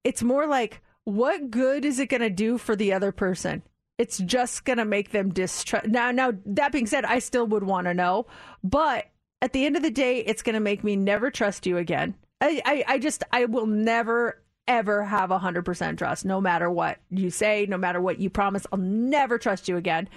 It's 0.03 0.21
more 0.23 0.45
like, 0.47 0.81
what 1.05 1.49
good 1.51 1.85
is 1.85 1.99
it 1.99 2.07
going 2.09 2.21
to 2.21 2.29
do 2.29 2.57
for 2.57 2.75
the 2.75 2.91
other 2.93 3.11
person? 3.11 3.63
It's 3.97 4.17
just 4.17 4.65
going 4.65 4.77
to 4.77 4.85
make 4.85 5.11
them 5.11 5.33
distrust. 5.33 5.87
Now, 5.87 6.11
now 6.11 6.33
that 6.45 6.71
being 6.71 6.87
said, 6.87 7.05
I 7.05 7.19
still 7.19 7.47
would 7.47 7.63
want 7.63 7.85
to 7.87 7.93
know, 7.93 8.27
but 8.63 9.05
at 9.41 9.53
the 9.53 9.65
end 9.65 9.75
of 9.75 9.83
the 9.83 9.91
day, 9.91 10.19
it's 10.19 10.41
going 10.41 10.55
to 10.55 10.59
make 10.59 10.83
me 10.83 10.95
never 10.95 11.31
trust 11.31 11.65
you 11.65 11.77
again. 11.77 12.15
I, 12.41 12.61
I, 12.65 12.83
I 12.87 12.99
just, 12.99 13.23
I 13.31 13.45
will 13.45 13.67
never 13.67 14.41
ever 14.67 15.03
have 15.03 15.31
a 15.31 15.37
hundred 15.37 15.63
percent 15.63 15.99
trust, 15.99 16.25
no 16.25 16.41
matter 16.41 16.69
what 16.69 16.97
you 17.09 17.29
say, 17.29 17.65
no 17.69 17.77
matter 17.77 18.01
what 18.01 18.19
you 18.19 18.29
promise. 18.29 18.65
I'll 18.71 18.79
never 18.79 19.37
trust 19.37 19.67
you 19.67 19.77
again. 19.77 20.09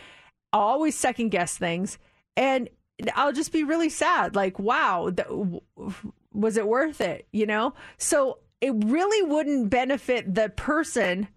I'll 0.53 0.62
always 0.62 0.97
second 0.97 1.29
guess 1.29 1.57
things, 1.57 1.99
and 2.37 2.68
I'll 3.14 3.33
just 3.33 3.53
be 3.53 3.62
really 3.62 3.91
sad. 3.91 4.35
Like, 4.35 4.59
wow, 4.59 5.11
th- 5.11 5.61
was 6.33 6.57
it 6.57 6.66
worth 6.66 7.01
it? 7.01 7.29
You 7.31 7.47
know. 7.47 7.74
So 7.99 8.39
it 8.61 8.72
really 8.87 9.22
wouldn't 9.29 9.70
benefit 9.70 10.35
the 10.35 10.49
person 10.49 11.29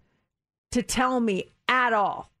to 0.72 0.82
tell 0.82 1.20
me 1.20 1.52
at 1.68 1.92
all. 1.92 2.31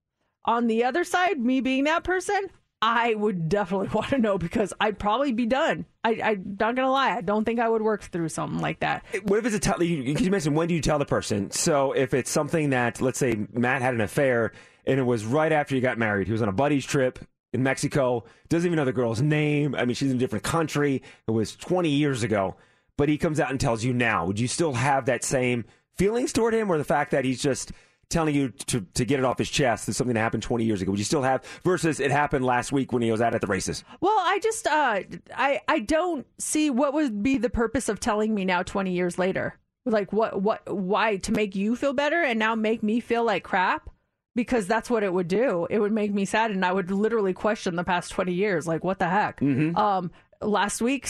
On 0.44 0.66
the 0.66 0.84
other 0.84 1.04
side, 1.04 1.38
me 1.38 1.60
being 1.60 1.84
that 1.84 2.04
person, 2.04 2.48
I 2.80 3.14
would 3.14 3.48
definitely 3.48 3.88
want 3.94 4.10
to 4.10 4.18
know 4.18 4.38
because 4.38 4.74
I'd 4.80 4.98
probably 4.98 5.32
be 5.32 5.46
done. 5.46 5.86
I, 6.04 6.20
I'm 6.22 6.56
not 6.58 6.74
gonna 6.74 6.90
lie, 6.90 7.16
I 7.16 7.20
don't 7.20 7.44
think 7.44 7.60
I 7.60 7.68
would 7.68 7.82
work 7.82 8.02
through 8.02 8.28
something 8.28 8.58
like 8.58 8.80
that. 8.80 9.04
What 9.22 9.38
if 9.38 9.46
it's 9.46 9.54
a 9.54 9.60
tell? 9.60 9.82
You, 9.82 10.02
you 10.02 10.30
mentioned 10.30 10.56
when 10.56 10.68
do 10.68 10.74
you 10.74 10.80
tell 10.80 10.98
the 10.98 11.06
person? 11.06 11.50
So 11.52 11.92
if 11.92 12.12
it's 12.12 12.30
something 12.30 12.70
that, 12.70 13.00
let's 13.00 13.18
say, 13.18 13.46
Matt 13.52 13.82
had 13.82 13.94
an 13.94 14.00
affair 14.00 14.52
and 14.84 14.98
it 14.98 15.04
was 15.04 15.24
right 15.24 15.52
after 15.52 15.76
you 15.76 15.80
got 15.80 15.96
married, 15.96 16.26
he 16.26 16.32
was 16.32 16.42
on 16.42 16.48
a 16.48 16.52
buddy's 16.52 16.84
trip 16.84 17.20
in 17.52 17.62
Mexico, 17.62 18.24
doesn't 18.48 18.66
even 18.66 18.76
know 18.76 18.84
the 18.84 18.92
girl's 18.92 19.22
name. 19.22 19.74
I 19.74 19.84
mean, 19.84 19.94
she's 19.94 20.10
in 20.10 20.16
a 20.16 20.20
different 20.20 20.44
country. 20.44 21.02
It 21.28 21.30
was 21.30 21.54
20 21.54 21.88
years 21.88 22.22
ago, 22.22 22.56
but 22.96 23.08
he 23.08 23.18
comes 23.18 23.38
out 23.38 23.50
and 23.50 23.60
tells 23.60 23.84
you 23.84 23.92
now. 23.92 24.26
Would 24.26 24.40
you 24.40 24.48
still 24.48 24.72
have 24.72 25.06
that 25.06 25.22
same 25.22 25.66
feelings 25.96 26.32
toward 26.32 26.54
him, 26.54 26.70
or 26.70 26.78
the 26.78 26.84
fact 26.84 27.10
that 27.10 27.24
he's 27.24 27.42
just 27.42 27.72
telling 28.12 28.34
you 28.34 28.50
to, 28.50 28.82
to 28.94 29.04
get 29.04 29.18
it 29.18 29.24
off 29.24 29.38
his 29.38 29.50
chest 29.50 29.88
is 29.88 29.96
something 29.96 30.14
that 30.14 30.20
happened 30.20 30.42
20 30.42 30.64
years 30.64 30.80
ago 30.82 30.90
would 30.92 30.98
you 30.98 31.04
still 31.04 31.22
have 31.22 31.42
versus 31.64 31.98
it 31.98 32.10
happened 32.10 32.44
last 32.44 32.70
week 32.70 32.92
when 32.92 33.02
he 33.02 33.10
was 33.10 33.20
out 33.20 33.34
at 33.34 33.40
the 33.40 33.46
races 33.46 33.82
Well, 34.00 34.16
I 34.18 34.38
just 34.40 34.66
uh, 34.66 35.00
I 35.36 35.60
I 35.68 35.78
don't 35.80 36.26
see 36.38 36.70
what 36.70 36.92
would 36.94 37.22
be 37.22 37.38
the 37.38 37.50
purpose 37.50 37.88
of 37.88 37.98
telling 37.98 38.34
me 38.34 38.44
now 38.44 38.62
20 38.62 38.92
years 38.92 39.18
later. 39.18 39.58
Like 39.84 40.12
what 40.12 40.40
what 40.40 40.62
why 40.72 41.16
to 41.16 41.32
make 41.32 41.56
you 41.56 41.74
feel 41.74 41.92
better 41.92 42.22
and 42.22 42.38
now 42.38 42.54
make 42.54 42.82
me 42.82 43.00
feel 43.00 43.24
like 43.24 43.42
crap? 43.42 43.90
Because 44.34 44.66
that's 44.66 44.88
what 44.88 45.02
it 45.02 45.12
would 45.12 45.28
do. 45.28 45.66
It 45.70 45.78
would 45.80 45.92
make 45.92 46.12
me 46.14 46.24
sad 46.24 46.50
and 46.52 46.64
I 46.64 46.72
would 46.72 46.90
literally 46.90 47.32
question 47.34 47.76
the 47.76 47.84
past 47.84 48.10
20 48.12 48.32
years 48.32 48.66
like 48.66 48.84
what 48.84 48.98
the 48.98 49.08
heck. 49.08 49.40
Um 49.42 50.10
last 50.40 50.80
week 50.80 51.08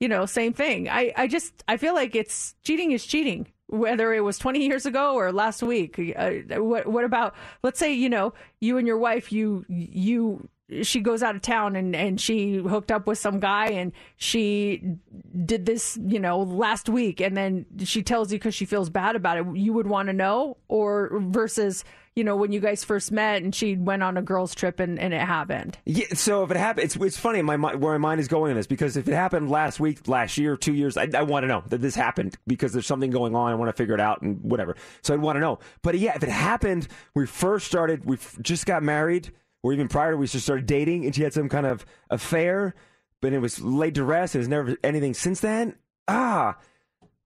you 0.00 0.08
know, 0.08 0.26
same 0.26 0.52
thing. 0.52 0.88
I 0.88 1.12
I 1.16 1.26
just 1.26 1.64
I 1.68 1.76
feel 1.76 1.94
like 1.94 2.14
it's 2.16 2.54
cheating 2.62 2.92
is 2.92 3.06
cheating. 3.06 3.46
Whether 3.70 4.12
it 4.12 4.20
was 4.20 4.38
20 4.38 4.66
years 4.66 4.84
ago 4.86 5.14
or 5.14 5.32
last 5.32 5.62
week, 5.62 6.14
uh, 6.16 6.30
what 6.60 6.86
what 6.86 7.04
about? 7.04 7.34
Let's 7.62 7.78
say 7.78 7.92
you 7.92 8.08
know 8.08 8.34
you 8.60 8.78
and 8.78 8.86
your 8.86 8.98
wife, 8.98 9.32
you 9.32 9.64
you 9.68 10.48
she 10.82 11.00
goes 11.00 11.22
out 11.22 11.34
of 11.34 11.42
town 11.42 11.76
and, 11.76 11.94
and 11.96 12.20
she 12.20 12.56
hooked 12.56 12.90
up 12.90 13.06
with 13.06 13.18
some 13.18 13.40
guy 13.40 13.68
and 13.68 13.92
she 14.16 14.96
did 15.44 15.66
this, 15.66 15.98
you 16.00 16.20
know, 16.20 16.40
last 16.40 16.88
week 16.88 17.20
and 17.20 17.36
then 17.36 17.66
she 17.84 18.02
tells 18.02 18.32
you 18.32 18.38
because 18.38 18.54
she 18.54 18.64
feels 18.64 18.88
bad 18.88 19.16
about 19.16 19.38
it. 19.38 19.56
You 19.56 19.72
would 19.72 19.86
want 19.86 20.08
to 20.08 20.12
know 20.12 20.58
or 20.68 21.10
versus, 21.20 21.84
you 22.20 22.24
know, 22.24 22.36
when 22.36 22.52
you 22.52 22.60
guys 22.60 22.84
first 22.84 23.10
met 23.10 23.42
and 23.42 23.54
she 23.54 23.76
went 23.76 24.02
on 24.02 24.18
a 24.18 24.20
girls 24.20 24.54
trip 24.54 24.78
and, 24.78 24.98
and 24.98 25.14
it 25.14 25.22
happened. 25.22 25.78
Yeah, 25.86 26.04
so 26.12 26.44
if 26.44 26.50
it 26.50 26.58
happened, 26.58 26.84
it's, 26.84 26.96
it's 26.96 27.16
funny 27.16 27.40
my 27.40 27.56
mi- 27.56 27.76
where 27.76 27.98
my 27.98 28.08
mind 28.10 28.20
is 28.20 28.28
going 28.28 28.50
in 28.50 28.58
this 28.58 28.66
because 28.66 28.98
if 28.98 29.08
it 29.08 29.14
happened 29.14 29.48
last 29.48 29.80
week, 29.80 30.06
last 30.06 30.36
year, 30.36 30.54
two 30.54 30.74
years, 30.74 30.98
I, 30.98 31.08
I 31.14 31.22
want 31.22 31.44
to 31.44 31.46
know 31.46 31.62
that 31.68 31.78
this 31.78 31.94
happened 31.94 32.36
because 32.46 32.74
there's 32.74 32.86
something 32.86 33.10
going 33.10 33.34
on. 33.34 33.50
I 33.50 33.54
want 33.54 33.70
to 33.70 33.72
figure 33.72 33.94
it 33.94 34.00
out 34.00 34.20
and 34.20 34.38
whatever. 34.42 34.76
So 35.00 35.14
I'd 35.14 35.22
want 35.22 35.36
to 35.36 35.40
know. 35.40 35.60
But 35.80 35.98
yeah, 35.98 36.14
if 36.14 36.22
it 36.22 36.28
happened, 36.28 36.88
we 37.14 37.24
first 37.24 37.66
started, 37.66 38.04
we 38.04 38.18
just 38.42 38.66
got 38.66 38.82
married, 38.82 39.32
or 39.62 39.72
even 39.72 39.88
prior, 39.88 40.14
we 40.14 40.26
just 40.26 40.44
started 40.44 40.66
dating, 40.66 41.06
and 41.06 41.14
she 41.14 41.22
had 41.22 41.32
some 41.32 41.48
kind 41.48 41.64
of 41.64 41.86
affair, 42.10 42.74
but 43.22 43.32
it 43.32 43.38
was 43.38 43.62
laid 43.62 43.94
to 43.94 44.04
rest. 44.04 44.34
There's 44.34 44.46
never 44.46 44.76
anything 44.84 45.14
since 45.14 45.40
then. 45.40 45.74
Ah, 46.06 46.58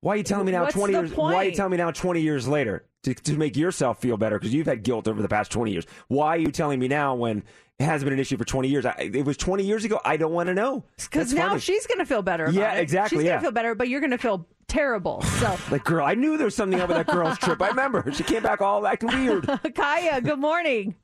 why 0.02 0.14
are 0.14 0.16
you 0.18 0.22
telling 0.22 0.46
me 0.46 0.52
now? 0.52 0.62
What's 0.62 0.74
Twenty 0.74 0.92
years. 0.92 1.12
Why 1.16 1.34
are 1.34 1.44
you 1.46 1.50
telling 1.50 1.72
me 1.72 1.78
now? 1.78 1.90
Twenty 1.90 2.20
years 2.20 2.46
later 2.46 2.86
to, 3.04 3.14
to 3.14 3.36
make 3.36 3.56
yourself 3.56 4.00
feel 4.00 4.16
better 4.16 4.38
because 4.38 4.52
you've 4.52 4.66
had 4.66 4.82
guilt 4.82 5.08
over 5.08 5.22
the 5.22 5.28
past 5.28 5.50
twenty 5.52 5.72
years. 5.72 5.86
Why 6.08 6.28
are 6.30 6.38
you 6.38 6.50
telling 6.50 6.78
me 6.78 6.88
now 6.88 7.14
when 7.14 7.42
it 7.78 7.84
hasn't 7.84 8.06
been 8.06 8.12
an 8.14 8.18
issue 8.20 8.36
for 8.36 8.44
twenty 8.44 8.68
years? 8.68 8.84
I, 8.84 9.10
it 9.12 9.24
was 9.24 9.36
twenty 9.36 9.64
years 9.64 9.84
ago. 9.84 10.00
I 10.04 10.16
don't 10.16 10.32
want 10.32 10.48
to 10.48 10.54
know 10.54 10.84
Because 10.96 11.32
now 11.32 11.48
funny. 11.48 11.60
she's 11.60 11.86
going 11.86 11.98
to 11.98 12.06
feel 12.06 12.22
better. 12.22 12.44
About 12.44 12.54
Yeah, 12.54 12.74
it. 12.74 12.80
exactly, 12.82 13.18
She's 13.18 13.24
yeah. 13.26 13.30
going 13.32 13.40
to 13.40 13.44
feel 13.46 13.52
better, 13.52 13.74
but 13.74 13.88
you're 13.88 14.00
going 14.00 14.10
to 14.10 14.18
feel 14.18 14.46
terrible. 14.68 15.22
So, 15.22 15.56
like 15.70 15.84
girl. 15.84 16.04
I 16.04 16.14
knew 16.14 16.36
there 16.36 16.46
was 16.46 16.54
something 16.56 16.80
up 16.80 16.88
with 16.88 16.96
that 16.98 17.06
girl's 17.06 17.38
trip. 17.38 17.60
I 17.62 17.68
remember 17.68 18.10
she 18.12 18.22
came 18.24 18.42
back 18.42 18.60
all 18.60 18.86
acting 18.86 19.10
weird. 19.10 19.46
Kaya, 19.74 20.20
good 20.20 20.38
morning. 20.38 20.94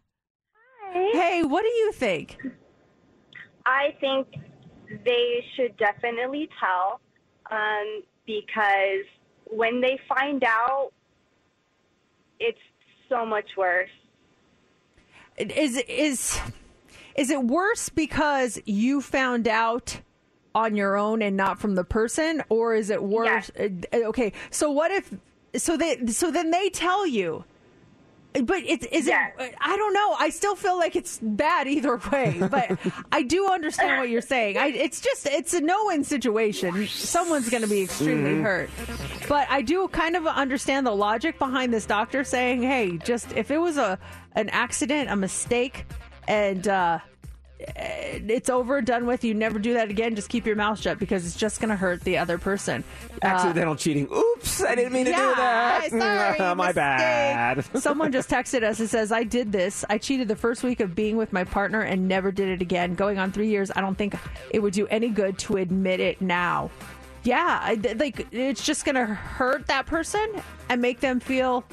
Hi. 0.93 1.11
Hey, 1.13 1.43
what 1.45 1.63
do 1.63 1.69
you 1.69 1.93
think? 1.93 2.37
I 3.67 3.95
think 4.01 4.27
they 5.05 5.45
should 5.55 5.77
definitely 5.77 6.49
tell 6.59 7.01
um, 7.51 8.03
because 8.27 9.05
when 9.47 9.81
they 9.81 9.99
find 10.09 10.43
out, 10.45 10.91
it's 12.41 12.59
so 13.09 13.25
much 13.25 13.47
worse. 13.57 13.91
Is 15.37 15.77
is 15.89 16.41
is 17.15 17.31
it 17.31 17.45
worse 17.45 17.89
because 17.89 18.61
you 18.65 19.01
found 19.01 19.47
out 19.47 20.01
on 20.55 20.75
your 20.75 20.97
own 20.97 21.23
and 21.23 21.37
not 21.37 21.61
from 21.61 21.75
the 21.77 21.85
person, 21.85 22.43
or 22.49 22.75
is 22.75 22.91
it 22.91 23.03
worse? 23.03 23.51
uh, 23.59 23.69
Okay, 23.93 24.33
so 24.51 24.71
what 24.71 24.91
if 24.91 25.15
so 25.57 25.77
they 25.77 26.07
so 26.07 26.31
then 26.31 26.51
they 26.51 26.69
tell 26.71 27.07
you. 27.07 27.45
But 28.33 28.59
it's 28.65 28.87
is 28.87 29.09
it? 29.09 29.15
I 29.15 29.77
don't 29.77 29.93
know. 29.93 30.15
I 30.19 30.31
still 30.31 30.55
feel 30.55 30.79
like 30.79 30.95
it's 30.95 31.19
bad 31.21 31.67
either 31.67 32.01
way. 32.13 32.39
But 32.51 32.79
I 33.13 33.23
do 33.25 33.49
understand 33.49 33.99
what 33.99 34.09
you're 34.09 34.21
saying. 34.23 34.57
I, 34.57 34.69
it's 34.69 35.01
just 35.01 35.27
it's 35.27 35.53
a 35.53 35.61
no-win 35.61 36.05
situation. 36.05 36.87
Someone's 36.87 37.49
going 37.51 37.65
to 37.65 37.69
be 37.69 37.83
extremely 37.83 38.31
Mhm. 38.35 38.43
hurt. 38.43 38.71
But 39.29 39.49
I 39.51 39.63
do 39.63 39.89
kind 39.89 40.15
of 40.15 40.27
understand 40.29 40.87
the 40.87 40.95
logic 40.95 41.39
behind 41.41 41.73
this 41.75 41.87
doctor 41.87 42.23
saying, 42.23 42.63
"Hey, 42.63 42.99
just 42.99 43.33
if 43.37 43.51
it 43.51 43.59
was 43.59 43.77
a 43.79 43.99
an 44.37 44.49
accident, 44.51 45.11
a 45.11 45.17
mistake, 45.17 45.85
and 46.29 46.69
uh, 46.69 47.01
it's 47.77 48.49
over, 48.51 48.81
done 48.81 49.07
with, 49.07 49.25
you 49.25 49.35
never 49.35 49.59
do 49.59 49.75
that 49.75 49.91
again. 49.91 50.15
Just 50.15 50.29
keep 50.29 50.47
your 50.47 50.57
mouth 50.57 50.81
shut 50.81 50.99
because 50.99 51.27
it's 51.27 51.37
just 51.37 51.61
going 51.61 51.69
to 51.71 51.77
hurt 51.77 52.01
the 52.03 52.19
other 52.19 52.39
person." 52.39 52.85
Uh, 53.23 53.27
Accidental 53.27 53.77
cheating. 53.77 54.09
Oops, 54.13 54.63
I 54.63 54.75
didn't 54.75 54.93
mean 54.93 55.07
to 55.07 55.13
do 55.13 55.17
yeah, 55.19 55.35
that. 55.37 55.91
sorry, 55.91 56.39
My 56.55 56.55
mistake. 56.55 56.75
bad. 56.77 57.65
Someone 57.83 58.13
just 58.13 58.31
texted 58.31 58.63
us. 58.63 58.81
It 58.81 58.89
says, 58.89 59.13
I 59.13 59.25
did 59.25 59.53
this. 59.53 59.85
I 59.91 59.99
cheated 59.99 60.29
the 60.29 60.37
first 60.37 60.63
week 60.63 60.81
of 60.81 60.95
being 60.95 61.17
with 61.17 61.33
my 61.33 61.45
partner 61.45 61.81
and 61.81 62.09
never 62.09 62.33
did 62.33 62.49
it 62.49 62.63
again. 62.63 62.95
Going 62.95 63.19
on 63.19 63.33
three 63.33 63.49
years, 63.49 63.71
I 63.75 63.81
don't 63.81 63.97
think 63.97 64.15
it 64.51 64.61
would 64.61 64.73
do 64.75 64.87
any 64.89 65.09
good 65.09 65.39
to 65.41 65.57
admit 65.57 66.01
it 66.01 66.21
now. 66.21 66.71
Yeah, 67.23 67.59
I, 67.63 67.75
like 67.97 68.27
it's 68.33 68.65
just 68.65 68.85
going 68.87 68.95
to 68.95 69.05
hurt 69.05 69.67
that 69.67 69.85
person 69.87 70.27
and 70.71 70.81
make 70.81 71.01
them 71.01 71.21
feel 71.21 71.65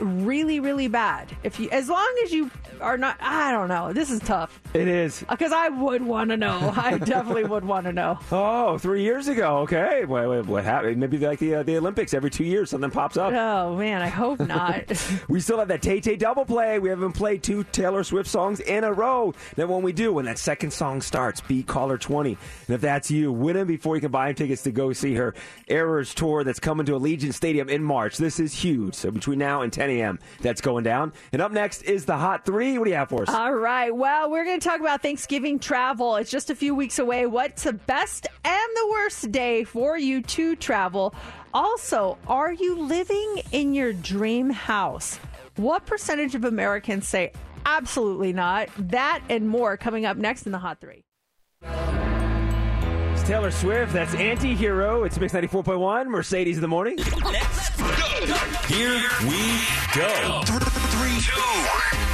really, 0.00 0.60
really 0.60 0.88
bad. 0.88 1.28
If 1.42 1.60
you, 1.60 1.68
as 1.70 1.88
long 1.90 2.16
as 2.24 2.32
you 2.32 2.50
are 2.80 2.96
not, 2.98 3.16
I 3.20 3.52
don't 3.52 3.68
know. 3.68 3.92
This 3.92 4.10
is 4.10 4.20
tough 4.20 4.60
It 4.74 4.88
is. 4.88 5.24
because 5.28 5.52
I 5.52 5.68
would 5.68 6.02
want 6.02 6.30
to 6.30 6.36
know. 6.36 6.72
I 6.76 6.98
definitely 7.04 7.44
would 7.44 7.64
want 7.64 7.86
to 7.86 7.92
know. 7.92 8.18
Oh, 8.32 8.78
three 8.78 9.02
years 9.02 9.28
ago. 9.28 9.58
Okay. 9.58 10.04
Wait, 10.04 10.26
wait, 10.26 10.46
what 10.46 10.64
happened? 10.64 10.98
Maybe 10.98 11.18
like 11.18 11.38
the 11.38 11.56
uh, 11.56 11.62
the 11.62 11.76
Olympics. 11.76 12.14
Every 12.14 12.30
two 12.30 12.44
years, 12.44 12.70
something 12.70 12.90
pops 12.90 13.16
up. 13.16 13.32
Oh 13.32 13.76
man, 13.76 14.02
I 14.02 14.08
hope 14.08 14.40
not. 14.40 14.84
We 15.28 15.40
still 15.40 15.58
have 15.58 15.68
that 15.68 15.82
Tay 15.82 16.00
Tay 16.00 16.16
double 16.16 16.44
play. 16.44 16.78
We 16.78 16.88
haven't 16.88 17.12
played 17.12 17.42
two 17.42 17.64
Taylor 17.64 18.02
Swift 18.04 18.28
songs 18.28 18.60
in 18.60 18.84
a 18.84 18.92
row. 18.92 19.34
Then 19.56 19.68
when 19.68 19.82
we 19.82 19.92
do, 19.92 20.12
when 20.12 20.24
that 20.24 20.38
second 20.38 20.72
song 20.72 21.00
starts, 21.02 21.40
be 21.40 21.62
caller 21.62 21.98
20. 21.98 22.30
And 22.66 22.74
if 22.74 22.80
that's 22.80 23.10
you, 23.10 23.32
win 23.32 23.56
them 23.56 23.66
before 23.66 23.94
you 23.96 24.00
can 24.00 24.10
buy 24.10 24.28
him 24.30 24.34
tickets 24.34 24.62
to 24.62 24.72
go 24.72 24.92
see 24.92 25.14
her 25.14 25.34
Eras 25.68 26.14
tour 26.14 26.42
that's 26.44 26.60
coming 26.60 26.86
to 26.86 26.92
Allegiant 26.92 27.34
Stadium 27.34 27.68
in 27.68 27.82
March. 27.82 28.16
This 28.16 28.40
is 28.40 28.52
huge. 28.52 28.94
So 28.94 29.10
between 29.10 29.38
now 29.38 29.62
and 29.62 29.72
10 29.72 29.90
a.m., 29.90 30.18
that's 30.40 30.60
going 30.60 30.84
down. 30.84 31.12
And 31.32 31.40
up 31.42 31.52
next 31.52 31.82
is 31.82 32.04
the 32.04 32.16
Hot 32.16 32.44
Three. 32.44 32.69
What 32.78 32.84
do 32.84 32.90
you 32.90 32.96
have 32.96 33.08
for 33.08 33.22
us? 33.22 33.28
All 33.28 33.52
right. 33.54 33.94
Well, 33.94 34.30
we're 34.30 34.44
going 34.44 34.60
to 34.60 34.68
talk 34.68 34.80
about 34.80 35.02
Thanksgiving 35.02 35.58
travel. 35.58 36.16
It's 36.16 36.30
just 36.30 36.50
a 36.50 36.54
few 36.54 36.74
weeks 36.74 36.98
away. 36.98 37.26
What's 37.26 37.64
the 37.64 37.72
best 37.72 38.26
and 38.44 38.70
the 38.76 38.88
worst 38.90 39.30
day 39.32 39.64
for 39.64 39.98
you 39.98 40.22
to 40.22 40.56
travel? 40.56 41.14
Also, 41.52 42.18
are 42.26 42.52
you 42.52 42.78
living 42.80 43.42
in 43.52 43.74
your 43.74 43.92
dream 43.92 44.50
house? 44.50 45.18
What 45.56 45.86
percentage 45.86 46.34
of 46.34 46.44
Americans 46.44 47.08
say 47.08 47.32
absolutely 47.66 48.32
not? 48.32 48.68
That 48.78 49.22
and 49.28 49.48
more 49.48 49.76
coming 49.76 50.06
up 50.06 50.16
next 50.16 50.46
in 50.46 50.52
the 50.52 50.58
Hot 50.58 50.80
Three. 50.80 51.04
It's 51.62 53.28
Taylor 53.28 53.50
Swift. 53.50 53.92
That's 53.92 54.14
Anti 54.14 54.54
Hero. 54.54 55.04
It's 55.04 55.18
Mix 55.18 55.32
94.1, 55.34 56.06
Mercedes 56.06 56.56
in 56.56 56.62
the 56.62 56.68
morning. 56.68 56.96
Let's 56.96 57.76
go. 57.76 57.84
Here 58.66 59.00
we 59.22 59.60
go. 59.94 60.42
Three, 60.46 61.20
two. 61.20 62.09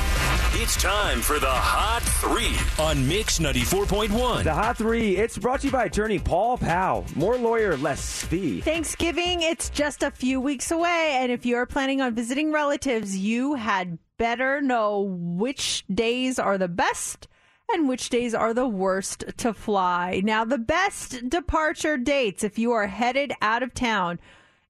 It's 0.58 0.80
time 0.80 1.20
for 1.20 1.38
the 1.38 1.46
Hot 1.46 2.00
Three 2.02 2.56
on 2.82 3.06
Mix 3.06 3.40
94.1. 3.40 4.42
The 4.42 4.54
Hot 4.54 4.78
Three. 4.78 5.14
It's 5.14 5.36
brought 5.36 5.60
to 5.60 5.66
you 5.66 5.70
by 5.70 5.84
attorney 5.84 6.18
Paul 6.18 6.56
Powell. 6.56 7.04
More 7.14 7.36
lawyer, 7.36 7.76
less 7.76 8.24
fee. 8.24 8.62
Thanksgiving, 8.62 9.42
it's 9.42 9.68
just 9.68 10.02
a 10.02 10.10
few 10.10 10.40
weeks 10.40 10.70
away. 10.70 11.18
And 11.20 11.30
if 11.30 11.44
you're 11.44 11.66
planning 11.66 12.00
on 12.00 12.14
visiting 12.14 12.52
relatives, 12.52 13.18
you 13.18 13.52
had 13.52 13.98
better 14.16 14.62
know 14.62 15.02
which 15.02 15.84
days 15.92 16.38
are 16.38 16.56
the 16.56 16.68
best 16.68 17.28
and 17.70 17.86
which 17.86 18.08
days 18.08 18.34
are 18.34 18.54
the 18.54 18.66
worst 18.66 19.24
to 19.36 19.52
fly. 19.52 20.22
Now, 20.24 20.46
the 20.46 20.56
best 20.56 21.28
departure 21.28 21.98
dates, 21.98 22.42
if 22.42 22.58
you 22.58 22.72
are 22.72 22.86
headed 22.86 23.34
out 23.42 23.62
of 23.62 23.74
town, 23.74 24.18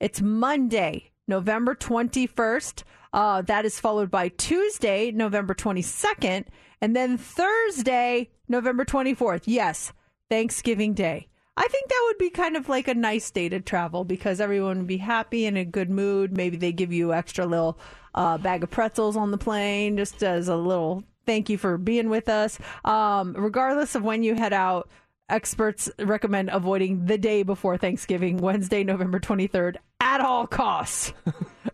it's 0.01 0.20
Monday, 0.20 1.12
November 1.28 1.76
21st. 1.76 2.82
Uh, 3.17 3.41
that 3.41 3.64
is 3.64 3.81
followed 3.81 4.11
by 4.11 4.29
Tuesday, 4.29 5.11
November 5.11 5.55
22nd, 5.55 6.45
and 6.83 6.95
then 6.95 7.17
Thursday, 7.17 8.29
November 8.47 8.85
24th. 8.85 9.45
Yes, 9.47 9.95
Thanksgiving 10.29 10.93
Day. 10.93 11.29
I 11.57 11.67
think 11.67 11.89
that 11.89 12.05
would 12.07 12.19
be 12.19 12.29
kind 12.29 12.57
of 12.57 12.69
like 12.69 12.89
a 12.89 12.95
nice 12.95 13.31
day 13.31 13.49
to 13.49 13.61
travel 13.61 14.05
because 14.05 14.39
everyone 14.39 14.77
would 14.77 14.87
be 14.87 14.99
happy 14.99 15.47
and 15.47 15.57
in 15.57 15.67
a 15.67 15.71
good 15.71 15.89
mood. 15.89 16.37
Maybe 16.37 16.59
they 16.59 16.73
give 16.73 16.93
you 16.93 17.14
extra 17.14 17.47
little 17.47 17.79
uh, 18.14 18.37
bag 18.37 18.62
of 18.62 18.71
pretzels 18.71 19.17
on 19.17 19.31
the 19.31 19.39
plane 19.39 19.97
just 19.97 20.23
as 20.23 20.49
a 20.49 20.57
little 20.57 21.03
thank 21.25 21.51
you 21.51 21.59
for 21.59 21.77
being 21.77 22.09
with 22.09 22.29
us. 22.29 22.59
Um, 22.85 23.35
regardless 23.37 23.95
of 23.95 24.03
when 24.03 24.23
you 24.23 24.35
head 24.35 24.53
out, 24.53 24.89
experts 25.29 25.91
recommend 25.99 26.51
avoiding 26.51 27.07
the 27.07 27.19
day 27.19 27.43
before 27.43 27.77
Thanksgiving, 27.77 28.39
Wednesday, 28.39 28.85
November 28.85 29.19
23rd, 29.19 29.77
at 30.01 30.21
all 30.21 30.47
costs. 30.47 31.13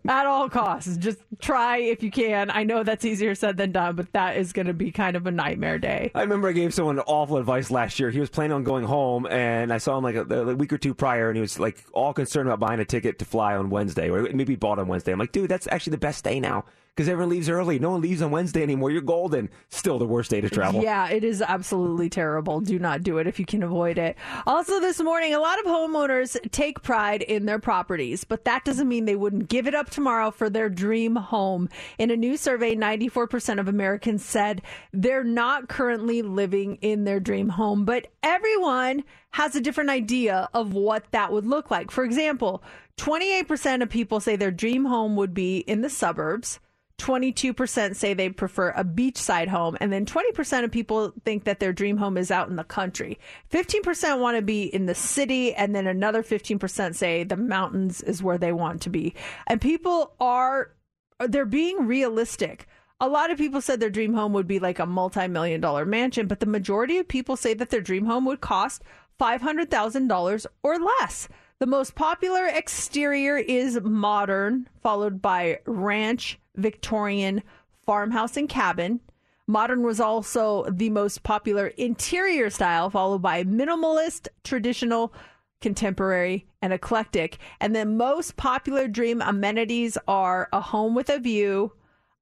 at 0.07 0.25
all 0.25 0.49
costs. 0.49 0.97
Just 0.97 1.19
try 1.39 1.77
if 1.77 2.03
you 2.03 2.11
can. 2.11 2.49
I 2.51 2.63
know 2.63 2.83
that's 2.83 3.05
easier 3.05 3.35
said 3.35 3.57
than 3.57 3.71
done, 3.71 3.95
but 3.95 4.11
that 4.13 4.37
is 4.37 4.53
going 4.53 4.67
to 4.67 4.73
be 4.73 4.91
kind 4.91 5.15
of 5.15 5.27
a 5.27 5.31
nightmare 5.31 5.79
day. 5.79 6.11
I 6.13 6.21
remember 6.21 6.49
I 6.49 6.51
gave 6.53 6.73
someone 6.73 6.99
awful 6.99 7.37
advice 7.37 7.71
last 7.71 7.99
year. 7.99 8.09
He 8.09 8.19
was 8.19 8.29
planning 8.29 8.53
on 8.53 8.63
going 8.63 8.85
home, 8.85 9.25
and 9.27 9.71
I 9.71 9.77
saw 9.77 9.97
him 9.97 10.03
like 10.03 10.15
a, 10.15 10.23
a 10.23 10.55
week 10.55 10.73
or 10.73 10.77
two 10.77 10.93
prior, 10.93 11.29
and 11.29 11.37
he 11.37 11.41
was 11.41 11.59
like 11.59 11.83
all 11.93 12.13
concerned 12.13 12.49
about 12.49 12.59
buying 12.59 12.79
a 12.79 12.85
ticket 12.85 13.19
to 13.19 13.25
fly 13.25 13.55
on 13.55 13.69
Wednesday, 13.69 14.09
or 14.09 14.23
maybe 14.33 14.55
bought 14.55 14.79
on 14.79 14.87
Wednesday. 14.87 15.11
I'm 15.11 15.19
like, 15.19 15.31
dude, 15.31 15.49
that's 15.49 15.67
actually 15.67 15.91
the 15.91 15.97
best 15.97 16.23
day 16.23 16.39
now 16.39 16.65
because 16.95 17.09
everyone 17.09 17.31
leaves 17.31 17.49
early. 17.49 17.79
No 17.79 17.91
one 17.91 18.01
leaves 18.01 18.21
on 18.21 18.29
Wednesday 18.29 18.61
anymore. 18.61 18.91
You're 18.91 19.01
golden. 19.01 19.49
Still 19.69 19.97
the 19.97 20.05
worst 20.05 20.29
day 20.29 20.41
to 20.41 20.49
travel. 20.49 20.83
Yeah, 20.83 21.09
it 21.09 21.23
is 21.23 21.41
absolutely 21.41 22.07
terrible. 22.07 22.61
Do 22.61 22.77
not 22.77 23.01
do 23.01 23.17
it 23.17 23.25
if 23.25 23.39
you 23.39 23.45
can 23.45 23.63
avoid 23.63 23.97
it. 23.97 24.15
Also, 24.45 24.79
this 24.79 25.01
morning, 25.01 25.33
a 25.33 25.39
lot 25.39 25.57
of 25.59 25.65
homeowners 25.65 26.37
take 26.51 26.83
pride 26.83 27.23
in 27.23 27.45
their 27.47 27.57
properties, 27.57 28.23
but 28.23 28.45
that 28.45 28.63
doesn't 28.63 28.87
mean 28.87 29.05
they 29.05 29.15
wouldn't 29.15 29.49
give 29.49 29.65
it 29.65 29.73
up 29.73 29.89
tomorrow 29.89 30.29
for 30.29 30.51
their 30.51 30.69
dream 30.69 31.15
home. 31.15 31.67
In 31.97 32.11
a 32.11 32.15
new 32.15 32.37
survey, 32.37 32.75
94% 32.75 33.59
of 33.59 33.67
Americans 33.67 34.23
said 34.23 34.61
they're 34.91 35.23
not 35.23 35.69
currently 35.69 36.21
living 36.21 36.75
in 36.81 37.05
their 37.05 37.19
dream 37.19 37.49
home, 37.49 37.85
but 37.85 38.07
everyone 38.21 39.03
has 39.31 39.55
a 39.55 39.61
different 39.61 39.89
idea 39.89 40.47
of 40.53 40.73
what 40.73 41.05
that 41.09 41.31
would 41.31 41.47
look 41.47 41.71
like. 41.71 41.89
For 41.89 42.03
example, 42.03 42.63
28% 42.97 43.81
of 43.81 43.89
people 43.89 44.19
say 44.19 44.35
their 44.35 44.51
dream 44.51 44.85
home 44.85 45.15
would 45.15 45.33
be 45.33 45.57
in 45.57 45.81
the 45.81 45.89
suburbs. 45.89 46.59
22% 47.03 47.97
say 47.97 48.13
they 48.13 48.29
prefer 48.29 48.69
a 48.69 48.85
beachside 48.85 49.49
home, 49.49 49.77
and 49.81 49.91
then 49.91 50.05
20% 50.05 50.63
of 50.63 50.71
people 50.71 51.11
think 51.25 51.43
that 51.43 51.59
their 51.59 51.73
dream 51.73 51.97
home 51.97 52.17
is 52.17 52.31
out 52.31 52.47
in 52.47 52.55
the 52.55 52.63
country. 52.63 53.19
15% 53.51 54.19
want 54.19 54.37
to 54.37 54.41
be 54.41 54.63
in 54.63 54.85
the 54.85 54.95
city, 54.95 55.53
and 55.53 55.75
then 55.75 55.85
another 55.85 56.23
15% 56.23 56.95
say 56.95 57.25
the 57.25 57.35
mountains 57.35 57.99
is 57.99 58.23
where 58.23 58.37
they 58.37 58.53
want 58.53 58.81
to 58.83 58.89
be. 58.89 59.13
And 59.47 59.59
people 59.59 60.13
are 60.21 60.71
they're 61.19 61.45
being 61.45 61.87
realistic. 61.87 62.67
A 63.01 63.09
lot 63.09 63.31
of 63.31 63.37
people 63.37 63.59
said 63.59 63.81
their 63.81 63.89
dream 63.89 64.13
home 64.13 64.31
would 64.31 64.47
be 64.47 64.59
like 64.59 64.79
a 64.79 64.85
multi-million 64.85 65.59
dollar 65.59 65.85
mansion, 65.85 66.27
but 66.27 66.39
the 66.39 66.45
majority 66.45 66.99
of 66.99 67.07
people 67.09 67.35
say 67.35 67.53
that 67.53 67.69
their 67.69 67.81
dream 67.81 68.05
home 68.05 68.25
would 68.25 68.39
cost 68.39 68.81
$500,000 69.19 70.45
or 70.63 70.79
less. 70.79 71.27
The 71.59 71.65
most 71.65 71.95
popular 71.95 72.45
exterior 72.47 73.37
is 73.37 73.79
modern, 73.81 74.69
followed 74.81 75.21
by 75.21 75.59
ranch, 75.65 76.39
Victorian, 76.55 77.43
farmhouse, 77.85 78.37
and 78.37 78.47
cabin. 78.49 78.99
Modern 79.47 79.83
was 79.83 79.99
also 79.99 80.65
the 80.69 80.89
most 80.89 81.23
popular 81.23 81.67
interior 81.67 82.49
style, 82.49 82.89
followed 82.89 83.21
by 83.21 83.43
minimalist, 83.43 84.27
traditional, 84.43 85.13
contemporary, 85.61 86.47
and 86.61 86.71
eclectic. 86.71 87.37
And 87.59 87.75
the 87.75 87.85
most 87.85 88.37
popular 88.37 88.87
dream 88.87 89.21
amenities 89.21 89.97
are 90.07 90.47
a 90.53 90.61
home 90.61 90.95
with 90.95 91.09
a 91.09 91.19
view, 91.19 91.73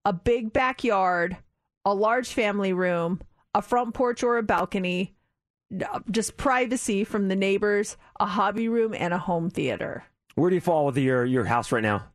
a 0.06 0.14
big 0.14 0.52
backyard, 0.52 1.38
a 1.86 1.94
large 1.94 2.30
family 2.30 2.74
room, 2.74 3.22
a 3.54 3.62
front 3.62 3.94
porch 3.94 4.24
or 4.24 4.38
a 4.38 4.44
balcony, 4.44 5.16
just 6.10 6.38
privacy 6.38 7.04
from 7.04 7.28
the 7.28 7.36
neighbors, 7.36 7.98
a 8.20 8.26
hobby 8.26 8.68
room, 8.68 8.94
and 8.94 9.14
a 9.14 9.18
home 9.18 9.50
theater. 9.50 10.04
Where 10.36 10.50
do 10.50 10.56
you 10.56 10.62
fall 10.62 10.86
with 10.86 10.98
your 10.98 11.26
your 11.26 11.46
house 11.46 11.72
right 11.72 11.84
now? 11.84 12.06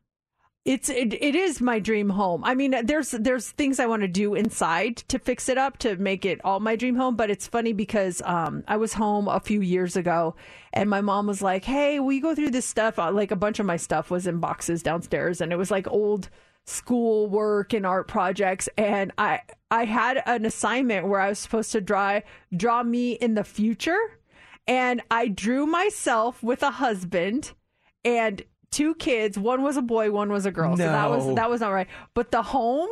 It's 0.67 0.89
it, 0.89 1.13
it 1.13 1.33
is 1.33 1.61
my 1.61 1.79
dream 1.79 2.09
home. 2.09 2.43
I 2.43 2.53
mean, 2.53 2.75
there's 2.83 3.11
there's 3.11 3.51
things 3.51 3.79
I 3.79 3.85
want 3.85 4.01
to 4.01 4.07
do 4.09 4.35
inside 4.35 4.97
to 5.07 5.17
fix 5.17 5.47
it 5.47 5.57
up 5.57 5.77
to 5.77 5.95
make 5.95 6.25
it 6.25 6.41
all 6.43 6.59
my 6.59 6.75
dream 6.75 6.97
home. 6.97 7.15
But 7.15 7.29
it's 7.29 7.47
funny 7.47 7.71
because 7.71 8.21
um, 8.25 8.65
I 8.67 8.75
was 8.75 8.91
home 8.91 9.29
a 9.29 9.39
few 9.39 9.61
years 9.61 9.95
ago, 9.95 10.35
and 10.73 10.89
my 10.89 10.99
mom 10.99 11.25
was 11.25 11.41
like, 11.41 11.63
"Hey, 11.63 12.01
we 12.01 12.19
go 12.19 12.35
through 12.35 12.49
this 12.49 12.65
stuff?" 12.65 12.99
Uh, 12.99 13.13
Like 13.13 13.31
a 13.31 13.37
bunch 13.37 13.59
of 13.59 13.65
my 13.65 13.77
stuff 13.77 14.11
was 14.11 14.27
in 14.27 14.41
boxes 14.41 14.83
downstairs, 14.83 15.39
and 15.39 15.53
it 15.53 15.55
was 15.55 15.71
like 15.71 15.87
old 15.87 16.29
school 16.65 17.29
work 17.29 17.71
and 17.71 17.85
art 17.85 18.09
projects. 18.09 18.67
And 18.77 19.13
I 19.17 19.39
I 19.71 19.85
had 19.85 20.21
an 20.25 20.43
assignment 20.43 21.07
where 21.07 21.21
I 21.21 21.29
was 21.29 21.39
supposed 21.39 21.71
to 21.71 21.79
draw 21.79 22.19
draw 22.53 22.83
me 22.83 23.13
in 23.13 23.35
the 23.35 23.45
future, 23.45 24.19
and 24.67 25.01
I 25.09 25.29
drew 25.29 25.65
myself 25.65 26.43
with 26.43 26.61
a 26.61 26.71
husband 26.71 27.53
and 28.03 28.43
two 28.71 28.95
kids. 28.95 29.37
One 29.37 29.61
was 29.63 29.77
a 29.77 29.81
boy, 29.81 30.11
one 30.11 30.31
was 30.31 30.45
a 30.45 30.51
girl. 30.51 30.75
So 30.77 30.83
that 30.83 31.09
was 31.09 31.35
that 31.35 31.49
was 31.49 31.61
not 31.61 31.69
right. 31.69 31.87
But 32.13 32.31
the 32.31 32.41
home 32.41 32.89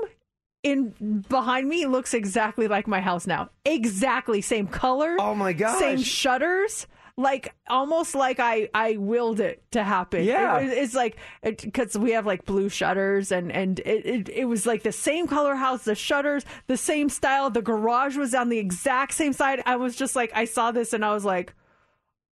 in 0.64 1.24
behind 1.30 1.68
me 1.70 1.86
looks 1.86 2.14
exactly 2.14 2.68
like 2.68 2.88
my 2.88 3.02
house 3.02 3.28
now. 3.28 3.50
Exactly 3.66 4.42
same 4.42 4.68
color. 4.68 5.18
Oh 5.20 5.36
my 5.36 5.54
god. 5.54 5.78
Same 5.80 6.00
shutters. 6.02 6.88
Like 7.18 7.54
almost 7.70 8.14
like 8.14 8.42
I 8.42 8.68
I 8.74 8.98
willed 8.98 9.40
it 9.40 9.64
to 9.72 9.84
happen. 9.84 10.26
Yeah. 10.26 10.58
It- 10.60 10.70
it's 10.78 10.94
like 10.96 11.18
because 11.44 11.98
we 11.98 12.12
have 12.12 12.26
like 12.26 12.46
blue 12.46 12.68
shutters 12.68 13.32
and 13.32 13.52
and 13.54 13.80
it, 13.80 14.06
it 14.06 14.30
it 14.30 14.46
was 14.46 14.66
like 14.66 14.84
the 14.84 14.92
same 14.92 15.26
color 15.28 15.56
house, 15.56 15.84
the 15.86 15.96
shutters, 15.96 16.44
the 16.68 16.76
same 16.78 17.08
style. 17.10 17.50
The 17.50 17.62
garage 17.62 18.18
was 18.18 18.34
on 18.36 18.50
the 18.50 18.58
exact 18.58 19.14
same 19.14 19.32
side. 19.34 19.62
I 19.66 19.78
was 19.78 19.96
just 19.96 20.14
like 20.16 20.32
I 20.36 20.44
saw 20.46 20.72
this 20.72 20.94
and 20.94 21.06
I 21.06 21.14
was 21.14 21.24
like. 21.26 21.54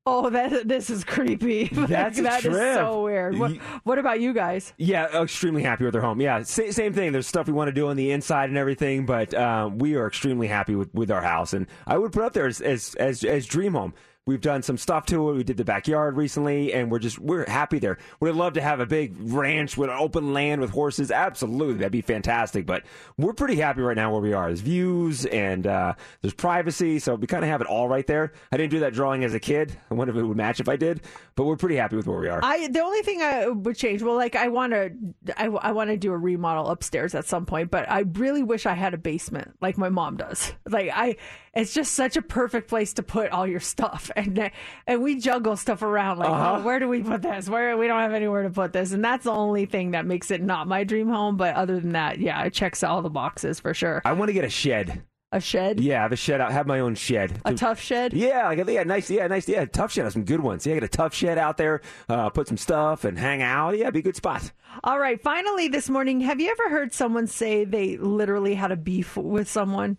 Oh, 0.05 0.29
that 0.29 0.67
this 0.67 0.89
is 0.89 1.05
creepy. 1.05 1.69
Like, 1.73 1.87
That's 1.89 2.21
that 2.21 2.43
is 2.43 2.53
so 2.75 3.03
weird. 3.03 3.37
What, 3.39 3.53
what 3.83 3.99
about 3.99 4.19
you 4.19 4.33
guys? 4.33 4.73
Yeah, 4.77 5.21
extremely 5.21 5.63
happy 5.63 5.85
with 5.85 5.93
their 5.93 6.01
home. 6.01 6.19
Yeah, 6.19 6.43
sa- 6.43 6.71
same 6.71 6.93
thing. 6.93 7.13
There's 7.13 7.27
stuff 7.27 7.47
we 7.47 7.53
want 7.53 7.69
to 7.69 7.73
do 7.73 7.87
on 7.87 7.95
the 7.95 8.11
inside 8.11 8.49
and 8.49 8.57
everything, 8.57 9.05
but 9.05 9.33
um, 9.33 9.77
we 9.77 9.95
are 9.95 10.05
extremely 10.07 10.47
happy 10.47 10.75
with, 10.75 10.93
with 10.93 11.09
our 11.09 11.21
house, 11.21 11.53
and 11.53 11.67
I 11.87 11.97
would 11.97 12.11
put 12.11 12.23
up 12.23 12.33
there 12.33 12.47
as, 12.47 12.59
as 12.59 12.95
as 12.95 13.23
as 13.23 13.45
dream 13.45 13.73
home. 13.73 13.93
We've 14.25 14.39
done 14.39 14.61
some 14.61 14.77
stuff 14.77 15.05
to 15.07 15.29
it. 15.29 15.33
We 15.33 15.43
did 15.43 15.57
the 15.57 15.65
backyard 15.65 16.15
recently, 16.15 16.71
and 16.73 16.89
we're 16.89 16.99
just 16.99 17.19
we're 17.19 17.45
happy 17.49 17.79
there. 17.79 17.97
We'd 18.21 18.31
love 18.31 18.53
to 18.53 18.61
have 18.61 18.79
a 18.79 18.85
big 18.85 19.15
ranch 19.19 19.75
with 19.77 19.89
open 19.89 20.31
land 20.33 20.61
with 20.61 20.69
horses. 20.69 21.11
Absolutely, 21.11 21.75
that'd 21.75 21.91
be 21.91 22.01
fantastic. 22.01 22.65
But 22.65 22.83
we're 23.17 23.33
pretty 23.33 23.55
happy 23.55 23.81
right 23.81 23.97
now 23.97 24.13
where 24.13 24.21
we 24.21 24.31
are. 24.31 24.47
There's 24.47 24.61
views 24.61 25.25
and 25.25 25.67
uh, 25.67 25.95
there's 26.21 26.33
privacy, 26.33 26.99
so 26.99 27.15
we 27.15 27.27
kind 27.27 27.43
of 27.43 27.49
have 27.49 27.59
it 27.59 27.67
all 27.67 27.89
right 27.89 28.07
there. 28.07 28.31
I 28.51 28.55
didn't 28.55 28.71
do 28.71 28.79
that 28.79 28.93
drawing 28.93 29.25
as 29.25 29.33
a 29.33 29.41
kid. 29.41 29.77
I 29.91 29.93
wonder 29.93 30.13
if 30.13 30.17
it 30.17 30.23
would 30.23 30.37
match 30.37 30.61
if 30.61 30.69
I 30.69 30.77
did, 30.77 31.01
but 31.35 31.43
we're 31.43 31.57
pretty 31.57 31.75
happy 31.75 31.97
with 31.97 32.07
where 32.07 32.19
we 32.19 32.29
are. 32.29 32.39
I 32.41 32.69
the 32.69 32.81
only 32.81 33.01
thing 33.01 33.21
I 33.21 33.49
would 33.49 33.75
change, 33.75 34.01
well, 34.01 34.15
like 34.15 34.37
I 34.37 34.47
want 34.47 34.71
to, 34.71 34.91
I, 35.35 35.47
I 35.47 35.71
want 35.73 35.89
to 35.89 35.97
do 35.97 36.13
a 36.13 36.17
remodel 36.17 36.69
upstairs 36.69 37.13
at 37.13 37.25
some 37.25 37.45
point, 37.45 37.71
but 37.71 37.91
I 37.91 38.05
really 38.13 38.43
wish 38.43 38.65
I 38.65 38.73
had 38.73 38.93
a 38.93 38.97
basement 38.97 39.57
like 39.59 39.77
my 39.77 39.89
mom 39.89 40.15
does. 40.15 40.53
Like 40.65 40.91
I, 40.93 41.17
it's 41.53 41.73
just 41.73 41.93
such 41.93 42.17
a 42.17 42.21
perfect 42.21 42.67
place 42.67 42.93
to 42.93 43.03
put 43.03 43.29
all 43.31 43.45
your 43.45 43.59
stuff, 43.59 44.09
and 44.15 44.51
and 44.87 45.01
we 45.01 45.19
juggle 45.19 45.55
stuff 45.57 45.81
around. 45.81 46.19
Like, 46.19 46.29
Uh-huh. 46.29 46.57
oh, 46.59 46.63
where 46.63 46.79
do 46.79 46.87
we 46.87 47.01
put 47.03 47.21
this? 47.21 47.49
Where 47.49 47.77
we 47.77 47.87
don't 47.87 47.99
have 47.99 48.13
anywhere 48.13 48.43
to 48.43 48.49
put 48.49 48.73
this, 48.73 48.91
and 48.91 49.03
that's 49.03 49.23
the 49.25 49.31
only 49.31 49.65
thing 49.65 49.91
that 49.91 50.05
makes 50.05 50.31
it 50.31 50.41
not 50.41 50.67
my 50.67 50.83
dream 50.83 51.07
home. 51.09 51.37
But 51.37 51.55
other 51.55 51.79
than 51.79 51.93
that, 51.93 52.19
yeah, 52.19 52.43
it 52.43 52.53
checks 52.53 52.83
all 52.83 53.01
the 53.01 53.09
boxes 53.09 53.59
for 53.59 53.73
sure. 53.73 54.01
I 54.05 54.13
want 54.13 54.29
to 54.29 54.33
get 54.33 54.45
a 54.45 54.49
shed. 54.49 55.03
A 55.35 55.41
shed, 55.41 55.79
Yeah, 55.79 55.97
I 55.97 56.03
have 56.03 56.11
a 56.11 56.15
shed 56.15 56.41
out. 56.41 56.51
Have 56.51 56.67
my 56.67 56.79
own 56.79 56.93
shed. 56.93 57.41
a 57.43 57.55
tough 57.55 57.79
shed. 57.81 58.13
Yeah, 58.13 58.45
like 58.49 58.67
yeah, 58.69 58.83
nice. 58.83 59.09
Yeah, 59.09 59.25
nice. 59.25 59.49
Yeah, 59.49 59.61
a 59.61 59.65
tough 59.65 59.91
shed. 59.91 60.03
Have 60.03 60.13
some 60.13 60.25
good 60.25 60.41
ones. 60.41 60.67
Yeah, 60.67 60.75
get 60.75 60.83
a 60.83 60.87
tough 60.87 61.15
shed 61.15 61.39
out 61.39 61.57
there. 61.57 61.81
Uh, 62.07 62.29
put 62.29 62.47
some 62.47 62.57
stuff 62.57 63.03
and 63.03 63.17
hang 63.17 63.41
out. 63.41 63.75
Yeah, 63.75 63.89
be 63.89 63.97
a 63.97 64.01
good 64.03 64.15
spot. 64.15 64.51
All 64.83 64.99
right. 64.99 65.19
Finally, 65.19 65.69
this 65.69 65.89
morning, 65.89 66.19
have 66.21 66.39
you 66.39 66.51
ever 66.51 66.69
heard 66.69 66.93
someone 66.93 67.25
say 67.25 67.65
they 67.65 67.97
literally 67.97 68.53
had 68.53 68.71
a 68.71 68.75
beef 68.75 69.17
with 69.17 69.49
someone? 69.49 69.97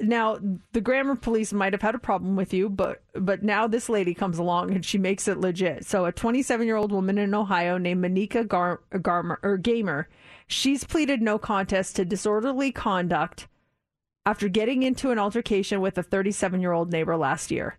Now, 0.00 0.38
the 0.72 0.80
grammar 0.80 1.16
police 1.16 1.52
might 1.52 1.72
have 1.72 1.82
had 1.82 1.96
a 1.96 1.98
problem 1.98 2.36
with 2.36 2.54
you, 2.54 2.68
but 2.68 3.02
but 3.14 3.42
now 3.42 3.66
this 3.66 3.88
lady 3.88 4.14
comes 4.14 4.38
along 4.38 4.70
and 4.70 4.84
she 4.84 4.96
makes 4.96 5.26
it 5.26 5.38
legit. 5.38 5.84
So, 5.84 6.04
a 6.04 6.12
27 6.12 6.66
year 6.66 6.76
old 6.76 6.92
woman 6.92 7.18
in 7.18 7.34
Ohio 7.34 7.78
named 7.78 8.04
Monika 8.04 8.46
Gar- 8.46 8.80
Garmer 8.92 9.38
or 9.42 9.56
Gamer, 9.56 10.08
she's 10.46 10.84
pleaded 10.84 11.20
no 11.20 11.36
contest 11.36 11.96
to 11.96 12.04
disorderly 12.04 12.70
conduct 12.70 13.48
after 14.24 14.48
getting 14.48 14.84
into 14.84 15.10
an 15.10 15.18
altercation 15.18 15.80
with 15.80 15.98
a 15.98 16.02
37 16.02 16.60
year 16.60 16.72
old 16.72 16.92
neighbor 16.92 17.16
last 17.16 17.50
year. 17.50 17.78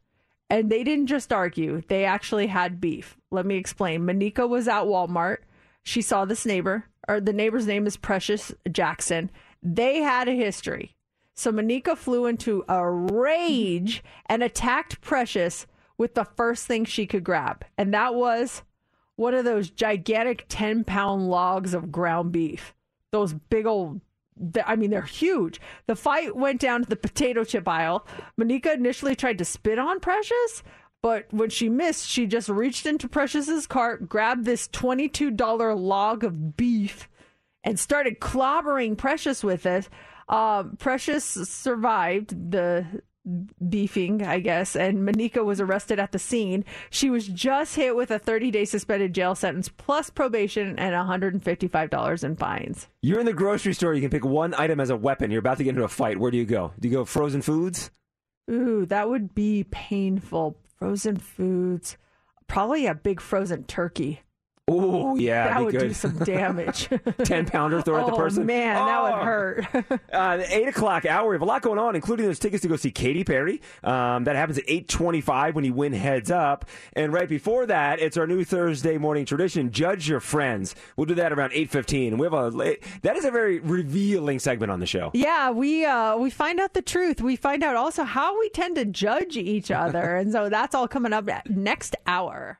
And 0.50 0.70
they 0.70 0.84
didn't 0.84 1.08
just 1.08 1.32
argue, 1.32 1.84
they 1.88 2.04
actually 2.04 2.48
had 2.48 2.82
beef. 2.82 3.18
Let 3.32 3.46
me 3.46 3.56
explain. 3.56 4.02
Monika 4.02 4.50
was 4.50 4.68
at 4.68 4.86
Walmart. 4.86 5.38
She 5.84 6.02
saw 6.02 6.26
this 6.26 6.46
neighbor, 6.46 6.86
or 7.08 7.22
the 7.22 7.34
neighbor's 7.34 7.68
name 7.68 7.86
is 7.88 7.96
Precious 7.96 8.52
Jackson. 8.70 9.30
They 9.62 9.98
had 9.98 10.28
a 10.28 10.34
history. 10.34 10.96
So 11.40 11.54
Monika 11.54 11.98
flew 11.98 12.26
into 12.26 12.66
a 12.68 12.86
rage 12.86 14.04
and 14.26 14.44
attacked 14.44 15.00
Precious 15.00 15.68
with 15.98 16.14
the 16.14 16.26
first 16.26 16.68
thing 16.68 16.84
she 16.84 17.08
could 17.08 17.24
grab. 17.24 17.64
And 17.78 17.94
that 17.94 18.14
was 18.14 18.64
one 19.16 19.34
of 19.34 19.46
those 19.46 19.70
gigantic 19.70 20.48
10 20.50 20.84
pound 20.84 21.30
logs 21.30 21.74
of 21.74 21.94
ground 21.94 22.34
beef. 22.34 22.76
Those 23.12 23.34
big 23.34 23.66
old 23.66 24.02
I 24.66 24.76
mean, 24.76 24.90
they're 24.90 25.02
huge. 25.02 25.62
The 25.88 25.96
fight 25.96 26.36
went 26.36 26.60
down 26.60 26.84
to 26.84 26.90
the 26.90 26.98
potato 26.98 27.46
chip 27.46 27.70
aisle. 27.70 28.06
Monika 28.38 28.74
initially 28.74 29.16
tried 29.16 29.38
to 29.38 29.46
spit 29.46 29.80
on 29.80 30.02
Precious, 30.02 30.62
But 31.02 31.28
when 31.32 31.50
she 31.50 31.70
missed, 31.70 32.10
she 32.10 32.26
just 32.26 32.50
reached 32.50 32.86
into 32.86 33.08
Precious's 33.08 33.66
cart, 33.66 34.10
grabbed 34.10 34.44
this 34.44 34.68
$22 34.68 35.78
log 35.78 36.26
of 36.26 36.58
beef, 36.58 37.08
and 37.64 37.80
started 37.80 38.20
clobbering 38.20 38.98
Precious 38.98 39.42
with 39.42 39.66
it. 39.66 39.88
Um, 40.30 40.78
Precious 40.78 41.26
survived 41.26 42.52
the 42.52 42.86
beefing, 43.68 44.24
I 44.24 44.40
guess, 44.40 44.76
and 44.76 45.00
Manika 45.00 45.44
was 45.44 45.60
arrested 45.60 46.00
at 46.00 46.12
the 46.12 46.20
scene. 46.20 46.66
She 46.90 47.10
was 47.10 47.28
just 47.28 47.76
hit 47.76 47.96
with 47.96 48.12
a 48.12 48.20
30 48.20 48.52
day 48.52 48.66
suspended 48.66 49.14
jail 49.14 49.36
sentence 49.36 49.70
plus 49.70 50.10
probation 50.10 50.78
and 50.80 50.94
$155 50.94 52.24
in 52.24 52.36
fines. 52.36 52.88
You're 53.02 53.20
in 53.20 53.26
the 53.26 53.34
grocery 53.34 53.74
store. 53.74 53.94
You 53.94 54.02
can 54.02 54.10
pick 54.10 54.26
one 54.26 54.54
item 54.56 54.80
as 54.80 54.90
a 54.90 54.96
weapon. 54.96 55.32
You're 55.32 55.40
about 55.40 55.58
to 55.58 55.64
get 55.64 55.72
into 55.72 55.84
a 55.84 55.90
fight. 55.90 56.20
Where 56.20 56.32
do 56.32 56.38
you 56.38 56.46
go? 56.46 56.72
Do 56.80 56.88
you 56.88 56.94
go 56.94 57.06
frozen 57.06 57.42
foods? 57.42 57.92
Ooh, 58.50 58.86
that 58.88 59.10
would 59.10 59.36
be 59.36 59.66
painful. 59.70 60.58
Frozen 60.78 61.18
foods. 61.18 61.98
Probably 62.48 62.88
a 62.88 62.96
big 62.96 63.22
frozen 63.22 63.64
turkey. 63.66 64.22
Oh 64.72 65.16
yeah, 65.16 65.48
that 65.48 65.58
be 65.60 65.64
would 65.66 65.72
good. 65.74 65.88
do 65.90 65.94
some 65.94 66.18
damage. 66.20 66.90
Ten 67.24 67.46
pounder, 67.46 67.82
throw 67.82 67.98
it 67.98 68.02
at 68.02 68.06
the 68.08 68.14
Oh, 68.14 68.18
person. 68.18 68.46
man, 68.46 68.76
that 68.76 69.02
would 69.04 69.12
Oh. 69.14 69.24
hurt. 69.24 69.66
Uh, 70.14 70.42
eight 70.50 70.68
o'clock 70.68 71.06
hour. 71.06 71.30
We 71.30 71.36
have 71.36 71.42
a 71.42 71.46
lot 71.46 71.62
going 71.62 71.80
on, 71.80 71.96
including 71.96 72.26
those 72.26 72.40
tickets 72.40 72.62
to 72.64 72.68
go 72.68 72.76
see 72.76 72.92
Katy 72.92 73.24
Perry. 73.24 73.62
Um, 73.84 74.24
that 74.26 74.36
happens 74.36 74.58
at 74.58 74.64
eight 74.68 74.88
twenty-five 74.88 75.56
when 75.56 75.64
you 75.64 75.74
win 75.74 75.94
heads 75.94 76.30
up. 76.32 76.66
And 76.94 77.14
right 77.14 77.28
before 77.30 77.66
that, 77.68 78.00
it's 78.00 78.18
our 78.18 78.28
new 78.28 78.44
Thursday 78.44 78.98
morning 78.98 79.26
tradition: 79.26 79.72
judge 79.72 80.08
your 80.10 80.20
friends. 80.20 80.76
We'll 80.98 81.06
do 81.06 81.16
that 81.16 81.32
around 81.32 81.52
eight 81.54 81.70
fifteen. 81.70 82.18
We 82.18 82.26
have 82.26 82.34
a 82.34 82.50
that 83.04 83.16
is 83.18 83.26
a 83.26 83.32
very 83.32 83.60
revealing 83.60 84.40
segment 84.40 84.72
on 84.72 84.80
the 84.80 84.86
show. 84.86 85.12
Yeah, 85.14 85.52
we 85.52 85.86
uh, 85.86 86.18
we 86.18 86.30
find 86.30 86.60
out 86.60 86.74
the 86.74 86.82
truth. 86.82 87.22
We 87.22 87.36
find 87.36 87.64
out 87.64 87.76
also 87.76 88.04
how 88.04 88.40
we 88.40 88.50
tend 88.50 88.76
to 88.76 88.86
judge 88.86 89.38
each 89.38 89.72
other, 89.72 90.16
and 90.16 90.32
so 90.32 90.50
that's 90.50 90.76
all 90.76 90.88
coming 90.88 91.14
up 91.14 91.30
next 91.50 91.96
hour. 92.08 92.60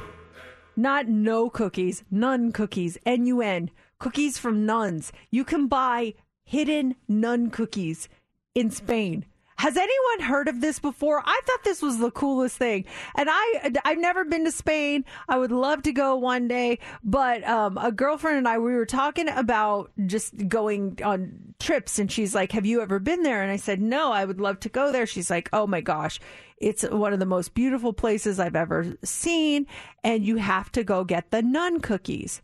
Not 0.81 1.07
no 1.07 1.47
cookies, 1.47 2.03
none 2.09 2.51
cookies. 2.51 2.97
N 3.05 3.27
U 3.27 3.39
N. 3.39 3.69
Cookies 3.99 4.39
from 4.39 4.65
nuns. 4.65 5.11
You 5.29 5.43
can 5.43 5.67
buy 5.67 6.15
hidden 6.43 6.95
nun 7.07 7.51
cookies 7.51 8.09
in 8.55 8.71
Spain. 8.71 9.25
Has 9.57 9.77
anyone 9.77 10.27
heard 10.27 10.47
of 10.47 10.59
this 10.59 10.79
before? 10.79 11.21
I 11.23 11.39
thought 11.45 11.63
this 11.63 11.83
was 11.83 11.99
the 11.99 12.09
coolest 12.09 12.57
thing. 12.57 12.85
And 13.13 13.29
I 13.31 13.73
I've 13.85 13.99
never 13.99 14.25
been 14.25 14.43
to 14.45 14.51
Spain. 14.51 15.05
I 15.29 15.37
would 15.37 15.51
love 15.51 15.83
to 15.83 15.91
go 15.91 16.15
one 16.15 16.47
day, 16.47 16.79
but 17.03 17.47
um, 17.47 17.77
a 17.77 17.91
girlfriend 17.91 18.39
and 18.39 18.47
I 18.47 18.57
we 18.57 18.73
were 18.73 18.87
talking 18.87 19.29
about 19.29 19.91
just 20.07 20.47
going 20.47 20.97
on 21.05 21.53
trips 21.59 21.99
and 21.99 22.11
she's 22.11 22.33
like, 22.33 22.53
"Have 22.53 22.65
you 22.65 22.81
ever 22.81 22.97
been 22.97 23.21
there?" 23.21 23.43
And 23.43 23.51
I 23.51 23.57
said, 23.57 23.79
"No, 23.79 24.11
I 24.11 24.25
would 24.25 24.41
love 24.41 24.59
to 24.61 24.69
go 24.69 24.91
there." 24.91 25.05
She's 25.05 25.29
like, 25.29 25.47
"Oh 25.53 25.67
my 25.67 25.81
gosh, 25.81 26.19
it's 26.61 26.83
one 26.83 27.13
of 27.13 27.19
the 27.19 27.25
most 27.25 27.53
beautiful 27.53 27.93
places 27.93 28.39
I've 28.39 28.55
ever 28.55 28.95
seen, 29.03 29.67
and 30.03 30.25
you 30.25 30.37
have 30.37 30.71
to 30.73 30.83
go 30.83 31.03
get 31.03 31.31
the 31.31 31.41
nun 31.41 31.81
cookies." 31.81 32.41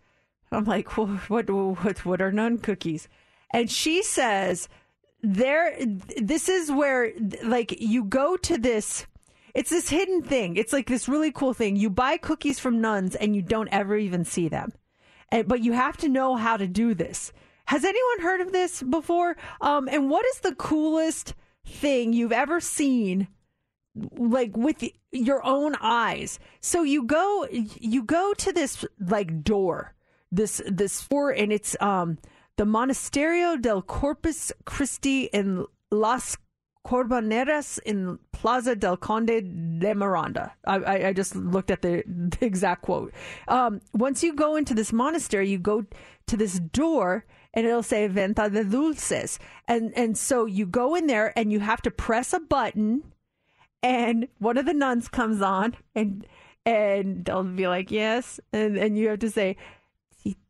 I'm 0.51 0.65
like, 0.65 0.97
"What 0.97 1.49
what 1.49 2.05
what 2.05 2.21
are 2.21 2.31
nun 2.31 2.57
cookies?" 2.57 3.07
And 3.51 3.69
she 3.69 4.03
says, 4.03 4.67
"There, 5.21 5.77
this 6.21 6.49
is 6.49 6.71
where 6.71 7.11
like 7.43 7.79
you 7.79 8.03
go 8.03 8.37
to 8.37 8.57
this." 8.57 9.05
It's 9.53 9.71
this 9.71 9.89
hidden 9.89 10.21
thing. 10.21 10.55
It's 10.55 10.71
like 10.71 10.87
this 10.87 11.09
really 11.09 11.31
cool 11.31 11.53
thing. 11.53 11.77
You 11.77 11.89
buy 11.89 12.17
cookies 12.17 12.59
from 12.59 12.79
nuns 12.79 13.15
and 13.15 13.35
you 13.35 13.41
don't 13.41 13.69
ever 13.69 13.97
even 13.97 14.23
see 14.23 14.49
them. 14.49 14.71
And, 15.31 15.47
but 15.47 15.63
you 15.63 15.71
have 15.73 15.97
to 15.97 16.09
know 16.09 16.35
how 16.35 16.57
to 16.57 16.67
do 16.67 16.93
this. 16.93 17.33
Has 17.65 17.83
anyone 17.83 18.19
heard 18.21 18.41
of 18.41 18.51
this 18.51 18.83
before? 18.83 19.35
Um, 19.59 19.89
and 19.91 20.11
what 20.11 20.25
is 20.27 20.41
the 20.41 20.53
coolest 20.53 21.33
thing 21.65 22.13
you've 22.13 22.31
ever 22.31 22.59
seen 22.59 23.27
like 24.17 24.55
with 24.55 24.83
your 25.11 25.45
own 25.45 25.75
eyes. 25.81 26.39
So 26.61 26.83
you 26.83 27.03
go 27.03 27.47
you 27.51 28.03
go 28.03 28.33
to 28.33 28.53
this 28.53 28.85
like 28.99 29.43
door 29.43 29.93
this 30.31 30.61
this 30.67 31.07
door 31.07 31.31
and 31.31 31.51
it's 31.51 31.75
um 31.81 32.17
the 32.57 32.65
monasterio 32.65 33.61
del 33.61 33.81
corpus 33.81 34.51
christi 34.65 35.25
in 35.25 35.65
las 35.91 36.37
carboneras 36.85 37.79
in 37.79 38.17
plaza 38.31 38.75
del 38.75 38.97
conde 38.97 39.79
de 39.79 39.93
miranda. 39.93 40.53
I, 40.65 40.75
I, 40.75 41.07
I 41.09 41.13
just 41.13 41.35
looked 41.35 41.69
at 41.69 41.81
the, 41.81 42.03
the 42.07 42.45
exact 42.45 42.83
quote. 42.83 43.13
Um, 43.47 43.81
once 43.93 44.23
you 44.23 44.33
go 44.33 44.55
into 44.55 44.73
this 44.73 44.93
monastery 44.93 45.49
you 45.49 45.59
go 45.59 45.85
to 46.27 46.37
this 46.37 46.59
door 46.59 47.25
and 47.53 47.65
it'll 47.65 47.83
say 47.83 48.07
venta 48.07 48.49
de 48.49 48.63
dulces. 48.63 49.39
And 49.67 49.93
and 49.95 50.17
so 50.17 50.45
you 50.45 50.65
go 50.65 50.95
in 50.95 51.07
there 51.07 51.37
and 51.37 51.51
you 51.51 51.59
have 51.59 51.81
to 51.83 51.91
press 51.91 52.33
a 52.33 52.39
button 52.39 53.03
and 53.87 54.27
one 54.39 54.57
of 54.57 54.65
the 54.65 54.73
nuns 54.73 55.07
comes 55.07 55.41
on 55.41 55.75
and 55.95 56.27
and 56.65 57.23
they'll 57.23 57.43
be 57.43 57.67
like 57.67 57.89
yes 57.89 58.39
and 58.51 58.77
and 58.77 58.97
you 58.97 59.07
have 59.07 59.19
to 59.19 59.31
say 59.31 59.55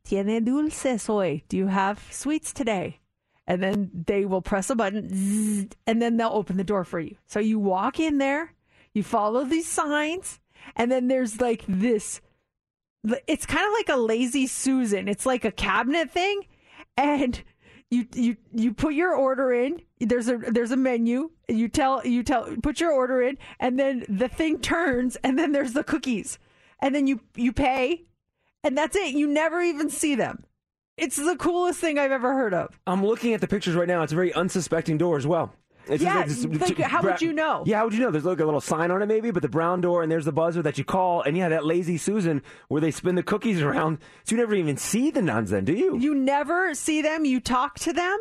tiene 0.03 0.43
dulces 0.43 1.05
hoy. 1.05 1.43
Do 1.47 1.57
you 1.57 1.67
have 1.67 2.01
sweets 2.11 2.51
today? 2.51 2.99
And 3.45 3.61
then 3.61 3.91
they 4.07 4.25
will 4.25 4.41
press 4.41 4.69
a 4.69 4.75
button 4.75 5.69
and 5.85 6.01
then 6.01 6.17
they'll 6.17 6.29
open 6.29 6.57
the 6.57 6.63
door 6.63 6.83
for 6.83 6.99
you. 6.99 7.15
So 7.27 7.39
you 7.39 7.59
walk 7.59 7.99
in 7.99 8.17
there 8.17 8.53
you 8.93 9.03
follow 9.03 9.43
these 9.43 9.69
signs 9.69 10.39
and 10.75 10.91
then 10.91 11.07
there's 11.07 11.39
like 11.39 11.63
this 11.67 12.19
it's 13.27 13.45
kind 13.45 13.65
of 13.65 13.71
like 13.73 13.89
a 13.89 14.01
lazy 14.01 14.47
susan. 14.47 15.07
It's 15.07 15.25
like 15.25 15.45
a 15.45 15.51
cabinet 15.51 16.09
thing 16.09 16.41
and 16.97 17.41
you 17.89 18.05
you 18.13 18.37
you 18.53 18.73
put 18.73 18.93
your 18.93 19.15
order 19.15 19.53
in. 19.53 19.81
There's 19.99 20.27
a 20.27 20.37
there's 20.37 20.71
a 20.71 20.77
menu. 20.77 21.31
You 21.47 21.69
tell 21.69 22.05
you 22.05 22.23
tell 22.23 22.55
put 22.61 22.79
your 22.79 22.91
order 22.91 23.21
in 23.21 23.37
and 23.59 23.79
then 23.79 24.05
the 24.09 24.27
thing 24.27 24.59
turns 24.59 25.15
and 25.17 25.39
then 25.39 25.51
there's 25.51 25.73
the 25.73 25.83
cookies. 25.83 26.37
And 26.79 26.93
then 26.93 27.07
you 27.07 27.21
you 27.35 27.53
pay 27.53 28.05
and 28.63 28.77
that's 28.77 28.95
it. 28.95 29.13
You 29.13 29.27
never 29.27 29.61
even 29.61 29.89
see 29.89 30.15
them. 30.15 30.43
It's 30.97 31.15
the 31.15 31.35
coolest 31.35 31.79
thing 31.79 31.97
i've 31.99 32.11
ever 32.11 32.33
heard 32.33 32.53
of. 32.53 32.79
I'm 32.87 33.05
looking 33.05 33.33
at 33.33 33.41
the 33.41 33.47
pictures 33.47 33.75
right 33.75 33.87
now. 33.87 34.01
It's 34.01 34.11
a 34.11 34.15
very 34.15 34.33
unsuspecting 34.33 34.97
door 34.97 35.15
as 35.15 35.27
well. 35.27 35.53
It's 35.89 36.03
Yeah, 36.03 36.23
this- 36.23 36.45
like, 36.45 36.77
how 36.79 37.01
would 37.01 37.21
you 37.21 37.33
know? 37.33 37.63
Yeah, 37.65 37.77
how 37.77 37.85
would 37.85 37.93
you 37.93 37.99
know? 38.01 38.11
There's 38.11 38.25
like 38.25 38.39
a 38.39 38.45
little 38.45 38.61
sign 38.61 38.91
on 38.91 39.01
it, 39.01 39.07
maybe, 39.07 39.31
but 39.31 39.41
the 39.41 39.49
brown 39.49 39.81
door, 39.81 40.03
and 40.03 40.11
there's 40.11 40.25
the 40.25 40.31
buzzer 40.31 40.61
that 40.61 40.77
you 40.77 40.83
call, 40.83 41.21
and 41.21 41.37
yeah, 41.37 41.49
that 41.49 41.65
lazy 41.65 41.97
Susan 41.97 42.41
where 42.67 42.81
they 42.81 42.91
spin 42.91 43.15
the 43.15 43.23
cookies 43.23 43.61
around. 43.63 43.99
So 44.23 44.35
you 44.35 44.41
never 44.41 44.55
even 44.55 44.77
see 44.77 45.11
the 45.11 45.21
nuns, 45.21 45.51
then, 45.51 45.65
do 45.65 45.73
you? 45.73 45.97
you 45.97 46.13
never 46.15 46.73
see 46.73 47.01
them 47.01 47.25
you 47.25 47.39
talk 47.39 47.79
to 47.79 47.93
them 47.93 48.17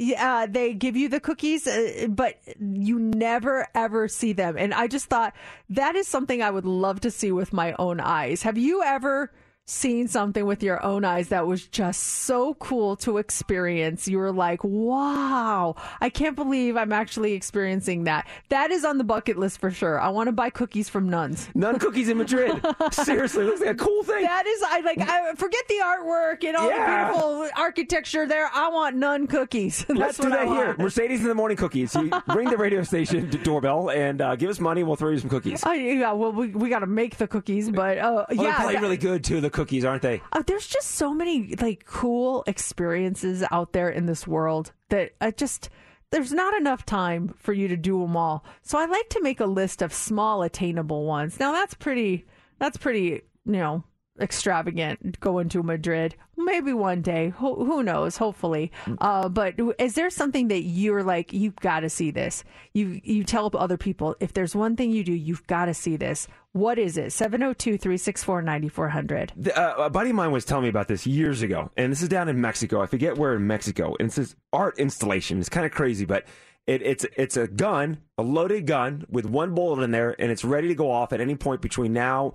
yeah, 0.00 0.46
they 0.46 0.72
give 0.72 0.96
you 0.96 1.10
the 1.10 1.20
cookies, 1.20 1.66
uh, 1.66 2.06
but 2.08 2.36
you 2.58 2.98
never 2.98 3.68
ever 3.74 4.08
see 4.08 4.32
them. 4.32 4.56
And 4.56 4.72
I 4.72 4.86
just 4.86 5.06
thought 5.06 5.34
that 5.68 5.94
is 5.94 6.08
something 6.08 6.42
I 6.42 6.50
would 6.50 6.64
love 6.64 7.00
to 7.00 7.10
see 7.10 7.30
with 7.32 7.52
my 7.52 7.74
own 7.78 8.00
eyes. 8.00 8.42
Have 8.42 8.56
you 8.56 8.82
ever 8.82 9.30
seen 9.66 10.08
something 10.08 10.44
with 10.46 10.64
your 10.64 10.84
own 10.84 11.04
eyes 11.04 11.28
that 11.28 11.46
was 11.46 11.64
just 11.68 12.02
so 12.02 12.54
cool 12.54 12.96
to 12.96 13.18
experience. 13.18 14.08
You 14.08 14.18
were 14.18 14.32
like, 14.32 14.64
wow, 14.64 15.76
I 16.00 16.10
can't 16.10 16.34
believe 16.34 16.76
I'm 16.76 16.92
actually 16.92 17.34
experiencing 17.34 18.04
that. 18.04 18.26
That 18.48 18.72
is 18.72 18.84
on 18.84 18.98
the 18.98 19.04
bucket 19.04 19.38
list 19.38 19.60
for 19.60 19.70
sure. 19.70 20.00
I 20.00 20.08
want 20.08 20.26
to 20.26 20.32
buy 20.32 20.50
cookies 20.50 20.88
from 20.88 21.08
nuns. 21.08 21.48
Nun 21.54 21.78
cookies 21.78 22.08
in 22.08 22.18
Madrid. 22.18 22.60
Seriously, 22.90 23.44
looks 23.44 23.60
like 23.60 23.70
a 23.70 23.74
cool 23.76 24.02
thing. 24.02 24.24
That 24.24 24.44
is, 24.44 24.60
I 24.66 24.80
like, 24.80 24.98
I 25.00 25.34
forget 25.36 25.62
the 25.68 25.76
artwork 25.84 26.42
and 26.44 26.56
all 26.56 26.68
Yeah. 26.68 27.06
the 27.06 27.12
beautiful 27.12 27.48
architecture 27.56 28.26
there. 28.26 28.50
I 28.52 28.68
want 28.70 28.96
nun 28.96 29.28
cookies. 29.28 29.84
That's 29.88 30.00
Let's 30.00 30.18
do 30.18 30.30
what 30.30 30.36
that 30.40 30.48
here. 30.48 30.74
Mercedes 30.78 31.20
in 31.20 31.28
the 31.28 31.34
morning 31.36 31.56
cookies. 31.56 31.94
You 31.94 32.10
ring 32.34 32.50
the 32.50 32.56
radio 32.58 32.82
station 32.82 33.30
doorbell 33.44 33.90
and 33.90 34.20
uh, 34.20 34.34
give 34.34 34.50
us 34.50 34.58
money, 34.58 34.80
and 34.80 34.88
we'll 34.88 34.96
throw 34.96 35.10
you 35.10 35.18
some 35.20 35.30
cookies. 35.30 35.62
Oh, 35.64 35.72
yeah, 35.72 36.10
well, 36.12 36.32
we, 36.32 36.48
we 36.48 36.68
got 36.70 36.80
to 36.80 36.86
make 36.88 37.18
the 37.18 37.28
cookies, 37.28 37.70
but 37.70 37.98
uh, 37.98 38.24
Oh, 38.28 38.34
they're 38.34 38.44
yeah, 38.46 38.56
probably 38.56 38.74
that- 38.74 38.82
really 38.82 38.96
good 38.96 39.22
too. 39.22 39.40
The 39.40 39.49
cookies, 39.50 39.84
aren't 39.84 40.02
they? 40.02 40.22
Uh, 40.32 40.42
there's 40.46 40.66
just 40.66 40.92
so 40.92 41.12
many 41.12 41.54
like 41.60 41.84
cool 41.86 42.44
experiences 42.46 43.44
out 43.50 43.72
there 43.72 43.90
in 43.90 44.06
this 44.06 44.26
world 44.26 44.72
that 44.88 45.12
I 45.20 45.30
just 45.30 45.70
there's 46.10 46.32
not 46.32 46.54
enough 46.54 46.84
time 46.84 47.34
for 47.38 47.52
you 47.52 47.68
to 47.68 47.76
do 47.76 48.00
them 48.00 48.16
all. 48.16 48.44
So 48.62 48.78
I 48.78 48.86
like 48.86 49.08
to 49.10 49.22
make 49.22 49.40
a 49.40 49.46
list 49.46 49.82
of 49.82 49.92
small 49.92 50.42
attainable 50.42 51.04
ones. 51.04 51.38
Now 51.38 51.52
that's 51.52 51.74
pretty 51.74 52.26
that's 52.58 52.76
pretty, 52.76 53.22
you 53.44 53.52
know, 53.52 53.84
extravagant 54.20 55.20
going 55.20 55.48
to 55.50 55.62
Madrid. 55.62 56.14
Maybe 56.36 56.72
one 56.72 57.02
day. 57.02 57.32
Who, 57.36 57.64
who 57.64 57.82
knows? 57.82 58.16
Hopefully. 58.16 58.72
Uh, 59.00 59.28
but 59.28 59.54
is 59.78 59.94
there 59.94 60.10
something 60.10 60.48
that 60.48 60.62
you're 60.62 61.02
like 61.02 61.32
you've 61.32 61.56
got 61.56 61.80
to 61.80 61.90
see 61.90 62.10
this? 62.10 62.44
You 62.72 63.00
you 63.02 63.24
tell 63.24 63.50
other 63.54 63.76
people 63.76 64.16
if 64.20 64.32
there's 64.32 64.54
one 64.54 64.76
thing 64.76 64.90
you 64.90 65.04
do, 65.04 65.12
you've 65.12 65.46
got 65.46 65.66
to 65.66 65.74
see 65.74 65.96
this. 65.96 66.28
What 66.52 66.78
is 66.78 66.96
it? 66.96 67.08
702-364-9400. 67.08 69.56
Uh, 69.56 69.74
a 69.78 69.90
buddy 69.90 70.10
of 70.10 70.16
mine 70.16 70.32
was 70.32 70.44
telling 70.44 70.64
me 70.64 70.68
about 70.68 70.88
this 70.88 71.06
years 71.06 71.42
ago, 71.42 71.70
and 71.76 71.92
this 71.92 72.02
is 72.02 72.08
down 72.08 72.28
in 72.28 72.40
Mexico. 72.40 72.82
I 72.82 72.86
forget 72.86 73.16
where 73.16 73.36
in 73.36 73.46
Mexico, 73.46 73.94
and 74.00 74.06
it's 74.06 74.16
this 74.16 74.34
art 74.52 74.76
installation. 74.78 75.38
It's 75.38 75.48
kind 75.48 75.64
of 75.64 75.70
crazy, 75.70 76.04
but 76.04 76.24
it, 76.66 76.82
it's 76.82 77.06
it's 77.16 77.36
a 77.36 77.48
gun, 77.48 77.98
a 78.18 78.22
loaded 78.22 78.66
gun 78.66 79.04
with 79.08 79.26
one 79.26 79.54
bullet 79.54 79.82
in 79.82 79.90
there, 79.90 80.14
and 80.18 80.30
it's 80.30 80.44
ready 80.44 80.68
to 80.68 80.74
go 80.74 80.90
off 80.90 81.12
at 81.12 81.20
any 81.20 81.34
point 81.34 81.60
between 81.60 81.92
now. 81.92 82.34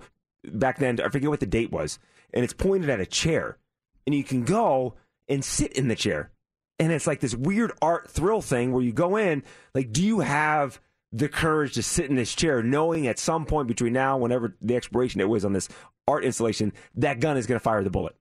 Back 0.52 0.78
then, 0.78 1.00
I 1.00 1.08
forget 1.08 1.30
what 1.30 1.40
the 1.40 1.46
date 1.46 1.72
was, 1.72 1.98
and 2.32 2.44
it's 2.44 2.52
pointed 2.52 2.90
at 2.90 3.00
a 3.00 3.06
chair, 3.06 3.58
and 4.06 4.14
you 4.14 4.24
can 4.24 4.44
go 4.44 4.94
and 5.28 5.44
sit 5.44 5.72
in 5.72 5.88
the 5.88 5.96
chair, 5.96 6.30
and 6.78 6.92
it's 6.92 7.06
like 7.06 7.20
this 7.20 7.34
weird 7.34 7.72
art 7.82 8.10
thrill 8.10 8.42
thing 8.42 8.72
where 8.72 8.82
you 8.82 8.92
go 8.92 9.16
in. 9.16 9.42
Like, 9.74 9.92
do 9.92 10.04
you 10.04 10.20
have 10.20 10.80
the 11.12 11.28
courage 11.28 11.74
to 11.74 11.82
sit 11.82 12.10
in 12.10 12.16
this 12.16 12.34
chair, 12.34 12.62
knowing 12.62 13.06
at 13.06 13.18
some 13.18 13.46
point 13.46 13.68
between 13.68 13.92
now, 13.92 14.18
whenever 14.18 14.56
the 14.60 14.76
expiration 14.76 15.20
it 15.20 15.28
was 15.28 15.44
on 15.44 15.52
this 15.52 15.68
art 16.06 16.24
installation, 16.24 16.72
that 16.94 17.20
gun 17.20 17.36
is 17.36 17.46
going 17.46 17.58
to 17.58 17.62
fire 17.62 17.82
the 17.82 17.90
bullet. 17.90 18.16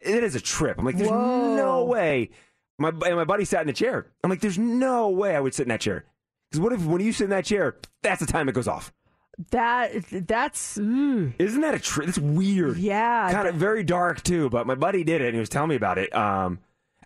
It 0.00 0.22
is 0.22 0.34
a 0.34 0.40
trip. 0.40 0.78
I'm 0.78 0.84
like, 0.84 0.96
there's 0.96 1.10
no 1.10 1.84
way. 1.84 2.30
My 2.78 2.90
and 2.90 3.16
my 3.16 3.24
buddy 3.24 3.44
sat 3.44 3.62
in 3.62 3.66
the 3.66 3.72
chair. 3.72 4.06
I'm 4.22 4.30
like, 4.30 4.40
there's 4.40 4.58
no 4.58 5.08
way 5.08 5.34
I 5.34 5.40
would 5.40 5.54
sit 5.54 5.64
in 5.64 5.70
that 5.70 5.80
chair. 5.80 6.04
Because 6.50 6.60
what 6.60 6.72
if 6.72 6.84
when 6.84 7.00
you 7.00 7.12
sit 7.12 7.24
in 7.24 7.30
that 7.30 7.44
chair, 7.44 7.76
that's 8.02 8.20
the 8.20 8.26
time 8.26 8.48
it 8.48 8.54
goes 8.54 8.68
off? 8.68 8.92
That 9.50 9.92
that's 10.26 10.78
mm, 10.78 11.32
Isn't 11.38 11.60
that 11.60 11.74
a 11.74 11.78
trip? 11.78 12.08
It's 12.08 12.18
weird. 12.18 12.76
yeah. 12.76 13.30
kind 13.30 13.46
of 13.46 13.54
very 13.54 13.84
dark 13.84 14.22
too. 14.22 14.50
But 14.50 14.66
my 14.66 14.74
buddy 14.74 15.04
did 15.04 15.20
it, 15.20 15.26
and 15.26 15.34
he 15.34 15.40
was 15.40 15.48
telling 15.48 15.68
me 15.68 15.76
about 15.76 15.98
it. 15.98 16.14
Um, 16.14 16.58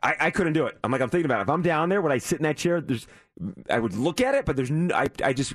I, 0.02 0.16
I 0.18 0.30
couldn't 0.30 0.54
do 0.54 0.66
it. 0.66 0.76
I'm 0.82 0.90
like, 0.90 1.00
I'm 1.00 1.10
thinking 1.10 1.26
about 1.26 1.40
it. 1.40 1.42
If 1.42 1.50
I'm 1.50 1.62
down 1.62 1.88
there, 1.88 2.00
would 2.02 2.10
I 2.10 2.18
sit 2.18 2.38
in 2.38 2.42
that 2.44 2.56
chair? 2.56 2.80
There's, 2.80 3.06
I 3.70 3.78
would 3.78 3.94
look 3.94 4.20
at 4.20 4.34
it, 4.34 4.44
but 4.44 4.56
there's, 4.56 4.70
no, 4.70 4.94
I, 4.94 5.08
I 5.22 5.32
just, 5.32 5.54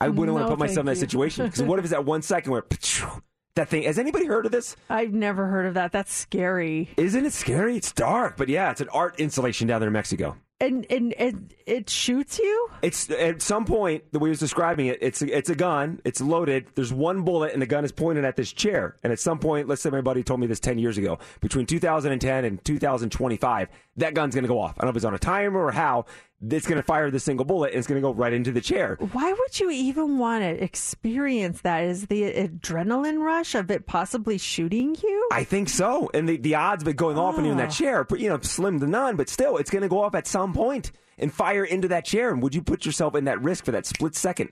I 0.00 0.08
wouldn't 0.08 0.34
want 0.34 0.46
to 0.46 0.50
put 0.50 0.58
myself 0.58 0.80
in 0.80 0.86
that 0.86 0.96
you. 0.96 1.00
situation. 1.00 1.46
Because 1.46 1.62
what 1.62 1.78
if 1.78 1.84
it's 1.84 1.92
that 1.92 2.04
one 2.04 2.22
second 2.22 2.50
where 2.50 2.64
that 3.54 3.68
thing? 3.68 3.84
Has 3.84 3.98
anybody 3.98 4.26
heard 4.26 4.46
of 4.46 4.52
this? 4.52 4.74
I've 4.88 5.12
never 5.12 5.46
heard 5.46 5.66
of 5.66 5.74
that. 5.74 5.92
That's 5.92 6.12
scary. 6.12 6.88
Isn't 6.96 7.26
it 7.26 7.32
scary? 7.32 7.76
It's 7.76 7.92
dark, 7.92 8.36
but 8.36 8.48
yeah, 8.48 8.70
it's 8.70 8.80
an 8.80 8.88
art 8.88 9.20
installation 9.20 9.68
down 9.68 9.80
there 9.80 9.88
in 9.88 9.92
Mexico. 9.92 10.36
And 10.60 10.86
and 10.90 11.14
it 11.18 11.34
it 11.66 11.90
shoots 11.90 12.38
you. 12.38 12.68
It's 12.82 13.08
at 13.10 13.40
some 13.40 13.64
point 13.64 14.04
the 14.12 14.18
way 14.18 14.28
he 14.28 14.30
was 14.30 14.40
describing 14.40 14.86
it. 14.86 14.98
It's 15.00 15.22
a, 15.22 15.36
it's 15.36 15.48
a 15.48 15.54
gun. 15.54 16.00
It's 16.04 16.20
loaded. 16.20 16.66
There's 16.74 16.92
one 16.92 17.22
bullet, 17.22 17.52
and 17.52 17.62
the 17.62 17.66
gun 17.66 17.84
is 17.84 17.92
pointed 17.92 18.24
at 18.24 18.36
this 18.36 18.52
chair. 18.52 18.96
And 19.02 19.12
at 19.12 19.20
some 19.20 19.38
point, 19.38 19.68
let's 19.68 19.80
say 19.80 19.90
my 19.90 20.02
buddy 20.02 20.22
told 20.22 20.40
me 20.40 20.46
this 20.46 20.60
ten 20.60 20.78
years 20.78 20.98
ago, 20.98 21.18
between 21.40 21.64
2010 21.66 22.44
and 22.44 22.62
2025, 22.64 23.68
that 24.00 24.14
gun's 24.14 24.34
going 24.34 24.44
to 24.44 24.48
go 24.48 24.60
off. 24.60 24.74
I 24.78 24.82
don't 24.82 24.88
know 24.88 24.90
if 24.90 24.96
it's 24.96 25.04
on 25.04 25.14
a 25.14 25.18
timer 25.18 25.64
or 25.64 25.70
how. 25.72 26.04
It's 26.42 26.66
going 26.66 26.78
to 26.78 26.82
fire 26.82 27.10
the 27.10 27.20
single 27.20 27.44
bullet, 27.44 27.68
and 27.72 27.78
it's 27.78 27.86
going 27.86 28.00
to 28.00 28.06
go 28.06 28.14
right 28.14 28.32
into 28.32 28.50
the 28.50 28.62
chair. 28.62 28.96
Why 29.12 29.30
would 29.30 29.60
you 29.60 29.70
even 29.70 30.16
want 30.18 30.42
to 30.42 30.64
experience 30.64 31.60
that? 31.62 31.84
Is 31.84 32.06
the 32.06 32.22
adrenaline 32.32 33.18
rush 33.22 33.54
of 33.54 33.70
it 33.70 33.86
possibly 33.86 34.38
shooting 34.38 34.96
you? 35.02 35.28
I 35.32 35.44
think 35.44 35.68
so. 35.68 36.10
And 36.14 36.26
the, 36.28 36.38
the 36.38 36.54
odds 36.54 36.82
of 36.82 36.88
it 36.88 36.96
going 36.96 37.18
off 37.18 37.36
when 37.36 37.44
you're 37.44 37.52
in 37.52 37.58
that 37.58 37.68
Oh. 37.68 37.72
chair, 37.72 38.06
you 38.16 38.28
know, 38.30 38.38
slim 38.40 38.80
to 38.80 38.86
none, 38.86 39.16
but 39.16 39.28
still, 39.28 39.58
it's 39.58 39.70
going 39.70 39.82
to 39.82 39.88
go 39.88 40.02
off 40.02 40.14
at 40.14 40.26
some 40.26 40.52
point 40.54 40.92
and 41.18 41.30
fire 41.32 41.64
into 41.64 41.88
that 41.88 42.06
chair. 42.06 42.30
And 42.30 42.42
would 42.42 42.54
you 42.54 42.62
put 42.62 42.86
yourself 42.86 43.14
in 43.14 43.24
that 43.26 43.42
risk 43.42 43.66
for 43.66 43.72
that 43.72 43.84
split 43.84 44.14
second? 44.14 44.48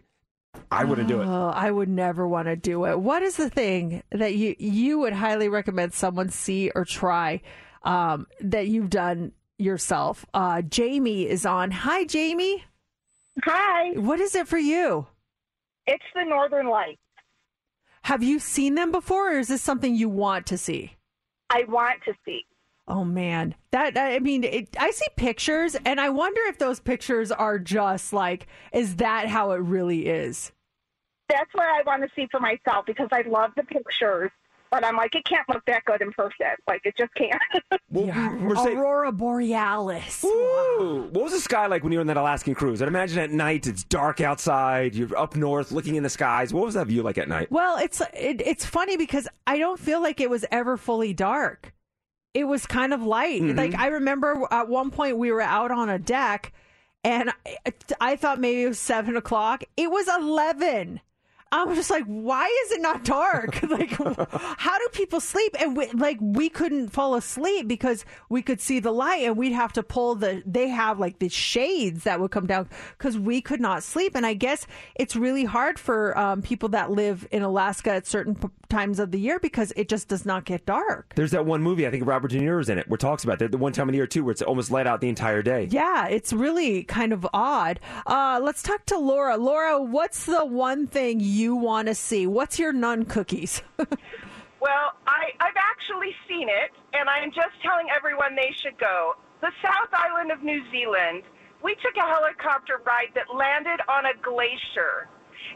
I 0.70 0.84
wouldn't 0.84 1.08
do 1.08 1.22
it. 1.22 1.26
Oh, 1.26 1.52
I 1.54 1.70
would 1.70 1.88
never 1.88 2.28
want 2.28 2.48
to 2.48 2.56
do 2.56 2.84
it. 2.84 2.98
What 3.00 3.22
is 3.22 3.36
the 3.36 3.48
thing 3.48 4.02
that 4.10 4.34
you 4.34 4.56
you 4.58 4.98
would 4.98 5.12
highly 5.12 5.48
recommend 5.48 5.94
someone 5.94 6.28
see 6.30 6.70
or 6.74 6.84
try 6.84 7.40
um, 7.84 8.26
that 8.40 8.66
you've 8.68 8.90
done 8.90 9.32
yourself? 9.58 10.24
Uh, 10.32 10.62
Jamie 10.62 11.28
is 11.28 11.44
on. 11.44 11.70
Hi, 11.70 12.04
Jamie. 12.04 12.64
Hi. 13.44 13.92
What 13.92 14.20
is 14.20 14.34
it 14.34 14.48
for 14.48 14.58
you? 14.58 15.06
It's 15.86 16.04
the 16.14 16.24
Northern 16.24 16.68
Lights. 16.68 17.00
Have 18.02 18.22
you 18.22 18.38
seen 18.38 18.74
them 18.74 18.90
before, 18.90 19.34
or 19.34 19.38
is 19.38 19.48
this 19.48 19.62
something 19.62 19.94
you 19.94 20.08
want 20.08 20.46
to 20.46 20.58
see? 20.58 20.96
I 21.50 21.64
want 21.68 22.02
to 22.04 22.14
see. 22.24 22.46
Oh 22.86 23.04
man, 23.04 23.54
that 23.70 23.98
I 23.98 24.18
mean, 24.18 24.44
it, 24.44 24.74
I 24.78 24.90
see 24.92 25.04
pictures, 25.16 25.76
and 25.84 26.00
I 26.00 26.08
wonder 26.08 26.40
if 26.46 26.58
those 26.58 26.80
pictures 26.80 27.30
are 27.30 27.58
just 27.58 28.14
like, 28.14 28.46
is 28.72 28.96
that 28.96 29.28
how 29.28 29.50
it 29.50 29.60
really 29.60 30.06
is? 30.06 30.52
That's 31.28 31.52
what 31.52 31.66
I 31.66 31.82
want 31.84 32.02
to 32.02 32.08
see 32.16 32.26
for 32.30 32.40
myself 32.40 32.86
because 32.86 33.08
I 33.12 33.22
love 33.28 33.50
the 33.56 33.62
pictures, 33.64 34.30
but 34.70 34.84
I'm 34.84 34.96
like, 34.96 35.14
it 35.14 35.24
can't 35.24 35.48
look 35.48 35.64
that 35.66 35.84
good 35.84 36.00
in 36.02 36.12
person. 36.12 36.46
Like, 36.66 36.82
it 36.84 36.96
just 36.96 37.14
can't. 37.14 37.40
Yeah, 37.90 38.28
Mercedes- 38.30 38.76
Aurora 38.76 39.10
Borealis. 39.12 40.22
Ooh, 40.22 41.08
what 41.10 41.24
was 41.24 41.32
the 41.32 41.40
sky 41.40 41.66
like 41.66 41.82
when 41.82 41.90
you 41.92 41.98
were 41.98 42.02
on 42.02 42.06
that 42.08 42.18
Alaskan 42.18 42.54
cruise? 42.54 42.82
I'd 42.82 42.88
imagine 42.88 43.18
at 43.18 43.30
night 43.30 43.66
it's 43.66 43.82
dark 43.82 44.20
outside. 44.20 44.94
You're 44.94 45.16
up 45.16 45.34
north 45.36 45.72
looking 45.72 45.94
in 45.96 46.02
the 46.02 46.10
skies. 46.10 46.52
What 46.52 46.66
was 46.66 46.74
that 46.74 46.86
view 46.86 47.02
like 47.02 47.16
at 47.16 47.28
night? 47.28 47.50
Well, 47.50 47.78
it's 47.78 48.02
it, 48.12 48.42
it's 48.44 48.66
funny 48.66 48.98
because 48.98 49.26
I 49.46 49.58
don't 49.58 49.80
feel 49.80 50.02
like 50.02 50.20
it 50.20 50.28
was 50.28 50.44
ever 50.50 50.76
fully 50.76 51.14
dark. 51.14 51.72
It 52.34 52.44
was 52.44 52.66
kind 52.66 52.92
of 52.92 53.02
light. 53.02 53.40
Mhm. 53.40 53.56
Like 53.56 53.74
I 53.74 53.86
remember 53.86 54.46
at 54.50 54.68
one 54.68 54.90
point 54.90 55.16
we 55.16 55.32
were 55.32 55.40
out 55.40 55.70
on 55.70 55.88
a 55.88 55.98
deck, 55.98 56.52
and 57.04 57.32
I, 57.64 57.72
I 58.02 58.16
thought 58.16 58.38
maybe 58.38 58.64
it 58.64 58.68
was 58.68 58.78
seven 58.78 59.16
o'clock. 59.16 59.64
It 59.78 59.90
was 59.90 60.06
eleven. 60.08 61.00
I'm 61.50 61.74
just 61.74 61.90
like, 61.90 62.04
why 62.04 62.46
is 62.64 62.72
it 62.72 62.82
not 62.82 63.04
dark? 63.04 63.62
like, 63.70 63.90
how 63.90 64.78
do 64.78 64.88
people 64.92 65.20
sleep? 65.20 65.56
And 65.58 65.76
we, 65.76 65.88
like, 65.92 66.18
we 66.20 66.50
couldn't 66.50 66.88
fall 66.90 67.14
asleep 67.14 67.66
because 67.66 68.04
we 68.28 68.42
could 68.42 68.60
see 68.60 68.80
the 68.80 68.92
light, 68.92 69.22
and 69.22 69.36
we'd 69.36 69.52
have 69.52 69.72
to 69.74 69.82
pull 69.82 70.14
the. 70.14 70.42
They 70.44 70.68
have 70.68 70.98
like 70.98 71.20
the 71.20 71.28
shades 71.28 72.04
that 72.04 72.20
would 72.20 72.30
come 72.30 72.46
down 72.46 72.68
because 72.98 73.18
we 73.18 73.40
could 73.40 73.60
not 73.60 73.82
sleep. 73.82 74.14
And 74.14 74.26
I 74.26 74.34
guess 74.34 74.66
it's 74.94 75.16
really 75.16 75.44
hard 75.44 75.78
for 75.78 76.16
um, 76.18 76.42
people 76.42 76.68
that 76.70 76.90
live 76.90 77.26
in 77.30 77.42
Alaska 77.42 77.92
at 77.92 78.06
certain 78.06 78.34
p- 78.34 78.48
times 78.68 78.98
of 78.98 79.10
the 79.10 79.18
year 79.18 79.38
because 79.38 79.72
it 79.76 79.88
just 79.88 80.08
does 80.08 80.26
not 80.26 80.44
get 80.44 80.66
dark. 80.66 81.14
There's 81.14 81.30
that 81.30 81.46
one 81.46 81.62
movie, 81.62 81.86
I 81.86 81.90
think 81.90 82.06
Robert 82.06 82.30
De 82.30 82.38
Niro's 82.38 82.68
in 82.68 82.78
it, 82.78 82.88
where 82.88 82.96
it 82.96 83.00
talks 83.00 83.24
about 83.24 83.38
that. 83.38 83.52
The 83.52 83.58
one 83.58 83.72
time 83.72 83.88
of 83.88 83.92
the 83.92 83.96
year, 83.96 84.06
too, 84.06 84.24
where 84.24 84.32
it's 84.32 84.42
almost 84.42 84.70
light 84.70 84.86
out 84.86 85.00
the 85.00 85.08
entire 85.08 85.42
day. 85.42 85.68
Yeah, 85.70 86.08
it's 86.08 86.32
really 86.32 86.84
kind 86.84 87.14
of 87.14 87.26
odd. 87.32 87.80
Uh, 88.06 88.38
let's 88.42 88.62
talk 88.62 88.84
to 88.86 88.98
Laura. 88.98 89.38
Laura, 89.38 89.80
what's 89.80 90.26
the 90.26 90.44
one 90.44 90.86
thing 90.86 91.20
you 91.20 91.37
want 91.54 91.88
to 91.88 91.94
see? 91.94 92.26
What's 92.26 92.58
your 92.58 92.72
nun 92.72 93.04
cookies? 93.04 93.62
Well, 94.60 94.98
I, 95.06 95.30
I've 95.38 95.56
actually 95.56 96.14
seen 96.26 96.48
it, 96.48 96.74
and 96.92 97.08
I'm 97.08 97.30
just 97.30 97.54
telling 97.62 97.86
everyone 97.94 98.34
they 98.34 98.50
should 98.58 98.76
go. 98.78 99.14
The 99.40 99.52
South 99.62 99.90
Island 99.92 100.32
of 100.32 100.42
New 100.42 100.62
Zealand, 100.72 101.22
we 101.62 101.76
took 101.76 101.94
a 101.96 102.06
helicopter 102.06 102.82
ride 102.84 103.14
that 103.14 103.30
landed 103.32 103.78
on 103.88 104.06
a 104.06 104.14
glacier, 104.20 105.06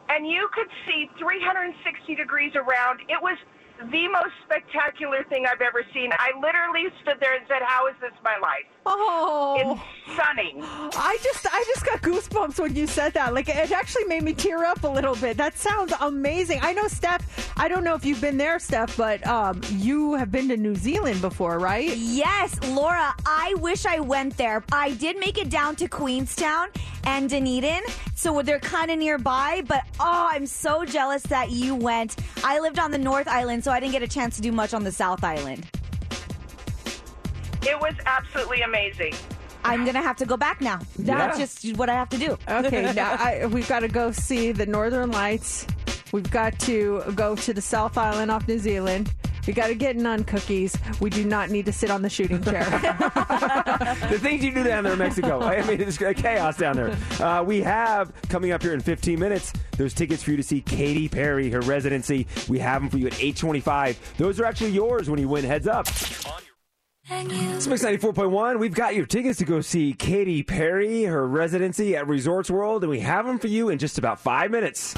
and 0.09 0.26
you 0.26 0.48
could 0.54 0.70
see 0.86 1.10
360 1.18 2.14
degrees 2.14 2.54
around. 2.54 3.00
It 3.09 3.20
was 3.20 3.36
the 3.90 4.09
most 4.09 4.32
spectacular 4.44 5.24
thing 5.24 5.46
I've 5.46 5.60
ever 5.60 5.84
seen. 5.94 6.10
I 6.12 6.30
literally 6.40 6.86
stood 7.02 7.16
there 7.20 7.34
and 7.34 7.44
said, 7.48 7.62
How 7.62 7.86
is 7.88 7.94
this 8.00 8.12
my 8.24 8.36
life? 8.38 8.64
Oh, 8.84 9.56
it's 10.06 10.14
stunning. 10.14 10.59
I 10.62 11.16
just 11.22 11.46
I 11.50 11.64
just 11.72 11.84
got 11.86 12.02
goosebumps 12.02 12.59
when 12.60 12.74
you 12.74 12.86
said 12.86 13.14
that. 13.14 13.32
Like 13.34 13.48
it 13.48 13.70
actually 13.70 14.04
made 14.04 14.22
me 14.22 14.32
tear 14.32 14.64
up 14.64 14.82
a 14.84 14.88
little 14.88 15.14
bit. 15.16 15.36
That 15.36 15.56
sounds 15.56 15.92
amazing. 16.00 16.60
I 16.62 16.72
know 16.72 16.88
Steph. 16.88 17.52
I 17.56 17.68
don't 17.68 17.84
know 17.84 17.94
if 17.94 18.04
you've 18.04 18.20
been 18.20 18.36
there, 18.38 18.59
Steph, 18.59 18.96
but 18.96 19.24
um, 19.26 19.60
you 19.70 20.14
have 20.14 20.32
been 20.32 20.48
to 20.48 20.56
New 20.56 20.74
Zealand 20.74 21.20
before, 21.20 21.59
right? 21.59 21.94
Yes, 21.96 22.59
Laura, 22.70 23.14
I 23.26 23.54
wish 23.59 23.86
I 23.86 24.00
went 24.00 24.36
there. 24.36 24.64
I 24.72 24.92
did 24.92 25.18
make 25.18 25.38
it 25.38 25.48
down 25.48 25.76
to 25.76 25.88
Queenstown 25.88 26.68
and 27.04 27.28
Dunedin, 27.28 27.82
so 28.14 28.42
they're 28.42 28.60
kind 28.60 28.90
of 28.90 28.98
nearby, 28.98 29.62
but 29.66 29.82
Oh, 30.00 30.28
I'm 30.30 30.46
so 30.46 30.84
jealous 30.84 31.22
that 31.24 31.50
you 31.50 31.74
went. 31.74 32.16
I 32.44 32.59
lived 32.60 32.78
on 32.78 32.90
the 32.90 32.98
North 32.98 33.28
Island, 33.28 33.62
so 33.64 33.70
I 33.72 33.80
didn't 33.80 33.92
get 33.92 34.02
a 34.02 34.08
chance 34.08 34.36
to 34.36 34.42
do 34.42 34.52
much 34.52 34.72
on 34.74 34.84
the 34.84 34.92
South 34.92 35.24
Island. 35.24 35.66
It 37.62 37.78
was 37.80 37.94
absolutely 38.06 38.62
amazing. 38.62 39.14
I'm 39.64 39.84
gonna 39.84 40.02
have 40.02 40.16
to 40.16 40.26
go 40.26 40.36
back 40.36 40.60
now. 40.60 40.80
That's 40.98 41.38
Yeah. 41.38 41.44
just 41.44 41.76
what 41.76 41.88
I 41.88 41.94
have 41.94 42.08
to 42.10 42.18
do. 42.18 42.36
Okay, 42.48 42.92
now 42.96 43.12
I, 43.18 43.46
we've 43.46 43.68
got 43.68 43.80
to 43.80 43.88
go 43.88 44.10
see 44.10 44.50
the 44.52 44.66
Northern 44.66 45.10
Lights. 45.12 45.66
We've 46.12 46.30
got 46.30 46.58
to 46.60 47.02
go 47.14 47.36
to 47.36 47.52
the 47.54 47.60
South 47.62 47.96
Island 47.96 48.30
off 48.30 48.46
New 48.48 48.58
Zealand. 48.58 49.12
We 49.47 49.52
got 49.52 49.69
to 49.69 49.74
get 49.74 49.97
nun 49.97 50.24
cookies. 50.24 50.77
We 51.01 51.10
do 51.10 51.24
not 51.24 51.51
need 51.51 51.66
to 51.66 51.73
sit 51.73 51.90
on 51.90 52.02
the 52.02 52.10
shooting 52.10 52.43
chair. 52.43 52.64
the 54.09 54.19
things 54.20 54.44
you 54.44 54.52
do 54.52 54.62
down 54.62 54.85
there 54.85 54.93
in 54.93 54.98
Mexico. 54.98 55.40
I 55.40 55.62
mean, 55.66 55.81
it's 55.81 55.98
chaos 55.98 56.56
down 56.56 56.77
there. 56.77 56.97
Uh, 57.20 57.43
we 57.43 57.60
have 57.62 58.12
coming 58.28 58.52
up 58.52 58.62
here 58.62 58.73
in 58.73 58.81
15 58.81 59.19
minutes. 59.19 59.52
Those 59.77 59.94
tickets 59.94 60.23
for 60.23 60.31
you 60.31 60.36
to 60.36 60.43
see 60.43 60.60
Katy 60.60 61.09
Perry, 61.09 61.51
her 61.51 61.60
residency. 61.60 62.27
We 62.48 62.60
have 62.60 62.82
them 62.82 62.90
for 62.90 62.98
you 62.98 63.06
at 63.09 63.14
8:25. 63.14 64.16
Those 64.16 64.39
are 64.39 64.44
actually 64.44 64.70
yours 64.70 65.10
when 65.10 65.19
you 65.19 65.28
win. 65.28 65.44
Heads 65.44 65.66
up. 65.66 65.89
It's 67.10 67.66
Mix 67.66 67.82
94.1. 67.85 68.59
We've 68.59 68.74
got 68.74 68.94
your 68.94 69.06
tickets 69.06 69.39
to 69.40 69.44
go 69.44 69.60
see 69.60 69.93
Katy 69.93 70.44
Perry, 70.44 71.05
her 71.05 71.27
residency 71.27 71.97
at 71.97 72.06
Resorts 72.06 72.51
World, 72.51 72.85
and 72.85 72.90
we 72.90 73.01
have 73.01 73.27
them 73.27 73.39
for 73.39 73.48
you 73.48 73.69
in 73.70 73.78
just 73.78 73.98
about 73.98 74.20
five 74.20 74.51
minutes. 74.51 74.94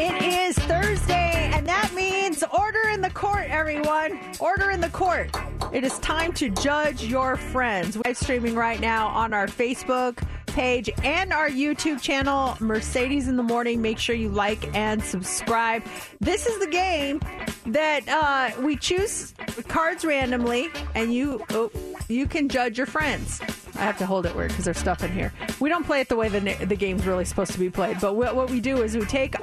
It 0.00 0.22
is 0.22 0.56
Thursday, 0.56 1.50
and 1.52 1.66
that 1.66 1.92
means 1.92 2.44
order 2.56 2.88
in 2.90 3.00
the 3.00 3.10
court, 3.10 3.46
everyone. 3.48 4.20
Order 4.38 4.70
in 4.70 4.80
the 4.80 4.90
court. 4.90 5.36
It 5.72 5.82
is 5.82 5.98
time 5.98 6.32
to 6.34 6.50
judge 6.50 7.02
your 7.02 7.34
friends. 7.34 7.96
Live 8.04 8.16
streaming 8.16 8.54
right 8.54 8.78
now 8.78 9.08
on 9.08 9.34
our 9.34 9.48
Facebook 9.48 10.22
page 10.48 10.90
and 11.02 11.32
our 11.32 11.48
YouTube 11.48 12.00
channel, 12.00 12.56
Mercedes 12.60 13.28
in 13.28 13.36
the 13.36 13.42
Morning. 13.42 13.80
Make 13.80 13.98
sure 13.98 14.14
you 14.14 14.28
like 14.28 14.74
and 14.74 15.02
subscribe. 15.02 15.82
This 16.20 16.46
is 16.46 16.58
the 16.58 16.66
game 16.66 17.20
that 17.66 18.08
uh, 18.08 18.60
we 18.62 18.76
choose 18.76 19.34
cards 19.68 20.04
randomly, 20.04 20.68
and 20.94 21.12
you 21.12 21.44
oh, 21.50 21.70
you 22.08 22.26
can 22.26 22.48
judge 22.48 22.78
your 22.78 22.86
friends. 22.86 23.40
I 23.74 23.82
have 23.82 23.98
to 23.98 24.06
hold 24.06 24.26
it 24.26 24.34
weird 24.34 24.50
because 24.50 24.64
there's 24.64 24.78
stuff 24.78 25.04
in 25.04 25.12
here. 25.12 25.32
We 25.60 25.68
don't 25.68 25.84
play 25.84 26.00
it 26.00 26.08
the 26.08 26.16
way 26.16 26.28
the, 26.28 26.40
the 26.64 26.76
game's 26.76 27.06
really 27.06 27.24
supposed 27.24 27.52
to 27.52 27.58
be 27.58 27.70
played, 27.70 28.00
but 28.00 28.16
what, 28.16 28.34
what 28.34 28.50
we 28.50 28.60
do 28.60 28.82
is 28.82 28.96
we 28.96 29.04
take 29.04 29.36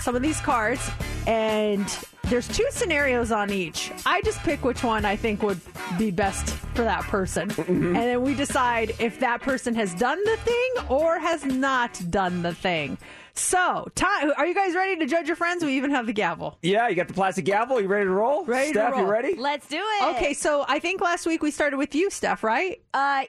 some 0.00 0.16
of 0.16 0.22
these 0.22 0.40
cards 0.40 0.90
and 1.26 1.86
there's 2.24 2.48
two 2.48 2.66
scenarios 2.70 3.32
on 3.32 3.50
each. 3.50 3.90
I 4.04 4.20
just 4.22 4.38
pick 4.40 4.64
which 4.64 4.84
one 4.84 5.04
I 5.04 5.16
think 5.16 5.42
would 5.42 5.60
be 5.98 6.10
best 6.10 6.50
for 6.74 6.82
that 6.82 7.02
person. 7.04 7.50
And 7.68 7.96
then 7.96 8.22
we 8.22 8.34
decide 8.34 8.94
if 8.98 9.20
that 9.20 9.40
person 9.40 9.74
has 9.74 9.94
done 9.94 10.22
the 10.24 10.36
thing 10.38 10.70
or 10.88 11.18
has 11.18 11.44
not 11.44 12.00
done 12.10 12.42
the 12.42 12.54
thing. 12.54 12.98
So, 13.34 13.88
time, 13.94 14.32
are 14.36 14.46
you 14.46 14.54
guys 14.54 14.74
ready 14.74 14.96
to 14.96 15.06
judge 15.06 15.28
your 15.28 15.36
friends? 15.36 15.64
We 15.64 15.76
even 15.76 15.90
have 15.92 16.06
the 16.06 16.12
gavel. 16.12 16.58
Yeah, 16.60 16.88
you 16.88 16.96
got 16.96 17.06
the 17.06 17.14
plastic 17.14 17.44
gavel. 17.44 17.80
You 17.80 17.86
ready 17.86 18.04
to 18.06 18.10
roll? 18.10 18.44
Ready 18.44 18.72
Steph, 18.72 18.90
to 18.90 18.96
roll. 18.96 19.06
you 19.06 19.10
ready? 19.10 19.34
Let's 19.36 19.68
do 19.68 19.78
it. 19.80 20.16
Okay, 20.16 20.34
so 20.34 20.64
I 20.68 20.80
think 20.80 21.00
last 21.00 21.24
week 21.24 21.40
we 21.40 21.52
started 21.52 21.76
with 21.76 21.94
you, 21.94 22.10
Steph, 22.10 22.42
right? 22.42 22.82
Uh, 22.92 23.24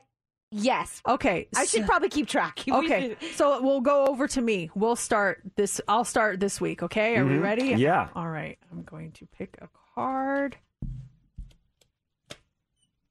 yes. 0.52 1.02
Okay. 1.08 1.48
I 1.56 1.66
should 1.66 1.86
probably 1.86 2.10
keep 2.10 2.28
track. 2.28 2.60
Okay, 2.72 3.16
so 3.36 3.62
we'll 3.62 3.82
go 3.82 4.06
over 4.08 4.28
to 4.30 4.42
me. 4.42 4.70
We'll 4.76 4.96
start 4.96 5.42
this. 5.56 5.80
I'll 5.88 6.06
start 6.06 6.40
this 6.40 6.60
week. 6.62 6.82
Okay, 6.84 7.18
are 7.18 7.26
we 7.26 7.34
Mhm. 7.36 7.44
ready? 7.44 7.68
Yeah. 7.78 8.10
All 8.16 8.28
right. 8.30 8.58
I'm 8.72 8.84
going 8.84 9.12
to 9.14 9.26
pick 9.28 9.58
a 9.62 9.70
card 9.96 10.58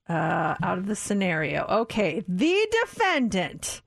uh, 0.09 0.55
out 0.63 0.79
of 0.79 0.87
the 0.87 0.97
scenario. 0.97 1.65
Okay, 1.69 2.25
the 2.27 2.67
defendant. 2.83 3.83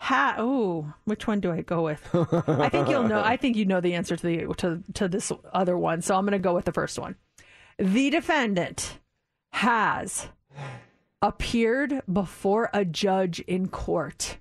Ha. 0.00 0.36
Ooh, 0.38 0.92
which 1.04 1.26
one 1.26 1.40
do 1.40 1.50
I 1.50 1.62
go 1.62 1.82
with? 1.82 2.06
I 2.14 2.68
think 2.68 2.88
you'll 2.88 3.08
know. 3.08 3.20
I 3.20 3.36
think 3.36 3.56
you 3.56 3.64
know 3.64 3.80
the 3.80 3.94
answer 3.94 4.16
to 4.16 4.26
the 4.26 4.54
to 4.58 4.82
to 4.94 5.08
this 5.08 5.32
other 5.52 5.76
one. 5.76 6.02
So 6.02 6.14
I'm 6.16 6.24
going 6.24 6.32
to 6.32 6.38
go 6.38 6.54
with 6.54 6.66
the 6.66 6.72
first 6.72 6.98
one. 6.98 7.16
The 7.78 8.10
defendant 8.10 8.98
has 9.52 10.28
appeared 11.20 12.02
before 12.10 12.70
a 12.72 12.84
judge 12.84 13.40
in 13.40 13.68
court. 13.68 14.38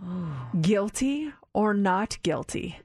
Guilty 0.60 1.32
or 1.52 1.74
not 1.74 2.18
guilty? 2.22 2.78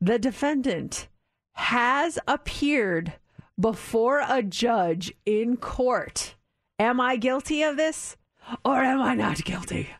The 0.00 0.18
defendant 0.18 1.08
has 1.52 2.18
appeared 2.26 3.14
before 3.58 4.22
a 4.26 4.42
judge 4.42 5.12
in 5.26 5.56
court. 5.56 6.34
Am 6.78 7.00
I 7.00 7.16
guilty 7.16 7.62
of 7.62 7.76
this 7.76 8.16
or 8.64 8.82
am 8.82 9.00
I 9.02 9.14
not 9.14 9.44
guilty? 9.44 9.90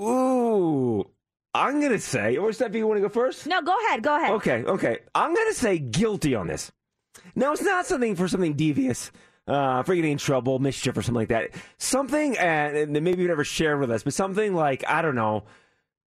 Ooh, 0.00 1.08
I'm 1.54 1.80
gonna 1.80 1.98
say. 1.98 2.36
Or 2.36 2.52
Steph, 2.52 2.74
you 2.74 2.86
want 2.86 2.98
to 2.98 3.02
go 3.02 3.08
first? 3.08 3.46
No, 3.46 3.62
go 3.62 3.74
ahead. 3.86 4.02
Go 4.02 4.16
ahead. 4.16 4.32
Okay, 4.32 4.64
okay. 4.64 4.98
I'm 5.14 5.34
gonna 5.34 5.54
say 5.54 5.78
guilty 5.78 6.34
on 6.34 6.48
this. 6.48 6.72
Now 7.34 7.52
it's 7.52 7.62
not 7.62 7.86
something 7.86 8.16
for 8.16 8.28
something 8.28 8.54
devious, 8.54 9.12
uh, 9.48 9.82
for 9.82 9.94
getting 9.94 10.12
in 10.12 10.18
trouble, 10.18 10.58
mischief, 10.60 10.96
or 10.96 11.02
something 11.02 11.14
like 11.20 11.28
that. 11.28 11.50
Something, 11.78 12.36
uh, 12.36 12.40
and 12.40 12.92
maybe 12.92 13.22
you 13.22 13.28
never 13.28 13.44
shared 13.44 13.80
with 13.80 13.90
us, 13.90 14.02
but 14.04 14.12
something 14.14 14.54
like 14.54 14.84
I 14.88 15.02
don't 15.02 15.14
know, 15.16 15.44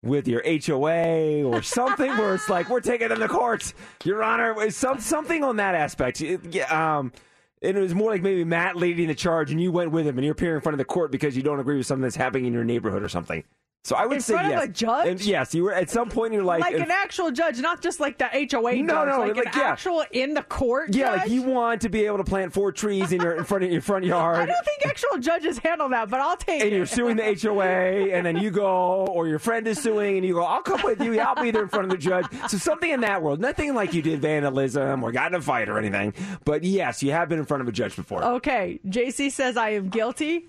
with 0.03 0.27
your 0.27 0.43
HOA 0.45 1.43
or 1.45 1.63
something 1.63 2.11
where 2.17 2.35
it's 2.35 2.49
like 2.49 2.69
we're 2.69 2.81
taking 2.81 3.09
them 3.09 3.19
to 3.21 3.29
court, 3.29 3.73
Your 4.05 4.23
Honor. 4.23 4.71
Some 4.71 5.01
something 5.01 5.45
on 5.45 5.57
that 5.57 5.75
aspect. 5.75 6.21
It- 6.21 6.41
yeah, 6.55 6.99
um, 6.99 7.13
and 7.63 7.77
it 7.77 7.81
was 7.81 7.95
more 7.95 8.11
like 8.11 8.23
maybe 8.23 8.45
Matt 8.45 8.77
leading 8.77 9.09
the 9.09 9.15
charge, 9.15 9.51
and 9.51 9.61
you 9.61 9.73
went 9.73 9.91
with 9.91 10.07
him, 10.07 10.17
and 10.19 10.25
you're 10.25 10.33
appearing 10.33 10.57
in 10.57 10.61
front 10.63 10.75
of 10.75 10.79
the 10.79 10.85
court 10.85 11.11
because 11.11 11.37
you 11.37 11.43
don't 11.43 11.61
agree 11.61 11.77
with 11.77 11.87
something 11.87 12.03
that's 12.03 12.17
happening 12.17 12.47
in 12.47 12.53
your 12.53 12.65
neighborhood 12.65 13.03
or 13.03 13.09
something. 13.09 13.45
So 13.87 13.95
I 13.95 14.05
would 14.05 14.17
In 14.17 14.21
say 14.21 14.33
front 14.33 14.47
of 14.49 14.53
yes. 14.55 14.65
a 14.65 14.69
judge? 14.69 15.07
And 15.07 15.25
yes, 15.25 15.55
you 15.55 15.63
were 15.63 15.73
at 15.73 15.89
some 15.89 16.09
point 16.09 16.33
in 16.33 16.33
your 16.33 16.43
life. 16.43 16.61
Like 16.61 16.75
an 16.75 16.91
actual 16.91 17.31
judge, 17.31 17.61
not 17.61 17.81
just 17.81 18.01
like 18.01 18.19
the 18.19 18.25
HOA 18.27 18.83
No, 18.83 18.95
judge, 18.95 19.09
no, 19.09 19.19
like, 19.21 19.37
like, 19.37 19.47
an 19.47 19.53
yeah. 19.55 19.63
actual 19.69 20.05
in 20.11 20.35
the 20.35 20.43
court 20.43 20.93
Yeah, 20.93 21.11
judge. 21.13 21.19
like 21.21 21.31
you 21.31 21.43
want 21.43 21.83
to 21.83 21.89
be 21.89 22.05
able 22.05 22.17
to 22.19 22.25
plant 22.25 22.53
four 22.53 22.73
trees 22.73 23.13
in 23.13 23.21
your 23.21 23.37
in 23.37 23.45
front 23.45 23.63
of 23.63 23.71
your 23.71 23.81
front 23.81 24.05
yard. 24.05 24.39
I 24.41 24.47
don't 24.47 24.65
think 24.65 24.87
actual 24.87 25.19
judges 25.19 25.59
handle 25.59 25.89
that, 25.91 26.11
but 26.11 26.19
I'll 26.19 26.37
take 26.37 26.63
and 26.63 26.73
it. 26.73 26.77
you're 26.77 26.85
suing 26.85 27.15
the 27.17 27.39
HOA, 27.41 28.11
and 28.11 28.27
then 28.27 28.39
you 28.39 28.51
go, 28.51 29.07
or 29.07 29.29
your 29.29 29.39
friend 29.39 29.65
is 29.69 29.81
suing, 29.81 30.17
and 30.17 30.27
you 30.27 30.35
go, 30.35 30.43
I'll 30.43 30.63
come 30.63 30.81
with 30.83 31.01
you. 31.01 31.21
I'll 31.21 31.41
be 31.41 31.53
there 31.53 31.63
in 31.63 31.69
front 31.69 31.85
of 31.85 31.91
the 31.93 31.97
judge. 31.97 32.27
So 32.49 32.59
something 32.59 32.91
in 32.91 33.03
that 33.03 33.23
world. 33.23 33.39
Nothing 33.39 33.73
like 33.77 33.95
you 33.95 34.03
did 34.03 34.21
vandalism 34.21 35.05
or 35.05 35.13
got 35.13 35.31
in 35.31 35.37
a 35.39 35.41
fight 35.41 35.69
or 35.69 35.79
anything. 35.79 36.13
But 36.45 36.65
yes, 36.65 37.05
you 37.05 37.13
have 37.13 37.29
been 37.29 37.39
in 37.39 37.45
front 37.45 37.61
of 37.61 37.69
a 37.69 37.73
judge 37.73 37.95
before. 37.95 38.25
Okay, 38.25 38.81
JC 38.85 39.31
says 39.31 39.57
I 39.57 39.71
am 39.71 39.91
guilty. 39.91 40.49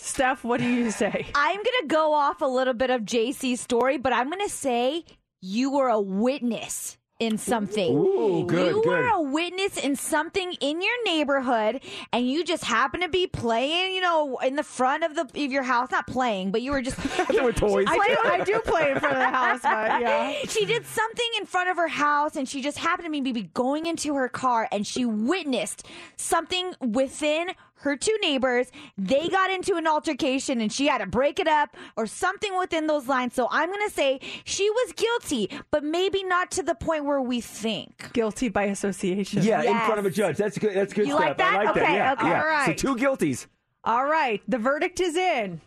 Steph, 0.00 0.44
what 0.44 0.60
do 0.60 0.66
you 0.66 0.90
say? 1.02 1.26
I'm 1.34 1.56
going 1.56 1.64
to 1.82 1.86
go 1.88 2.14
off 2.14 2.40
a 2.40 2.46
little 2.46 2.74
bit 2.74 2.90
of 2.90 3.02
JC's 3.02 3.60
story, 3.60 3.98
but 3.98 4.12
I'm 4.12 4.30
going 4.30 4.46
to 4.46 4.52
say 4.52 5.04
you 5.40 5.72
were 5.72 5.88
a 5.88 6.00
witness 6.00 6.96
in 7.18 7.36
something. 7.36 7.96
Ooh, 7.96 8.46
good, 8.46 8.76
you 8.76 8.82
were 8.86 9.08
a 9.08 9.20
witness 9.20 9.76
in 9.76 9.96
something 9.96 10.52
in 10.60 10.80
your 10.80 11.04
neighborhood, 11.04 11.80
and 12.12 12.30
you 12.30 12.44
just 12.44 12.62
happened 12.64 13.02
to 13.02 13.08
be 13.08 13.26
playing, 13.26 13.92
you 13.92 14.00
know, 14.00 14.38
in 14.38 14.54
the 14.54 14.62
front 14.62 15.02
of 15.02 15.16
the 15.16 15.22
of 15.22 15.52
your 15.52 15.64
house. 15.64 15.90
Not 15.90 16.06
playing, 16.06 16.52
but 16.52 16.62
you 16.62 16.70
were 16.70 16.80
just 16.80 16.96
There 17.28 17.42
were 17.42 17.52
toys. 17.52 17.86
I 17.88 17.96
do, 17.96 18.16
I 18.28 18.44
do 18.44 18.60
play 18.60 18.92
in 18.92 19.00
front 19.00 19.16
of 19.16 19.20
the 19.20 19.36
house, 19.36 19.60
but 19.62 20.00
yeah. 20.00 20.32
she 20.48 20.64
did 20.64 20.86
something 20.86 21.28
in 21.38 21.46
front 21.46 21.70
of 21.70 21.76
her 21.76 21.88
house 21.88 22.36
and 22.36 22.48
she 22.48 22.62
just 22.62 22.78
happened 22.78 23.12
to 23.12 23.32
be 23.32 23.42
going 23.54 23.86
into 23.86 24.14
her 24.14 24.28
car 24.28 24.68
and 24.70 24.86
she 24.86 25.04
witnessed 25.04 25.86
something 26.16 26.72
within 26.80 27.48
her 27.80 27.96
two 27.96 28.16
neighbors. 28.22 28.70
They 28.96 29.28
got 29.28 29.50
into 29.50 29.76
an 29.76 29.86
altercation 29.86 30.60
and 30.60 30.72
she 30.72 30.86
had 30.88 30.98
to 30.98 31.06
break 31.06 31.38
it 31.40 31.48
up 31.48 31.76
or 31.96 32.06
something 32.06 32.56
within 32.58 32.86
those 32.86 33.06
lines. 33.08 33.34
So 33.34 33.48
I'm 33.50 33.68
going 33.70 33.86
to 33.88 33.94
say 33.94 34.20
she 34.44 34.68
was 34.70 34.92
guilty, 34.94 35.50
but 35.70 35.84
maybe 35.84 36.24
not 36.24 36.50
to 36.52 36.62
the 36.62 36.74
point 36.74 37.04
where 37.04 37.20
we 37.20 37.40
think. 37.40 38.12
Guilty 38.12 38.48
by 38.48 38.64
association. 38.64 39.42
Yeah, 39.42 39.62
in 39.62 39.78
front 39.86 39.98
of 39.98 40.06
a 40.06 40.10
judge. 40.10 40.36
That's 40.36 40.58
good. 40.58 40.74
That's 40.74 40.92
good 40.92 41.06
You 41.06 41.12
stuff. 41.14 41.20
like 41.28 41.38
that? 41.38 41.54
I 41.60 41.64
like 41.64 41.74
that. 41.74 41.82
Okay, 41.82 41.94
Yeah, 41.94 42.12
okay. 42.12 42.26
yeah. 42.28 42.40
All 42.40 42.46
right. 42.46 42.78
So 42.78 42.94
two 42.94 42.96
guilties. 42.96 43.46
All 43.84 44.04
right, 44.04 44.42
the 44.48 44.58
verdict 44.58 45.00
is 45.00 45.16
in. 45.16 45.60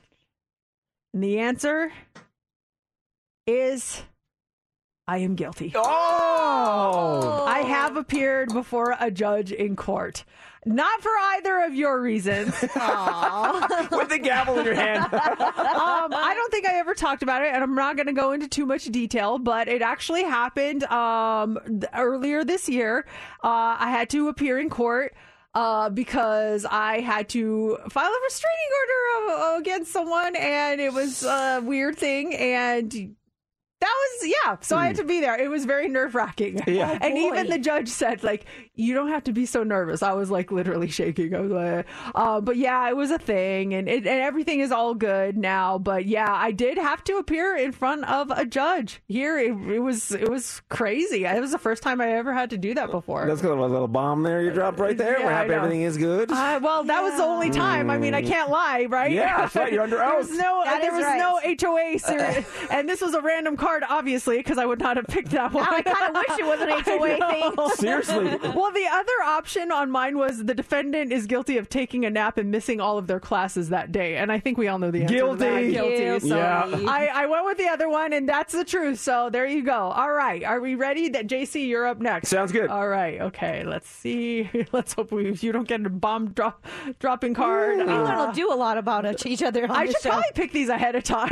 And 1.13 1.23
the 1.23 1.39
answer 1.39 1.91
is 3.47 4.03
I 5.11 5.17
am 5.17 5.35
guilty. 5.35 5.73
Oh. 5.75 7.43
I 7.45 7.63
have 7.63 7.97
appeared 7.97 8.53
before 8.53 8.95
a 8.97 9.11
judge 9.11 9.51
in 9.51 9.75
court. 9.75 10.23
Not 10.65 11.01
for 11.01 11.11
either 11.33 11.65
of 11.65 11.75
your 11.75 12.01
reasons. 12.01 12.51
With 12.61 12.71
the 12.71 14.19
gavel 14.23 14.57
in 14.59 14.65
your 14.65 14.73
hand. 14.73 15.03
um, 15.13 15.19
I 15.19 16.33
don't 16.33 16.49
think 16.49 16.65
I 16.65 16.75
ever 16.79 16.93
talked 16.93 17.23
about 17.23 17.41
it, 17.41 17.53
and 17.53 17.61
I'm 17.61 17.75
not 17.75 17.97
going 17.97 18.07
to 18.07 18.13
go 18.13 18.31
into 18.31 18.47
too 18.47 18.65
much 18.65 18.85
detail, 18.85 19.37
but 19.37 19.67
it 19.67 19.81
actually 19.81 20.23
happened 20.23 20.85
um, 20.85 21.59
th- 21.67 21.91
earlier 21.93 22.45
this 22.45 22.69
year. 22.69 23.05
Uh, 23.43 23.75
I 23.79 23.89
had 23.91 24.09
to 24.11 24.29
appear 24.29 24.59
in 24.59 24.69
court. 24.69 25.13
Uh, 25.53 25.89
because 25.89 26.63
I 26.63 27.01
had 27.01 27.27
to 27.29 27.77
file 27.89 28.09
a 28.09 28.23
restraining 28.23 29.37
order 29.43 29.59
against 29.59 29.91
someone, 29.91 30.37
and 30.37 30.79
it 30.79 30.93
was 30.93 31.23
a 31.25 31.59
weird 31.61 31.97
thing, 31.97 32.33
and 32.33 33.17
that 33.81 33.87
was 33.93 34.21
was 34.21 34.33
yeah. 34.45 34.57
So 34.61 34.77
I 34.77 34.87
had 34.87 34.95
to 34.97 35.03
be 35.03 35.19
there. 35.21 35.39
It 35.39 35.49
was 35.49 35.65
very 35.65 35.87
nerve 35.89 36.15
wracking. 36.15 36.61
Yeah. 36.67 36.97
and 37.01 37.13
boy. 37.15 37.19
even 37.19 37.47
the 37.49 37.57
judge 37.59 37.89
said 37.89 38.23
like, 38.23 38.45
you 38.75 38.93
don't 38.93 39.09
have 39.09 39.23
to 39.25 39.33
be 39.33 39.45
so 39.45 39.63
nervous. 39.63 40.01
I 40.03 40.13
was 40.13 40.31
like 40.31 40.51
literally 40.51 40.87
shaking. 40.89 41.35
I 41.35 41.39
was 41.41 41.51
like, 41.51 41.85
uh, 42.15 42.39
but 42.41 42.55
yeah, 42.57 42.87
it 42.89 42.95
was 42.95 43.11
a 43.11 43.17
thing, 43.19 43.73
and 43.73 43.87
it, 43.89 44.05
and 44.07 44.21
everything 44.21 44.59
is 44.61 44.71
all 44.71 44.93
good 44.95 45.37
now. 45.37 45.77
But 45.77 46.05
yeah, 46.05 46.31
I 46.31 46.51
did 46.51 46.77
have 46.77 47.03
to 47.05 47.17
appear 47.17 47.55
in 47.57 47.71
front 47.71 48.05
of 48.05 48.31
a 48.31 48.45
judge 48.45 49.01
here. 49.07 49.37
It, 49.37 49.51
it 49.69 49.79
was 49.79 50.11
it 50.11 50.29
was 50.29 50.61
crazy. 50.69 51.25
It 51.25 51.41
was 51.41 51.51
the 51.51 51.57
first 51.59 51.83
time 51.83 51.99
I 52.01 52.11
ever 52.13 52.33
had 52.33 52.49
to 52.51 52.57
do 52.57 52.73
that 52.75 52.91
before. 52.91 53.25
That's 53.27 53.41
kind 53.41 53.53
of 53.53 53.59
a 53.59 53.67
little 53.67 53.87
bomb 53.87 54.23
there 54.23 54.41
you 54.43 54.51
dropped 54.51 54.79
right 54.79 54.97
there. 54.97 55.19
Yeah, 55.19 55.25
We're 55.25 55.31
happy 55.31 55.53
everything 55.53 55.81
is 55.81 55.97
good. 55.97 56.31
Uh, 56.31 56.59
well, 56.61 56.83
that 56.83 57.01
was 57.01 57.15
the 57.17 57.23
only 57.23 57.49
time. 57.49 57.89
I 57.89 57.97
mean, 57.97 58.13
I 58.13 58.21
can't 58.21 58.49
lie, 58.49 58.85
right? 58.89 59.11
Yeah, 59.11 59.37
that's 59.41 59.55
right. 59.55 59.71
You're 59.73 59.83
under 59.83 59.97
there 60.01 60.13
oath. 60.13 60.29
was 60.29 60.37
no, 60.37 60.61
That 60.63 60.81
there 60.81 60.91
is 60.91 60.97
was 60.97 61.05
right. 61.05 61.17
no 61.17 61.39
HOA, 61.41 61.99
ser- 61.99 62.45
and 62.71 62.87
this 62.87 63.01
was 63.01 63.13
a 63.13 63.21
random 63.21 63.57
card, 63.71 63.83
obviously, 63.89 64.37
because 64.37 64.57
I 64.57 64.65
would 64.65 64.79
not 64.79 64.97
have 64.97 65.07
picked 65.07 65.29
that 65.31 65.53
one. 65.53 65.63
Now 65.63 65.71
I 65.71 65.81
kinda 65.81 66.11
wish 66.27 66.39
it 66.39 66.45
was 66.45 66.59
an 66.61 66.69
I 66.71 66.81
HOA 66.81 67.17
know. 67.17 67.69
thing. 67.69 67.69
Seriously. 67.77 68.25
Well, 68.53 68.71
the 68.71 68.87
other 68.91 69.23
option 69.25 69.71
on 69.71 69.89
mine 69.89 70.17
was 70.17 70.43
the 70.45 70.53
defendant 70.53 71.11
is 71.13 71.25
guilty 71.27 71.57
of 71.57 71.69
taking 71.69 72.05
a 72.05 72.09
nap 72.09 72.37
and 72.37 72.51
missing 72.51 72.81
all 72.81 72.97
of 72.97 73.07
their 73.07 73.19
classes 73.19 73.69
that 73.69 73.91
day, 73.91 74.17
and 74.17 74.31
I 74.31 74.39
think 74.39 74.57
we 74.57 74.67
all 74.67 74.79
know 74.79 74.91
the 74.91 75.03
answer. 75.03 75.17
to 75.19 75.35
that. 75.37 75.61
Guilty. 75.71 75.71
Guilty. 75.97 76.27
So 76.29 76.35
Yeah. 76.37 76.63
I, 76.87 77.07
I 77.13 77.25
went 77.27 77.45
with 77.45 77.57
the 77.57 77.67
other 77.67 77.89
one, 77.89 78.13
and 78.13 78.27
that's 78.27 78.53
the 78.53 78.65
truth. 78.65 78.99
So 78.99 79.29
there 79.29 79.45
you 79.47 79.63
go. 79.63 79.73
All 79.73 80.11
right, 80.11 80.43
are 80.43 80.59
we 80.59 80.75
ready? 80.75 81.09
That 81.09 81.27
JC, 81.27 81.67
you're 81.67 81.87
up 81.87 81.99
next. 81.99 82.29
Sounds 82.29 82.51
good. 82.51 82.69
All 82.69 82.87
right. 82.87 83.21
Okay. 83.21 83.63
Let's 83.63 83.89
see. 83.89 84.49
Let's 84.71 84.93
hope 84.93 85.11
we 85.11 85.31
you 85.41 85.51
don't 85.51 85.67
get 85.67 85.85
a 85.85 85.89
bomb 85.89 86.29
drop 86.31 86.65
dropping 86.99 87.33
card. 87.33 87.77
We 87.77 87.83
Uh, 87.83 88.03
learn 88.03 88.29
to 88.29 88.35
do 88.35 88.51
a 88.51 88.55
lot 88.55 88.77
about 88.77 89.05
each- 89.05 89.25
each 89.25 89.43
other 89.43 89.63
on 89.63 89.71
I 89.71 89.85
should 89.85 90.01
show. 90.01 90.09
probably 90.09 90.25
pick 90.35 90.51
these 90.51 90.69
ahead 90.69 90.95
of 90.95 91.03
time. 91.03 91.31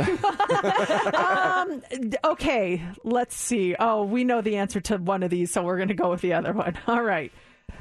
um, 1.14 1.82
d- 2.08 2.16
okay, 2.30 2.82
let's 3.04 3.34
see. 3.36 3.74
Oh, 3.78 4.04
we 4.04 4.24
know 4.24 4.40
the 4.40 4.56
answer 4.56 4.80
to 4.80 4.96
one 4.96 5.22
of 5.22 5.30
these, 5.30 5.52
so 5.52 5.62
we're 5.62 5.76
going 5.76 5.88
to 5.88 5.94
go 5.94 6.10
with 6.10 6.20
the 6.20 6.32
other 6.32 6.52
one. 6.52 6.76
All 6.86 7.02
right. 7.02 7.32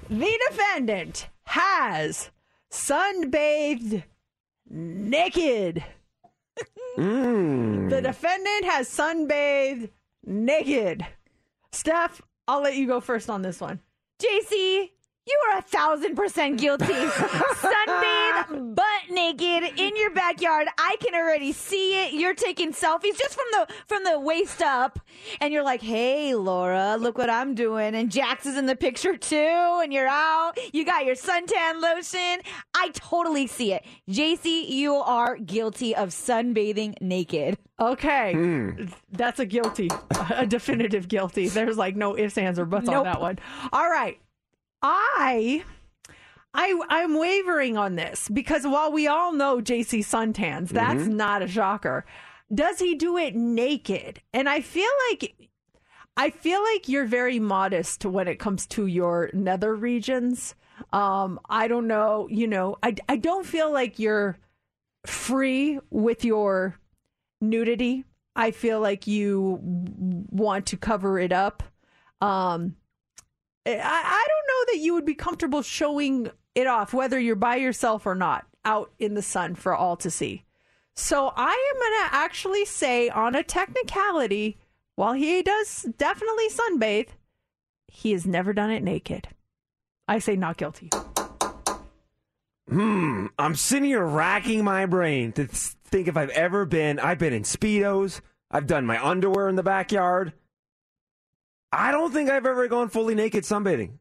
The 0.10 0.40
defendant 0.50 1.30
has 1.44 2.32
sunbathed 2.72 4.04
naked. 4.70 5.84
Mm. 6.98 7.90
The 7.90 8.02
defendant 8.02 8.66
has 8.66 8.90
sunbathed 8.90 9.90
naked. 10.26 11.06
Steph, 11.72 12.22
I'll 12.48 12.62
let 12.62 12.76
you 12.76 12.88
go 12.88 13.00
first 13.00 13.30
on 13.30 13.42
this 13.42 13.62
one. 13.62 13.80
JC, 14.22 14.90
you 15.30 15.40
are 15.52 15.60
a 15.60 15.62
thousand 15.62 16.16
percent 16.16 16.60
guilty. 16.60 16.94
Sunbathe, 16.94 18.76
butt 18.76 18.86
naked 19.12 19.80
in 19.80 19.96
your 19.96 20.10
backyard. 20.12 20.68
I 20.78 20.96
can 21.00 21.16
already 21.16 21.52
see 21.52 22.04
it. 22.04 22.14
You're 22.14 22.34
taking 22.34 22.74
selfies 22.74 23.18
just 23.18 23.36
from 23.36 23.46
the 23.52 23.68
from 23.88 24.04
the 24.04 24.20
waist 24.20 24.62
up, 24.62 25.00
and 25.42 25.54
you're 25.54 25.64
like, 25.64 25.82
"Hey, 25.82 26.36
Laura, 26.36 26.98
look 27.00 27.18
what 27.18 27.30
I'm 27.30 27.56
doing." 27.56 27.96
And 27.96 28.12
Jax 28.12 28.46
is 28.46 28.58
in 28.58 28.66
the 28.66 28.76
picture 28.76 29.18
too, 29.18 29.36
and 29.84 29.94
you're 29.94 30.08
out. 30.08 30.54
You 30.74 30.86
got 30.86 31.06
your 31.06 31.16
suntan 31.16 31.82
lotion. 31.82 32.42
I 32.74 32.90
totally 32.94 33.48
see 33.48 33.74
it. 33.74 33.86
JC, 34.10 34.68
you 34.70 34.96
are 34.96 35.38
guilty 35.38 35.96
of 35.96 36.10
sunbathing 36.10 36.96
naked. 37.02 37.58
Okay, 37.80 38.34
Hmm. 38.34 38.86
that's 39.12 39.40
a 39.40 39.46
guilty, 39.46 39.90
a 40.32 40.46
definitive 40.46 41.08
guilty. 41.08 41.48
There's 41.48 41.78
like 41.78 41.96
no 41.96 42.18
ifs, 42.18 42.38
ands, 42.38 42.60
or 42.60 42.66
buts 42.66 42.90
on 42.90 43.04
that 43.06 43.22
one. 43.22 43.40
All 43.72 43.90
right, 43.90 44.20
I, 44.82 45.64
I, 46.54 46.82
I'm 46.90 47.18
wavering 47.18 47.78
on 47.78 47.96
this 47.96 48.30
because 48.30 48.66
while 48.66 48.92
we 48.92 49.08
all 49.08 49.34
know 49.34 49.58
JC 49.60 50.00
suntans, 50.00 50.70
that's 50.70 51.02
Mm-hmm. 51.04 51.18
not 51.18 51.42
a 51.42 51.48
shocker. 51.48 52.06
Does 52.54 52.80
he 52.80 52.96
do 52.96 53.18
it 53.18 53.36
naked? 53.36 54.22
And 54.34 54.50
I 54.50 54.62
feel 54.62 54.90
like. 55.12 55.36
I 56.18 56.32
feel 56.32 56.62
like 56.62 56.90
you're 56.90 57.06
very 57.06 57.40
modest 57.40 58.04
when 58.04 58.28
it 58.28 58.40
comes 58.40 58.68
to 58.68 58.88
your 58.88 59.30
nether 59.32 59.74
regions. 59.74 60.54
Um, 60.92 61.40
I 61.50 61.70
don't 61.70 61.88
know, 61.88 62.28
you 62.30 62.46
know, 62.46 62.76
I, 62.84 62.96
I 63.08 63.16
don't 63.16 63.46
feel 63.46 63.72
like 63.72 64.00
you're 64.00 64.38
free 65.06 65.80
with 65.90 66.26
your 66.26 66.78
nudity. 67.40 68.04
I 68.36 68.52
feel 68.52 68.82
like 68.82 69.08
you 69.08 69.60
want 69.62 70.66
to 70.68 70.78
cover 70.78 71.20
it 71.20 71.32
up. 71.32 71.64
Um, 72.20 72.76
I, 73.66 73.72
I 73.72 74.28
don't 74.28 74.48
know 74.48 74.74
that 74.74 74.84
you 74.84 74.94
would 74.94 75.06
be 75.06 75.16
comfortable 75.16 75.62
showing 75.62 76.30
it 76.56 76.68
off, 76.68 76.94
whether 76.94 77.20
you're 77.20 77.36
by 77.36 77.58
yourself 77.58 78.06
or 78.06 78.16
not, 78.16 78.46
out 78.66 78.92
in 79.00 79.14
the 79.14 79.22
sun 79.22 79.56
for 79.56 79.76
all 79.76 79.96
to 79.98 80.10
see. 80.10 80.44
So 80.96 81.32
I 81.36 81.72
am 81.74 81.80
going 81.80 82.10
to 82.10 82.16
actually 82.16 82.66
say, 82.66 83.10
on 83.10 83.36
a 83.36 83.44
technicality, 83.44 84.58
while 84.96 85.14
he 85.14 85.42
does 85.42 85.88
definitely 85.98 86.50
sunbathe, 86.50 87.10
he 87.88 88.12
has 88.12 88.26
never 88.26 88.54
done 88.54 88.70
it 88.72 88.84
naked. 88.84 89.30
I 90.08 90.20
say 90.20 90.36
not 90.36 90.58
guilty. 90.58 90.90
Hmm. 92.68 93.28
I'm 93.38 93.56
sitting 93.56 93.86
here 93.86 94.06
racking 94.06 94.64
my 94.64 94.86
brain 94.86 95.32
to 95.34 95.48
th- 95.48 95.76
think 95.86 96.08
if 96.08 96.18
I've 96.18 96.30
ever 96.30 96.66
been. 96.66 97.00
I've 97.00 97.18
been 97.18 97.34
in 97.34 97.44
speedos. 97.44 98.22
I've 98.52 98.68
done 98.68 98.86
my 98.86 99.04
underwear 99.04 99.48
in 99.50 99.56
the 99.56 99.64
backyard. 99.64 100.34
I 101.72 101.92
don't 101.92 102.12
think 102.12 102.30
I've 102.30 102.46
ever 102.46 102.68
gone 102.68 102.90
fully 102.90 103.16
naked 103.16 103.44
sunbathing 103.44 104.00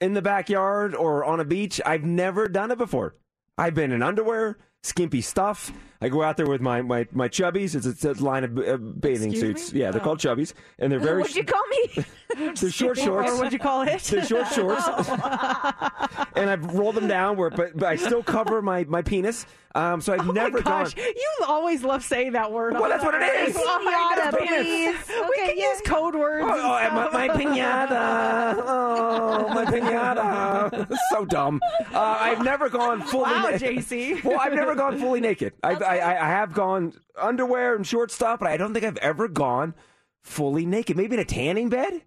in 0.00 0.14
the 0.14 0.22
backyard 0.22 0.94
or 0.94 1.24
on 1.24 1.40
a 1.40 1.44
beach. 1.44 1.80
I've 1.84 2.04
never 2.04 2.48
done 2.48 2.70
it 2.70 2.78
before. 2.78 3.16
I've 3.56 3.74
been 3.74 3.90
in 3.90 4.02
underwear, 4.02 4.58
skimpy 4.82 5.20
stuff. 5.20 5.72
I 6.00 6.08
go 6.08 6.22
out 6.22 6.36
there 6.36 6.46
with 6.46 6.60
my 6.60 6.80
my, 6.82 7.06
my 7.12 7.28
chubbies. 7.28 7.74
It's 7.74 7.86
a, 7.86 7.90
it's 7.90 8.04
a 8.04 8.12
line 8.24 8.44
of 8.44 8.56
uh, 8.58 8.76
bathing 8.76 9.30
Excuse 9.32 9.58
suits. 9.58 9.72
me? 9.72 9.80
Yeah, 9.80 9.90
they're 9.90 10.00
Oh. 10.00 10.04
called 10.04 10.20
chubbies, 10.20 10.52
and 10.78 10.92
they're 10.92 11.00
very. 11.10 11.20
What'd 11.22 11.34
you 11.36 11.44
call 11.44 11.62
me? 11.68 12.04
they're 12.54 12.70
short 12.70 12.98
shorts. 12.98 13.30
Or 13.32 13.36
what'd 13.36 13.52
you 13.52 13.58
call 13.58 13.82
it? 13.82 14.00
They're 14.02 14.24
short 14.24 14.46
shorts. 14.48 14.86
and 16.36 16.50
I've 16.50 16.64
rolled 16.74 16.94
them 16.94 17.08
down 17.08 17.36
where, 17.36 17.50
but, 17.50 17.76
but 17.76 17.86
I 17.88 17.96
still 17.96 18.22
cover 18.22 18.62
my, 18.62 18.84
my 18.84 19.02
penis. 19.02 19.46
Um, 19.74 20.00
so 20.00 20.12
I've 20.14 20.26
Oh 20.28 20.32
never 20.32 20.58
my 20.58 20.62
gosh, 20.62 20.94
gone. 20.94 21.04
you 21.04 21.30
always 21.46 21.84
love 21.84 22.02
saying 22.02 22.32
that 22.32 22.50
word. 22.50 22.72
Well, 22.74 22.88
that's 22.88 23.04
what 23.04 23.14
it 23.14 23.22
is. 23.48 23.54
Pinata, 23.56 24.16
That's 24.16 24.36
penis. 24.36 24.62
please. 25.04 25.08
We 25.08 25.24
Okay, 25.26 25.46
can 25.48 25.58
yeah. 25.58 25.70
use 25.72 25.80
code 25.84 26.14
words. 26.14 26.46
Oh, 26.48 26.60
oh, 26.72 26.76
and 26.78 26.94
my, 26.94 27.10
my 27.10 27.28
pinata. 27.28 28.62
Oh, 28.66 29.48
my 29.50 29.64
pinata. 29.66 30.96
so 31.10 31.24
dumb. 31.26 31.60
Uh, 31.92 31.98
I've 32.18 32.42
never 32.42 32.68
gone 32.70 33.02
fully. 33.02 33.24
Wow, 33.24 33.42
na- 33.50 33.56
JC. 33.58 34.24
well, 34.24 34.40
I've 34.40 34.54
never 34.54 34.74
gone 34.74 34.98
fully 34.98 35.20
naked. 35.20 35.52
I, 35.62 35.74
I, 35.88 35.98
I 35.98 36.24
I 36.26 36.28
have 36.28 36.52
gone 36.54 36.92
underwear 37.16 37.74
and 37.76 37.86
short 37.86 38.10
stuff, 38.10 38.40
but 38.40 38.48
I 38.48 38.56
don't 38.56 38.72
think 38.74 38.84
I've 38.84 38.96
ever 38.98 39.28
gone 39.28 39.74
fully 40.22 40.66
naked. 40.66 40.96
Maybe 40.96 41.14
in 41.14 41.20
a 41.20 41.24
tanning 41.24 41.68
bed, 41.68 42.02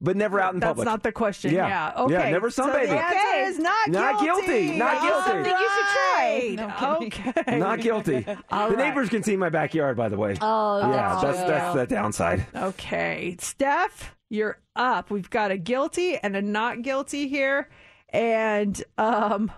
but 0.00 0.16
never 0.16 0.40
out 0.40 0.54
in 0.54 0.60
That's 0.60 0.70
public. 0.70 0.84
That's 0.86 0.92
not 0.94 1.02
the 1.02 1.12
question. 1.12 1.52
Yeah. 1.54 1.66
Yeah. 1.68 1.92
Yeah, 2.08 2.18
Okay. 2.20 2.30
never 2.32 2.50
so 2.50 2.64
sunbathing. 2.66 2.88
the 2.88 2.98
answer 3.00 3.18
Okay. 3.18 3.44
is 3.46 3.58
not, 3.58 3.88
Not 3.88 4.20
guilty. 4.22 4.76
Not 4.78 4.96
All 4.96 5.02
guilty. 5.08 5.30
Something 5.30 5.52
you 5.52 5.70
should 5.70 5.86
try. 5.94 6.54
No, 6.56 7.06
okay. 7.46 7.58
Not 7.58 7.80
guilty. 7.80 8.24
All 8.50 8.70
the 8.70 8.76
right. 8.76 8.88
neighbors 8.88 9.08
can 9.08 9.22
see 9.22 9.36
my 9.36 9.48
backyard, 9.48 9.96
by 9.96 10.08
the 10.08 10.16
way. 10.16 10.36
Oh, 10.40 10.78
yeah, 10.80 10.90
that's 10.90 11.22
that's 11.22 11.38
true. 11.38 11.46
that's 11.48 11.74
the 11.74 11.86
downside. 11.86 12.46
Okay, 12.54 13.36
Steph, 13.40 14.14
you're 14.30 14.58
up. 14.76 15.10
We've 15.10 15.30
got 15.30 15.50
a 15.50 15.56
guilty 15.56 16.16
and 16.16 16.36
a 16.36 16.42
not 16.42 16.82
guilty 16.82 17.28
here, 17.28 17.68
and 18.10 18.80
um, 18.98 19.50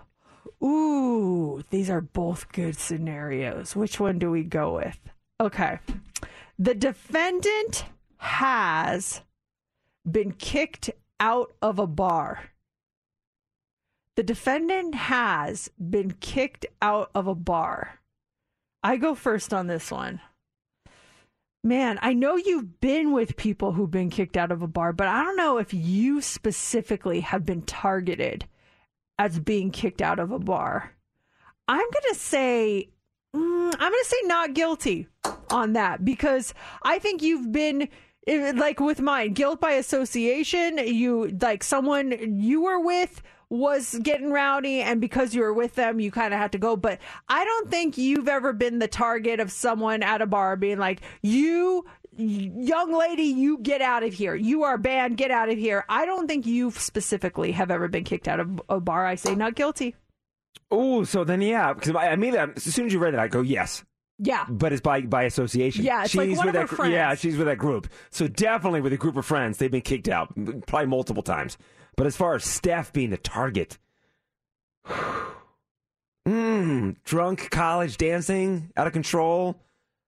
ooh, 0.63 1.63
these 1.69 1.89
are 1.89 2.01
both 2.01 2.51
good 2.51 2.77
scenarios. 2.77 3.75
Which 3.75 3.99
one 3.99 4.19
do 4.19 4.31
we 4.31 4.43
go 4.43 4.75
with? 4.75 4.99
Okay, 5.39 5.79
the 6.59 6.75
defendant 6.75 7.85
has 8.17 9.21
been 10.09 10.31
kicked 10.33 10.91
out 11.19 11.53
of 11.61 11.79
a 11.79 11.87
bar. 11.87 12.51
The 14.15 14.23
defendant 14.23 14.93
has 14.93 15.69
been 15.79 16.11
kicked 16.19 16.65
out 16.81 17.09
of 17.15 17.27
a 17.27 17.35
bar. 17.35 17.99
I 18.83 18.97
go 18.97 19.15
first 19.15 19.53
on 19.53 19.67
this 19.67 19.91
one. 19.91 20.21
Man, 21.63 21.99
I 22.01 22.13
know 22.13 22.35
you've 22.35 22.79
been 22.79 23.11
with 23.11 23.37
people 23.37 23.71
who've 23.71 23.89
been 23.89 24.09
kicked 24.09 24.35
out 24.35 24.51
of 24.51 24.63
a 24.63 24.67
bar, 24.67 24.93
but 24.93 25.07
I 25.07 25.23
don't 25.23 25.37
know 25.37 25.59
if 25.59 25.73
you 25.73 26.21
specifically 26.21 27.21
have 27.21 27.45
been 27.45 27.61
targeted 27.61 28.45
as 29.21 29.39
being 29.39 29.69
kicked 29.69 30.01
out 30.01 30.17
of 30.17 30.31
a 30.31 30.39
bar. 30.39 30.95
I'm 31.67 31.77
going 31.77 32.13
to 32.13 32.15
say, 32.15 32.89
mm, 33.35 33.73
I'm 33.73 33.91
going 33.91 34.03
to 34.03 34.05
say 34.05 34.17
not 34.23 34.55
guilty 34.55 35.07
on 35.51 35.73
that 35.73 36.03
because 36.03 36.55
I 36.81 36.97
think 36.97 37.21
you've 37.21 37.51
been 37.51 37.87
eh, 38.25 38.53
like 38.55 38.79
with 38.79 38.99
mine, 38.99 39.33
guilt 39.33 39.61
by 39.61 39.73
association. 39.73 40.79
You 40.79 41.37
like 41.39 41.63
someone 41.63 42.39
you 42.39 42.63
were 42.63 42.79
with 42.79 43.21
was 43.51 43.99
getting 44.01 44.31
rowdy 44.31 44.81
and 44.81 44.99
because 44.99 45.35
you 45.35 45.41
were 45.41 45.53
with 45.53 45.75
them 45.75 45.99
you 45.99 46.09
kind 46.09 46.33
of 46.33 46.39
had 46.39 46.53
to 46.53 46.57
go 46.57 46.77
but 46.77 46.99
i 47.27 47.43
don't 47.43 47.69
think 47.69 47.97
you've 47.97 48.29
ever 48.29 48.53
been 48.53 48.79
the 48.79 48.87
target 48.87 49.41
of 49.41 49.51
someone 49.51 50.01
at 50.01 50.21
a 50.21 50.25
bar 50.25 50.55
being 50.55 50.77
like 50.77 51.01
you 51.21 51.85
young 52.17 52.93
lady 52.93 53.23
you 53.23 53.57
get 53.59 53.81
out 53.81 54.03
of 54.03 54.13
here 54.13 54.35
you 54.35 54.63
are 54.63 54.77
banned 54.77 55.15
get 55.15 55.31
out 55.31 55.47
of 55.49 55.57
here 55.57 55.85
i 55.87 56.05
don't 56.05 56.27
think 56.27 56.45
you 56.45 56.69
specifically 56.71 57.53
have 57.53 57.71
ever 57.71 57.87
been 57.87 58.03
kicked 58.03 58.27
out 58.27 58.39
of 58.39 58.61
a 58.67 58.79
bar 58.81 59.05
i 59.05 59.15
say 59.15 59.33
not 59.35 59.55
guilty 59.55 59.95
Oh, 60.73 61.03
so 61.03 61.23
then 61.25 61.41
yeah, 61.41 61.73
because 61.73 61.93
I, 61.95 62.09
I 62.09 62.15
mean, 62.15 62.33
as 62.35 62.63
soon 62.63 62.85
as 62.85 62.93
you 62.93 62.99
read 62.99 63.13
it, 63.13 63.19
I 63.19 63.27
go 63.27 63.41
yes. 63.41 63.83
Yeah. 64.19 64.45
but 64.49 64.71
it's 64.71 64.81
by 64.81 65.01
by 65.01 65.23
association. 65.23 65.83
Yeah, 65.83 66.03
it's 66.05 66.15
like 66.15 66.29
with 66.29 66.53
that. 66.53 66.67
gr- 66.67 66.85
Yeah, 66.85 67.13
she's 67.15 67.35
with 67.37 67.47
that 67.47 67.57
group. 67.57 67.87
So 68.09 68.27
definitely 68.27 68.79
with 68.79 68.93
a 68.93 68.97
group 68.97 69.17
of 69.17 69.25
friends, 69.25 69.57
they've 69.57 69.71
been 69.71 69.81
kicked 69.81 70.07
out 70.07 70.33
probably 70.67 70.87
multiple 70.87 71.23
times. 71.23 71.57
But 71.97 72.07
as 72.07 72.15
far 72.15 72.35
as 72.35 72.45
Steph 72.45 72.93
being 72.93 73.09
the 73.09 73.17
target, 73.17 73.77
mm, 76.27 76.95
drunk 77.03 77.49
college 77.49 77.97
dancing 77.97 78.71
out 78.77 78.87
of 78.87 78.93
control. 78.93 79.57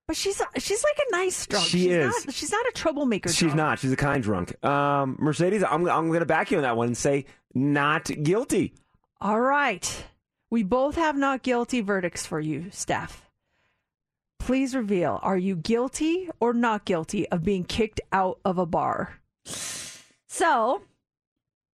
But 0.07 0.17
she's 0.17 0.41
she's 0.57 0.83
like 0.83 0.99
a 1.07 1.11
nice 1.11 1.47
drunk. 1.47 1.65
She 1.65 1.79
she's 1.83 1.91
is. 1.91 2.25
Not, 2.25 2.33
she's 2.33 2.51
not 2.51 2.65
a 2.67 2.71
troublemaker. 2.73 3.29
She's 3.29 3.39
drunk. 3.39 3.55
not. 3.55 3.79
She's 3.79 3.91
a 3.91 3.95
kind 3.95 4.21
drunk. 4.21 4.63
Um, 4.65 5.15
Mercedes, 5.19 5.63
I'm 5.63 5.87
I'm 5.87 6.07
going 6.07 6.19
to 6.19 6.25
back 6.25 6.51
you 6.51 6.57
on 6.57 6.63
that 6.63 6.75
one 6.75 6.87
and 6.87 6.97
say 6.97 7.25
not 7.53 8.05
guilty. 8.21 8.73
All 9.21 9.39
right. 9.39 10.05
We 10.51 10.61
both 10.63 10.95
have 10.97 11.15
not 11.15 11.41
guilty 11.41 11.81
verdicts 11.81 12.25
for 12.25 12.39
you, 12.39 12.67
Steph. 12.69 13.23
Please 14.39 14.75
reveal 14.75 15.19
are 15.23 15.37
you 15.37 15.55
guilty 15.55 16.29
or 16.41 16.53
not 16.53 16.83
guilty 16.83 17.27
of 17.29 17.43
being 17.43 17.63
kicked 17.63 18.01
out 18.11 18.39
of 18.43 18.57
a 18.57 18.65
bar? 18.65 19.19
So, 20.27 20.81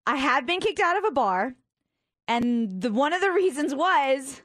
I 0.06 0.18
have 0.18 0.46
been 0.46 0.60
kicked 0.60 0.80
out 0.80 0.98
of 0.98 1.04
a 1.04 1.12
bar, 1.12 1.56
and 2.28 2.82
the, 2.82 2.92
one 2.92 3.14
of 3.14 3.22
the 3.22 3.32
reasons 3.32 3.74
was 3.74 4.42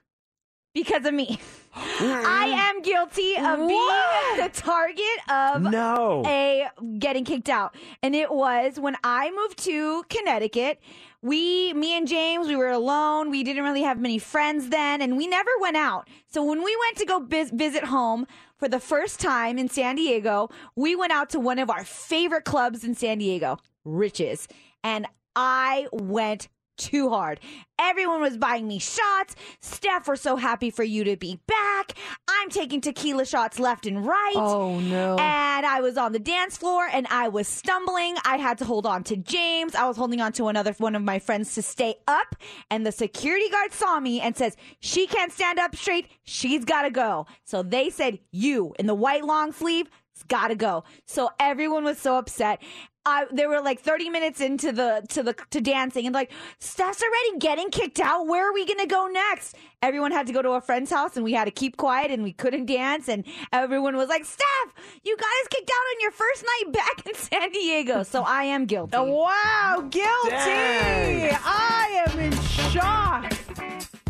because 0.75 1.05
of 1.07 1.15
me. 1.15 1.39
I 1.77 2.53
am 2.57 2.83
guilty 2.83 3.37
of 3.37 3.59
What? 3.61 3.69
being 3.69 4.47
the 4.47 4.51
target 4.53 5.31
of 5.31 5.63
No. 5.63 6.23
a 6.27 6.69
getting 6.99 7.25
kicked 7.25 7.49
out. 7.49 7.75
And 8.03 8.15
it 8.15 8.31
was 8.31 8.79
when 8.79 8.97
I 9.03 9.31
moved 9.31 9.59
to 9.65 10.05
Connecticut. 10.09 10.81
We, 11.23 11.73
me 11.73 11.97
and 11.97 12.07
James, 12.07 12.49
we 12.49 12.57
were 12.57 12.71
alone. 12.71 13.31
We 13.31 13.43
didn't 13.43 13.65
really 13.65 13.83
have 13.83 13.99
many 13.99 14.19
friends 14.19 14.69
then, 14.69 15.01
and 15.01 15.17
we 15.17 15.27
never 15.27 15.51
went 15.59 15.77
out. 15.77 16.07
So 16.29 16.45
when 16.45 16.63
we 16.63 16.77
went 16.87 16.99
to 16.99 17.07
go 17.07 17.21
vis- 17.21 17.51
visit 17.51 17.85
home 17.85 18.27
for 18.59 18.69
the 18.69 18.79
first 18.79 19.21
time 19.21 19.57
in 19.59 19.69
San 19.71 19.97
Diego, 19.97 20.51
we 20.77 20.95
went 20.95 21.13
out 21.13 21.31
to 21.31 21.41
one 21.41 21.59
of 21.59 21.71
our 21.71 21.83
favorite 21.85 22.45
clubs 22.45 22.85
in 22.85 22.95
San 22.95 23.19
Diego, 23.19 23.57
Riches. 23.87 24.49
And 24.83 25.07
I 25.35 25.89
went 25.93 26.49
too 26.77 27.09
hard. 27.11 27.41
Everyone 27.79 28.21
was 28.21 28.37
buying 28.37 28.69
me 28.69 28.79
shots. 28.79 29.35
Steph, 29.61 30.07
we're 30.07 30.17
so 30.17 30.37
happy 30.37 30.71
for 30.71 30.85
you 30.85 31.05
to 31.05 31.17
be 31.17 31.41
back. 31.47 31.95
I'm 32.29 32.51
taking 32.51 32.81
tequila 32.81 33.27
shots 33.27 33.59
left 33.59 33.87
and 33.87 34.07
right. 34.07 34.35
Oh, 34.37 34.79
no. 34.81 35.17
And 35.17 35.67
I 35.67 35.81
was 35.81 35.97
on 35.97 36.13
the 36.13 36.19
dance 36.19 36.57
floor 36.57 36.89
and 36.93 37.07
I 37.11 37.29
was 37.29 37.49
stumbling. 37.49 38.17
I 38.25 38.37
had 38.37 38.59
to 38.59 38.65
hold 38.65 38.87
on 38.87 39.05
to 39.05 39.17
James. 39.17 39.75
I 39.75 39.87
was 39.87 39.97
holding 39.97 40.21
on 40.21 40.33
to 40.35 40.49
another 40.49 40.73
one 40.79 40.95
of 40.95 41.03
my 41.03 41.19
friends 41.19 41.55
to 41.55 41.63
stay 41.63 41.97
up. 42.07 42.37
And 42.71 42.87
the 42.87 42.93
security 42.93 43.49
guard 43.49 43.73
saw 43.73 43.99
me 44.01 44.21
and 44.21 44.37
says, 44.37 44.57
She 44.81 45.07
can't 45.07 45.33
stand 45.33 45.59
up 45.59 45.75
straight. 45.77 46.09
She's 46.23 46.65
got 46.65 46.83
to 46.83 46.91
go. 46.91 47.27
So 47.45 47.63
they 47.63 47.91
said, 47.91 48.19
You 48.31 48.75
in 48.79 48.87
the 48.87 48.95
white 48.95 49.25
long 49.25 49.53
sleeve, 49.53 49.89
got 50.29 50.49
to 50.49 50.55
go. 50.55 50.85
So 51.07 51.31
everyone 51.39 51.85
was 51.85 51.99
so 51.99 52.17
upset. 52.17 52.63
I, 53.07 53.27
they 53.31 53.47
were 53.47 53.61
like 53.61 53.81
30 53.81 54.09
minutes 54.09 54.41
into 54.41 54.73
the 54.73 55.05
to 55.11 55.23
the 55.23 55.35
to 55.51 55.61
dancing 55.61 56.07
and 56.07 56.15
like 56.15 56.31
Steph's 56.59 57.03
already 57.03 57.39
getting 57.39 57.71
kicked 57.71 58.01
out. 58.01 58.27
Where 58.27 58.49
are 58.49 58.55
we 58.55 58.65
gonna 58.65 58.87
go 58.87 59.07
next? 59.09 59.57
Everyone 59.83 60.11
had 60.13 60.27
to 60.29 60.33
go 60.33 60.41
to 60.41 60.53
a 60.53 60.61
friend's 60.61 60.91
house 60.91 61.17
and 61.17 61.25
we 61.25 61.33
had 61.33 61.45
to 61.45 61.51
keep 61.51 61.77
quiet 61.77 62.11
and 62.11 62.23
we 62.23 62.33
couldn't 62.33 62.65
dance 62.67 63.09
and 63.09 63.25
everyone 63.53 63.97
was 63.97 64.09
like, 64.09 64.25
Steph, 64.25 64.75
you 65.03 65.17
got 65.17 65.27
us 65.27 65.49
kicked 65.51 65.71
out 65.71 65.95
on 65.95 66.01
your 66.01 66.11
first 66.13 66.45
night 66.45 66.73
back 66.73 67.07
in 67.07 67.15
San 67.15 67.51
Diego. 67.53 68.03
So 68.05 68.23
I 68.23 68.45
am 68.45 68.65
guilty. 68.67 68.97
Wow, 69.25 69.87
guilty! 69.91 70.31
Dang. 70.31 71.37
I 71.45 72.05
am 72.07 72.19
in 72.19 72.33
shock. 72.43 73.33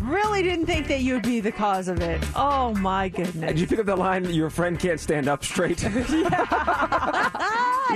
Really 0.05 0.43
didn't 0.43 0.67
think 0.67 0.87
that 0.87 1.01
you'd 1.01 1.23
be 1.23 1.39
the 1.39 1.51
cause 1.51 1.87
of 1.87 1.99
it. 2.01 2.23
Oh 2.35 2.75
my 2.75 3.09
goodness. 3.09 3.51
Did 3.51 3.59
you 3.59 3.65
pick 3.65 3.79
up 3.79 3.87
that 3.87 3.97
line? 3.97 4.25
Your 4.25 4.51
friend 4.51 4.79
can't 4.79 4.99
stand 4.99 5.27
up 5.27 5.43
straight. 5.43 5.81
you 5.83 5.89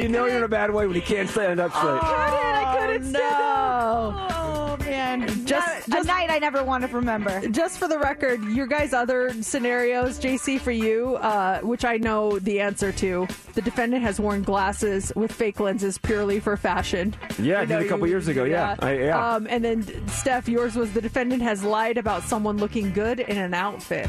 know 0.07 0.26
you're 0.26 0.38
in 0.38 0.44
a 0.44 0.48
bad 0.48 0.72
way 0.72 0.88
when 0.88 0.95
you 0.95 1.02
can't 1.02 1.30
stand 1.30 1.60
up 1.60 1.72
straight. 1.72 1.84
Oh, 1.86 1.99
I 2.02 2.77
couldn't 2.80 2.88
I 2.88 2.88
couldn't 2.88 3.11
no. 3.11 3.19
up. 3.19 4.31
Oh 4.31 4.59
man. 4.99 5.27
Just- 5.27 5.47
Just, 5.47 5.89
just- 5.89 6.03
a 6.05 6.07
night 6.07 6.30
I 6.30 6.39
never 6.39 6.63
want 6.63 6.84
to 6.88 6.93
remember. 6.95 7.47
Just 7.49 7.77
for 7.80 7.88
the 7.88 7.97
record, 7.99 8.43
your 8.45 8.67
guys' 8.67 8.93
other 8.93 9.31
scenarios, 9.41 10.19
JC, 10.19 10.59
for 10.59 10.71
you, 10.71 11.15
uh, 11.17 11.59
which 11.61 11.85
I 11.85 11.97
know 11.97 12.38
the 12.39 12.59
answer 12.59 12.91
to, 12.93 13.27
the 13.55 13.61
defendant 13.61 14.03
has 14.03 14.19
worn 14.19 14.43
glasses 14.43 15.11
with 15.15 15.31
fake 15.31 15.59
lenses 15.59 15.97
purely 15.97 16.39
for 16.39 16.55
fashion. 16.57 17.15
Yeah, 17.39 17.61
I 17.61 17.65
did 17.65 17.69
know, 17.69 17.80
a 17.80 17.88
couple 17.88 18.07
you- 18.07 18.13
years 18.13 18.27
ago. 18.27 18.43
Yeah, 18.43 18.76
I, 18.80 18.93
yeah. 18.97 19.35
Um, 19.35 19.47
and 19.49 19.63
then 19.63 20.07
Steph, 20.09 20.47
yours 20.49 20.76
was 20.76 20.91
the 20.93 21.01
defendant 21.01 21.41
has 21.43 21.63
lied 21.63 21.97
about 21.97 22.23
someone 22.23 22.57
looking 22.57 22.91
good 22.93 23.19
in 23.19 23.38
an 23.38 23.53
outfit, 23.53 24.07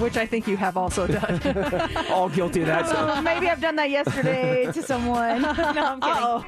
which 0.00 0.16
I 0.16 0.26
think 0.26 0.46
you 0.46 0.56
have 0.56 0.76
also 0.76 1.06
done. 1.06 1.40
All 2.10 2.28
guilty 2.28 2.60
of 2.62 2.66
that. 2.66 2.86
stuff. 2.86 3.12
Oh, 3.16 3.22
maybe 3.22 3.48
I've 3.48 3.60
done 3.60 3.76
that 3.76 3.90
yesterday 3.90 4.70
to 4.72 4.82
someone. 4.82 5.42
No, 5.72 5.84
I'm 5.86 6.00
kidding. 6.00 6.16
Oh, 6.22 6.44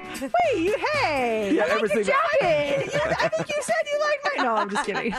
wait, 0.54 0.62
you 0.62 0.76
hey, 1.02 1.54
Yeah, 1.54 1.62
I 1.62 1.66
like 1.66 1.68
your 1.68 1.76
everything- 1.90 2.04
jacket. 2.04 2.90
Yeah, 2.92 3.14
I 3.20 3.28
think 3.28 3.48
you 3.48 3.62
said 3.62 3.74
you 3.92 4.00
like 4.00 4.36
my. 4.36 4.42
No, 4.44 4.54
I'm 4.56 4.70
just 4.70 4.84
kidding. 4.86 5.14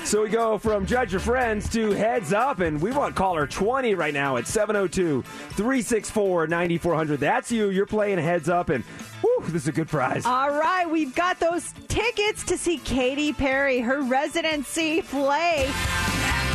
So 0.04 0.22
we 0.22 0.28
go 0.30 0.58
from 0.58 0.86
Judge 0.86 1.12
Your 1.12 1.20
Friends 1.20 1.68
to 1.70 1.90
Heads 1.92 2.32
Up, 2.32 2.60
and 2.60 2.80
we 2.80 2.90
want 2.92 3.14
caller 3.14 3.46
20 3.46 3.94
right 3.94 4.12
now 4.14 4.36
at 4.36 4.46
702 4.46 5.22
364 5.22 6.46
9400. 6.46 7.20
That's 7.20 7.50
you. 7.52 7.68
You're 7.70 7.86
playing 7.86 8.18
Heads 8.18 8.48
Up, 8.48 8.68
and 8.70 8.84
whew, 9.20 9.42
this 9.48 9.62
is 9.62 9.68
a 9.68 9.72
good 9.72 9.88
prize. 9.88 10.24
All 10.26 10.50
right, 10.50 10.88
we've 10.90 11.14
got 11.14 11.38
those 11.40 11.72
tickets 11.88 12.42
to 12.44 12.56
see 12.58 12.78
Katy 12.78 13.32
Perry, 13.32 13.80
her 13.80 14.02
residency 14.02 15.02
play 15.02 15.70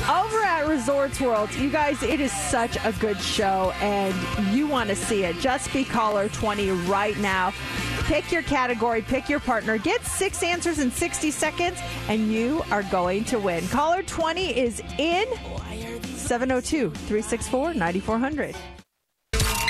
over 0.10 0.40
at 0.44 0.68
Resorts 0.68 1.22
World. 1.22 1.54
You 1.56 1.70
guys, 1.70 2.04
it 2.04 2.20
is 2.20 2.32
such 2.32 2.78
a 2.84 2.92
good 3.00 3.20
show, 3.20 3.72
and 3.80 4.14
you 4.54 4.68
want 4.68 4.90
to 4.90 4.96
see 4.96 5.24
it. 5.24 5.38
Just 5.40 5.72
be 5.72 5.86
caller 5.86 6.30
20 6.30 6.72
right 6.72 7.18
now. 7.20 7.54
Pick 8.04 8.32
your 8.32 8.42
category, 8.42 9.02
pick 9.02 9.30
your 9.30 9.40
partner, 9.40 9.78
get 9.78 10.06
six 10.06 10.44
answers 10.44 10.80
in 10.80 10.92
60 10.92 11.32
seconds, 11.32 11.80
and 12.10 12.32
you 12.32 12.64
are 12.70 12.84
going 12.84 13.24
to 13.26 13.40
win. 13.40 13.66
Caller 13.70 14.04
20 14.04 14.58
is 14.58 14.82
in 14.98 15.26
702 16.04 16.90
364 16.90 17.74
9400. 17.74 18.56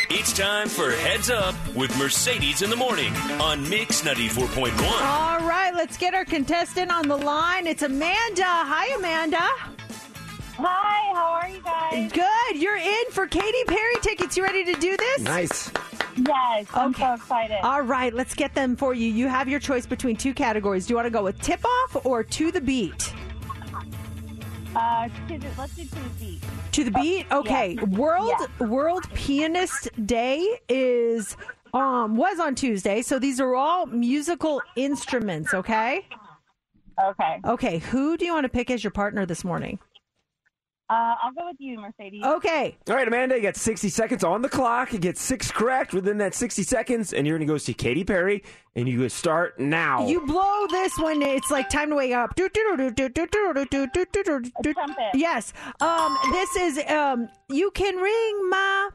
It's 0.09 0.33
time 0.33 0.69
for 0.69 0.91
Heads 0.91 1.29
Up 1.29 1.55
with 1.75 1.95
Mercedes 1.97 2.61
in 2.61 2.69
the 2.69 2.75
morning 2.75 3.13
on 3.41 3.67
Mix 3.67 4.01
94.1. 4.01 4.71
All 5.01 5.39
right, 5.47 5.73
let's 5.73 5.97
get 5.97 6.13
our 6.13 6.25
contestant 6.25 6.91
on 6.91 7.07
the 7.07 7.17
line. 7.17 7.67
It's 7.67 7.81
Amanda. 7.81 8.43
Hi, 8.45 8.95
Amanda. 8.95 9.49
Hi, 10.57 11.13
how 11.13 11.33
are 11.33 11.49
you 11.49 11.61
guys? 11.61 12.11
Good. 12.11 12.61
You're 12.61 12.77
in 12.77 13.03
for 13.11 13.27
Katy 13.27 13.63
Perry 13.65 13.95
tickets. 14.01 14.37
You 14.37 14.43
ready 14.43 14.63
to 14.65 14.73
do 14.73 14.95
this? 14.95 15.21
Nice. 15.21 15.71
Yes, 16.15 16.67
I'm 16.73 16.93
so 16.93 17.13
excited. 17.15 17.57
All 17.63 17.81
right, 17.81 18.13
let's 18.13 18.35
get 18.35 18.53
them 18.53 18.75
for 18.75 18.93
you. 18.93 19.07
You 19.07 19.27
have 19.27 19.49
your 19.49 19.59
choice 19.59 19.85
between 19.87 20.15
two 20.15 20.33
categories. 20.33 20.85
Do 20.85 20.91
you 20.91 20.95
want 20.95 21.07
to 21.07 21.11
go 21.11 21.23
with 21.23 21.41
tip 21.41 21.65
off 21.65 22.05
or 22.05 22.23
to 22.23 22.51
the 22.51 22.61
beat? 22.61 23.13
Uh, 24.75 25.07
to 25.27 25.37
the, 25.39 25.47
let's 25.57 25.75
do 25.75 25.83
to 25.85 25.95
the 25.95 26.09
beat. 26.19 26.43
To 26.71 26.83
the 26.83 26.91
beat? 26.91 27.25
Okay. 27.31 27.75
World 27.89 28.31
Yeah. 28.59 28.67
World 28.67 29.07
Pianist 29.13 29.89
Day 30.05 30.59
is 30.69 31.35
um 31.73 32.15
was 32.15 32.39
on 32.39 32.53
Tuesday, 32.53 33.01
so 33.01 33.17
these 33.17 33.39
are 33.39 33.55
all 33.55 33.87
musical 33.87 34.61
instruments, 34.75 35.53
okay? 35.53 36.05
Okay. 37.03 37.39
Okay, 37.45 37.79
who 37.79 38.17
do 38.17 38.25
you 38.25 38.33
want 38.33 38.43
to 38.43 38.49
pick 38.49 38.69
as 38.69 38.83
your 38.83 38.91
partner 38.91 39.25
this 39.25 39.43
morning? 39.43 39.79
I'll 40.93 41.31
go 41.33 41.45
with 41.47 41.57
you, 41.59 41.79
Mercedes. 41.79 42.23
Okay. 42.23 42.77
All 42.89 42.95
right, 42.95 43.07
Amanda, 43.07 43.35
you 43.35 43.41
got 43.41 43.55
60 43.55 43.89
seconds 43.89 44.23
on 44.23 44.41
the 44.41 44.49
clock. 44.49 44.93
You 44.93 44.99
get 44.99 45.17
six 45.17 45.51
correct 45.51 45.93
within 45.93 46.17
that 46.19 46.33
60 46.35 46.63
seconds, 46.63 47.13
and 47.13 47.25
you're 47.27 47.37
going 47.37 47.47
to 47.47 47.53
go 47.53 47.57
see 47.57 47.73
Katy 47.73 48.03
Perry, 48.03 48.43
and 48.75 48.87
you 48.87 49.07
start 49.09 49.59
now. 49.59 50.07
You 50.07 50.25
blow 50.25 50.67
this 50.67 50.97
when 50.97 51.21
it's 51.21 51.51
like 51.51 51.69
time 51.69 51.89
to 51.89 51.95
wake 51.95 52.13
up. 52.13 52.35
Yes. 55.13 55.53
Um, 55.79 56.17
this 56.31 56.55
is 56.55 56.79
um, 56.89 57.29
you 57.53 57.71
can 57.71 57.95
ring 57.97 58.49
my 58.49 58.89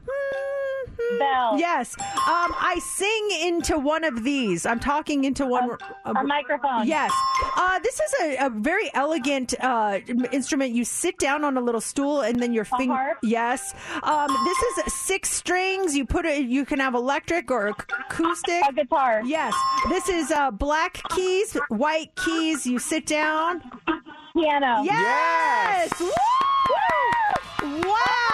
Bell. 1.17 1.57
Yes. 1.57 1.95
Um. 1.99 2.53
I 2.59 2.79
sing 2.83 3.29
into 3.47 3.77
one 3.77 4.03
of 4.03 4.23
these. 4.23 4.65
I'm 4.65 4.79
talking 4.81 5.23
into 5.23 5.45
one. 5.45 5.77
A 6.05 6.23
microphone. 6.23 6.85
Yes. 6.85 7.11
Uh. 7.55 7.79
This 7.79 7.99
is 7.99 8.13
a, 8.21 8.47
a 8.47 8.49
very 8.49 8.93
elegant 8.93 9.53
uh 9.61 9.99
instrument. 10.31 10.73
You 10.73 10.83
sit 10.83 11.17
down 11.17 11.45
on 11.45 11.55
a 11.55 11.61
little 11.61 11.81
stool 11.81 12.21
and 12.21 12.41
then 12.41 12.51
your 12.53 12.65
finger. 12.65 13.17
Yes. 13.23 13.73
Um. 14.03 14.27
This 14.43 14.57
is 14.85 14.93
six 14.93 15.29
strings. 15.31 15.95
You 15.95 16.05
put 16.05 16.25
it. 16.25 16.43
You 16.43 16.65
can 16.65 16.79
have 16.79 16.95
electric 16.95 17.49
or 17.49 17.67
acoustic. 17.67 18.61
A 18.67 18.73
guitar. 18.73 19.21
Yes. 19.25 19.53
This 19.87 20.09
is 20.09 20.31
uh, 20.31 20.51
black 20.51 21.01
keys, 21.15 21.57
white 21.69 22.13
keys. 22.17 22.67
You 22.67 22.77
sit 22.77 23.05
down. 23.05 23.61
Piano. 24.33 24.83
Yes. 24.83 25.91
Woo! 25.99 26.11
Wow. 27.61 28.28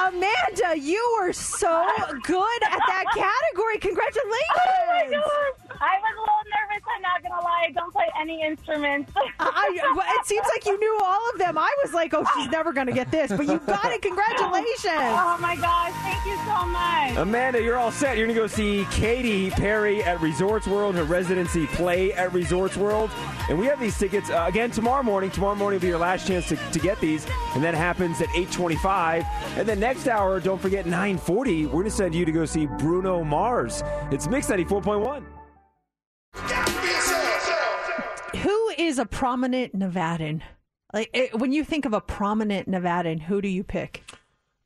Amanda, 0.00 0.78
you 0.78 1.02
were 1.20 1.32
so 1.32 1.84
good 2.22 2.62
at 2.64 2.80
that 2.88 3.04
category. 3.14 3.78
Congratulations. 3.78 4.48
Oh 4.56 4.86
my 4.88 5.10
god! 5.10 5.76
I 5.80 5.96
was 6.00 6.14
a 6.16 6.20
little 6.20 6.44
nervous 6.50 6.70
I'm 6.94 7.02
not 7.02 7.22
gonna 7.22 7.42
lie, 7.44 7.66
I 7.68 7.72
don't 7.72 7.92
play 7.92 8.06
any 8.20 8.42
instruments. 8.42 9.12
I, 9.38 9.92
well, 9.94 10.06
it 10.18 10.26
seems 10.26 10.46
like 10.54 10.66
you 10.66 10.78
knew 10.78 10.98
all 11.02 11.30
of 11.32 11.38
them. 11.38 11.58
I 11.58 11.70
was 11.82 11.92
like, 11.92 12.14
oh, 12.14 12.24
she's 12.34 12.48
never 12.50 12.72
going 12.72 12.86
to 12.86 12.92
get 12.92 13.10
this, 13.10 13.30
but 13.30 13.46
you 13.46 13.58
got 13.60 13.92
it. 13.92 14.02
Congratulations. 14.02 14.80
Oh 14.84 15.38
my 15.40 15.56
gosh, 15.56 15.92
thank 16.02 16.24
you 16.26 16.36
so 16.46 16.66
much. 16.66 17.16
Amanda, 17.16 17.62
you're 17.62 17.76
all 17.76 17.90
set. 17.90 18.16
You're 18.16 18.26
going 18.26 18.36
to 18.36 18.42
go 18.42 18.46
see 18.46 18.86
Katy 18.90 19.50
Perry 19.50 20.02
at 20.02 20.20
Resorts 20.20 20.66
World, 20.66 20.94
her 20.94 21.04
residency 21.04 21.66
play 21.68 22.12
at 22.12 22.32
Resorts 22.32 22.76
World. 22.76 23.10
And 23.48 23.58
we 23.58 23.66
have 23.66 23.80
these 23.80 23.98
tickets 23.98 24.30
uh, 24.30 24.44
again 24.48 24.70
tomorrow 24.70 25.02
morning. 25.02 25.30
Tomorrow 25.30 25.56
morning 25.56 25.78
will 25.78 25.82
be 25.82 25.88
your 25.88 25.98
last 25.98 26.26
chance 26.26 26.48
to, 26.48 26.56
to 26.56 26.78
get 26.78 27.00
these. 27.00 27.26
And 27.54 27.64
that 27.64 27.74
happens 27.74 28.20
at 28.20 28.28
825. 28.30 29.24
And 29.56 29.68
then 29.68 29.80
next 29.80 29.89
hour, 30.06 30.40
don't 30.40 30.60
forget 30.60 30.86
940, 30.86 31.66
we're 31.66 31.72
going 31.72 31.84
to 31.84 31.90
send 31.90 32.14
you 32.14 32.24
to 32.24 32.32
go 32.32 32.44
see 32.44 32.66
Bruno 32.66 33.24
Mars. 33.24 33.82
It's 34.10 34.28
Mix 34.28 34.46
94.1. 34.46 35.24
Who 38.36 38.70
is 38.78 38.98
a 38.98 39.04
prominent 39.06 39.76
Nevadan? 39.78 40.42
Like 40.94 41.10
it, 41.12 41.38
when 41.38 41.52
you 41.52 41.64
think 41.64 41.84
of 41.84 41.92
a 41.92 42.00
prominent 42.00 42.68
Nevadan, 42.70 43.20
who 43.20 43.40
do 43.42 43.48
you 43.48 43.64
pick? 43.64 44.02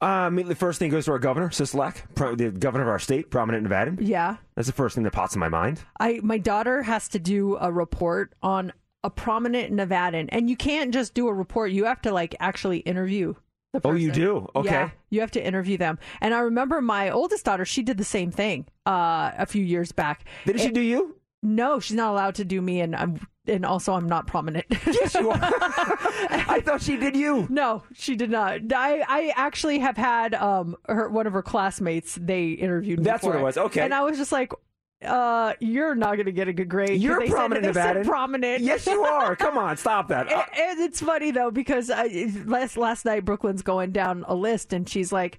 Uh, 0.01 0.27
immediately, 0.29 0.55
first 0.55 0.79
thing 0.79 0.91
goes 0.91 1.07
to 1.07 1.13
our 1.13 1.19
governor, 1.19 1.49
Sisolak, 1.49 2.03
pro- 2.15 2.35
the 2.35 2.51
governor 2.51 2.85
of 2.85 2.91
our 2.91 2.99
state, 2.99 3.31
prominent 3.31 3.67
Nevadan. 3.67 3.99
Yeah, 4.01 4.37
That's 4.55 4.67
the 4.67 4.75
first 4.75 4.95
thing 4.95 5.05
that 5.05 5.13
pops 5.13 5.35
in 5.35 5.41
my 5.41 5.49
mind. 5.49 5.81
I 5.99 6.21
my 6.23 6.37
daughter 6.39 6.83
has 6.83 7.09
to 7.09 7.19
do 7.19 7.57
a 7.59 7.73
report 7.73 8.35
on 8.43 8.73
a 9.03 9.11
prominent 9.11 9.73
Nevadan, 9.73 10.29
and 10.31 10.51
you 10.51 10.57
can't 10.57 10.93
just 10.93 11.15
do 11.15 11.29
a 11.29 11.33
report. 11.33 11.71
You 11.73 11.85
have 11.87 12.03
to 12.03 12.13
like 12.13 12.35
actually 12.41 12.79
interview. 12.79 13.35
Oh, 13.83 13.93
you 13.93 14.13
do? 14.13 14.49
Okay. 14.55 14.71
Yeah, 14.71 14.91
you 15.11 15.21
have 15.21 15.31
to 15.33 15.45
interview 15.45 15.77
them. 15.77 15.99
And 16.21 16.35
I 16.35 16.41
remember 16.41 16.81
my 16.81 17.11
oldest 17.11 17.45
daughter; 17.45 17.65
she 17.65 17.83
did 17.83 17.99
the 17.99 18.05
same 18.05 18.31
thing 18.31 18.67
uh, 18.87 19.33
a 19.37 19.47
few 19.47 19.65
years 19.65 19.93
back. 19.93 20.25
Did 20.47 20.61
she 20.61 20.71
do 20.71 20.81
you? 20.81 21.17
No, 21.43 21.79
she's 21.79 21.97
not 21.97 22.11
allowed 22.13 22.37
to 22.37 22.45
do 22.45 22.63
me, 22.63 22.81
and 22.81 22.97
I'm 22.97 23.21
and 23.47 23.67
also 23.67 23.93
I'm 23.93 24.09
not 24.09 24.27
prominent. 24.27 24.67
Yes, 24.87 25.15
you 25.15 25.31
are. 25.31 25.39
I 25.41 26.63
thought 26.65 26.81
she 26.83 26.97
did 26.97 27.17
you. 27.17 27.47
No, 27.51 27.83
she 27.93 28.17
did 28.17 28.31
not. 28.31 28.61
I, 28.73 29.05
I 29.07 29.33
actually 29.37 29.79
have 29.81 29.97
had 29.97 30.35
um 30.35 30.77
her 30.89 31.09
one 31.09 31.27
of 31.27 31.33
her 31.33 31.43
classmates. 31.43 32.19
They 32.21 32.51
interviewed 32.51 33.01
me. 33.01 33.05
That's 33.05 33.25
what 33.25 33.37
it 33.37 33.43
was. 33.43 33.59
Okay. 33.59 33.83
and 33.83 33.93
I 33.93 34.03
was 34.03 34.17
just 34.17 34.33
like, 34.33 34.53
uh, 35.05 35.55
you're 35.61 35.95
not 35.95 36.15
going 36.15 36.27
to 36.27 36.33
get 36.33 36.49
a 36.49 36.53
good 36.53 36.69
grade. 36.69 37.01
You're 37.01 37.21
they 37.21 37.29
prominent 37.29 37.75
said, 37.75 37.97
they 37.97 38.01
said 38.01 38.07
prominent. 38.07 38.63
Yes, 38.63 38.87
you 38.87 39.03
are. 39.03 39.37
Come 39.45 39.59
on, 39.59 39.77
stop 39.77 40.09
that. 40.09 40.31
And, 40.31 40.43
and 40.59 40.81
it's 40.81 41.01
funny 41.01 41.31
though 41.31 41.51
because 41.51 41.91
I, 41.91 42.31
last 42.45 42.77
last 42.77 43.05
night 43.05 43.25
Brooklyn's 43.25 43.63
going 43.63 43.93
down 43.93 44.25
a 44.27 44.35
list 44.35 44.73
and 44.73 44.89
she's 44.89 45.13
like, 45.13 45.39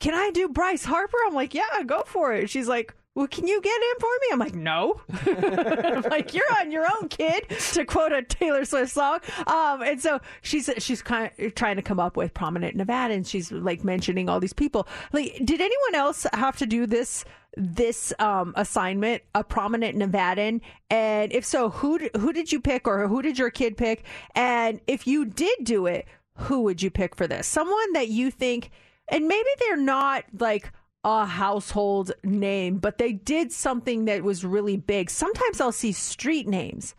"Can 0.00 0.14
I 0.14 0.30
do 0.32 0.48
Bryce 0.48 0.84
Harper?" 0.84 1.16
I'm 1.26 1.34
like, 1.34 1.54
"Yeah, 1.54 1.64
go 1.84 2.02
for 2.06 2.32
it." 2.34 2.50
She's 2.50 2.68
like. 2.68 2.94
Well, 3.16 3.26
can 3.28 3.46
you 3.46 3.62
get 3.62 3.74
in 3.74 3.98
for 3.98 4.10
me? 4.20 4.26
I'm 4.30 4.38
like, 4.38 4.54
no. 4.54 5.00
I'm 5.26 6.02
like, 6.10 6.34
you're 6.34 6.44
on 6.60 6.70
your 6.70 6.84
own, 6.84 7.08
kid, 7.08 7.48
to 7.72 7.86
quote 7.86 8.12
a 8.12 8.20
Taylor 8.20 8.66
Swift 8.66 8.92
song. 8.92 9.20
Um, 9.46 9.80
and 9.80 9.98
so 9.98 10.20
she's 10.42 10.68
she's 10.76 11.00
kind 11.00 11.30
of 11.38 11.54
trying 11.54 11.76
to 11.76 11.82
come 11.82 11.98
up 11.98 12.18
with 12.18 12.34
prominent 12.34 12.76
Nevada, 12.76 13.14
and 13.14 13.26
she's 13.26 13.50
like 13.50 13.82
mentioning 13.84 14.28
all 14.28 14.38
these 14.38 14.52
people. 14.52 14.86
Like, 15.14 15.34
did 15.42 15.62
anyone 15.62 15.94
else 15.94 16.26
have 16.34 16.58
to 16.58 16.66
do 16.66 16.86
this 16.86 17.24
this 17.56 18.12
um, 18.18 18.52
assignment, 18.56 19.22
a 19.34 19.42
prominent 19.42 19.98
Nevadan? 19.98 20.60
And 20.90 21.32
if 21.32 21.44
so, 21.44 21.70
who 21.70 21.98
who 22.16 22.32
did 22.32 22.52
you 22.52 22.60
pick, 22.60 22.86
or 22.86 23.08
who 23.08 23.22
did 23.22 23.38
your 23.38 23.50
kid 23.50 23.76
pick? 23.76 24.04
And 24.34 24.80
if 24.86 25.06
you 25.06 25.24
did 25.24 25.58
do 25.62 25.86
it, 25.86 26.06
who 26.36 26.62
would 26.62 26.82
you 26.82 26.90
pick 26.90 27.14
for 27.16 27.26
this? 27.26 27.46
Someone 27.46 27.92
that 27.94 28.08
you 28.08 28.30
think, 28.30 28.70
and 29.08 29.26
maybe 29.26 29.48
they're 29.60 29.76
not 29.76 30.24
like 30.38 30.72
a 31.04 31.24
household 31.24 32.12
name, 32.24 32.78
but 32.78 32.98
they 32.98 33.12
did 33.12 33.52
something 33.52 34.06
that 34.06 34.24
was 34.24 34.44
really 34.44 34.76
big. 34.76 35.08
Sometimes 35.08 35.60
I'll 35.60 35.70
see 35.70 35.92
street 35.92 36.48
names 36.48 36.96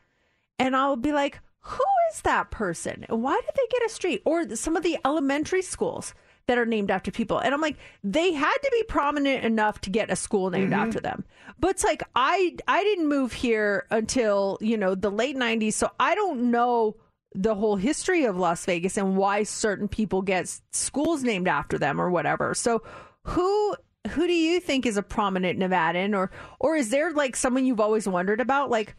and 0.58 0.76
I'll 0.78 0.96
be 0.96 1.12
like, 1.12 1.40
who 1.60 1.84
is 2.14 2.22
that 2.22 2.50
person? 2.50 3.06
Why 3.10 3.36
did 3.36 3.54
they 3.54 3.78
get 3.78 3.86
a 3.86 3.94
street? 3.94 4.22
Or 4.24 4.56
some 4.56 4.78
of 4.78 4.84
the 4.84 4.98
elementary 5.04 5.62
schools 5.62 6.14
that 6.48 6.58
are 6.58 6.66
named 6.66 6.90
after 6.90 7.12
people. 7.12 7.40
And 7.40 7.54
I'm 7.54 7.62
like, 7.62 7.78
they 8.04 8.32
had 8.34 8.58
to 8.58 8.70
be 8.72 8.84
prominent 8.84 9.44
enough 9.44 9.82
to 9.82 9.90
get 9.90 10.10
a 10.10 10.16
school 10.16 10.50
named 10.50 10.72
Mm-hmm. 10.72 10.80
after 10.88 11.00
them. 11.00 11.24
But 11.60 11.72
it's 11.72 11.84
like 11.84 12.04
I 12.16 12.56
I 12.68 12.84
didn't 12.84 13.08
move 13.08 13.34
here 13.34 13.86
until, 13.92 14.58
you 14.62 14.78
know, 14.78 14.96
the 14.96 15.12
late 15.12 15.36
90s, 15.38 15.74
so 15.74 15.92
I 16.00 16.16
don't 16.16 16.52
know 16.52 16.96
the 17.36 17.54
whole 17.56 17.76
history 17.76 18.24
of 18.26 18.38
Las 18.38 18.66
Vegas 18.66 18.98
and 18.98 19.16
why 19.18 19.44
certain 19.44 19.88
people 19.88 20.22
get 20.22 20.52
schools 20.72 21.24
named 21.24 21.48
after 21.48 21.78
them 21.78 22.00
or 22.02 22.10
whatever. 22.10 22.54
So 22.54 22.82
who 23.24 23.76
who 24.12 24.26
do 24.26 24.34
you 24.34 24.60
think 24.62 24.86
is 24.86 24.96
a 24.98 25.04
prominent 25.04 25.60
Nevadan 25.60 26.16
or 26.16 26.32
or 26.60 26.76
is 26.76 26.90
there 26.90 27.12
like 27.12 27.36
someone 27.36 27.66
you've 27.66 27.80
always 27.82 28.08
wondered 28.08 28.40
about 28.42 28.70
like 28.70 28.96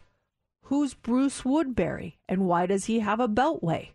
who's 0.63 0.93
Bruce 0.93 1.43
Woodbury 1.43 2.19
and 2.27 2.45
why 2.45 2.67
does 2.67 2.85
he 2.85 2.99
have 2.99 3.19
a 3.19 3.27
beltway? 3.27 3.89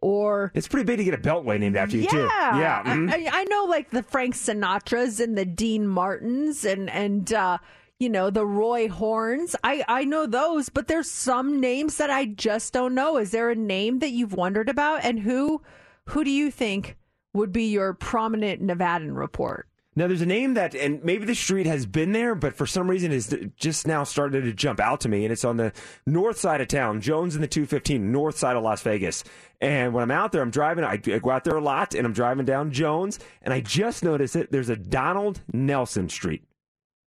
Or 0.00 0.52
It's 0.54 0.68
pretty 0.68 0.84
big 0.84 0.98
to 0.98 1.04
get 1.04 1.14
a 1.14 1.18
beltway 1.18 1.58
named 1.58 1.76
after 1.76 1.96
you, 1.96 2.04
yeah, 2.04 2.10
too. 2.10 2.18
Yeah. 2.18 2.82
mhm. 2.84 3.10
I, 3.12 3.40
I 3.40 3.44
know 3.44 3.64
like 3.64 3.90
the 3.90 4.02
Frank 4.02 4.34
Sinatras 4.36 5.18
and 5.18 5.36
the 5.36 5.44
Dean 5.44 5.88
Martins 5.88 6.64
and 6.64 6.88
and 6.88 7.32
uh, 7.32 7.58
you 7.98 8.08
know 8.08 8.30
the 8.30 8.46
Roy 8.46 8.88
Horns. 8.88 9.56
I 9.64 9.84
I 9.88 10.04
know 10.04 10.26
those, 10.26 10.68
but 10.68 10.86
there's 10.86 11.10
some 11.10 11.60
names 11.60 11.96
that 11.96 12.10
I 12.10 12.26
just 12.26 12.72
don't 12.72 12.94
know. 12.94 13.16
Is 13.16 13.32
there 13.32 13.50
a 13.50 13.56
name 13.56 13.98
that 13.98 14.10
you've 14.10 14.34
wondered 14.34 14.68
about, 14.68 15.04
and 15.04 15.18
who 15.18 15.62
who 16.06 16.22
do 16.22 16.30
you 16.30 16.52
think 16.52 16.96
would 17.32 17.52
be 17.52 17.64
your 17.64 17.92
prominent 17.92 18.62
Nevadan 18.62 19.16
report? 19.16 19.68
Now, 19.98 20.06
there's 20.06 20.22
a 20.22 20.26
name 20.26 20.54
that, 20.54 20.76
and 20.76 21.02
maybe 21.02 21.24
the 21.24 21.34
street 21.34 21.66
has 21.66 21.84
been 21.84 22.12
there, 22.12 22.36
but 22.36 22.54
for 22.54 22.66
some 22.66 22.88
reason 22.88 23.10
is 23.10 23.36
just 23.56 23.84
now 23.84 24.04
started 24.04 24.44
to 24.44 24.52
jump 24.52 24.78
out 24.78 25.00
to 25.00 25.08
me, 25.08 25.24
and 25.24 25.32
it's 25.32 25.44
on 25.44 25.56
the 25.56 25.72
north 26.06 26.38
side 26.38 26.60
of 26.60 26.68
town, 26.68 27.00
Jones 27.00 27.34
and 27.34 27.42
the 27.42 27.48
215, 27.48 28.12
north 28.12 28.38
side 28.38 28.54
of 28.54 28.62
Las 28.62 28.80
Vegas. 28.82 29.24
And 29.60 29.92
when 29.92 30.04
I'm 30.04 30.12
out 30.12 30.30
there, 30.30 30.40
I'm 30.40 30.52
driving, 30.52 30.84
I, 30.84 30.98
go 30.98 31.30
out 31.30 31.42
there 31.42 31.56
a 31.56 31.60
lot, 31.60 31.96
and 31.96 32.06
I'm 32.06 32.12
driving 32.12 32.44
down 32.44 32.70
Jones, 32.70 33.18
and 33.42 33.52
I 33.52 33.60
just 33.60 34.04
noticed 34.04 34.36
it. 34.36 34.52
There's 34.52 34.68
a 34.68 34.76
Donald 34.76 35.40
Nelson 35.52 36.08
Street. 36.08 36.44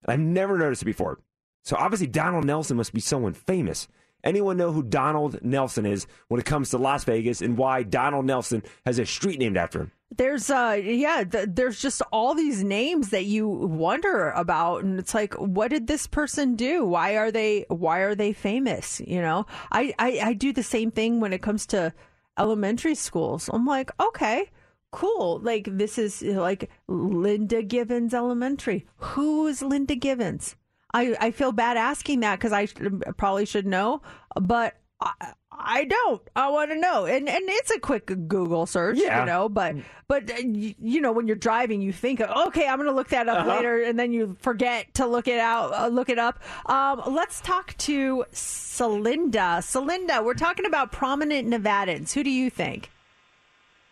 I've 0.07 0.19
never 0.19 0.57
noticed 0.57 0.81
it 0.81 0.87
before. 0.87 1.21
So 1.65 1.77
obviously, 1.77 2.07
Donald 2.07 2.47
Nelson 2.47 2.79
must 2.79 2.95
be 2.95 3.01
someone 3.01 3.35
famous. 3.35 3.87
Anyone 4.25 4.57
know 4.57 4.73
who 4.73 4.83
Donald 4.83 5.43
Nelson 5.43 5.85
is 5.85 6.07
when 6.29 6.41
it 6.41 6.47
comes 6.47 6.71
to 6.71 6.79
Las 6.79 7.05
Vegas 7.05 7.43
and 7.43 7.59
why 7.59 7.83
Donald 7.83 8.25
Nelson 8.25 8.63
has 8.87 8.99
a 8.99 9.05
street 9.05 9.39
named 9.39 9.59
after 9.59 9.81
him? 9.81 9.93
There's 10.11 10.49
uh 10.49 10.81
yeah, 10.83 11.23
th- 11.25 11.51
there's 11.53 11.81
just 11.81 12.01
all 12.13 12.35
these 12.35 12.65
names 12.65 13.11
that 13.11 13.27
you 13.27 13.47
wonder 13.47 14.31
about 14.31 14.83
and 14.83 14.99
it's 14.99 15.13
like 15.15 15.35
what 15.35 15.69
did 15.69 15.87
this 15.87 16.07
person 16.07 16.57
do? 16.57 16.85
Why 16.87 17.17
are 17.17 17.31
they 17.31 17.67
why 17.69 17.99
are 18.01 18.15
they 18.15 18.33
famous, 18.33 19.01
you 19.07 19.21
know? 19.21 19.45
I 19.71 19.95
I, 19.99 20.21
I 20.25 20.33
do 20.33 20.53
the 20.53 20.63
same 20.63 20.91
thing 20.91 21.21
when 21.21 21.35
it 21.35 21.43
comes 21.43 21.67
to 21.67 21.93
elementary 22.39 22.95
schools. 22.95 23.51
I'm 23.53 23.67
like, 23.67 23.91
okay, 24.01 24.51
cool. 24.93 25.41
Like 25.41 25.69
this 25.71 25.99
is 25.99 26.23
like 26.23 26.71
Linda 26.89 27.63
Givens 27.63 28.15
Elementary. 28.15 28.87
Who 28.97 29.47
is 29.47 29.61
Linda 29.61 29.95
Givens? 29.95 30.57
I 30.95 31.17
I 31.21 31.31
feel 31.33 31.53
bad 31.53 31.77
asking 31.77 32.21
that 32.21 32.41
cuz 32.41 32.51
I 32.53 32.65
sh- 32.65 32.75
probably 33.19 33.45
should 33.45 33.67
know, 33.67 34.01
but 34.41 34.75
I, 35.03 35.35
I 35.61 35.85
don't. 35.85 36.23
I 36.37 36.49
want 36.51 36.71
to 36.71 36.77
know, 36.79 37.05
and 37.07 37.29
and 37.29 37.45
it's 37.49 37.71
a 37.71 37.79
quick 37.81 38.07
Google 38.07 38.67
search, 38.67 38.99
Yeah. 38.99 39.21
you 39.21 39.27
know. 39.27 39.49
But 39.49 39.77
but 40.07 40.31
uh, 40.31 40.35
you 40.39 41.01
know, 41.01 41.13
when 41.13 41.27
you're 41.27 41.37
driving, 41.37 41.81
you 41.83 41.93
think, 41.93 42.21
okay, 42.21 42.67
I'm 42.69 42.77
going 42.77 42.89
to 42.89 42.95
look 42.95 43.09
that 43.09 43.29
up 43.29 43.39
Uh-huh. 43.41 43.57
later, 43.57 43.83
and 43.83 43.99
then 43.99 44.13
you 44.13 44.37
forget 44.41 44.95
to 44.95 45.07
look 45.07 45.29
it 45.29 45.39
out, 45.39 45.73
uh, 45.75 45.89
look 45.89 46.09
it 46.09 46.19
up. 46.19 46.41
Um, 46.67 47.03
let's 47.07 47.41
talk 47.41 47.77
to 47.79 48.25
Celinda. 48.33 49.59
Celinda, 49.61 50.25
we're 50.25 50.35
talking 50.35 50.67
about 50.67 50.93
prominent 50.93 51.49
Nevadans. 51.49 52.13
Who 52.13 52.23
do 52.23 52.31
you 52.31 52.51
think? 52.51 52.91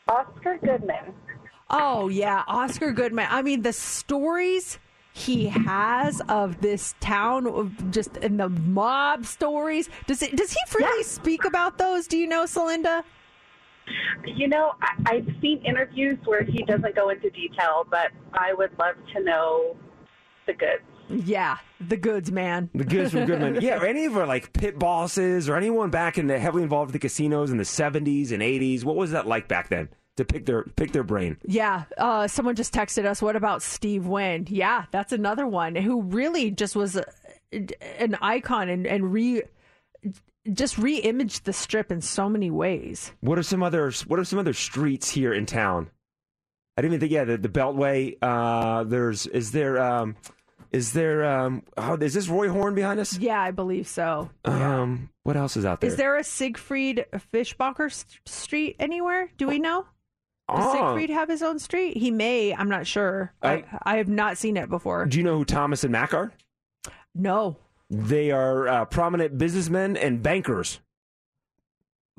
Oscar 0.08 0.58
Goodman. 0.62 1.14
Oh 1.68 2.08
yeah, 2.08 2.44
Oscar 2.46 2.92
Goodman. 2.92 3.26
I 3.28 3.42
mean, 3.42 3.62
the 3.62 3.72
stories 3.72 4.78
he 5.16 5.46
has 5.46 6.20
of 6.28 6.60
this 6.60 6.94
town, 7.00 7.74
just 7.90 8.18
in 8.18 8.36
the 8.36 8.50
mob 8.50 9.24
stories. 9.24 9.88
Does 10.06 10.20
it? 10.20 10.36
Does 10.36 10.52
he 10.52 10.58
freely 10.68 11.02
speak 11.04 11.46
about 11.46 11.78
those? 11.78 12.06
Do 12.06 12.18
you 12.18 12.26
know, 12.26 12.44
Celinda? 12.44 13.02
You 14.26 14.46
know, 14.46 14.72
I, 14.82 15.14
I've 15.14 15.28
seen 15.40 15.62
interviews 15.64 16.18
where 16.26 16.42
he 16.42 16.62
doesn't 16.64 16.94
go 16.94 17.08
into 17.08 17.30
detail, 17.30 17.86
but 17.90 18.08
I 18.34 18.52
would 18.52 18.78
love 18.78 18.96
to 19.14 19.22
know 19.22 19.76
the 20.46 20.52
goods. 20.52 20.82
Yeah, 21.26 21.56
the 21.80 21.96
goods, 21.96 22.30
man. 22.30 22.68
The 22.74 22.84
goods 22.84 23.12
from 23.12 23.24
Goodman. 23.24 23.58
Yeah, 23.62 23.80
or 23.80 23.86
any 23.86 24.04
of 24.04 24.18
our 24.18 24.26
like 24.26 24.52
pit 24.52 24.78
bosses 24.78 25.48
or 25.48 25.56
anyone 25.56 25.88
back 25.88 26.18
in 26.18 26.26
the 26.26 26.38
heavily 26.38 26.62
involved 26.62 26.88
with 26.88 27.00
the 27.00 27.08
casinos 27.08 27.50
in 27.50 27.56
the 27.56 27.64
seventies 27.64 28.32
and 28.32 28.42
eighties. 28.42 28.84
What 28.84 28.96
was 28.96 29.12
that 29.12 29.26
like 29.26 29.48
back 29.48 29.70
then? 29.70 29.88
To 30.16 30.24
pick 30.24 30.46
their 30.46 30.62
pick 30.62 30.92
their 30.92 31.02
brain. 31.04 31.36
Yeah, 31.44 31.84
uh, 31.98 32.26
someone 32.26 32.54
just 32.56 32.72
texted 32.72 33.04
us. 33.04 33.20
What 33.20 33.36
about 33.36 33.62
Steve 33.62 34.06
Wynn? 34.06 34.46
Yeah, 34.48 34.86
that's 34.90 35.12
another 35.12 35.46
one 35.46 35.74
who 35.76 36.00
really 36.02 36.50
just 36.50 36.74
was 36.74 36.96
a, 36.96 37.04
an 37.98 38.16
icon 38.22 38.68
and, 38.70 38.86
and 38.86 39.12
re 39.12 39.42
just 40.52 40.78
re-imaged 40.78 41.44
the 41.44 41.52
strip 41.52 41.90
in 41.92 42.00
so 42.00 42.28
many 42.28 42.50
ways. 42.50 43.12
What 43.20 43.38
are 43.38 43.42
some 43.42 43.62
other 43.62 43.90
what 44.06 44.18
are 44.18 44.24
some 44.24 44.38
other 44.38 44.52
streets 44.54 45.10
here 45.10 45.34
in 45.34 45.44
town? 45.44 45.90
I 46.78 46.82
didn't 46.82 46.94
even 46.94 47.00
think. 47.00 47.12
Yeah, 47.12 47.24
the, 47.24 47.36
the 47.36 47.48
Beltway. 47.48 48.16
Uh, 48.22 48.84
there's 48.84 49.26
is 49.26 49.52
there 49.52 49.78
um, 49.82 50.16
Is 50.72 50.92
there? 50.92 51.24
Um, 51.24 51.62
oh, 51.76 51.94
is 51.96 52.14
this 52.14 52.28
Roy 52.28 52.48
Horn 52.48 52.74
behind 52.74 53.00
us? 53.00 53.18
Yeah, 53.18 53.40
I 53.40 53.50
believe 53.50 53.86
so. 53.88 54.30
Um, 54.44 55.10
what 55.24 55.36
else 55.36 55.56
is 55.56 55.64
out 55.64 55.80
there? 55.80 55.90
Is 55.90 55.96
there 55.96 56.16
a 56.16 56.24
Siegfried 56.24 57.04
Fischbacher 57.32 57.86
s- 57.90 58.04
street 58.26 58.76
anywhere? 58.78 59.30
Do 59.36 59.46
we 59.46 59.58
know? 59.58 59.86
Does 60.48 60.64
Oh. 60.64 60.72
Siegfried 60.72 61.10
have 61.10 61.28
his 61.28 61.42
own 61.42 61.58
street? 61.58 61.96
He 61.96 62.10
may. 62.10 62.54
I'm 62.54 62.68
not 62.68 62.86
sure. 62.86 63.32
I, 63.42 63.52
I- 63.52 63.64
I 63.82 63.96
have 63.96 64.08
not 64.08 64.38
seen 64.38 64.56
it 64.56 64.68
before. 64.68 65.04
Do 65.06 65.18
you 65.18 65.24
know 65.24 65.38
who 65.38 65.44
Thomas 65.44 65.82
and 65.84 65.92
Mack 65.92 66.14
are? 66.14 66.32
No. 67.14 67.56
They 67.90 68.30
are 68.30 68.66
uh, 68.68 68.84
prominent 68.84 69.38
businessmen 69.38 69.96
and 69.96 70.22
bankers 70.22 70.80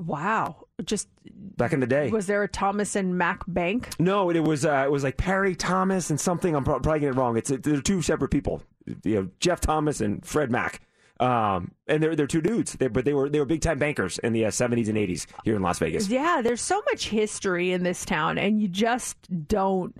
Wow. 0.00 0.66
Just 0.84 1.08
back 1.24 1.72
in 1.72 1.80
the 1.80 1.86
day. 1.86 2.08
was 2.10 2.26
there 2.28 2.44
a 2.44 2.48
Thomas 2.48 2.94
and 2.94 3.18
Mack 3.18 3.42
Bank? 3.48 3.88
No, 3.98 4.30
it 4.30 4.38
was 4.38 4.64
uh, 4.64 4.82
it 4.86 4.90
was 4.92 5.02
like 5.02 5.16
Perry 5.16 5.56
Thomas 5.56 6.10
and 6.10 6.20
something. 6.20 6.54
I'm 6.54 6.62
probably 6.62 7.00
getting 7.00 7.14
it 7.16 7.18
wrong. 7.18 7.36
It's 7.36 7.50
they're 7.50 7.80
two 7.80 8.00
separate 8.00 8.28
people. 8.30 8.62
You 9.02 9.14
know, 9.22 9.28
Jeff 9.40 9.60
Thomas 9.60 10.00
and 10.00 10.24
Fred 10.24 10.52
Mack. 10.52 10.80
Um, 11.20 11.72
and 11.88 12.02
they're 12.02 12.14
they're 12.14 12.26
two 12.26 12.40
dudes. 12.40 12.74
They, 12.74 12.86
but 12.88 13.04
they 13.04 13.12
were 13.12 13.28
they 13.28 13.40
were 13.40 13.44
big 13.44 13.60
time 13.60 13.78
bankers 13.78 14.18
in 14.18 14.32
the 14.32 14.46
uh, 14.46 14.50
70s 14.50 14.88
and 14.88 14.96
80s 14.96 15.26
here 15.44 15.56
in 15.56 15.62
Las 15.62 15.78
Vegas. 15.78 16.08
Yeah, 16.08 16.40
there's 16.42 16.60
so 16.60 16.82
much 16.90 17.08
history 17.08 17.72
in 17.72 17.82
this 17.82 18.04
town, 18.04 18.38
and 18.38 18.60
you 18.60 18.68
just 18.68 19.16
don't. 19.48 19.96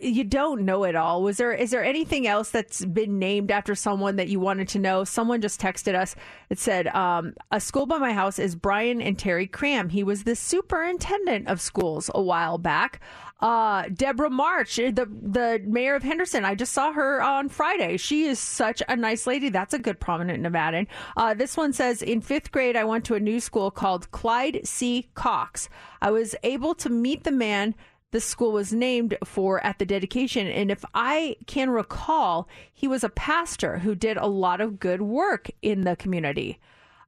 You 0.00 0.24
don't 0.24 0.62
know 0.62 0.84
it 0.84 0.96
all. 0.96 1.22
Was 1.22 1.36
there 1.36 1.52
is 1.52 1.70
there 1.70 1.84
anything 1.84 2.26
else 2.26 2.50
that's 2.50 2.82
been 2.84 3.18
named 3.18 3.50
after 3.50 3.74
someone 3.74 4.16
that 4.16 4.28
you 4.28 4.40
wanted 4.40 4.68
to 4.68 4.78
know? 4.78 5.04
Someone 5.04 5.42
just 5.42 5.60
texted 5.60 5.94
us. 5.94 6.16
It 6.48 6.58
said, 6.58 6.86
um, 6.88 7.34
"A 7.52 7.60
school 7.60 7.84
by 7.84 7.98
my 7.98 8.14
house 8.14 8.38
is 8.38 8.56
Brian 8.56 9.02
and 9.02 9.18
Teri 9.18 9.50
Cram. 9.50 9.90
He 9.90 10.02
was 10.02 10.24
the 10.24 10.34
superintendent 10.34 11.48
of 11.48 11.60
schools 11.60 12.10
a 12.14 12.22
while 12.22 12.56
back." 12.56 13.00
Uh, 13.38 13.84
Deborah 13.92 14.30
March, 14.30 14.76
the 14.76 15.06
the 15.22 15.60
mayor 15.66 15.94
of 15.94 16.02
Henderson. 16.02 16.44
I 16.44 16.54
just 16.54 16.72
saw 16.72 16.92
her 16.92 17.22
on 17.22 17.50
Friday. 17.50 17.98
She 17.98 18.24
is 18.24 18.38
such 18.38 18.82
a 18.88 18.96
nice 18.96 19.26
lady. 19.26 19.50
That's 19.50 19.74
a 19.74 19.78
good 19.78 20.00
prominent 20.00 20.42
Nevadan. 20.42 20.86
Uh, 21.18 21.34
this 21.34 21.54
one 21.56 21.74
says, 21.74 22.00
in 22.00 22.22
fifth 22.22 22.50
grade, 22.50 22.76
I 22.76 22.84
went 22.84 23.04
to 23.06 23.14
a 23.14 23.20
new 23.20 23.40
school 23.40 23.70
called 23.70 24.10
Clyde 24.10 24.60
C. 24.64 25.10
Cox. 25.14 25.68
I 26.00 26.10
was 26.10 26.34
able 26.42 26.74
to 26.76 26.88
meet 26.88 27.24
the 27.24 27.30
man 27.30 27.74
the 28.12 28.20
school 28.20 28.52
was 28.52 28.72
named 28.72 29.16
for 29.24 29.62
at 29.62 29.78
the 29.78 29.84
dedication. 29.84 30.46
And 30.46 30.70
if 30.70 30.84
I 30.94 31.36
can 31.46 31.68
recall, 31.68 32.48
he 32.72 32.88
was 32.88 33.04
a 33.04 33.10
pastor 33.10 33.78
who 33.78 33.94
did 33.94 34.16
a 34.16 34.26
lot 34.26 34.62
of 34.62 34.78
good 34.78 35.02
work 35.02 35.50
in 35.60 35.82
the 35.82 35.96
community. 35.96 36.58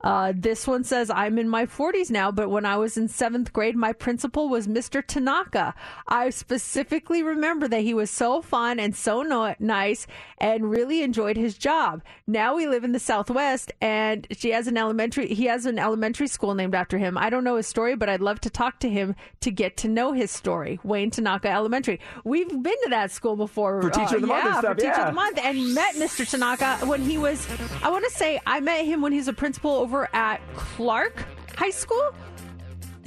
Uh, 0.01 0.33
this 0.37 0.65
one 0.65 0.85
says, 0.85 1.11
I'm 1.11 1.39
in 1.39 1.49
my 1.49 1.67
40s 1.67 2.09
now, 2.09 2.31
but 2.31 2.51
when 2.51 2.65
I 2.65 2.77
was 2.77 2.97
in 2.97 3.09
seventh 3.09 3.53
grade, 3.53 3.75
my 3.75 3.93
principal 3.93 4.49
was 4.49 4.69
Mr. 4.69 5.05
Tanaka. 5.05 5.75
I 6.07 6.31
specifically 6.31 7.23
remember 7.25 7.67
that 7.67 7.81
he 7.81 7.95
was 7.95 8.09
so 8.09 8.41
fun 8.41 8.79
and 8.79 8.95
so 8.95 9.23
no- 9.23 9.57
nice 9.59 10.07
and 10.39 10.71
really 10.71 11.03
enjoyed 11.03 11.37
his 11.37 11.59
job. 11.59 12.03
Now 12.29 12.55
we 12.55 12.69
live 12.69 12.85
in 12.85 12.93
the 12.93 13.01
Southwest 13.01 13.73
and 13.81 14.25
she 14.31 14.51
has 14.51 14.69
an 14.69 14.77
elementary, 14.79 15.35
he 15.35 15.47
has 15.47 15.67
an 15.67 15.81
elementary 15.81 16.29
school 16.29 16.55
named 16.55 16.77
after 16.77 16.97
him. 16.97 17.19
I 17.19 17.29
don't 17.29 17.43
know 17.43 17.57
his 17.57 17.67
story, 17.67 17.97
but 17.97 18.09
I'd 18.09 18.21
love 18.21 18.41
to 18.43 18.51
talk 18.51 18.79
to 18.81 18.89
him 18.89 19.17
to 19.41 19.51
get 19.51 19.77
to 19.79 19.89
know 19.89 20.13
his 20.13 20.31
story. 20.31 20.79
Wayne 20.85 21.11
Tanaka 21.11 21.51
Elementary. 21.51 21.99
We've 22.23 22.49
been 22.49 22.63
to 22.85 22.91
that 22.91 23.11
school 23.11 23.35
before. 23.35 23.83
For 23.83 23.91
Teacher 23.91 24.17
of 24.17 24.23
the 24.23 24.29
Uh, 24.29 24.31
Month 24.31 24.45
and 24.45 24.55
yeah, 24.55 24.59
stuff, 24.61 24.75
for 24.77 24.81
Teacher 24.81 25.01
of 25.01 25.07
the 25.07 25.13
Month 25.13 25.39
and 25.43 25.75
met 25.75 25.95
Mr. 25.97 26.29
Tanaka 26.31 26.87
when 26.87 27.03
he 27.03 27.19
was, 27.19 27.45
I 27.83 27.91
want 27.91 28.05
to 28.05 28.11
say, 28.17 28.41
I 28.47 28.61
met 28.61 28.85
him 28.85 29.03
when 29.03 29.11
he 29.11 29.19
was 29.19 29.27
a 29.27 29.33
principal 29.33 29.88
over 29.89 30.07
at 30.13 30.41
Clark 30.55 31.25
High 31.57 31.71
School. 31.71 32.15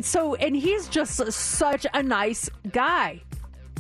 So, 0.01 0.33
and 0.35 0.55
he's 0.55 0.87
just 0.87 1.15
such 1.31 1.85
a 1.93 2.01
nice 2.01 2.49
guy. 2.71 3.21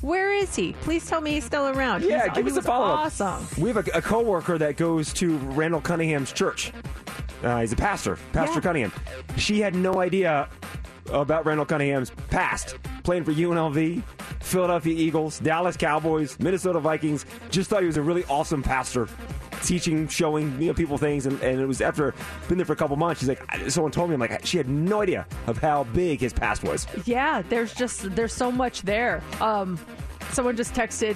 Where 0.01 0.31
is 0.31 0.55
he? 0.55 0.73
Please 0.81 1.07
tell 1.07 1.19
me 1.19 1.31
he's 1.31 1.45
still 1.45 1.67
around. 1.69 2.03
Yeah, 2.03 2.23
He's- 2.25 2.35
give 2.37 2.45
us 2.47 2.57
a 2.57 2.61
follow 2.61 2.85
up. 2.93 2.99
Awesome. 3.07 3.47
We 3.57 3.69
have 3.71 3.87
a, 3.87 3.91
a 3.97 4.01
coworker 4.03 4.57
that 4.59 4.77
goes 4.77 5.13
to 5.13 5.37
Randall 5.37 5.81
Cunningham's 5.81 6.31
church. 6.31 6.71
Uh, 7.43 7.61
he's 7.61 7.71
a 7.73 7.75
pastor, 7.75 8.19
Pastor 8.33 8.55
Yeah. 8.55 8.61
Cunningham. 8.61 8.93
She 9.35 9.61
had 9.61 9.73
no 9.75 9.99
idea 9.99 10.47
about 11.09 11.45
Randall 11.45 11.65
Cunningham's 11.65 12.11
past, 12.29 12.75
playing 13.03 13.23
for 13.23 13.31
UNLV, 13.33 14.03
Philadelphia 14.39 14.93
Eagles, 14.95 15.39
Dallas 15.39 15.77
Cowboys, 15.77 16.39
Minnesota 16.39 16.79
Vikings. 16.79 17.25
Just 17.49 17.69
thought 17.69 17.81
he 17.81 17.87
was 17.87 17.97
a 17.97 18.01
really 18.01 18.23
awesome 18.25 18.63
pastor, 18.63 19.07
teaching, 19.63 20.07
showing 20.07 20.59
you 20.61 20.67
know, 20.67 20.73
people 20.73 20.97
things. 20.97 21.25
And, 21.25 21.41
and 21.41 21.59
it 21.59 21.65
was 21.65 21.81
after 21.81 22.13
been 22.47 22.57
there 22.57 22.65
for 22.65 22.73
a 22.73 22.77
couple 22.77 22.95
months. 22.95 23.21
She's 23.21 23.29
like, 23.29 23.41
someone 23.69 23.91
told 23.91 24.09
me, 24.09 24.15
I'm 24.15 24.19
like, 24.19 24.45
she 24.45 24.57
had 24.57 24.69
no 24.69 25.01
idea 25.01 25.25
of 25.47 25.57
how 25.57 25.83
big 25.85 26.19
his 26.19 26.33
past 26.33 26.63
was. 26.63 26.87
Yeah, 27.05 27.41
there's 27.41 27.73
just 27.73 28.15
there's 28.15 28.33
so 28.33 28.51
much 28.51 28.81
there. 28.83 29.21
Um, 29.39 29.79
someone 30.33 30.55
just 30.55 30.73
texted 30.73 31.15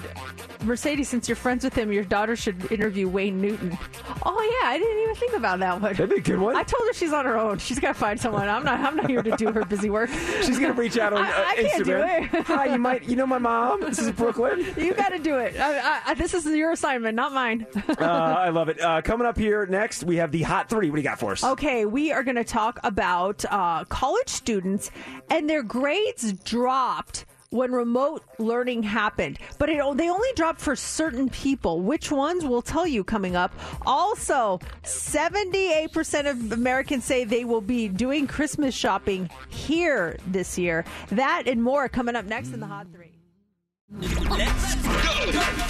Mercedes. 0.64 1.10
Since 1.10 1.28
you're 1.30 1.36
friends 1.36 1.64
with 1.64 1.74
him, 1.74 1.92
your 1.92 2.04
daughter 2.04 2.36
should 2.36 2.72
interview 2.72 3.08
Wayne 3.08 3.40
Newton. 3.42 3.78
Oh 4.24 4.60
yeah, 4.62 4.70
I 4.70 4.78
didn't 4.78 5.02
even 5.04 5.16
think 5.16 5.34
about 5.34 5.60
that 5.60 5.82
one. 5.82 5.94
That'd 5.94 6.10
be 6.10 6.16
a 6.18 6.22
good 6.22 6.40
one. 6.40 6.56
I 6.56 6.64
told 6.64 6.84
her 6.88 6.94
she's 6.94 7.14
on 7.14 7.26
her 7.26 7.38
own. 7.38 7.58
She's 7.60 7.80
got 7.80 7.90
to 7.90 8.00
find 8.00 8.20
someone. 8.20 8.48
I'm 8.50 8.64
not. 8.64 8.80
I'm 8.80 8.96
not 8.96 9.10
here 9.10 9.22
to 9.24 9.36
do 9.38 9.52
her 9.52 9.64
busy 9.66 9.90
work. 9.90 10.10
She's 10.44 10.60
gonna 10.60 10.74
reach 10.74 10.98
out 10.98 11.14
on 11.14 11.20
I, 11.26 11.30
uh, 11.30 11.46
I 11.48 11.56
can't 11.56 11.86
do 11.86 11.92
Instagram. 11.94 12.34
it. 12.34 12.46
Hi, 12.46 12.66
you 12.74 12.80
might, 12.80 13.04
you 13.04 13.16
know 13.16 13.28
my 13.28 13.38
mom. 13.38 13.82
This 13.82 14.00
is 14.00 14.12
Brooklyn. 14.12 14.66
You 14.78 14.94
got 14.94 15.10
to 15.10 15.20
do 15.20 15.38
it. 15.38 15.58
I, 15.60 16.02
I, 16.08 16.14
this 16.16 16.34
is 16.34 16.46
your 16.46 16.72
assignment, 16.72 17.16
not 17.16 17.34
mine. 17.34 17.66
uh, 18.00 18.04
I 18.04 18.50
love 18.50 18.70
it. 18.70 18.80
Uh, 18.80 19.02
coming 19.02 19.26
up 19.26 19.38
here 19.38 19.66
next, 19.66 20.04
we 20.04 20.18
have 20.18 20.32
the 20.32 20.42
hot 20.44 20.70
three. 20.70 20.90
What 20.90 20.98
do 20.98 21.02
you 21.02 21.08
got 21.08 21.20
for 21.20 21.32
us? 21.32 21.44
Okay, 21.44 21.86
we 21.86 22.12
are 22.12 22.24
going 22.24 22.36
to 22.36 22.44
talk 22.44 22.80
about 22.84 23.44
uh, 23.50 23.84
college 23.86 24.30
students 24.30 24.92
and 25.30 25.50
their 25.50 25.64
grades 25.64 26.34
dropped 26.34 27.26
when 27.56 27.72
remote 27.72 28.24
learning 28.38 28.84
happened. 28.84 29.40
But 29.58 29.70
it, 29.70 29.78
they 29.98 30.10
only 30.10 30.30
dropped 30.36 30.62
for 30.62 30.76
certain 30.76 31.30
people. 31.30 31.82
Which 31.82 32.12
ones? 32.12 32.46
We'll 32.46 32.62
tell 32.62 32.86
you 32.86 33.04
coming 33.04 33.36
up. 33.36 33.54
Also, 33.86 34.60
78% 34.84 36.30
of 36.30 36.52
Americans 36.52 37.06
say 37.06 37.24
they 37.24 37.46
will 37.46 37.62
be 37.62 37.88
doing 37.88 38.28
Christmas 38.28 38.76
shopping 38.76 39.30
here 39.50 40.18
this 40.28 40.58
year. 40.58 40.86
That 41.10 41.44
and 41.48 41.64
more 41.64 41.90
coming 41.90 42.16
up 42.16 42.26
next 42.26 42.54
in 42.54 42.60
the 42.60 42.68
Hot 42.68 42.88
Three. 42.94 43.12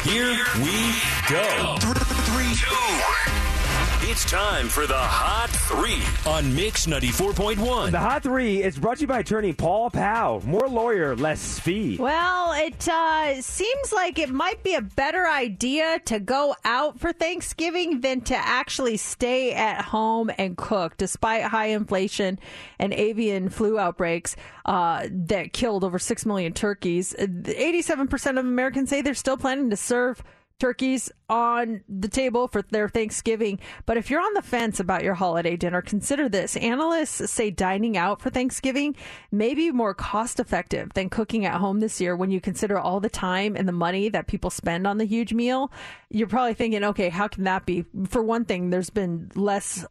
Here 0.04 0.38
we 0.58 0.96
go. 1.30 1.78
Three, 2.26 2.56
two. 2.56 3.55
It's 4.02 4.30
time 4.30 4.68
for 4.68 4.86
the 4.86 4.94
Hot 4.98 5.50
Three 5.50 6.04
on 6.30 6.54
Mix 6.54 6.86
94.1. 6.86 7.92
The 7.92 8.00
hot 8.00 8.24
three 8.24 8.62
is 8.62 8.78
brought 8.78 8.98
to 8.98 9.02
you 9.02 9.08
by 9.08 9.20
attorney 9.20 9.54
Paul 9.54 9.90
Powell. 9.90 10.46
More 10.46 10.68
lawyer, 10.68 11.16
less 11.16 11.60
fee. 11.60 11.98
Well, 11.98 12.52
it 12.54 12.88
uh, 12.88 13.42
seems 13.42 13.94
like 13.94 14.20
it 14.20 14.30
might 14.30 14.62
be 14.64 14.76
a 14.76 14.82
better 14.82 15.28
idea 15.28 16.00
to 16.06 16.20
go 16.20 16.56
out 16.66 17.00
for 17.00 17.14
Thanksgiving 17.14 18.02
than 18.02 18.22
to 18.22 18.36
actually 18.36 18.98
stay 18.98 19.54
at 19.54 19.82
home 19.82 20.30
and 20.38 20.58
cook, 20.58 20.98
despite 20.98 21.44
high 21.44 21.68
inflation 21.68 22.38
and 22.78 22.94
avian 22.94 23.50
flu 23.50 23.80
outbreaks 23.80 24.36
uh, 24.66 25.08
that 25.10 25.54
killed 25.54 25.84
over 25.84 25.98
6 25.98 26.26
million 26.26 26.54
turkeys. 26.54 27.16
87% 27.18 28.30
of 28.32 28.38
Americans 28.38 28.90
say 28.90 29.02
they're 29.02 29.14
still 29.14 29.38
planning 29.38 29.70
to 29.70 29.78
serve 29.78 30.22
turkeys 30.60 31.12
on 31.30 31.84
the 31.90 32.08
table 32.08 32.48
for 32.48 32.62
their 32.62 32.88
Thanksgiving. 32.88 33.60
But 33.86 33.98
if 33.98 34.10
you're 34.10 34.22
on 34.22 34.34
the 34.34 34.42
fence 34.42 34.80
about 34.80 35.04
your 35.04 35.16
holiday 35.16 35.58
dinner, 35.58 35.82
consider 35.82 36.30
this. 36.30 36.56
Analysts 36.58 37.32
say 37.32 37.52
dining 37.52 37.98
out 37.98 38.22
for 38.22 38.30
Thanksgiving 38.30 38.96
may 39.32 39.54
be 39.54 39.72
more 39.72 39.94
cost 39.94 40.40
effective 40.40 40.94
than 40.94 41.10
cooking 41.10 41.46
at 41.46 41.60
home 41.60 41.80
this 41.80 42.00
year 42.00 42.16
when 42.16 42.32
you 42.32 42.40
consider 42.40 42.80
all 42.80 43.00
the 43.00 43.10
time 43.10 43.56
and 43.56 43.68
the 43.68 43.74
money 43.74 44.10
that 44.10 44.28
people 44.28 44.50
spend 44.50 44.88
on 44.88 44.98
the 44.98 45.06
huge 45.06 45.34
meal. 45.34 45.72
You're 46.10 46.28
probably 46.28 46.54
thinking, 46.54 46.84
okay, 46.84 47.10
how 47.10 47.28
can 47.28 47.44
that 47.46 47.66
be? 47.66 47.86
For 48.08 48.22
one 48.22 48.46
thing, 48.46 48.70
there's 48.70 48.90
been 48.90 49.32
less 49.36 49.86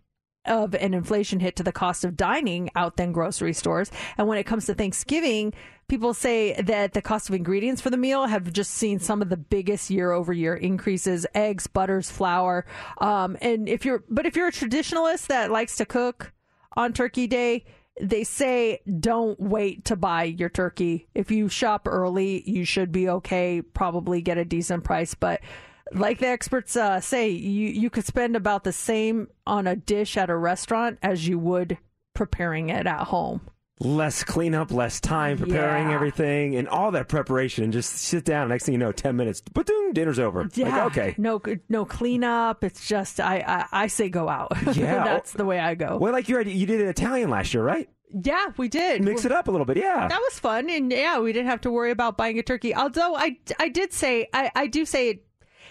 of 0.46 0.74
an 0.74 0.94
inflation 0.94 1.40
hit 1.40 1.56
to 1.56 1.62
the 1.62 1.72
cost 1.72 2.04
of 2.04 2.16
dining 2.16 2.70
out 2.74 2.96
than 2.96 3.12
grocery 3.12 3.52
stores. 3.52 3.90
And 4.18 4.28
when 4.28 4.38
it 4.38 4.44
comes 4.44 4.66
to 4.66 4.74
Thanksgiving, 4.74 5.52
people 5.88 6.14
say 6.14 6.60
that 6.60 6.92
the 6.92 7.02
cost 7.02 7.28
of 7.28 7.34
ingredients 7.34 7.80
for 7.80 7.90
the 7.90 7.96
meal 7.96 8.26
have 8.26 8.52
just 8.52 8.72
seen 8.72 8.98
some 8.98 9.22
of 9.22 9.28
the 9.28 9.36
biggest 9.36 9.90
year 9.90 10.12
over 10.12 10.32
year 10.32 10.54
increases 10.54 11.26
eggs, 11.34 11.66
butters, 11.66 12.10
flour. 12.10 12.66
Um, 12.98 13.36
and 13.40 13.68
if 13.68 13.84
you're, 13.84 14.04
but 14.08 14.26
if 14.26 14.36
you're 14.36 14.48
a 14.48 14.52
traditionalist 14.52 15.26
that 15.28 15.50
likes 15.50 15.76
to 15.76 15.86
cook 15.86 16.32
on 16.76 16.92
Turkey 16.92 17.26
Day, 17.26 17.64
they 18.00 18.24
say 18.24 18.80
don't 18.98 19.38
wait 19.38 19.84
to 19.84 19.96
buy 19.96 20.24
your 20.24 20.48
turkey. 20.48 21.08
If 21.14 21.30
you 21.30 21.48
shop 21.48 21.86
early, 21.86 22.42
you 22.48 22.64
should 22.64 22.90
be 22.90 23.08
okay, 23.08 23.62
probably 23.62 24.20
get 24.20 24.38
a 24.38 24.44
decent 24.44 24.82
price. 24.84 25.14
But 25.14 25.40
like 25.94 26.18
the 26.18 26.26
experts 26.28 26.76
uh, 26.76 27.00
say, 27.00 27.30
you, 27.30 27.68
you 27.68 27.90
could 27.90 28.04
spend 28.04 28.36
about 28.36 28.64
the 28.64 28.72
same 28.72 29.28
on 29.46 29.66
a 29.66 29.76
dish 29.76 30.16
at 30.16 30.30
a 30.30 30.36
restaurant 30.36 30.98
as 31.02 31.26
you 31.26 31.38
would 31.38 31.78
preparing 32.14 32.68
it 32.70 32.86
at 32.86 33.00
home. 33.04 33.40
Less 33.80 34.22
cleanup, 34.22 34.70
less 34.70 35.00
time 35.00 35.36
preparing 35.36 35.88
Yeah. 35.88 35.94
everything, 35.94 36.54
and 36.54 36.68
all 36.68 36.92
that 36.92 37.08
preparation. 37.08 37.64
And 37.64 37.72
just 37.72 37.90
sit 37.92 38.24
down. 38.24 38.48
Next 38.48 38.64
thing 38.66 38.72
you 38.74 38.78
know, 38.78 38.92
ten 38.92 39.16
minutes, 39.16 39.42
but 39.52 39.68
dinner's 39.92 40.20
over. 40.20 40.48
Yeah, 40.54 40.84
Like, 40.84 40.96
okay. 40.96 41.14
no, 41.18 41.42
no 41.68 41.84
cleanup. 41.84 42.62
It's 42.62 42.86
just 42.86 43.18
I, 43.18 43.38
I, 43.72 43.82
I 43.84 43.86
say 43.88 44.08
go 44.08 44.28
out. 44.28 44.52
Yeah. 44.76 45.02
that's 45.04 45.32
the 45.32 45.44
way 45.44 45.58
I 45.58 45.74
go. 45.74 45.96
Well, 45.98 46.12
like 46.12 46.28
you 46.28 46.40
you 46.42 46.66
did 46.66 46.80
it 46.80 46.86
Italian 46.86 47.30
last 47.30 47.52
year, 47.52 47.64
right? 47.64 47.88
Yeah, 48.16 48.46
we 48.56 48.68
did. 48.68 49.02
Mix 49.02 49.24
it 49.24 49.32
up 49.32 49.48
a 49.48 49.50
little 49.50 49.64
bit, 49.64 49.76
yeah. 49.76 50.06
That 50.06 50.20
was 50.20 50.38
fun, 50.38 50.70
and 50.70 50.92
yeah, 50.92 51.18
we 51.18 51.32
didn't 51.32 51.48
have 51.48 51.62
to 51.62 51.70
worry 51.72 51.90
about 51.90 52.16
buying 52.16 52.38
a 52.38 52.44
turkey. 52.44 52.72
Although 52.76 53.16
I, 53.16 53.38
I 53.58 53.68
did 53.68 53.92
say 53.92 54.28
I, 54.32 54.52
I 54.54 54.66
do 54.68 54.84
say 54.84 55.08
it, 55.10 55.24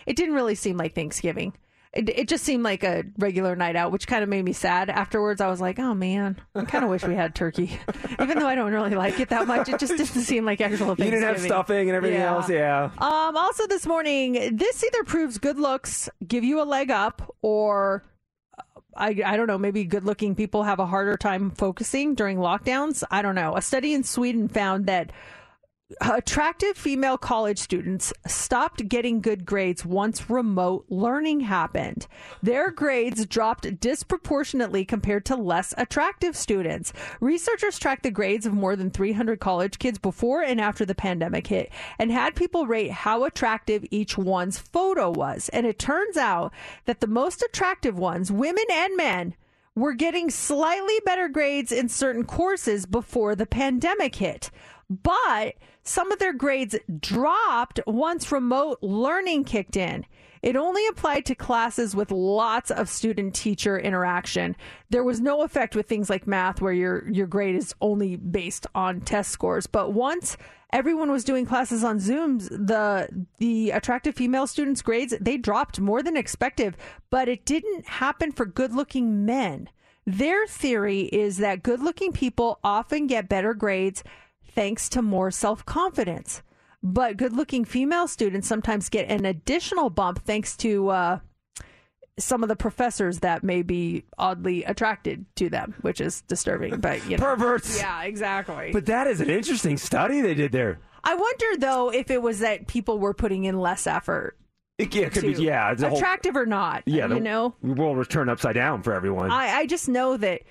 it 0.05 0.15
didn't 0.15 0.35
really 0.35 0.55
seem 0.55 0.77
like 0.77 0.95
Thanksgiving. 0.95 1.53
It, 1.93 2.09
it 2.09 2.27
just 2.27 2.43
seemed 2.43 2.63
like 2.63 2.83
a 2.83 3.03
regular 3.19 3.55
night 3.55 3.75
out, 3.75 3.91
which 3.91 4.07
kind 4.07 4.23
of 4.23 4.29
made 4.29 4.43
me 4.43 4.51
sad. 4.53 4.89
Afterwards, 4.89 5.39
I 5.39 5.47
was 5.47 5.61
like, 5.61 5.77
oh 5.77 5.93
man, 5.93 6.37
I 6.55 6.65
kind 6.65 6.83
of 6.83 6.89
wish 6.89 7.03
we 7.03 7.13
had 7.13 7.35
turkey. 7.35 7.79
Even 8.19 8.39
though 8.39 8.47
I 8.47 8.55
don't 8.55 8.71
really 8.71 8.95
like 8.95 9.19
it 9.19 9.29
that 9.29 9.45
much, 9.45 9.69
it 9.69 9.79
just 9.79 9.95
didn't 9.95 10.07
seem 10.23 10.43
like 10.43 10.59
actual 10.59 10.89
You 10.89 10.95
didn't 10.95 11.21
have 11.21 11.39
stuffing 11.39 11.89
and 11.89 11.95
everything 11.95 12.19
else, 12.19 12.49
yeah. 12.49 12.85
Um, 12.97 13.37
also, 13.37 13.67
this 13.67 13.85
morning, 13.85 14.57
this 14.57 14.83
either 14.83 15.03
proves 15.03 15.37
good 15.37 15.59
looks 15.59 16.09
give 16.27 16.43
you 16.43 16.63
a 16.63 16.65
leg 16.65 16.89
up, 16.89 17.35
or 17.43 18.03
uh, 18.57 18.63
I, 18.97 19.21
I 19.23 19.37
don't 19.37 19.45
know, 19.45 19.59
maybe 19.59 19.83
good 19.83 20.03
looking 20.03 20.33
people 20.33 20.63
have 20.63 20.79
a 20.79 20.87
harder 20.87 21.15
time 21.15 21.51
focusing 21.51 22.15
during 22.15 22.37
lockdowns. 22.39 23.03
I 23.11 23.21
don't 23.21 23.35
know. 23.35 23.55
A 23.55 23.61
study 23.61 23.93
in 23.93 24.03
Sweden 24.03 24.47
found 24.47 24.87
that 24.87 25.11
attractive 26.01 26.77
female 26.77 27.17
college 27.17 27.59
students 27.59 28.13
stopped 28.27 28.87
getting 28.87 29.21
good 29.21 29.45
grades 29.45 29.85
once 29.85 30.29
remote 30.29 30.85
learning 30.89 31.41
happened. 31.41 32.07
Their 32.41 32.71
grades 32.71 33.25
dropped 33.25 33.79
disproportionately 33.79 34.85
compared 34.85 35.25
to 35.25 35.35
less 35.35 35.73
attractive 35.77 36.35
students. 36.35 36.93
Researchers 37.19 37.79
tracked 37.79 38.03
the 38.03 38.11
grades 38.11 38.45
of 38.45 38.53
more 38.53 38.75
than 38.75 38.91
300 38.91 39.39
college 39.39 39.79
kids 39.79 39.97
before 39.97 40.41
and 40.41 40.59
after 40.59 40.85
the 40.85 40.95
pandemic 40.95 41.47
hit 41.47 41.71
and 41.99 42.11
had 42.11 42.35
people 42.35 42.67
rate 42.67 42.91
how 42.91 43.23
attractive 43.23 43.85
each 43.91 44.17
one's 44.17 44.57
photo 44.59 45.09
was. 45.09 45.49
And 45.49 45.65
it 45.65 45.79
turns 45.79 46.17
out 46.17 46.53
that 46.85 46.99
the 46.99 47.07
most 47.07 47.41
attractive 47.41 47.97
ones, 47.97 48.31
women 48.31 48.65
and 48.71 48.95
men, 48.95 49.35
were 49.75 49.93
getting 49.93 50.29
slightly 50.29 50.99
better 51.05 51.27
grades 51.27 51.71
in 51.71 51.89
certain 51.89 52.23
courses 52.23 52.85
before 52.85 53.35
the 53.35 53.45
pandemic 53.45 54.15
hit. 54.15 54.51
But 54.89 55.55
some 55.83 56.11
of 56.11 56.19
their 56.19 56.33
grades 56.33 56.75
dropped 56.99 57.79
once 57.85 58.31
remote 58.31 58.79
learning 58.81 59.43
kicked 59.43 59.75
in. 59.75 60.05
It 60.41 60.57
only 60.57 60.85
applied 60.87 61.25
to 61.27 61.35
classes 61.35 61.95
with 61.95 62.11
lots 62.11 62.69
of 62.69 62.89
student 62.89 63.33
teacher 63.33 63.79
interaction. 63.79 64.57
There 64.89 65.03
was 65.03 65.21
no 65.21 65.43
effect 65.43 65.73
with 65.73 65.87
things 65.87 66.09
like 66.09 66.27
math 66.27 66.61
where 66.61 66.73
your 66.73 67.09
your 67.09 67.27
grade 67.27 67.55
is 67.55 67.73
only 67.79 68.17
based 68.17 68.67
on 68.75 68.99
test 68.99 69.31
scores. 69.31 69.67
But 69.67 69.93
once 69.93 70.35
everyone 70.73 71.11
was 71.11 71.23
doing 71.23 71.45
classes 71.45 71.81
on 71.81 71.99
Zooms, 71.99 72.49
the 72.49 73.07
the 73.37 73.71
attractive 73.71 74.15
female 74.15 74.45
students 74.45 74.81
grades 74.81 75.15
they 75.21 75.37
dropped 75.37 75.79
more 75.79 76.03
than 76.03 76.17
expected, 76.17 76.75
but 77.09 77.29
it 77.29 77.45
didn't 77.45 77.87
happen 77.87 78.33
for 78.33 78.45
good-looking 78.45 79.25
men. 79.25 79.69
Their 80.05 80.45
theory 80.47 81.03
is 81.03 81.37
that 81.37 81.63
good-looking 81.63 82.11
people 82.11 82.59
often 82.65 83.07
get 83.07 83.29
better 83.29 83.53
grades 83.53 84.03
thanks 84.55 84.89
to 84.89 85.01
more 85.01 85.31
self 85.31 85.65
confidence. 85.65 86.41
But 86.81 87.15
good 87.17 87.33
looking 87.33 87.63
female 87.63 88.07
students 88.07 88.47
sometimes 88.47 88.89
get 88.89 89.09
an 89.09 89.23
additional 89.25 89.89
bump 89.89 90.25
thanks 90.25 90.57
to 90.57 90.89
uh, 90.89 91.19
some 92.19 92.43
of 92.43 92.49
the 92.49 92.55
professors 92.57 93.19
that 93.19 93.43
may 93.43 93.61
be 93.61 94.03
oddly 94.17 94.63
attracted 94.65 95.25
to 95.37 95.49
them, 95.49 95.75
which 95.81 96.01
is 96.01 96.21
disturbing. 96.23 96.79
But, 96.81 97.05
you 97.09 97.17
know. 97.17 97.23
Perverts. 97.23 97.77
Yeah, 97.77 98.03
exactly. 98.03 98.71
But 98.73 98.85
that 98.87 99.07
is 99.07 99.21
an 99.21 99.29
interesting 99.29 99.77
study 99.77 100.19
they 100.21 100.33
did 100.33 100.51
there. 100.51 100.79
I 101.05 101.15
wonder, 101.15 101.57
though, 101.57 101.89
if 101.91 102.11
it 102.11 102.21
was 102.21 102.39
that 102.39 102.67
people 102.67 102.99
were 102.99 103.13
putting 103.13 103.45
in 103.45 103.59
less 103.59 103.87
effort. 103.87 104.37
It, 104.77 104.93
yeah, 104.93 105.03
it 105.03 105.13
could 105.13 105.21
be, 105.21 105.41
yeah. 105.43 105.71
it's 105.71 105.83
a 105.83 105.87
whole- 105.89 105.97
Attractive 105.97 106.35
or 106.35 106.45
not. 106.45 106.83
yeah, 106.85 107.07
the 107.07 107.15
You 107.15 107.21
know? 107.21 107.55
world 107.61 107.95
was 107.97 108.07
turned 108.09 108.29
upside 108.29 108.55
down 108.55 108.81
for 108.83 108.93
everyone. 108.93 109.31
I, 109.31 109.59
I 109.59 109.65
just 109.67 109.87
know 109.87 110.17
that 110.17 110.41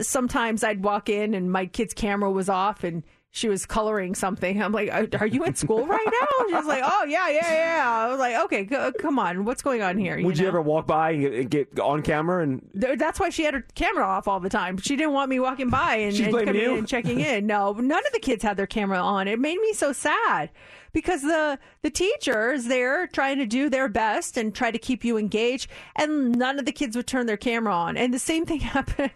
sometimes 0.00 0.64
I'd 0.64 0.82
walk 0.82 1.08
in 1.08 1.34
and 1.34 1.50
my 1.52 1.66
kid's 1.66 1.92
camera 1.92 2.30
was 2.30 2.48
off 2.48 2.82
and 2.84 3.02
she 3.34 3.48
was 3.48 3.64
coloring 3.64 4.14
something. 4.14 4.62
I'm 4.62 4.72
like, 4.72 4.92
"Are 4.92 5.08
are 5.18 5.26
you 5.26 5.42
in 5.44 5.54
school 5.54 5.86
right 5.86 6.06
now? 6.06 6.46
She 6.48 6.54
was 6.54 6.66
like, 6.66 6.82
Oh 6.84 7.04
yeah, 7.04 7.28
yeah, 7.30 7.52
yeah. 7.52 7.88
I 7.88 8.08
was 8.10 8.18
like, 8.18 8.36
Okay, 8.44 8.66
come 9.00 9.18
on, 9.18 9.46
what's 9.46 9.62
going 9.62 9.80
on 9.80 9.96
here? 9.96 10.22
Would 10.22 10.38
you 10.38 10.46
ever 10.46 10.60
walk 10.60 10.86
by 10.86 11.12
and 11.12 11.50
get, 11.50 11.74
get 11.74 11.82
on 11.82 12.02
camera 12.02 12.42
and 12.42 12.68
That's 12.74 13.18
why 13.18 13.30
she 13.30 13.44
had 13.44 13.54
her 13.54 13.64
camera 13.74 14.04
off 14.04 14.28
all 14.28 14.38
the 14.38 14.50
time. 14.50 14.76
She 14.76 14.96
didn't 14.96 15.14
want 15.14 15.30
me 15.30 15.40
walking 15.40 15.70
by 15.70 15.96
and, 15.96 16.14
and 16.14 16.30
coming 16.30 16.54
you? 16.56 16.72
in 16.72 16.78
and 16.78 16.88
checking 16.88 17.20
in. 17.20 17.46
No, 17.46 17.72
none 17.72 18.06
of 18.06 18.12
the 18.12 18.20
kids 18.20 18.42
had 18.42 18.58
their 18.58 18.66
camera 18.66 18.98
on. 18.98 19.26
It 19.26 19.40
made 19.40 19.58
me 19.60 19.72
so 19.72 19.94
sad 19.94 20.50
because 20.92 21.22
the 21.22 21.58
the 21.82 21.90
teacher 21.90 22.52
is 22.52 22.66
there 22.68 23.08
trying 23.08 23.38
to 23.38 23.46
do 23.46 23.68
their 23.68 23.88
best 23.88 24.36
and 24.36 24.54
try 24.54 24.70
to 24.70 24.78
keep 24.78 25.04
you 25.04 25.18
engaged, 25.18 25.68
and 25.96 26.30
none 26.38 26.58
of 26.60 26.64
the 26.64 26.70
kids 26.70 26.96
would 26.96 27.08
turn 27.08 27.26
their 27.26 27.36
camera 27.36 27.74
on. 27.74 27.96
And 27.96 28.14
the 28.14 28.20
same 28.20 28.46
thing 28.46 28.60
happened 28.60 29.10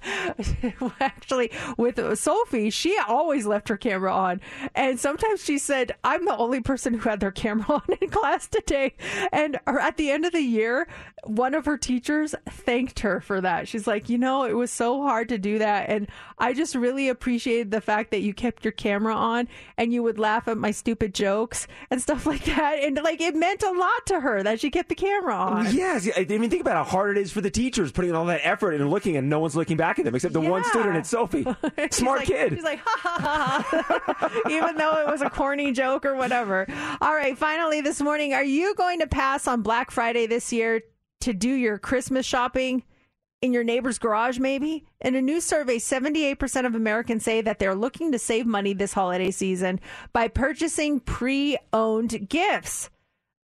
actually 1.00 1.52
with 1.76 2.18
Sophie. 2.18 2.70
She 2.70 2.98
always 3.06 3.46
left 3.46 3.68
her 3.68 3.76
camera 3.76 4.12
on, 4.12 4.40
and 4.74 4.98
sometimes 4.98 5.44
she 5.44 5.58
said, 5.58 5.94
"I'm 6.02 6.24
the 6.24 6.36
only 6.36 6.60
person 6.60 6.94
who 6.94 7.08
had 7.08 7.20
their 7.20 7.30
camera 7.30 7.66
on 7.68 7.96
in 8.00 8.10
class 8.10 8.48
today." 8.48 8.94
And 9.32 9.60
at 9.66 9.96
the 9.96 10.10
end 10.10 10.24
of 10.24 10.32
the 10.32 10.40
year, 10.40 10.88
one 11.22 11.54
of 11.54 11.66
her 11.66 11.78
teachers 11.78 12.34
thanked 12.48 13.00
her 13.00 13.20
for 13.20 13.40
that. 13.40 13.68
She's 13.68 13.86
like, 13.86 14.08
"You 14.08 14.18
know, 14.18 14.42
it 14.42 14.54
was 14.54 14.72
so 14.72 15.02
hard 15.02 15.28
to 15.28 15.38
do 15.38 15.60
that, 15.60 15.88
and 15.88 16.08
I 16.38 16.52
just 16.52 16.74
really 16.74 17.08
appreciated 17.08 17.70
the 17.70 17.80
fact 17.80 18.10
that 18.10 18.22
you 18.22 18.34
kept 18.34 18.64
your 18.64 18.72
camera 18.72 19.14
on 19.14 19.46
and 19.76 19.92
you 19.92 20.02
would 20.02 20.18
laugh 20.18 20.48
at 20.48 20.58
my 20.58 20.72
stupid 20.72 21.14
jokes 21.14 21.68
and 21.92 22.02
stuff 22.02 22.26
like 22.26 22.44
that." 22.46 22.55
And 22.58 22.96
like, 23.02 23.20
it 23.20 23.34
meant 23.34 23.62
a 23.62 23.70
lot 23.70 24.06
to 24.06 24.20
her 24.20 24.42
that 24.42 24.60
she 24.60 24.70
kept 24.70 24.88
the 24.88 24.94
camera 24.94 25.34
on. 25.34 25.74
Yes, 25.74 26.08
I 26.16 26.24
mean, 26.24 26.48
think 26.50 26.60
about 26.62 26.76
how 26.76 26.84
hard 26.84 27.16
it 27.16 27.20
is 27.20 27.32
for 27.32 27.40
the 27.40 27.50
teachers 27.50 27.92
putting 27.92 28.14
all 28.14 28.24
that 28.26 28.40
effort 28.42 28.72
and 28.72 28.90
looking, 28.90 29.16
and 29.16 29.28
no 29.28 29.38
one's 29.40 29.56
looking 29.56 29.76
back 29.76 29.98
at 29.98 30.04
them 30.04 30.14
except 30.14 30.32
the 30.34 30.40
one 30.40 30.64
student. 30.64 30.96
It's 30.96 31.08
Sophie, 31.10 31.44
smart 31.90 32.20
like- 32.20 32.28
kid. 32.28 32.54
She's 32.54 32.62
like, 32.64 32.80
ha 32.84 33.00
ha 33.02 33.64
ha, 33.68 34.40
even 34.50 34.76
though 34.76 35.00
it 35.00 35.06
was 35.10 35.22
a 35.22 35.30
corny 35.30 35.72
joke 35.72 36.04
or 36.06 36.14
whatever. 36.14 36.66
All 37.00 37.14
right, 37.14 37.36
finally 37.36 37.80
this 37.80 38.00
morning, 38.00 38.32
are 38.34 38.44
you 38.44 38.74
going 38.74 39.00
to 39.00 39.06
pass 39.06 39.46
on 39.46 39.62
Black 39.62 39.90
Friday 39.90 40.26
this 40.26 40.52
year 40.52 40.82
to 41.20 41.32
do 41.32 41.50
your 41.50 41.78
Christmas 41.78 42.24
shopping? 42.26 42.82
In 43.42 43.52
your 43.52 43.64
neighbor's 43.64 43.98
garage, 43.98 44.38
maybe? 44.38 44.86
In 45.00 45.14
a 45.14 45.20
new 45.20 45.42
survey, 45.42 45.76
78% 45.76 46.64
of 46.66 46.74
Americans 46.74 47.22
say 47.22 47.42
that 47.42 47.58
they're 47.58 47.74
looking 47.74 48.12
to 48.12 48.18
save 48.18 48.46
money 48.46 48.72
this 48.72 48.94
holiday 48.94 49.30
season 49.30 49.78
by 50.14 50.28
purchasing 50.28 51.00
pre 51.00 51.58
owned 51.72 52.28
gifts 52.30 52.88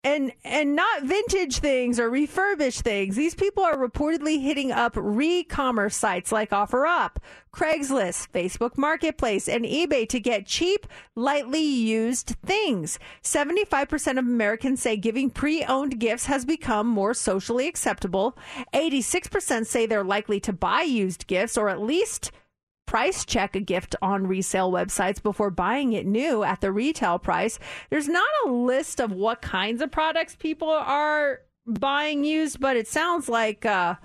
and 0.03 0.33
and 0.43 0.75
not 0.75 1.03
vintage 1.03 1.59
things 1.59 1.99
or 1.99 2.09
refurbished 2.09 2.81
things. 2.81 3.15
These 3.15 3.35
people 3.35 3.63
are 3.63 3.77
reportedly 3.77 4.41
hitting 4.41 4.71
up 4.71 4.93
re-commerce 4.95 5.95
sites 5.95 6.31
like 6.31 6.49
OfferUp, 6.49 7.17
Craigslist, 7.53 8.29
Facebook 8.31 8.77
Marketplace, 8.77 9.47
and 9.47 9.63
eBay 9.63 10.07
to 10.09 10.19
get 10.19 10.45
cheap, 10.45 10.87
lightly 11.15 11.63
used 11.63 12.35
things. 12.45 12.99
75% 13.23 14.11
of 14.19 14.25
Americans 14.25 14.81
say 14.81 14.97
giving 14.97 15.29
pre-owned 15.29 15.99
gifts 15.99 16.25
has 16.25 16.43
become 16.45 16.87
more 16.87 17.13
socially 17.13 17.67
acceptable. 17.67 18.37
86% 18.73 19.65
say 19.65 19.85
they're 19.85 20.03
likely 20.03 20.39
to 20.41 20.51
buy 20.51 20.81
used 20.81 21.27
gifts 21.27 21.57
or 21.57 21.69
at 21.69 21.81
least 21.81 22.31
price 22.93 23.25
check 23.25 23.55
a 23.55 23.59
gift 23.59 23.95
on 24.03 24.27
resale 24.27 24.71
websites 24.71 25.19
before 25.19 25.49
buying 25.49 25.93
it 25.93 26.05
new 26.05 26.43
at 26.43 26.61
the 26.61 26.71
retail 26.71 27.17
price. 27.17 27.57
There's 27.89 28.07
not 28.07 28.29
a 28.45 28.51
list 28.51 29.01
of 29.01 29.11
what 29.11 29.41
kinds 29.41 29.81
of 29.81 29.89
products 29.89 30.35
people 30.35 30.69
are 30.69 31.39
buying 31.65 32.23
used, 32.23 32.59
but 32.59 32.77
it 32.77 32.87
sounds 32.87 33.27
like 33.27 33.65
uh, 33.65 33.95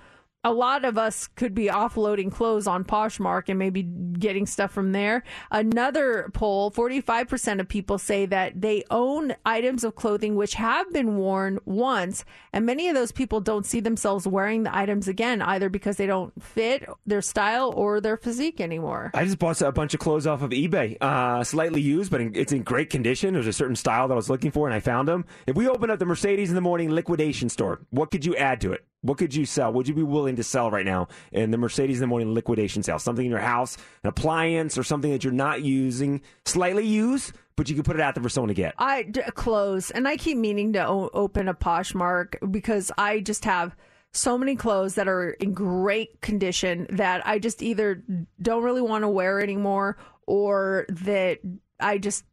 a 0.43 0.53
lot 0.53 0.85
of 0.85 0.97
us 0.97 1.27
could 1.27 1.53
be 1.53 1.65
offloading 1.65 2.31
clothes 2.31 2.65
on 2.65 2.85
Poshmark 2.85 3.49
and 3.49 3.59
maybe 3.59 3.83
getting 3.83 4.45
stuff 4.45 4.71
from 4.71 4.93
there. 4.93 5.23
Another 5.51 6.29
poll 6.33 6.71
45% 6.71 7.59
of 7.59 7.67
people 7.67 7.97
say 7.97 8.25
that 8.25 8.61
they 8.61 8.83
own 8.89 9.35
items 9.45 9.83
of 9.83 9.95
clothing 9.95 10.35
which 10.35 10.53
have 10.53 10.91
been 10.93 11.17
worn 11.17 11.59
once, 11.65 12.23
and 12.53 12.65
many 12.65 12.87
of 12.87 12.95
those 12.95 13.11
people 13.11 13.41
don't 13.41 13.65
see 13.65 13.81
themselves 13.81 14.25
wearing 14.25 14.63
the 14.63 14.75
items 14.75 15.09
again, 15.09 15.41
either 15.41 15.69
because 15.69 15.97
they 15.97 16.05
don't 16.05 16.41
fit 16.41 16.87
their 17.05 17.21
style 17.21 17.73
or 17.75 17.99
their 17.99 18.15
physique 18.15 18.61
anymore. 18.61 19.11
I 19.13 19.25
just 19.25 19.39
bought 19.39 19.61
a 19.61 19.71
bunch 19.73 19.93
of 19.93 19.99
clothes 19.99 20.25
off 20.25 20.41
of 20.41 20.51
eBay, 20.51 20.95
uh, 21.01 21.43
slightly 21.43 21.81
used, 21.81 22.11
but 22.11 22.21
it's 22.21 22.53
in 22.53 22.63
great 22.63 22.89
condition. 22.89 23.33
There's 23.33 23.47
a 23.47 23.53
certain 23.53 23.75
style 23.75 24.07
that 24.07 24.13
I 24.13 24.15
was 24.15 24.29
looking 24.29 24.51
for, 24.51 24.67
and 24.67 24.73
I 24.73 24.79
found 24.79 25.07
them. 25.07 25.25
If 25.47 25.57
we 25.57 25.67
open 25.67 25.89
up 25.89 25.99
the 25.99 26.05
Mercedes 26.05 26.49
in 26.49 26.55
the 26.55 26.61
morning 26.61 26.91
liquidation 26.91 27.49
store, 27.49 27.81
what 27.89 28.09
could 28.09 28.25
you 28.25 28.35
add 28.37 28.61
to 28.61 28.71
it? 28.71 28.85
What 29.01 29.17
could 29.17 29.33
you 29.33 29.45
sell? 29.45 29.71
Would 29.73 29.87
you 29.87 29.93
be 29.93 30.03
willing 30.03 30.35
to 30.35 30.43
sell 30.43 30.69
right 30.69 30.85
now 30.85 31.07
in 31.31 31.51
the 31.51 31.57
Mercedes 31.57 31.97
in 31.97 32.01
the 32.01 32.07
morning 32.07 32.33
liquidation 32.33 32.83
sale? 32.83 32.99
Something 32.99 33.25
in 33.25 33.31
your 33.31 33.39
house, 33.39 33.77
an 34.03 34.09
appliance, 34.09 34.77
or 34.77 34.83
something 34.83 35.11
that 35.11 35.23
you're 35.23 35.31
not 35.31 35.61
using, 35.61 36.21
slightly 36.45 36.85
used, 36.85 37.31
but 37.55 37.69
you 37.69 37.75
could 37.75 37.85
put 37.85 37.95
it 37.95 38.01
out 38.01 38.15
there 38.15 38.23
for 38.23 38.29
someone 38.29 38.49
to 38.49 38.53
get. 38.53 38.73
I 38.77 39.03
d- 39.03 39.21
clothes, 39.35 39.89
and 39.91 40.07
I 40.07 40.17
keep 40.17 40.37
meaning 40.37 40.73
to 40.73 40.85
o- 40.85 41.09
open 41.13 41.47
a 41.47 41.53
Poshmark 41.53 42.51
because 42.51 42.91
I 42.97 43.21
just 43.21 43.45
have 43.45 43.73
so 44.11 44.37
many 44.37 44.55
clothes 44.55 44.95
that 44.95 45.07
are 45.07 45.29
in 45.31 45.53
great 45.53 46.19
condition 46.19 46.87
that 46.89 47.25
I 47.25 47.39
just 47.39 47.61
either 47.61 48.03
don't 48.41 48.63
really 48.63 48.81
want 48.81 49.03
to 49.03 49.09
wear 49.09 49.39
anymore 49.39 49.97
or 50.25 50.85
that 50.89 51.39
I 51.79 51.99
just 51.99 52.25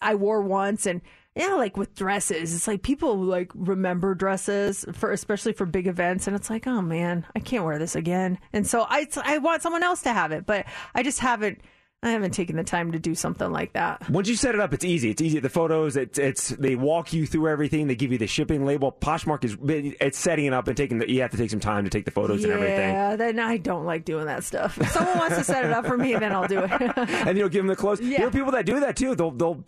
I 0.00 0.14
wore 0.14 0.42
once 0.42 0.86
and 0.86 1.02
yeah, 1.34 1.54
like 1.54 1.76
with 1.76 1.94
dresses, 1.94 2.54
it's 2.54 2.68
like 2.68 2.82
people 2.82 3.16
like 3.16 3.50
remember 3.54 4.14
dresses 4.14 4.84
for 4.92 5.10
especially 5.10 5.52
for 5.52 5.66
big 5.66 5.86
events, 5.88 6.26
and 6.26 6.36
it's 6.36 6.48
like, 6.48 6.66
oh 6.66 6.80
man, 6.80 7.26
I 7.34 7.40
can't 7.40 7.64
wear 7.64 7.78
this 7.78 7.96
again, 7.96 8.38
and 8.52 8.66
so 8.66 8.86
I 8.88 9.08
I 9.22 9.38
want 9.38 9.62
someone 9.62 9.82
else 9.82 10.02
to 10.02 10.12
have 10.12 10.30
it, 10.30 10.46
but 10.46 10.66
I 10.94 11.02
just 11.02 11.18
haven't 11.18 11.60
I 12.04 12.10
haven't 12.10 12.32
taken 12.32 12.56
the 12.56 12.62
time 12.64 12.92
to 12.92 12.98
do 12.98 13.14
something 13.14 13.50
like 13.50 13.72
that. 13.72 14.08
Once 14.10 14.28
you 14.28 14.36
set 14.36 14.54
it 14.54 14.60
up, 14.60 14.72
it's 14.74 14.84
easy. 14.84 15.10
It's 15.10 15.22
easy. 15.22 15.40
The 15.40 15.48
photos, 15.48 15.96
it's, 15.96 16.18
it's 16.18 16.48
they 16.50 16.76
walk 16.76 17.12
you 17.12 17.26
through 17.26 17.48
everything. 17.48 17.86
They 17.86 17.94
give 17.96 18.12
you 18.12 18.18
the 18.18 18.26
shipping 18.26 18.64
label. 18.66 18.92
Poshmark 18.92 19.44
is 19.44 19.56
it's 20.00 20.18
setting 20.18 20.44
it 20.44 20.52
up 20.52 20.68
and 20.68 20.76
taking 20.76 20.98
the. 20.98 21.10
You 21.10 21.22
have 21.22 21.30
to 21.32 21.36
take 21.36 21.50
some 21.50 21.60
time 21.60 21.84
to 21.84 21.90
take 21.90 22.04
the 22.04 22.10
photos 22.10 22.44
and 22.44 22.52
everything. 22.52 22.90
Yeah, 22.90 23.16
then 23.16 23.38
I 23.40 23.56
don't 23.56 23.84
like 23.84 24.04
doing 24.04 24.26
that 24.26 24.44
stuff. 24.44 24.78
If 24.78 24.90
someone 24.90 25.18
wants 25.18 25.36
to 25.38 25.44
set 25.44 25.64
it 25.64 25.70
up 25.72 25.86
for 25.86 25.96
me, 25.96 26.14
then 26.14 26.32
I'll 26.32 26.46
do 26.46 26.60
it. 26.60 26.70
and 27.26 27.38
you'll 27.38 27.48
give 27.48 27.60
them 27.60 27.68
the 27.68 27.76
clothes. 27.76 28.00
Yeah. 28.00 28.18
There 28.18 28.28
are 28.28 28.30
people 28.30 28.52
that 28.52 28.66
do 28.66 28.80
that 28.80 28.96
too. 28.96 29.14
They'll 29.14 29.30
they'll 29.30 29.64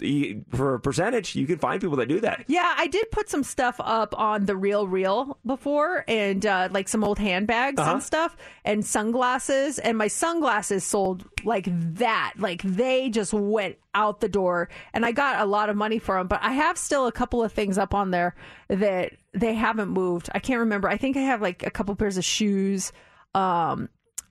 for 0.51 0.75
a 0.75 0.81
percentage. 0.81 1.35
You 1.35 1.47
can 1.47 1.59
find 1.59 1.81
people 1.81 1.97
that 1.97 2.09
do 2.09 2.21
that. 2.21 2.45
Yeah, 2.49 2.75
I 2.77 2.87
did 2.87 3.11
put 3.11 3.31
some 3.31 3.43
stuff 3.43 3.77
up 3.81 4.15
on 4.19 4.45
the 4.45 4.57
Real 4.57 4.87
Real 4.87 5.39
before, 5.47 6.05
and 6.07 6.45
uh, 6.45 6.69
like 6.71 6.89
some 6.89 7.03
old 7.03 7.19
handbags 7.19 7.81
Uh-huh. 7.81 7.93
and 7.95 8.03
stuff, 8.03 8.37
and 8.65 8.85
sunglasses. 8.85 9.79
And 9.79 9.97
my 9.97 10.09
sunglasses 10.09 10.85
sold 10.85 11.25
like 11.45 11.67
that. 11.95 12.26
Like 12.37 12.63
they 12.63 13.09
just 13.11 13.33
went 13.33 13.77
out 13.95 14.21
the 14.21 14.29
door, 14.29 14.69
and 14.93 15.05
I 15.05 15.13
got 15.13 15.41
a 15.41 15.47
lot 15.47 15.69
of 15.69 15.77
money 15.77 15.99
for 15.99 16.17
them. 16.17 16.29
But 16.29 16.43
I 16.43 16.53
have 16.53 16.79
still 16.79 17.07
a 17.07 17.13
couple 17.13 17.43
of 17.43 17.53
things 17.53 17.79
up 17.79 17.95
on 17.95 18.11
there 18.11 18.35
that 18.69 19.13
they 19.33 19.55
haven't 19.55 19.89
moved. 19.89 20.29
I 20.35 20.39
can't 20.39 20.61
remember. 20.61 20.89
I 20.89 20.97
think 20.97 21.17
I 21.17 21.21
have 21.21 21.43
like 21.43 21.67
a 21.67 21.71
couple 21.71 21.95
pairs 21.97 22.17
of 22.17 22.25
shoes. 22.25 22.93
Um, 23.35 23.89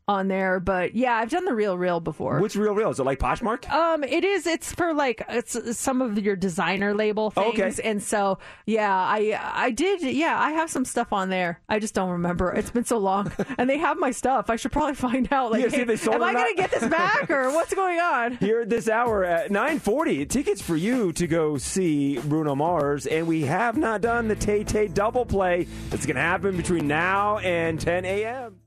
on 0.08 0.28
there, 0.28 0.60
but 0.60 0.94
yeah, 0.96 1.16
I've 1.16 1.30
done 1.32 1.46
the 1.46 1.54
real 1.56 1.78
real 1.78 2.00
before. 2.00 2.40
What's 2.40 2.56
real 2.56 2.76
real? 2.76 2.92
Is 2.92 3.00
it 3.00 3.04
like 3.04 3.18
Poshmark? 3.20 3.68
Um, 3.72 4.04
it 4.04 4.24
is. 4.24 4.46
It's 4.46 4.72
for 4.74 4.94
like 4.94 5.24
it's 5.30 5.78
some 5.78 6.02
of 6.02 6.18
your 6.20 6.36
designer 6.36 6.94
label 6.94 7.34
Oh, 7.36 7.52
things, 7.52 7.80
okay. 7.80 7.90
and 7.90 8.02
so 8.04 8.38
yeah, 8.66 8.94
I 8.96 9.40
I 9.42 9.72
did. 9.72 10.02
Yeah, 10.02 10.40
I 10.40 10.52
have 10.52 10.70
some 10.70 10.86
stuff 10.86 11.12
on 11.12 11.30
there. 11.30 11.60
I 11.68 11.80
just 11.80 11.94
don't 11.96 12.12
remember. 12.12 12.52
It's 12.54 12.70
been 12.70 12.86
so 12.86 12.98
long, 13.00 13.32
and 13.58 13.70
they 13.70 13.78
have 13.80 13.98
my 13.98 14.12
stuff. 14.12 14.50
I 14.50 14.58
should 14.58 14.72
probably 14.72 14.96
find 14.96 15.28
out. 15.32 15.52
Like, 15.52 15.64
Yeah, 15.64 15.70
see 15.70 15.82
if 15.82 15.88
they 15.88 15.96
sold 15.96 16.18
am 16.18 16.24
I 16.24 16.34
going 16.34 16.56
to 16.56 16.62
get 16.62 16.72
this 16.72 16.88
back 16.88 17.30
or 17.32 17.50
what's 17.52 17.74
going 17.74 18.00
on? 18.00 18.38
Here 18.38 18.62
at 18.62 18.70
this 18.70 18.88
hour 18.88 19.24
at 19.24 19.50
9:40, 19.50 20.30
tickets 20.30 20.62
for 20.62 20.76
you 20.76 21.12
to 21.14 21.26
go 21.28 21.58
see 21.58 22.20
Bruno 22.20 22.54
Mars, 22.56 23.08
and 23.08 23.28
we 23.28 23.42
have 23.44 23.76
not 23.78 24.02
done 24.02 24.28
the 24.28 24.36
Tay 24.36 24.64
Tay 24.64 24.88
double 24.88 25.26
play. 25.26 25.68
that's 25.90 26.06
going 26.06 26.16
to 26.16 26.22
happen 26.22 26.56
between 26.58 26.88
now 26.88 27.40
and 27.40 27.80
10 27.80 28.06
a.m. 28.06 28.58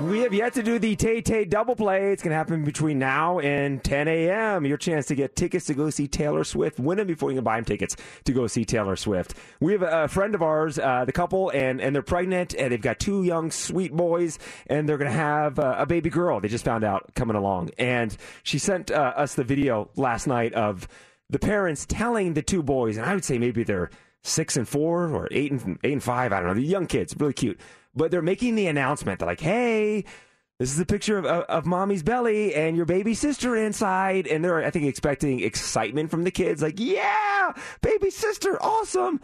We 0.00 0.20
have 0.20 0.34
yet 0.34 0.52
to 0.54 0.62
do 0.62 0.78
the 0.78 0.96
Tay 0.96 1.22
Tay 1.22 1.44
double 1.44 1.76
play. 1.76 2.12
It's 2.12 2.22
going 2.22 2.32
to 2.32 2.36
happen 2.36 2.64
between 2.64 2.98
now 2.98 3.38
and 3.38 3.82
10 3.82 4.08
a.m. 4.08 4.66
Your 4.66 4.76
chance 4.76 5.06
to 5.06 5.14
get 5.14 5.34
tickets 5.34 5.66
to 5.66 5.74
go 5.74 5.88
see 5.88 6.08
Taylor 6.08 6.44
Swift. 6.44 6.78
Win 6.78 6.98
them 6.98 7.06
before 7.06 7.30
you 7.30 7.36
can 7.36 7.44
buy 7.44 7.56
them 7.56 7.64
tickets 7.64 7.96
to 8.24 8.32
go 8.32 8.46
see 8.46 8.64
Taylor 8.64 8.96
Swift. 8.96 9.34
We 9.60 9.72
have 9.72 9.82
a, 9.82 10.08
friend 10.08 10.34
of 10.34 10.42
ours, 10.42 10.78
uh, 10.78 11.04
the 11.04 11.12
couple, 11.12 11.50
and, 11.50 11.80
and 11.80 11.94
they're 11.94 12.02
pregnant, 12.02 12.54
and 12.54 12.72
they've 12.72 12.82
got 12.82 12.98
two 12.98 13.22
young, 13.22 13.50
sweet 13.50 13.92
boys, 13.92 14.38
and 14.66 14.88
they're 14.88 14.98
going 14.98 15.10
to 15.10 15.16
have 15.16 15.58
uh, 15.58 15.76
a 15.78 15.86
baby 15.86 16.10
girl. 16.10 16.40
They 16.40 16.48
just 16.48 16.64
found 16.64 16.84
out 16.84 17.14
coming 17.14 17.36
along. 17.36 17.70
And 17.78 18.14
she 18.42 18.58
sent 18.58 18.90
uh, 18.90 19.14
us 19.16 19.36
the 19.36 19.44
video 19.44 19.88
last 19.96 20.26
night 20.26 20.52
of 20.54 20.86
the 21.30 21.38
parents 21.38 21.86
telling 21.88 22.34
the 22.34 22.42
two 22.42 22.62
boys, 22.62 22.96
and 22.96 23.06
I 23.06 23.14
would 23.14 23.24
say 23.24 23.38
maybe 23.38 23.62
they're 23.62 23.90
six 24.22 24.56
and 24.56 24.66
four 24.68 25.08
or 25.08 25.28
eight 25.30 25.52
and 25.52 25.78
eight 25.84 25.92
and 25.92 26.02
five. 26.02 26.32
I 26.32 26.40
don't 26.40 26.48
know. 26.48 26.54
They're 26.54 26.62
young 26.62 26.86
kids, 26.86 27.14
really 27.18 27.32
cute. 27.32 27.60
But 27.94 28.10
they're 28.10 28.22
making 28.22 28.54
the 28.56 28.66
announcement. 28.66 29.18
They're 29.18 29.28
like, 29.28 29.40
"Hey, 29.40 30.04
this 30.58 30.72
is 30.72 30.78
a 30.80 30.86
picture 30.86 31.18
of, 31.18 31.26
of, 31.26 31.44
of 31.44 31.66
mommy's 31.66 32.02
belly 32.02 32.54
and 32.54 32.76
your 32.76 32.86
baby 32.86 33.14
sister 33.14 33.56
inside." 33.56 34.26
And 34.26 34.44
they're, 34.44 34.64
I 34.64 34.70
think, 34.70 34.86
expecting 34.86 35.40
excitement 35.40 36.10
from 36.10 36.24
the 36.24 36.30
kids. 36.30 36.62
Like, 36.62 36.78
"Yeah, 36.78 37.52
baby 37.82 38.10
sister, 38.10 38.60
awesome!" 38.62 39.20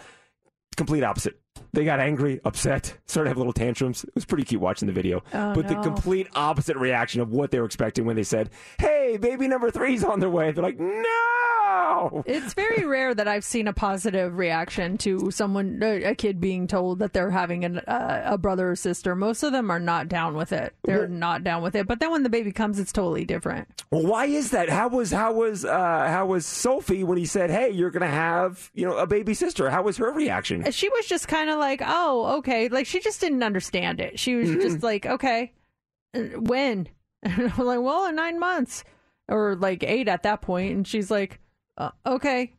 Complete 0.77 1.03
opposite. 1.03 1.40
They 1.73 1.85
got 1.85 2.01
angry, 2.01 2.41
upset, 2.45 2.97
started 3.07 3.29
to 3.29 3.31
have 3.31 3.37
little 3.39 3.53
tantrums. 3.53 4.03
It 4.03 4.15
was 4.15 4.25
pretty 4.25 4.45
cute 4.45 4.61
watching 4.61 4.87
the 4.87 4.93
video. 4.93 5.23
Oh, 5.33 5.55
but 5.55 5.69
the 5.69 5.77
complete 5.77 6.27
opposite 6.35 6.77
reaction 6.77 7.21
of 7.21 7.31
what 7.33 7.51
they 7.53 7.61
were 7.61 7.67
expecting 7.67 8.05
when 8.07 8.17
they 8.17 8.25
said, 8.25 8.51
"Hey, 8.79 9.17
baby 9.21 9.47
number 9.47 9.71
three's 9.71 10.03
on 10.03 10.19
their 10.21 10.31
way." 10.31 10.51
They're 10.51 10.65
like, 10.65 10.81
"No." 10.81 12.23
It's 12.27 12.55
very 12.55 12.85
rare 12.87 13.15
that 13.15 13.29
I've 13.29 13.45
seen 13.45 13.69
a 13.69 13.73
positive 13.73 14.37
reaction 14.37 14.99
to 14.99 15.31
someone, 15.31 15.81
a 15.83 16.15
kid 16.15 16.41
being 16.41 16.67
told 16.67 16.99
that 16.99 17.13
they're 17.13 17.31
having 17.31 17.65
an, 17.65 17.79
uh, 17.81 18.23
a 18.25 18.39
brother 18.39 18.71
or 18.71 18.77
sister. 18.77 19.15
Most 19.15 19.43
of 19.43 19.53
them 19.53 19.71
are 19.71 19.79
not 19.79 20.09
down 20.09 20.35
with 20.35 20.53
it. 20.53 20.75
They're 20.85 21.09
not 21.09 21.45
down 21.45 21.63
with 21.63 21.75
it. 21.75 21.87
But 21.87 22.01
then 22.01 22.11
when 22.11 22.23
the 22.23 22.29
baby 22.29 22.53
comes, 22.53 22.79
it's 22.79 22.93
totally 22.93 23.25
different. 23.25 23.85
Well, 23.91 24.07
why 24.07 24.27
is 24.27 24.51
that? 24.51 24.69
How 24.69 24.89
was 24.89 25.13
how 25.13 25.33
was 25.33 25.65
uh, 25.65 26.07
how 26.09 26.27
was 26.27 26.47
Sophie 26.47 27.05
when 27.05 27.19
he 27.19 27.27
said, 27.27 27.51
"Hey, 27.51 27.71
you're 27.71 27.91
going 27.91 28.03
to 28.03 28.07
have 28.09 28.71
you 28.75 28.87
know 28.87 28.97
a 28.97 29.07
baby 29.07 29.35
sister"? 29.35 29.71
How 29.71 29.83
was 29.83 29.97
her 29.99 30.11
reaction? 30.13 30.69
She 30.73 30.89
was 30.89 31.07
just 31.07 31.29
kind 31.29 31.40
of 31.49 31.59
like, 31.59 31.81
oh, 31.85 32.39
okay. 32.39 32.69
Like 32.69 32.87
she 32.87 33.01
just 33.01 33.21
didn't 33.21 33.43
understand 33.43 34.01
it. 34.01 34.19
She 34.19 34.35
was 34.35 34.51
Mm-hmm. 34.51 34.61
just 34.61 34.83
like, 34.83 35.07
okay, 35.07 35.53
uh, 36.15 36.21
when? 36.41 36.89
And 37.23 37.53
I'm 37.57 37.67
like, 37.67 37.81
well, 37.81 38.07
in 38.07 38.17
nine 38.17 38.39
months 38.39 38.83
or 39.29 39.55
like 39.55 39.83
eight 39.85 40.09
at 40.09 40.25
that 40.25 40.41
point. 40.43 40.75
And 40.75 40.87
she's 40.89 41.11
like, 41.11 41.39
uh, 41.79 41.91
okay. 42.05 42.55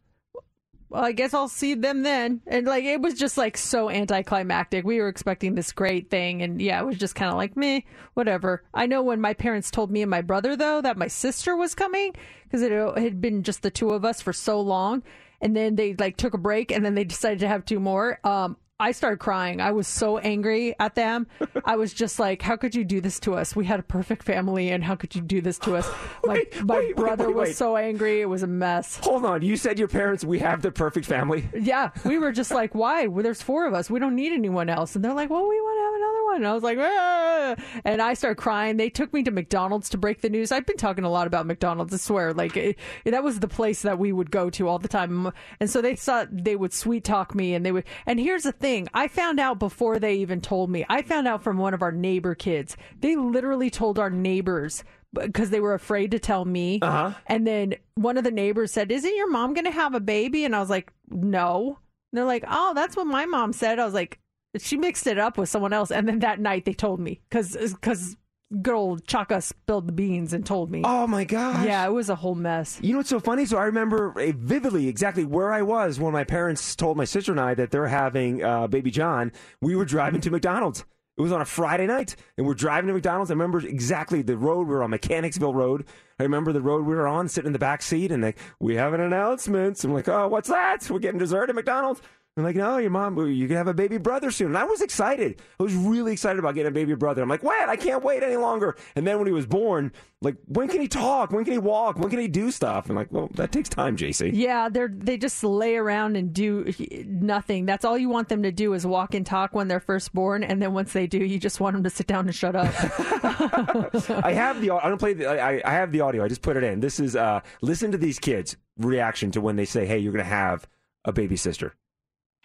Well, 0.90 1.04
I 1.04 1.14
guess 1.14 1.34
I'll 1.34 1.48
see 1.48 1.74
them 1.74 2.04
then. 2.04 2.42
And 2.46 2.68
like, 2.68 2.84
it 2.84 3.02
was 3.02 3.14
just 3.16 3.38
like 3.38 3.58
so 3.58 3.90
anticlimactic. 3.90 4.86
We 4.86 5.00
were 5.00 5.08
expecting 5.08 5.56
this 5.56 5.72
great 5.72 6.10
thing. 6.10 6.42
And 6.42 6.62
yeah, 6.62 6.80
it 6.80 6.86
was 6.86 6.98
just 6.98 7.16
kind 7.16 7.32
of 7.32 7.38
like, 7.38 7.56
meh, 7.58 7.80
whatever. 8.14 8.64
I 8.74 8.86
know 8.88 9.02
when 9.02 9.22
my 9.22 9.34
parents 9.34 9.72
told 9.72 9.90
me 9.90 10.02
and 10.02 10.12
my 10.12 10.22
brother, 10.22 10.56
though, 10.56 10.82
that 10.82 10.98
my 10.98 11.08
sister 11.08 11.56
was 11.56 11.74
coming 11.76 12.14
because 12.44 12.62
it 12.62 12.72
had 12.98 13.20
been 13.22 13.42
just 13.44 13.62
the 13.64 13.72
two 13.72 13.90
of 13.92 14.04
us 14.06 14.22
for 14.22 14.34
so 14.34 14.60
long. 14.62 15.02
And 15.40 15.56
then 15.56 15.76
they 15.76 15.96
like 15.96 16.18
took 16.18 16.34
a 16.36 16.38
break 16.38 16.72
and 16.72 16.86
then 16.86 16.94
they 16.94 17.04
decided 17.06 17.40
to 17.40 17.48
have 17.48 17.66
two 17.66 17.80
more. 17.80 18.20
Um, 18.24 18.58
I 18.82 18.92
started 18.94 19.20
crying. 19.20 19.62
I 19.62 19.72
was 19.72 19.88
so 19.88 20.18
angry 20.18 20.76
at 20.80 20.96
them. 20.96 21.28
I 21.64 21.76
was 21.76 21.94
just 21.94 22.20
like, 22.20 22.42
"How 22.42 22.56
could 22.58 22.74
you 22.74 22.84
do 22.84 23.00
this 23.00 23.20
to 23.22 23.36
us? 23.36 23.56
We 23.56 23.66
had 23.66 23.80
a 23.80 23.84
perfect 23.84 24.24
family, 24.24 24.70
and 24.72 24.84
how 24.84 24.96
could 24.96 25.16
you 25.16 25.22
do 25.22 25.40
this 25.40 25.60
to 25.60 25.76
us?" 25.76 25.88
My 26.26 26.44
my 26.64 26.78
wait, 26.80 26.96
brother 26.96 27.28
wait, 27.28 27.36
was 27.36 27.48
wait. 27.50 27.56
so 27.56 27.78
angry. 27.78 28.22
It 28.22 28.26
was 28.26 28.42
a 28.44 28.48
mess. 28.48 29.00
Hold 29.04 29.24
on, 29.26 29.42
you 29.44 29.56
said 29.56 29.78
your 29.80 29.88
parents 29.88 30.26
we 30.26 30.40
have 30.40 30.62
the 30.64 30.72
perfect 30.72 31.06
family. 31.06 31.48
Yeah, 31.58 31.92
we 32.06 32.18
were 32.18 32.32
just 32.32 32.52
like, 32.52 32.74
"Why? 32.74 33.06
Well, 33.08 33.24
there's 33.24 33.42
four 33.42 33.68
of 33.68 33.74
us. 33.74 33.90
We 33.90 34.00
don't 34.00 34.16
need 34.16 34.34
anyone 34.34 34.68
else." 34.70 34.96
And 34.96 35.06
they're 35.06 35.14
like, 35.14 35.30
"Well, 35.30 35.48
we 35.48 35.62
want 35.62 35.78
to 35.78 35.84
have 35.84 35.94
another 35.94 36.14
one." 36.16 36.21
And 36.34 36.48
I 36.48 36.54
was 36.54 36.64
like, 36.64 36.78
"Ah!" 36.80 37.56
and 37.84 38.02
I 38.02 38.14
started 38.14 38.36
crying. 38.36 38.78
They 38.78 38.90
took 38.90 39.14
me 39.14 39.24
to 39.24 39.32
McDonald's 39.32 39.90
to 39.90 39.98
break 39.98 40.22
the 40.22 40.30
news. 40.30 40.52
I've 40.52 40.66
been 40.66 40.78
talking 40.78 41.04
a 41.04 41.10
lot 41.10 41.28
about 41.28 41.46
McDonald's. 41.46 41.94
I 41.94 41.98
swear, 41.98 42.34
like 42.34 42.58
it, 42.58 42.78
that 43.06 43.24
was 43.24 43.40
the 43.40 43.48
place 43.48 43.82
that 43.82 44.00
we 44.00 44.12
would 44.12 44.32
go 44.32 44.50
to 44.52 44.68
all 44.68 44.80
the 44.80 44.88
time. 44.88 45.32
And 45.60 45.70
so 45.70 45.82
they 45.82 45.96
thought 45.96 46.28
they 46.32 46.56
would 46.56 46.74
sweet 46.74 47.04
talk 47.04 47.36
me, 47.36 47.54
and 47.54 47.66
they 47.66 47.72
would. 47.72 47.86
And 48.06 48.20
here's 48.20 48.44
the 48.44 48.52
thing: 48.52 48.88
I 48.94 49.08
found 49.08 49.40
out 49.40 49.60
before 49.60 50.00
they 50.00 50.16
even 50.16 50.42
told 50.42 50.70
me. 50.70 50.86
I 50.90 51.02
found 51.02 51.28
out 51.28 51.44
from 51.44 51.58
one 51.58 51.74
of 51.74 51.82
our 51.82 51.92
neighbor 51.92 52.36
kids. 52.36 52.78
They 53.00 53.16
literally 53.16 53.70
told 53.70 54.00
our 54.00 54.10
neighbors 54.10 54.84
because 55.14 55.50
they 55.50 55.60
were 55.60 55.74
afraid 55.74 56.12
to 56.12 56.20
tell 56.20 56.46
me. 56.46 56.80
Uh-huh. 56.82 57.12
And 57.28 57.46
then 57.46 57.76
one 57.96 58.18
of 58.18 58.24
the 58.24 58.32
neighbors 58.32 58.72
said, 58.72 58.92
"Isn't 58.92 59.16
your 59.16 59.30
mom 59.30 59.54
going 59.54 59.66
to 59.66 59.72
have 59.72 59.94
a 59.94 60.00
baby?" 60.00 60.46
And 60.46 60.56
I 60.56 60.60
was 60.60 60.70
like, 60.70 60.92
"No." 61.10 61.80
And 62.12 62.18
they're 62.18 62.26
like, 62.26 62.46
"Oh, 62.50 62.74
that's 62.74 62.96
what 62.96 63.08
my 63.08 63.26
mom 63.26 63.54
said." 63.54 63.80
I 63.80 63.86
was 63.86 63.94
like, 63.94 64.21
"She 64.58 64.78
mixed 64.78 65.08
it 65.08 65.18
up 65.18 65.38
with 65.38 65.50
someone 65.50 65.74
else." 65.74 65.92
And 65.92 66.08
then 66.08 66.20
that 66.20 66.40
night 66.40 66.66
they 66.66 66.74
told 66.74 67.00
me 67.00 67.22
because 67.30 67.56
because 67.56 68.18
good 68.62 68.74
old 68.74 69.08
Chaka 69.08 69.42
spilled 69.42 69.88
the 69.88 69.94
beans 69.94 70.34
and 70.34 70.46
told 70.46 70.72
me. 70.72 70.82
Oh 70.84 71.08
my 71.08 71.24
gosh. 71.24 71.66
Yeah, 71.66 71.86
it 71.86 71.92
was 71.92 72.10
a 72.10 72.16
whole 72.16 72.36
mess. 72.36 72.80
You 72.82 72.92
know 72.92 72.98
what's 73.00 73.10
so 73.10 73.20
funny? 73.20 73.46
So 73.46 73.58
I 73.58 73.64
remember 73.64 74.14
uh, 74.20 74.34
vividly 74.36 74.88
exactly 74.88 75.24
where 75.24 75.54
I 75.54 75.62
was 75.62 76.00
when 76.00 76.14
my 76.14 76.24
parents 76.24 76.76
told 76.76 76.98
my 76.98 77.06
sister 77.06 77.32
and 77.32 77.40
I 77.40 77.54
that 77.54 77.72
they're 77.72 77.88
having 77.88 78.44
uh, 78.44 78.68
baby 78.68 78.92
John. 78.92 79.32
We 79.62 79.76
were 79.76 79.86
driving 79.86 80.22
to 80.22 80.32
McDonald's. 80.32 80.86
It 81.18 81.22
was 81.22 81.34
on 81.34 81.42
a 81.42 81.46
Friday 81.46 81.88
night, 81.88 82.16
and 82.38 82.48
we're 82.48 82.54
driving 82.54 82.88
to 82.88 82.94
McDonald's. 82.94 83.30
I 83.30 83.34
remember 83.34 83.60
exactly 83.60 84.22
the 84.22 84.38
road. 84.38 84.68
We 84.68 84.74
were 84.74 84.82
on 84.82 84.92
Mechanicsville 84.92 85.54
Road. 85.54 85.86
I 86.18 86.24
remember 86.24 86.54
the 86.54 86.62
road 86.62 86.86
we 86.86 86.96
were 86.96 87.08
on, 87.08 87.28
sitting 87.28 87.48
in 87.48 87.54
the 87.54 87.60
back 87.60 87.82
seat, 87.82 88.12
and 88.12 88.24
like, 88.24 88.40
we 88.60 88.76
have 88.76 88.94
an 88.94 89.02
announcement. 89.02 89.84
I'm 89.84 89.94
like, 89.94 90.08
oh, 90.08 90.30
what's 90.30 90.48
that? 90.48 90.90
We're 90.90 91.00
getting 91.00 91.20
dessert 91.20 91.50
at 91.50 91.56
McDonald's. 91.56 92.02
I'm 92.38 92.44
like, 92.44 92.56
no, 92.56 92.78
your 92.78 92.92
mom, 92.92 93.18
you 93.28 93.46
can 93.46 93.58
have 93.58 93.68
a 93.68 93.74
baby 93.74 93.98
brother 93.98 94.32
soon. 94.32 94.48
And 94.48 94.58
I 94.58 94.64
was 94.64 94.82
excited. 94.82 95.42
I 95.60 95.64
was 95.64 95.76
really 95.76 96.14
excited 96.14 96.40
about 96.40 96.56
getting 96.56 96.70
a 96.70 96.74
baby 96.74 96.96
brother. 96.96 97.22
I'm 97.22 97.28
like, 97.28 97.44
wait, 97.44 97.68
I 97.68 97.76
can't 97.76 98.06
wait 98.06 98.24
any 98.24 98.38
longer. 98.38 98.78
And 98.96 99.06
then 99.06 99.18
when 99.18 99.28
he 99.28 99.34
was 99.34 99.46
born, 99.46 99.92
like, 100.22 100.38
when 100.48 100.70
can 100.70 100.80
he 100.80 100.88
talk? 100.88 101.32
When 101.32 101.44
can 101.44 101.52
he 101.52 101.60
walk? 101.60 102.00
When 102.00 102.10
can 102.10 102.20
he 102.20 102.30
do 102.30 102.50
stuff? 102.50 102.90
I'm 102.90 102.96
like, 102.96 103.12
well, 103.12 103.30
that 103.34 103.52
takes 103.52 103.68
time, 103.68 103.98
JC. 103.98 104.32
Yeah, 104.34 104.70
they're 104.70 104.88
they 104.88 105.18
just 105.18 105.44
lay 105.44 105.76
around 105.76 106.16
and 106.16 106.32
do 106.34 106.72
nothing. 107.06 107.66
That's 107.66 107.84
all 107.84 107.98
you 107.98 108.08
want 108.08 108.30
them 108.30 108.44
to 108.44 108.52
do 108.52 108.74
is 108.76 108.88
walk 108.88 109.14
and 109.14 109.26
talk 109.26 109.54
when 109.54 109.68
they're 109.68 109.82
first 109.82 110.14
born, 110.14 110.42
and 110.42 110.62
then 110.62 110.74
once 110.74 110.94
they 110.94 111.08
do, 111.08 111.18
you 111.18 111.38
just 111.38 111.60
want 111.60 111.74
them 111.76 111.84
to 111.84 111.90
sit 111.90 112.08
down 112.08 112.28
and 112.28 112.36
shut 112.36 112.56
up. 112.56 112.74
I 114.24 114.32
have 114.32 114.62
the. 114.62 114.72
I 114.72 114.88
don't 114.88 115.00
play. 115.00 115.14
The, 115.14 115.28
I, 115.28 115.62
I 115.66 115.74
have 115.74 115.92
the 115.92 116.00
audio. 116.00 116.24
I 116.24 116.30
just 116.30 116.42
put 116.42 116.56
it 116.56 116.64
in. 116.64 116.80
This 116.80 117.00
is. 117.00 117.16
uh 117.18 117.42
Listen 117.62 117.92
to 117.92 117.98
these 117.98 118.20
kids' 118.20 118.56
reaction 118.78 119.32
to 119.32 119.42
when 119.42 119.58
they 119.58 119.66
say, 119.66 119.86
"Hey, 119.86 119.98
you're 119.98 120.14
going 120.14 120.24
to 120.24 120.30
have 120.30 120.66
a 121.04 121.12
baby 121.12 121.36
sister." 121.36 121.76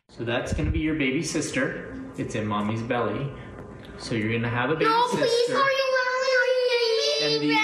So 0.08 0.24
that's 0.24 0.52
gonna 0.54 0.70
be 0.70 0.78
your 0.78 0.94
baby 0.94 1.22
sister. 1.22 1.94
It's 2.16 2.34
in 2.36 2.46
mommy's 2.46 2.82
belly. 2.82 3.28
So 3.98 4.14
you're 4.14 4.32
gonna 4.32 4.48
have 4.48 4.70
a 4.70 4.74
baby 4.74 4.86
No, 4.86 5.06
sister. 5.08 5.20
No, 5.20 5.26
please, 5.26 5.54
are 5.56 5.70
you 5.70 5.86
And 7.22 7.42
the- 7.42 7.56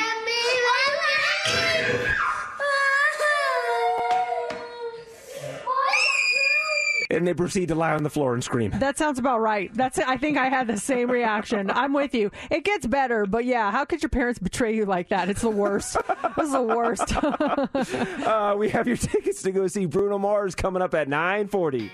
and 7.11 7.27
they 7.27 7.35
proceed 7.35 7.67
to 7.69 7.75
lie 7.75 7.93
on 7.93 8.03
the 8.03 8.11
floor 8.11 8.33
and 8.33 8.43
scream. 8.43 8.71
That 8.79 8.97
sounds 8.97 9.19
about 9.19 9.41
right. 9.41 9.71
That's. 9.75 9.99
I 9.99 10.17
think 10.17 10.39
I 10.39 10.49
had 10.49 10.67
the 10.67 10.79
same 10.79 11.11
reaction. 11.11 11.71
I'm 11.71 11.93
with 11.93 12.15
you. 12.15 12.31
It 12.51 12.65
gets 12.65 12.87
better, 12.87 13.27
but 13.27 13.45
yeah, 13.45 13.71
how 13.71 13.85
could 13.85 14.03
your 14.03 14.09
parents 14.09 14.39
betray 14.39 14.75
you 14.75 14.87
like 14.87 15.11
that? 15.11 15.29
It's 15.29 15.43
the 15.43 15.51
worst. 15.51 15.97
This 16.37 16.47
is 16.47 16.53
the 16.53 16.63
worst. 16.63 17.15
uh, 18.27 18.55
we 18.59 18.71
have 18.71 18.87
your 18.89 18.97
tickets 18.99 19.43
to 19.43 19.53
go 19.53 19.67
see 19.67 19.85
Bruno 19.85 20.19
Mars 20.19 20.55
coming 20.55 20.81
up 20.83 20.95
at 20.95 21.07
9:40. 21.09 21.91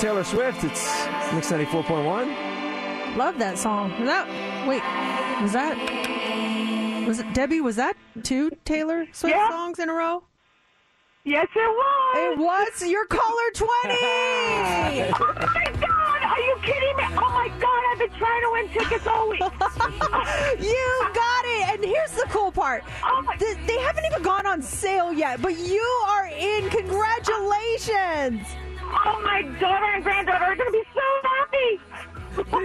Taylor 0.00 0.24
Swift. 0.24 0.64
It's 0.64 0.82
Mix 1.34 1.50
94.1. 1.52 3.16
Love 3.16 3.38
that 3.38 3.58
song. 3.58 3.90
Was 4.00 4.08
that? 4.08 4.26
Wait, 4.66 4.82
was 5.42 5.52
that? 5.52 5.76
Was 7.06 7.18
it 7.20 7.32
Debbie? 7.34 7.60
Was 7.60 7.76
that 7.76 7.96
two 8.22 8.50
Taylor 8.64 9.06
Swift 9.12 9.34
Yeah. 9.36 9.48
songs 9.50 9.78
in 9.78 9.88
a 9.88 9.92
row? 9.92 10.22
Yes, 11.24 11.46
it 11.54 11.58
was. 11.58 12.16
It 12.16 12.38
was 12.38 12.82
your 12.88 13.04
caller 13.06 13.50
twenty. 13.54 13.70
oh 15.12 15.34
my 15.36 15.70
God! 15.78 16.22
Are 16.24 16.40
you 16.40 16.56
kidding 16.62 16.96
me? 16.96 17.04
Oh 17.18 17.30
my 17.34 17.48
God! 17.60 17.82
I've 17.92 17.98
been 17.98 18.18
trying 18.18 18.42
to 18.42 18.50
win 18.52 18.68
tickets 18.70 19.06
all 19.06 19.28
week. 19.28 19.40
you 20.60 21.10
got 21.12 21.44
it. 21.44 21.68
And 21.74 21.84
here's 21.84 22.12
the 22.12 22.24
cool 22.30 22.50
part. 22.50 22.84
Oh, 23.04 23.22
Th- 23.38 23.58
they 23.66 23.76
haven't 23.80 24.06
even 24.06 24.22
gone 24.22 24.46
on 24.46 24.62
sale 24.62 25.12
yet, 25.12 25.42
but 25.42 25.58
you 25.58 25.82
are 26.08 26.26
in. 26.28 26.70
Congratulations. 26.70 28.46
Oh, 28.92 29.20
my 29.24 29.42
daughter 29.60 29.86
and 29.94 30.02
granddaughter 30.02 30.44
are 30.44 30.56
going 30.56 30.68
to 30.68 30.72
be 30.72 30.84
so 30.94 31.00
happy. 31.22 31.80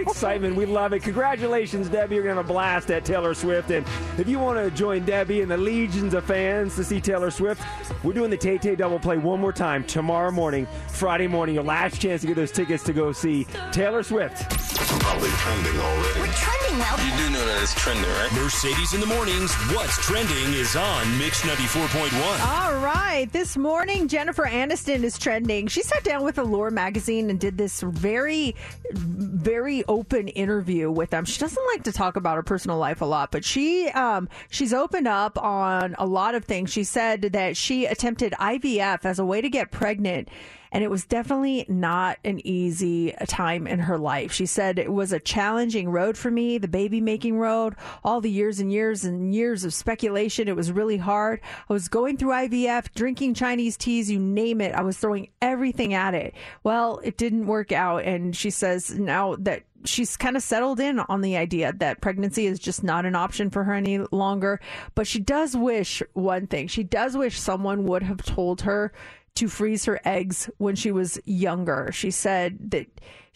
Excitement. 0.00 0.56
We 0.56 0.66
love 0.66 0.92
it. 0.92 1.02
Congratulations, 1.02 1.88
Debbie. 1.88 2.14
You're 2.14 2.24
going 2.24 2.36
to 2.36 2.42
have 2.42 2.50
a 2.50 2.52
blast 2.52 2.90
at 2.90 3.04
Taylor 3.04 3.34
Swift. 3.34 3.70
And 3.70 3.86
if 4.18 4.28
you 4.28 4.38
want 4.38 4.58
to 4.58 4.70
join 4.70 5.04
Debbie 5.04 5.42
and 5.42 5.50
the 5.50 5.56
legions 5.56 6.14
of 6.14 6.24
fans 6.24 6.76
to 6.76 6.84
see 6.84 7.00
Taylor 7.00 7.30
Swift, 7.30 7.62
we're 8.02 8.12
doing 8.12 8.30
the 8.30 8.36
Tay 8.36 8.58
Tay 8.58 8.76
Double 8.76 8.98
Play 8.98 9.18
one 9.18 9.40
more 9.40 9.52
time 9.52 9.84
tomorrow 9.84 10.30
morning, 10.30 10.66
Friday 10.88 11.26
morning. 11.26 11.54
Your 11.54 11.64
last 11.64 12.00
chance 12.00 12.20
to 12.22 12.26
get 12.26 12.36
those 12.36 12.52
tickets 12.52 12.84
to 12.84 12.92
go 12.92 13.12
see 13.12 13.44
Taylor 13.72 14.02
Swift. 14.02 14.75
Probably 15.06 15.30
trending 15.30 15.78
already. 15.80 16.20
We're 16.20 16.26
trending 16.34 16.78
now. 16.78 16.96
You 16.96 17.16
do 17.16 17.30
know 17.32 17.46
that 17.46 17.62
it's 17.62 17.74
trending, 17.74 18.10
right? 18.10 18.32
Mercedes 18.32 18.92
in 18.92 18.98
the 19.00 19.06
mornings. 19.06 19.54
What's 19.72 19.96
trending 20.04 20.52
is 20.52 20.74
on 20.74 21.16
Mix 21.16 21.42
94.1. 21.42 22.12
All 22.44 22.82
right. 22.82 23.28
This 23.32 23.56
morning, 23.56 24.08
Jennifer 24.08 24.42
Aniston 24.44 25.04
is 25.04 25.16
trending. 25.16 25.68
She 25.68 25.82
sat 25.82 26.02
down 26.02 26.24
with 26.24 26.38
Allure 26.38 26.72
magazine 26.72 27.30
and 27.30 27.38
did 27.38 27.56
this 27.56 27.82
very, 27.82 28.56
very 28.90 29.84
open 29.84 30.26
interview 30.26 30.90
with 30.90 31.10
them. 31.10 31.24
She 31.24 31.38
doesn't 31.38 31.66
like 31.72 31.84
to 31.84 31.92
talk 31.92 32.16
about 32.16 32.34
her 32.34 32.42
personal 32.42 32.76
life 32.76 33.00
a 33.00 33.04
lot, 33.06 33.30
but 33.30 33.44
she 33.44 33.88
um, 33.90 34.28
she's 34.50 34.74
opened 34.74 35.06
up 35.06 35.40
on 35.40 35.94
a 36.00 36.04
lot 36.04 36.34
of 36.34 36.44
things. 36.44 36.72
She 36.72 36.82
said 36.82 37.22
that 37.22 37.56
she 37.56 37.86
attempted 37.86 38.32
IVF 38.32 39.04
as 39.04 39.20
a 39.20 39.24
way 39.24 39.40
to 39.40 39.48
get 39.48 39.70
pregnant. 39.70 40.28
And 40.72 40.82
it 40.82 40.90
was 40.90 41.04
definitely 41.04 41.64
not 41.68 42.18
an 42.24 42.44
easy 42.46 43.12
time 43.26 43.66
in 43.66 43.80
her 43.80 43.98
life. 43.98 44.32
She 44.32 44.46
said 44.46 44.78
it 44.78 44.92
was 44.92 45.12
a 45.12 45.20
challenging 45.20 45.90
road 45.90 46.16
for 46.16 46.30
me, 46.30 46.58
the 46.58 46.68
baby 46.68 47.00
making 47.00 47.38
road, 47.38 47.74
all 48.04 48.20
the 48.20 48.30
years 48.30 48.60
and 48.60 48.72
years 48.72 49.04
and 49.04 49.34
years 49.34 49.64
of 49.64 49.74
speculation. 49.74 50.48
It 50.48 50.56
was 50.56 50.72
really 50.72 50.96
hard. 50.96 51.40
I 51.68 51.72
was 51.72 51.88
going 51.88 52.16
through 52.16 52.30
IVF, 52.30 52.92
drinking 52.94 53.34
Chinese 53.34 53.76
teas, 53.76 54.10
you 54.10 54.18
name 54.18 54.60
it. 54.60 54.74
I 54.74 54.82
was 54.82 54.96
throwing 54.98 55.28
everything 55.40 55.94
at 55.94 56.14
it. 56.14 56.34
Well, 56.62 57.00
it 57.02 57.16
didn't 57.16 57.46
work 57.46 57.72
out. 57.72 58.04
And 58.04 58.34
she 58.36 58.50
says 58.50 58.98
now 58.98 59.36
that 59.40 59.62
she's 59.84 60.16
kind 60.16 60.36
of 60.36 60.42
settled 60.42 60.80
in 60.80 60.98
on 61.00 61.20
the 61.20 61.36
idea 61.36 61.72
that 61.74 62.00
pregnancy 62.00 62.46
is 62.46 62.58
just 62.58 62.82
not 62.82 63.06
an 63.06 63.14
option 63.14 63.50
for 63.50 63.64
her 63.64 63.74
any 63.74 63.98
longer. 64.10 64.60
But 64.94 65.06
she 65.06 65.20
does 65.20 65.56
wish 65.56 66.02
one 66.12 66.46
thing. 66.46 66.68
She 66.68 66.82
does 66.82 67.16
wish 67.16 67.38
someone 67.38 67.84
would 67.84 68.02
have 68.02 68.22
told 68.22 68.62
her 68.62 68.92
to 69.36 69.48
freeze 69.48 69.84
her 69.84 70.00
eggs 70.04 70.50
when 70.58 70.74
she 70.74 70.90
was 70.90 71.18
younger. 71.24 71.90
She 71.92 72.10
said 72.10 72.70
that 72.70 72.86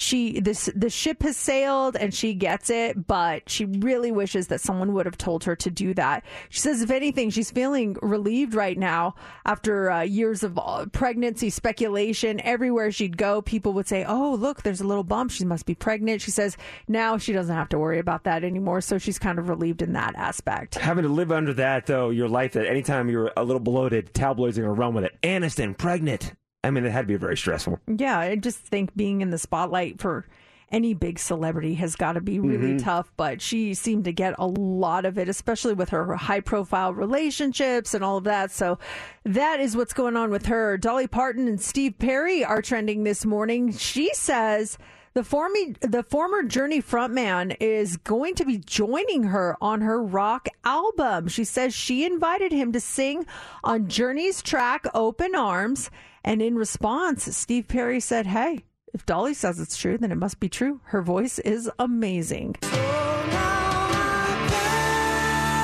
she 0.01 0.41
this 0.41 0.71
the 0.75 0.89
ship 0.89 1.23
has 1.23 1.37
sailed 1.37 1.95
and 1.95 2.15
she 2.15 2.33
gets 2.33 2.71
it, 2.71 3.07
but 3.07 3.49
she 3.51 3.67
really 3.67 4.11
wishes 4.11 4.47
that 4.47 4.63
someone 4.63 4.95
would 4.95 5.05
have 5.05 5.19
told 5.19 5.45
her 5.45 5.55
to 5.57 5.71
do 5.71 5.93
that. 5.93 6.25
She 6.49 6.61
says 6.61 6.81
if 6.81 6.91
anything, 6.91 7.29
she's 7.29 7.51
feeling 7.51 7.97
relieved 8.01 8.55
right 8.55 8.79
now 8.79 9.15
after 9.45 9.91
uh, 9.91 10.01
years 10.01 10.43
of 10.43 10.59
uh, 10.59 10.87
pregnancy 10.93 11.51
speculation. 11.51 12.41
Everywhere 12.41 12.91
she'd 12.91 13.19
go, 13.19 13.43
people 13.43 13.75
would 13.75 13.87
say, 13.87 14.05
"Oh, 14.09 14.35
look, 14.35 14.63
there's 14.63 14.81
a 14.81 14.87
little 14.87 15.05
bump. 15.05 15.31
She 15.31 15.45
must 15.45 15.67
be 15.67 15.75
pregnant." 15.75 16.23
She 16.23 16.31
says 16.31 16.57
now 16.89 17.19
she 17.19 17.35
doesn't 17.35 17.55
have 17.55 17.69
to 17.69 17.79
worry 17.79 17.99
about 17.99 18.25
that 18.25 18.43
anymore, 18.43 18.81
so 18.81 18.97
she's 18.97 19.19
kind 19.19 19.39
of 19.39 19.51
relieved 19.51 19.83
in 19.83 19.93
that 19.93 20.15
aspect. 20.17 20.77
Having 20.77 21.05
to 21.05 21.11
live 21.11 21.31
under 21.31 21.53
that, 21.55 21.85
though, 21.85 22.09
your 22.09 22.29
life 22.29 22.55
that 22.55 22.67
anytime 22.67 23.11
you're 23.11 23.33
a 23.37 23.45
little 23.45 23.61
bloated, 23.61 24.15
tabloids 24.15 24.59
are 24.59 24.63
to 24.63 24.71
run 24.71 24.95
with 24.95 25.05
it. 25.05 25.19
Aniston, 25.23 25.77
pregnant. 25.77 26.33
I 26.63 26.71
mean, 26.71 26.85
it 26.85 26.93
had 26.93 27.03
to 27.03 27.07
be 27.07 27.17
very 27.17 27.37
stressful. 27.37 27.81
Yeah, 27.87 28.19
I 28.19 28.37
just 28.37 28.59
think 28.59 28.95
being 28.95 29.21
in 29.23 29.31
the 29.31 29.39
spotlight 29.39 30.01
for 30.01 30.27
any 30.73 30.95
big 30.95 31.19
celebrity 31.19 31.75
has 31.75 31.97
got 31.97 32.13
to 32.13 32.21
be 32.21 32.39
really 32.39 32.75
Mhm. 32.75 32.85
tough, 32.85 33.11
but 33.17 33.43
she 33.43 33.75
seemed 33.75 34.05
to 34.05 34.13
get 34.13 34.35
a 34.39 34.47
lot 34.47 35.05
of 35.05 35.19
it, 35.19 35.29
especially 35.29 35.75
with 35.75 35.89
her 35.89 36.15
high 36.15 36.39
profile 36.41 36.95
relationships 36.95 37.93
and 37.93 38.05
all 38.05 38.19
of 38.19 38.25
that. 38.25 38.53
So 38.53 38.79
that 39.25 39.59
is 39.59 39.77
what's 39.77 39.93
going 39.95 40.17
on 40.17 40.31
with 40.31 40.47
her. 40.47 40.77
Dolly 40.77 41.09
Parton 41.09 41.49
and 41.49 41.61
Steve 41.61 41.99
Perry 41.99 42.45
are 42.45 42.63
trending 42.63 43.03
this 43.03 43.25
morning. 43.25 43.73
She 43.73 44.15
says 44.15 44.79
the 45.15 45.25
former, 45.25 45.57
the 45.81 46.05
former 46.05 46.45
Journey 46.45 46.81
frontman 46.81 47.57
is 47.59 47.97
going 47.97 48.37
to 48.37 48.45
be 48.45 48.59
joining 48.59 49.25
her 49.25 49.57
on 49.61 49.81
her 49.81 50.01
rock 50.01 50.47
album. 50.65 51.27
She 51.27 51.43
says 51.43 51.75
she 51.75 52.05
invited 52.05 52.53
him 52.53 52.71
to 52.71 52.81
sing 52.81 53.27
on 53.65 53.89
Journey's 53.89 54.41
track 54.41 54.87
Open 54.95 55.35
Arms. 55.35 55.91
And 56.25 56.43
in 56.43 56.57
response, 56.57 57.35
Steve 57.37 57.69
Perry 57.69 58.01
said, 58.01 58.27
Hey, 58.27 58.65
if 58.93 59.07
Dolly 59.07 59.35
says 59.35 59.61
it's 59.61 59.77
true, 59.77 59.97
then 59.99 60.13
it 60.13 60.17
must 60.17 60.41
be 60.41 60.49
true. 60.49 60.81
Her 60.85 61.03
voice 61.03 61.39
is 61.39 61.71
amazing. 61.79 62.57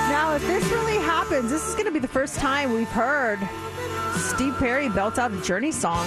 Now, 0.08 0.34
if 0.36 0.46
this 0.46 0.64
really 0.66 0.98
happens, 0.98 1.50
this 1.50 1.66
is 1.66 1.74
going 1.74 1.86
to 1.86 1.92
be 1.92 1.98
the 1.98 2.08
first 2.08 2.36
time 2.36 2.72
we've 2.72 2.88
heard 2.88 3.38
Steve 4.14 4.56
Perry 4.58 4.88
belt 4.88 5.18
out 5.18 5.32
a 5.32 5.40
Journey 5.42 5.72
song 5.72 6.06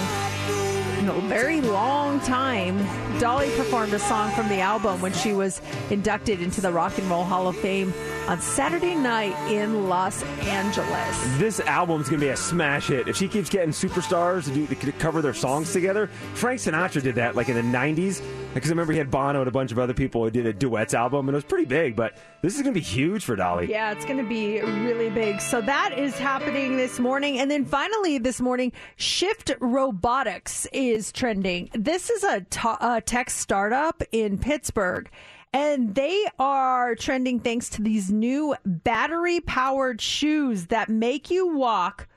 very 1.22 1.60
long 1.60 2.20
time. 2.20 2.78
Dolly 3.18 3.50
performed 3.56 3.92
a 3.92 3.98
song 3.98 4.30
from 4.32 4.48
the 4.48 4.60
album 4.60 5.00
when 5.00 5.12
she 5.12 5.32
was 5.32 5.60
inducted 5.90 6.40
into 6.40 6.60
the 6.60 6.72
Rock 6.72 6.98
and 6.98 7.08
Roll 7.10 7.24
Hall 7.24 7.48
of 7.48 7.56
Fame 7.56 7.92
on 8.28 8.40
Saturday 8.40 8.94
night 8.94 9.34
in 9.50 9.88
Los 9.88 10.22
Angeles. 10.42 11.38
This 11.38 11.60
album's 11.60 12.08
going 12.08 12.20
to 12.20 12.26
be 12.26 12.30
a 12.30 12.36
smash 12.36 12.88
hit. 12.88 13.08
If 13.08 13.16
she 13.16 13.28
keeps 13.28 13.48
getting 13.48 13.70
superstars 13.70 14.44
to, 14.44 14.50
do, 14.52 14.66
to 14.66 14.92
cover 14.92 15.22
their 15.22 15.34
songs 15.34 15.72
together, 15.72 16.08
Frank 16.34 16.60
Sinatra 16.60 17.02
did 17.02 17.16
that 17.16 17.34
like 17.34 17.48
in 17.48 17.56
the 17.56 17.78
90s. 17.78 18.22
Because 18.52 18.68
I 18.68 18.72
remember 18.72 18.92
he 18.92 18.98
had 18.98 19.12
Bono 19.12 19.38
and 19.38 19.48
a 19.48 19.52
bunch 19.52 19.70
of 19.70 19.78
other 19.78 19.94
people 19.94 20.24
who 20.24 20.30
did 20.30 20.44
a 20.44 20.52
duets 20.52 20.92
album, 20.92 21.28
and 21.28 21.34
it 21.34 21.38
was 21.38 21.44
pretty 21.44 21.66
big, 21.66 21.94
but 21.94 22.16
this 22.42 22.56
is 22.56 22.62
going 22.62 22.74
to 22.74 22.80
be 22.80 22.84
huge 22.84 23.24
for 23.24 23.36
Dolly. 23.36 23.70
Yeah, 23.70 23.92
it's 23.92 24.04
going 24.04 24.16
to 24.16 24.28
be 24.28 24.60
really 24.60 25.08
big. 25.08 25.40
So 25.40 25.60
that 25.60 25.96
is 25.96 26.18
happening 26.18 26.76
this 26.76 26.98
morning. 26.98 27.38
And 27.38 27.48
then 27.48 27.64
finally 27.64 28.18
this 28.18 28.40
morning, 28.40 28.72
Shift 28.96 29.52
Robotics 29.60 30.66
is 30.72 31.12
trending. 31.12 31.70
This 31.74 32.10
is 32.10 32.24
a 32.24 32.44
a 32.80 33.00
tech 33.00 33.30
startup 33.30 34.02
in 34.10 34.36
Pittsburgh. 34.36 35.08
And 35.52 35.94
they 35.94 36.26
are 36.40 36.96
trending 36.96 37.38
thanks 37.38 37.68
to 37.70 37.82
these 37.82 38.10
new 38.10 38.56
battery 38.64 39.40
powered 39.40 40.00
shoes 40.00 40.66
that 40.66 40.88
make 40.88 41.30
you 41.30 41.46
walk 41.56 42.08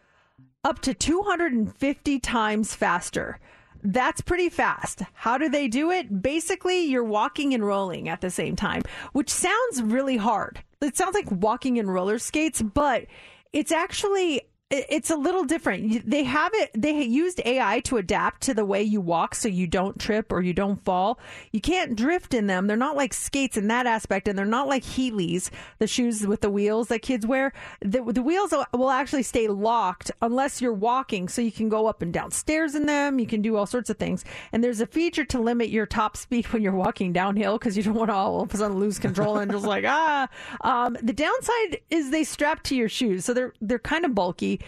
up 0.63 0.79
to 0.79 0.95
250 0.95 2.19
times 2.19 2.73
faster. 2.73 3.39
That's 3.83 4.21
pretty 4.21 4.47
fast. 4.47 5.01
How 5.13 5.37
do 5.37 5.49
they 5.49 5.67
do 5.67 5.91
it? 5.91 6.21
Basically, 6.21 6.85
you're 6.85 7.03
walking 7.03 7.53
and 7.53 7.65
rolling 7.65 8.07
at 8.07 8.21
the 8.21 8.31
same 8.31 8.55
time, 8.55 8.81
which 9.11 9.29
sounds 9.29 9.81
really 9.81 10.15
hard. 10.15 10.63
It 10.81 10.95
sounds 10.95 11.13
like 11.13 11.29
walking 11.29 11.77
in 11.77 11.89
roller 11.89 12.17
skates, 12.17 12.61
but 12.61 13.05
it's 13.51 13.73
actually 13.73 14.41
it's 14.73 15.09
a 15.09 15.15
little 15.15 15.43
different. 15.43 16.09
They 16.09 16.23
have 16.23 16.51
it 16.55 16.71
they 16.75 17.03
used 17.03 17.41
AI 17.45 17.79
to 17.81 17.97
adapt 17.97 18.41
to 18.43 18.53
the 18.53 18.65
way 18.65 18.81
you 18.81 19.01
walk 19.01 19.35
so 19.35 19.47
you 19.47 19.67
don't 19.67 19.99
trip 19.99 20.31
or 20.31 20.41
you 20.41 20.53
don't 20.53 20.83
fall. 20.83 21.19
You 21.51 21.61
can't 21.61 21.95
drift 21.95 22.33
in 22.33 22.47
them. 22.47 22.67
They're 22.67 22.77
not 22.77 22.95
like 22.95 23.13
skates 23.13 23.57
in 23.57 23.67
that 23.67 23.85
aspect 23.85 24.27
and 24.27 24.37
they're 24.37 24.45
not 24.45 24.67
like 24.67 24.83
Heelys, 24.83 25.49
the 25.79 25.87
shoes 25.87 26.25
with 26.25 26.41
the 26.41 26.49
wheels 26.49 26.87
that 26.87 27.01
kids 27.01 27.25
wear. 27.25 27.53
The, 27.81 28.03
the 28.03 28.21
wheels 28.23 28.51
will- 28.51 28.93
actually 28.93 29.23
stay 29.23 29.47
locked 29.47 30.11
unless 30.21 30.61
you're 30.61 30.71
walking 30.73 31.27
so 31.27 31.41
you 31.41 31.51
can 31.51 31.67
go 31.67 31.87
up 31.87 32.01
and 32.01 32.13
down 32.13 32.29
stairs 32.31 32.75
in 32.75 32.85
them. 32.85 33.17
You 33.19 33.25
can 33.25 33.41
do 33.41 33.57
all 33.57 33.65
sorts 33.65 33.89
of 33.89 33.97
things. 33.97 34.23
And 34.51 34.63
there's 34.63 34.81
a 34.81 34.85
feature 34.85 35.25
to 35.25 35.39
limit 35.39 35.69
your 35.69 35.85
top 35.85 36.15
speed 36.15 36.45
when 36.53 36.61
you're 36.61 36.73
walking 36.73 37.11
downhill 37.11 37.57
because 37.57 37.75
you 37.75 37.83
don't 37.83 37.95
want 37.95 38.09
to 38.09 38.13
all 38.13 38.41
of 38.41 38.53
a 38.53 38.57
sudden 38.57 38.79
lose 38.79 38.99
control 38.99 39.37
and 39.37 39.51
just 39.51 39.65
like 39.65 39.83
ah. 39.87 40.27
Um, 40.61 40.97
the 41.01 41.13
downside 41.13 41.81
is 41.89 42.11
they 42.11 42.23
strap 42.23 42.63
to 42.63 42.75
your 42.75 42.89
shoes, 42.89 43.25
so 43.25 43.33
they're 43.33 43.53
they're 43.61 43.79
kind 43.79 44.05
of 44.05 44.13
bulky. 44.15 44.59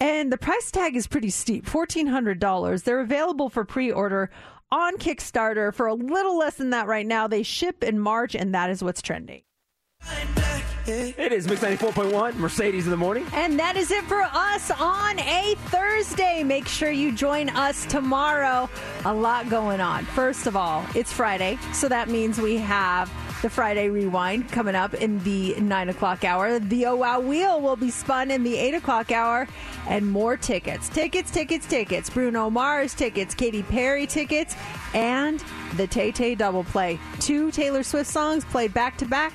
And 0.00 0.32
the 0.32 0.38
price 0.38 0.70
tag 0.70 0.96
is 0.96 1.06
pretty 1.06 1.30
steep 1.30 1.66
$1,400. 1.66 2.82
They're 2.82 3.00
available 3.00 3.48
for 3.48 3.64
pre 3.64 3.90
order 3.90 4.30
on 4.70 4.96
Kickstarter 4.96 5.72
for 5.72 5.86
a 5.86 5.94
little 5.94 6.36
less 6.36 6.56
than 6.56 6.70
that 6.70 6.86
right 6.86 7.06
now. 7.06 7.28
They 7.28 7.42
ship 7.42 7.84
in 7.84 7.98
March, 7.98 8.34
and 8.34 8.54
that 8.54 8.70
is 8.70 8.82
what's 8.82 9.02
trending. 9.02 9.42
It 10.86 11.32
is 11.32 11.48
Mix 11.48 11.62
94.1, 11.62 12.36
Mercedes 12.36 12.84
in 12.84 12.90
the 12.90 12.96
morning. 12.96 13.26
And 13.32 13.58
that 13.58 13.74
is 13.76 13.90
it 13.90 14.04
for 14.04 14.20
us 14.20 14.70
on 14.72 15.18
a 15.18 15.54
Thursday. 15.68 16.42
Make 16.44 16.68
sure 16.68 16.90
you 16.90 17.10
join 17.10 17.48
us 17.48 17.86
tomorrow. 17.86 18.68
A 19.06 19.14
lot 19.14 19.48
going 19.48 19.80
on. 19.80 20.04
First 20.04 20.46
of 20.46 20.56
all, 20.56 20.84
it's 20.94 21.10
Friday, 21.10 21.58
so 21.72 21.88
that 21.88 22.10
means 22.10 22.38
we 22.38 22.58
have 22.58 23.10
the 23.42 23.50
Friday 23.50 23.88
Rewind 23.88 24.50
coming 24.50 24.74
up 24.74 24.94
in 24.94 25.18
the 25.20 25.54
9 25.60 25.88
o'clock 25.88 26.24
hour. 26.24 26.58
The 26.58 26.86
Oh 26.86 26.96
Wow 26.96 27.20
Wheel 27.20 27.60
will 27.60 27.76
be 27.76 27.90
spun 27.90 28.30
in 28.30 28.42
the 28.42 28.56
8 28.56 28.74
o'clock 28.74 29.12
hour, 29.12 29.46
and 29.88 30.10
more 30.10 30.36
tickets. 30.36 30.88
Tickets, 30.88 31.30
tickets, 31.30 31.66
tickets. 31.66 32.10
Bruno 32.10 32.50
Mars 32.50 32.94
tickets, 32.94 33.34
Katy 33.34 33.62
Perry 33.64 34.06
tickets, 34.06 34.56
and 34.94 35.42
the 35.76 35.86
Tay 35.86 36.12
Tay 36.12 36.34
double 36.34 36.64
play. 36.64 36.98
Two 37.20 37.50
Taylor 37.50 37.82
Swift 37.82 38.10
songs 38.10 38.44
played 38.44 38.72
back 38.72 38.96
to 38.98 39.06
back. 39.06 39.32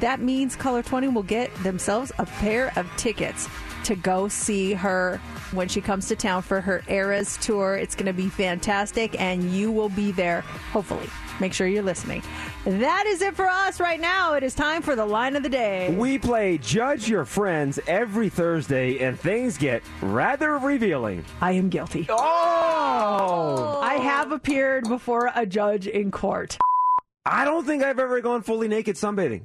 That 0.00 0.20
means 0.20 0.56
Color 0.56 0.82
20 0.82 1.08
will 1.08 1.22
get 1.22 1.54
themselves 1.62 2.12
a 2.18 2.26
pair 2.26 2.72
of 2.76 2.90
tickets 2.96 3.48
to 3.84 3.94
go 3.94 4.26
see 4.26 4.72
her 4.72 5.20
when 5.52 5.68
she 5.68 5.80
comes 5.80 6.08
to 6.08 6.16
town 6.16 6.42
for 6.42 6.60
her 6.60 6.82
Eras 6.88 7.36
tour. 7.36 7.76
It's 7.76 7.94
going 7.94 8.06
to 8.06 8.12
be 8.12 8.28
fantastic, 8.28 9.18
and 9.20 9.44
you 9.52 9.70
will 9.70 9.88
be 9.88 10.10
there, 10.10 10.40
hopefully. 10.72 11.08
Make 11.40 11.52
sure 11.52 11.66
you're 11.68 11.84
listening. 11.84 12.22
That 12.66 13.04
is 13.06 13.22
it 13.22 13.36
for 13.36 13.46
us 13.46 13.78
right 13.78 14.00
now. 14.00 14.34
It 14.34 14.42
is 14.42 14.52
time 14.52 14.82
for 14.82 14.96
the 14.96 15.06
line 15.06 15.36
of 15.36 15.44
the 15.44 15.48
day. 15.48 15.94
We 15.96 16.18
play 16.18 16.58
Judge 16.58 17.08
Your 17.08 17.24
Friends 17.24 17.78
every 17.86 18.28
Thursday, 18.28 18.98
and 18.98 19.16
things 19.16 19.56
get 19.56 19.84
rather 20.02 20.58
revealing. 20.58 21.24
I 21.40 21.52
am 21.52 21.68
guilty. 21.68 22.08
Oh! 22.10 23.80
I 23.80 23.98
have 23.98 24.32
appeared 24.32 24.88
before 24.88 25.30
a 25.36 25.46
judge 25.46 25.86
in 25.86 26.10
court. 26.10 26.58
I 27.24 27.44
don't 27.44 27.64
think 27.64 27.84
I've 27.84 28.00
ever 28.00 28.20
gone 28.20 28.42
fully 28.42 28.66
naked 28.66 28.96
sunbathing. 28.96 29.44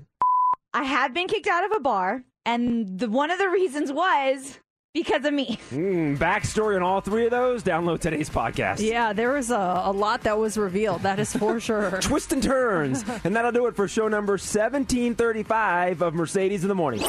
I 0.73 0.81
have 0.83 1.13
been 1.13 1.27
kicked 1.27 1.45
out 1.45 1.63
of 1.63 1.73
a 1.73 1.79
bar, 1.79 2.23
and 2.43 2.97
the, 2.97 3.07
one 3.07 3.29
of 3.29 3.37
the 3.37 3.49
reasons 3.49 3.91
was 3.91 4.59
because 4.93 5.23
of 5.25 5.33
me. 5.33 5.57
Mm, 5.71 6.17
backstory 6.17 6.75
on 6.75 6.83
all 6.83 7.01
three 7.01 7.25
of 7.25 7.31
those? 7.31 7.63
Download 7.63 7.99
today's 7.99 8.29
podcast. 8.29 8.79
Yeah, 8.79 9.13
there 9.13 9.31
was 9.33 9.49
a, 9.51 9.81
a 9.85 9.91
lot 9.91 10.21
that 10.21 10.37
was 10.37 10.57
revealed. 10.57 11.03
That 11.03 11.19
is 11.19 11.35
for 11.35 11.59
sure. 11.59 11.91
Twists 12.01 12.31
and 12.33 12.43
turns. 12.43 13.03
and 13.23 13.35
that'll 13.35 13.51
do 13.51 13.67
it 13.67 13.75
for 13.75 13.87
show 13.87 14.07
number 14.07 14.33
1735 14.33 16.01
of 16.01 16.13
Mercedes 16.13 16.63
in 16.63 16.67
the 16.69 16.75
Morning. 16.75 17.01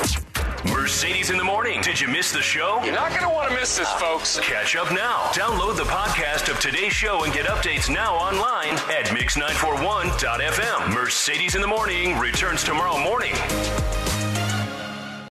Mercedes 0.66 1.30
in 1.30 1.38
the 1.38 1.44
morning. 1.44 1.80
Did 1.80 2.00
you 2.00 2.06
miss 2.06 2.30
the 2.32 2.40
show? 2.40 2.80
You're 2.84 2.94
not 2.94 3.10
going 3.10 3.22
to 3.22 3.28
want 3.28 3.50
to 3.50 3.54
miss 3.56 3.76
this, 3.76 3.90
folks. 3.94 4.38
Catch 4.40 4.76
up 4.76 4.92
now. 4.92 5.24
Download 5.32 5.76
the 5.76 5.82
podcast 5.82 6.48
of 6.48 6.60
today's 6.60 6.92
show 6.92 7.24
and 7.24 7.32
get 7.32 7.46
updates 7.46 7.92
now 7.92 8.14
online 8.14 8.74
at 8.90 9.06
mix941.fm. 9.06 10.94
Mercedes 10.94 11.56
in 11.56 11.62
the 11.62 11.66
morning 11.66 12.16
returns 12.18 12.62
tomorrow 12.62 12.96
morning. 13.02 13.32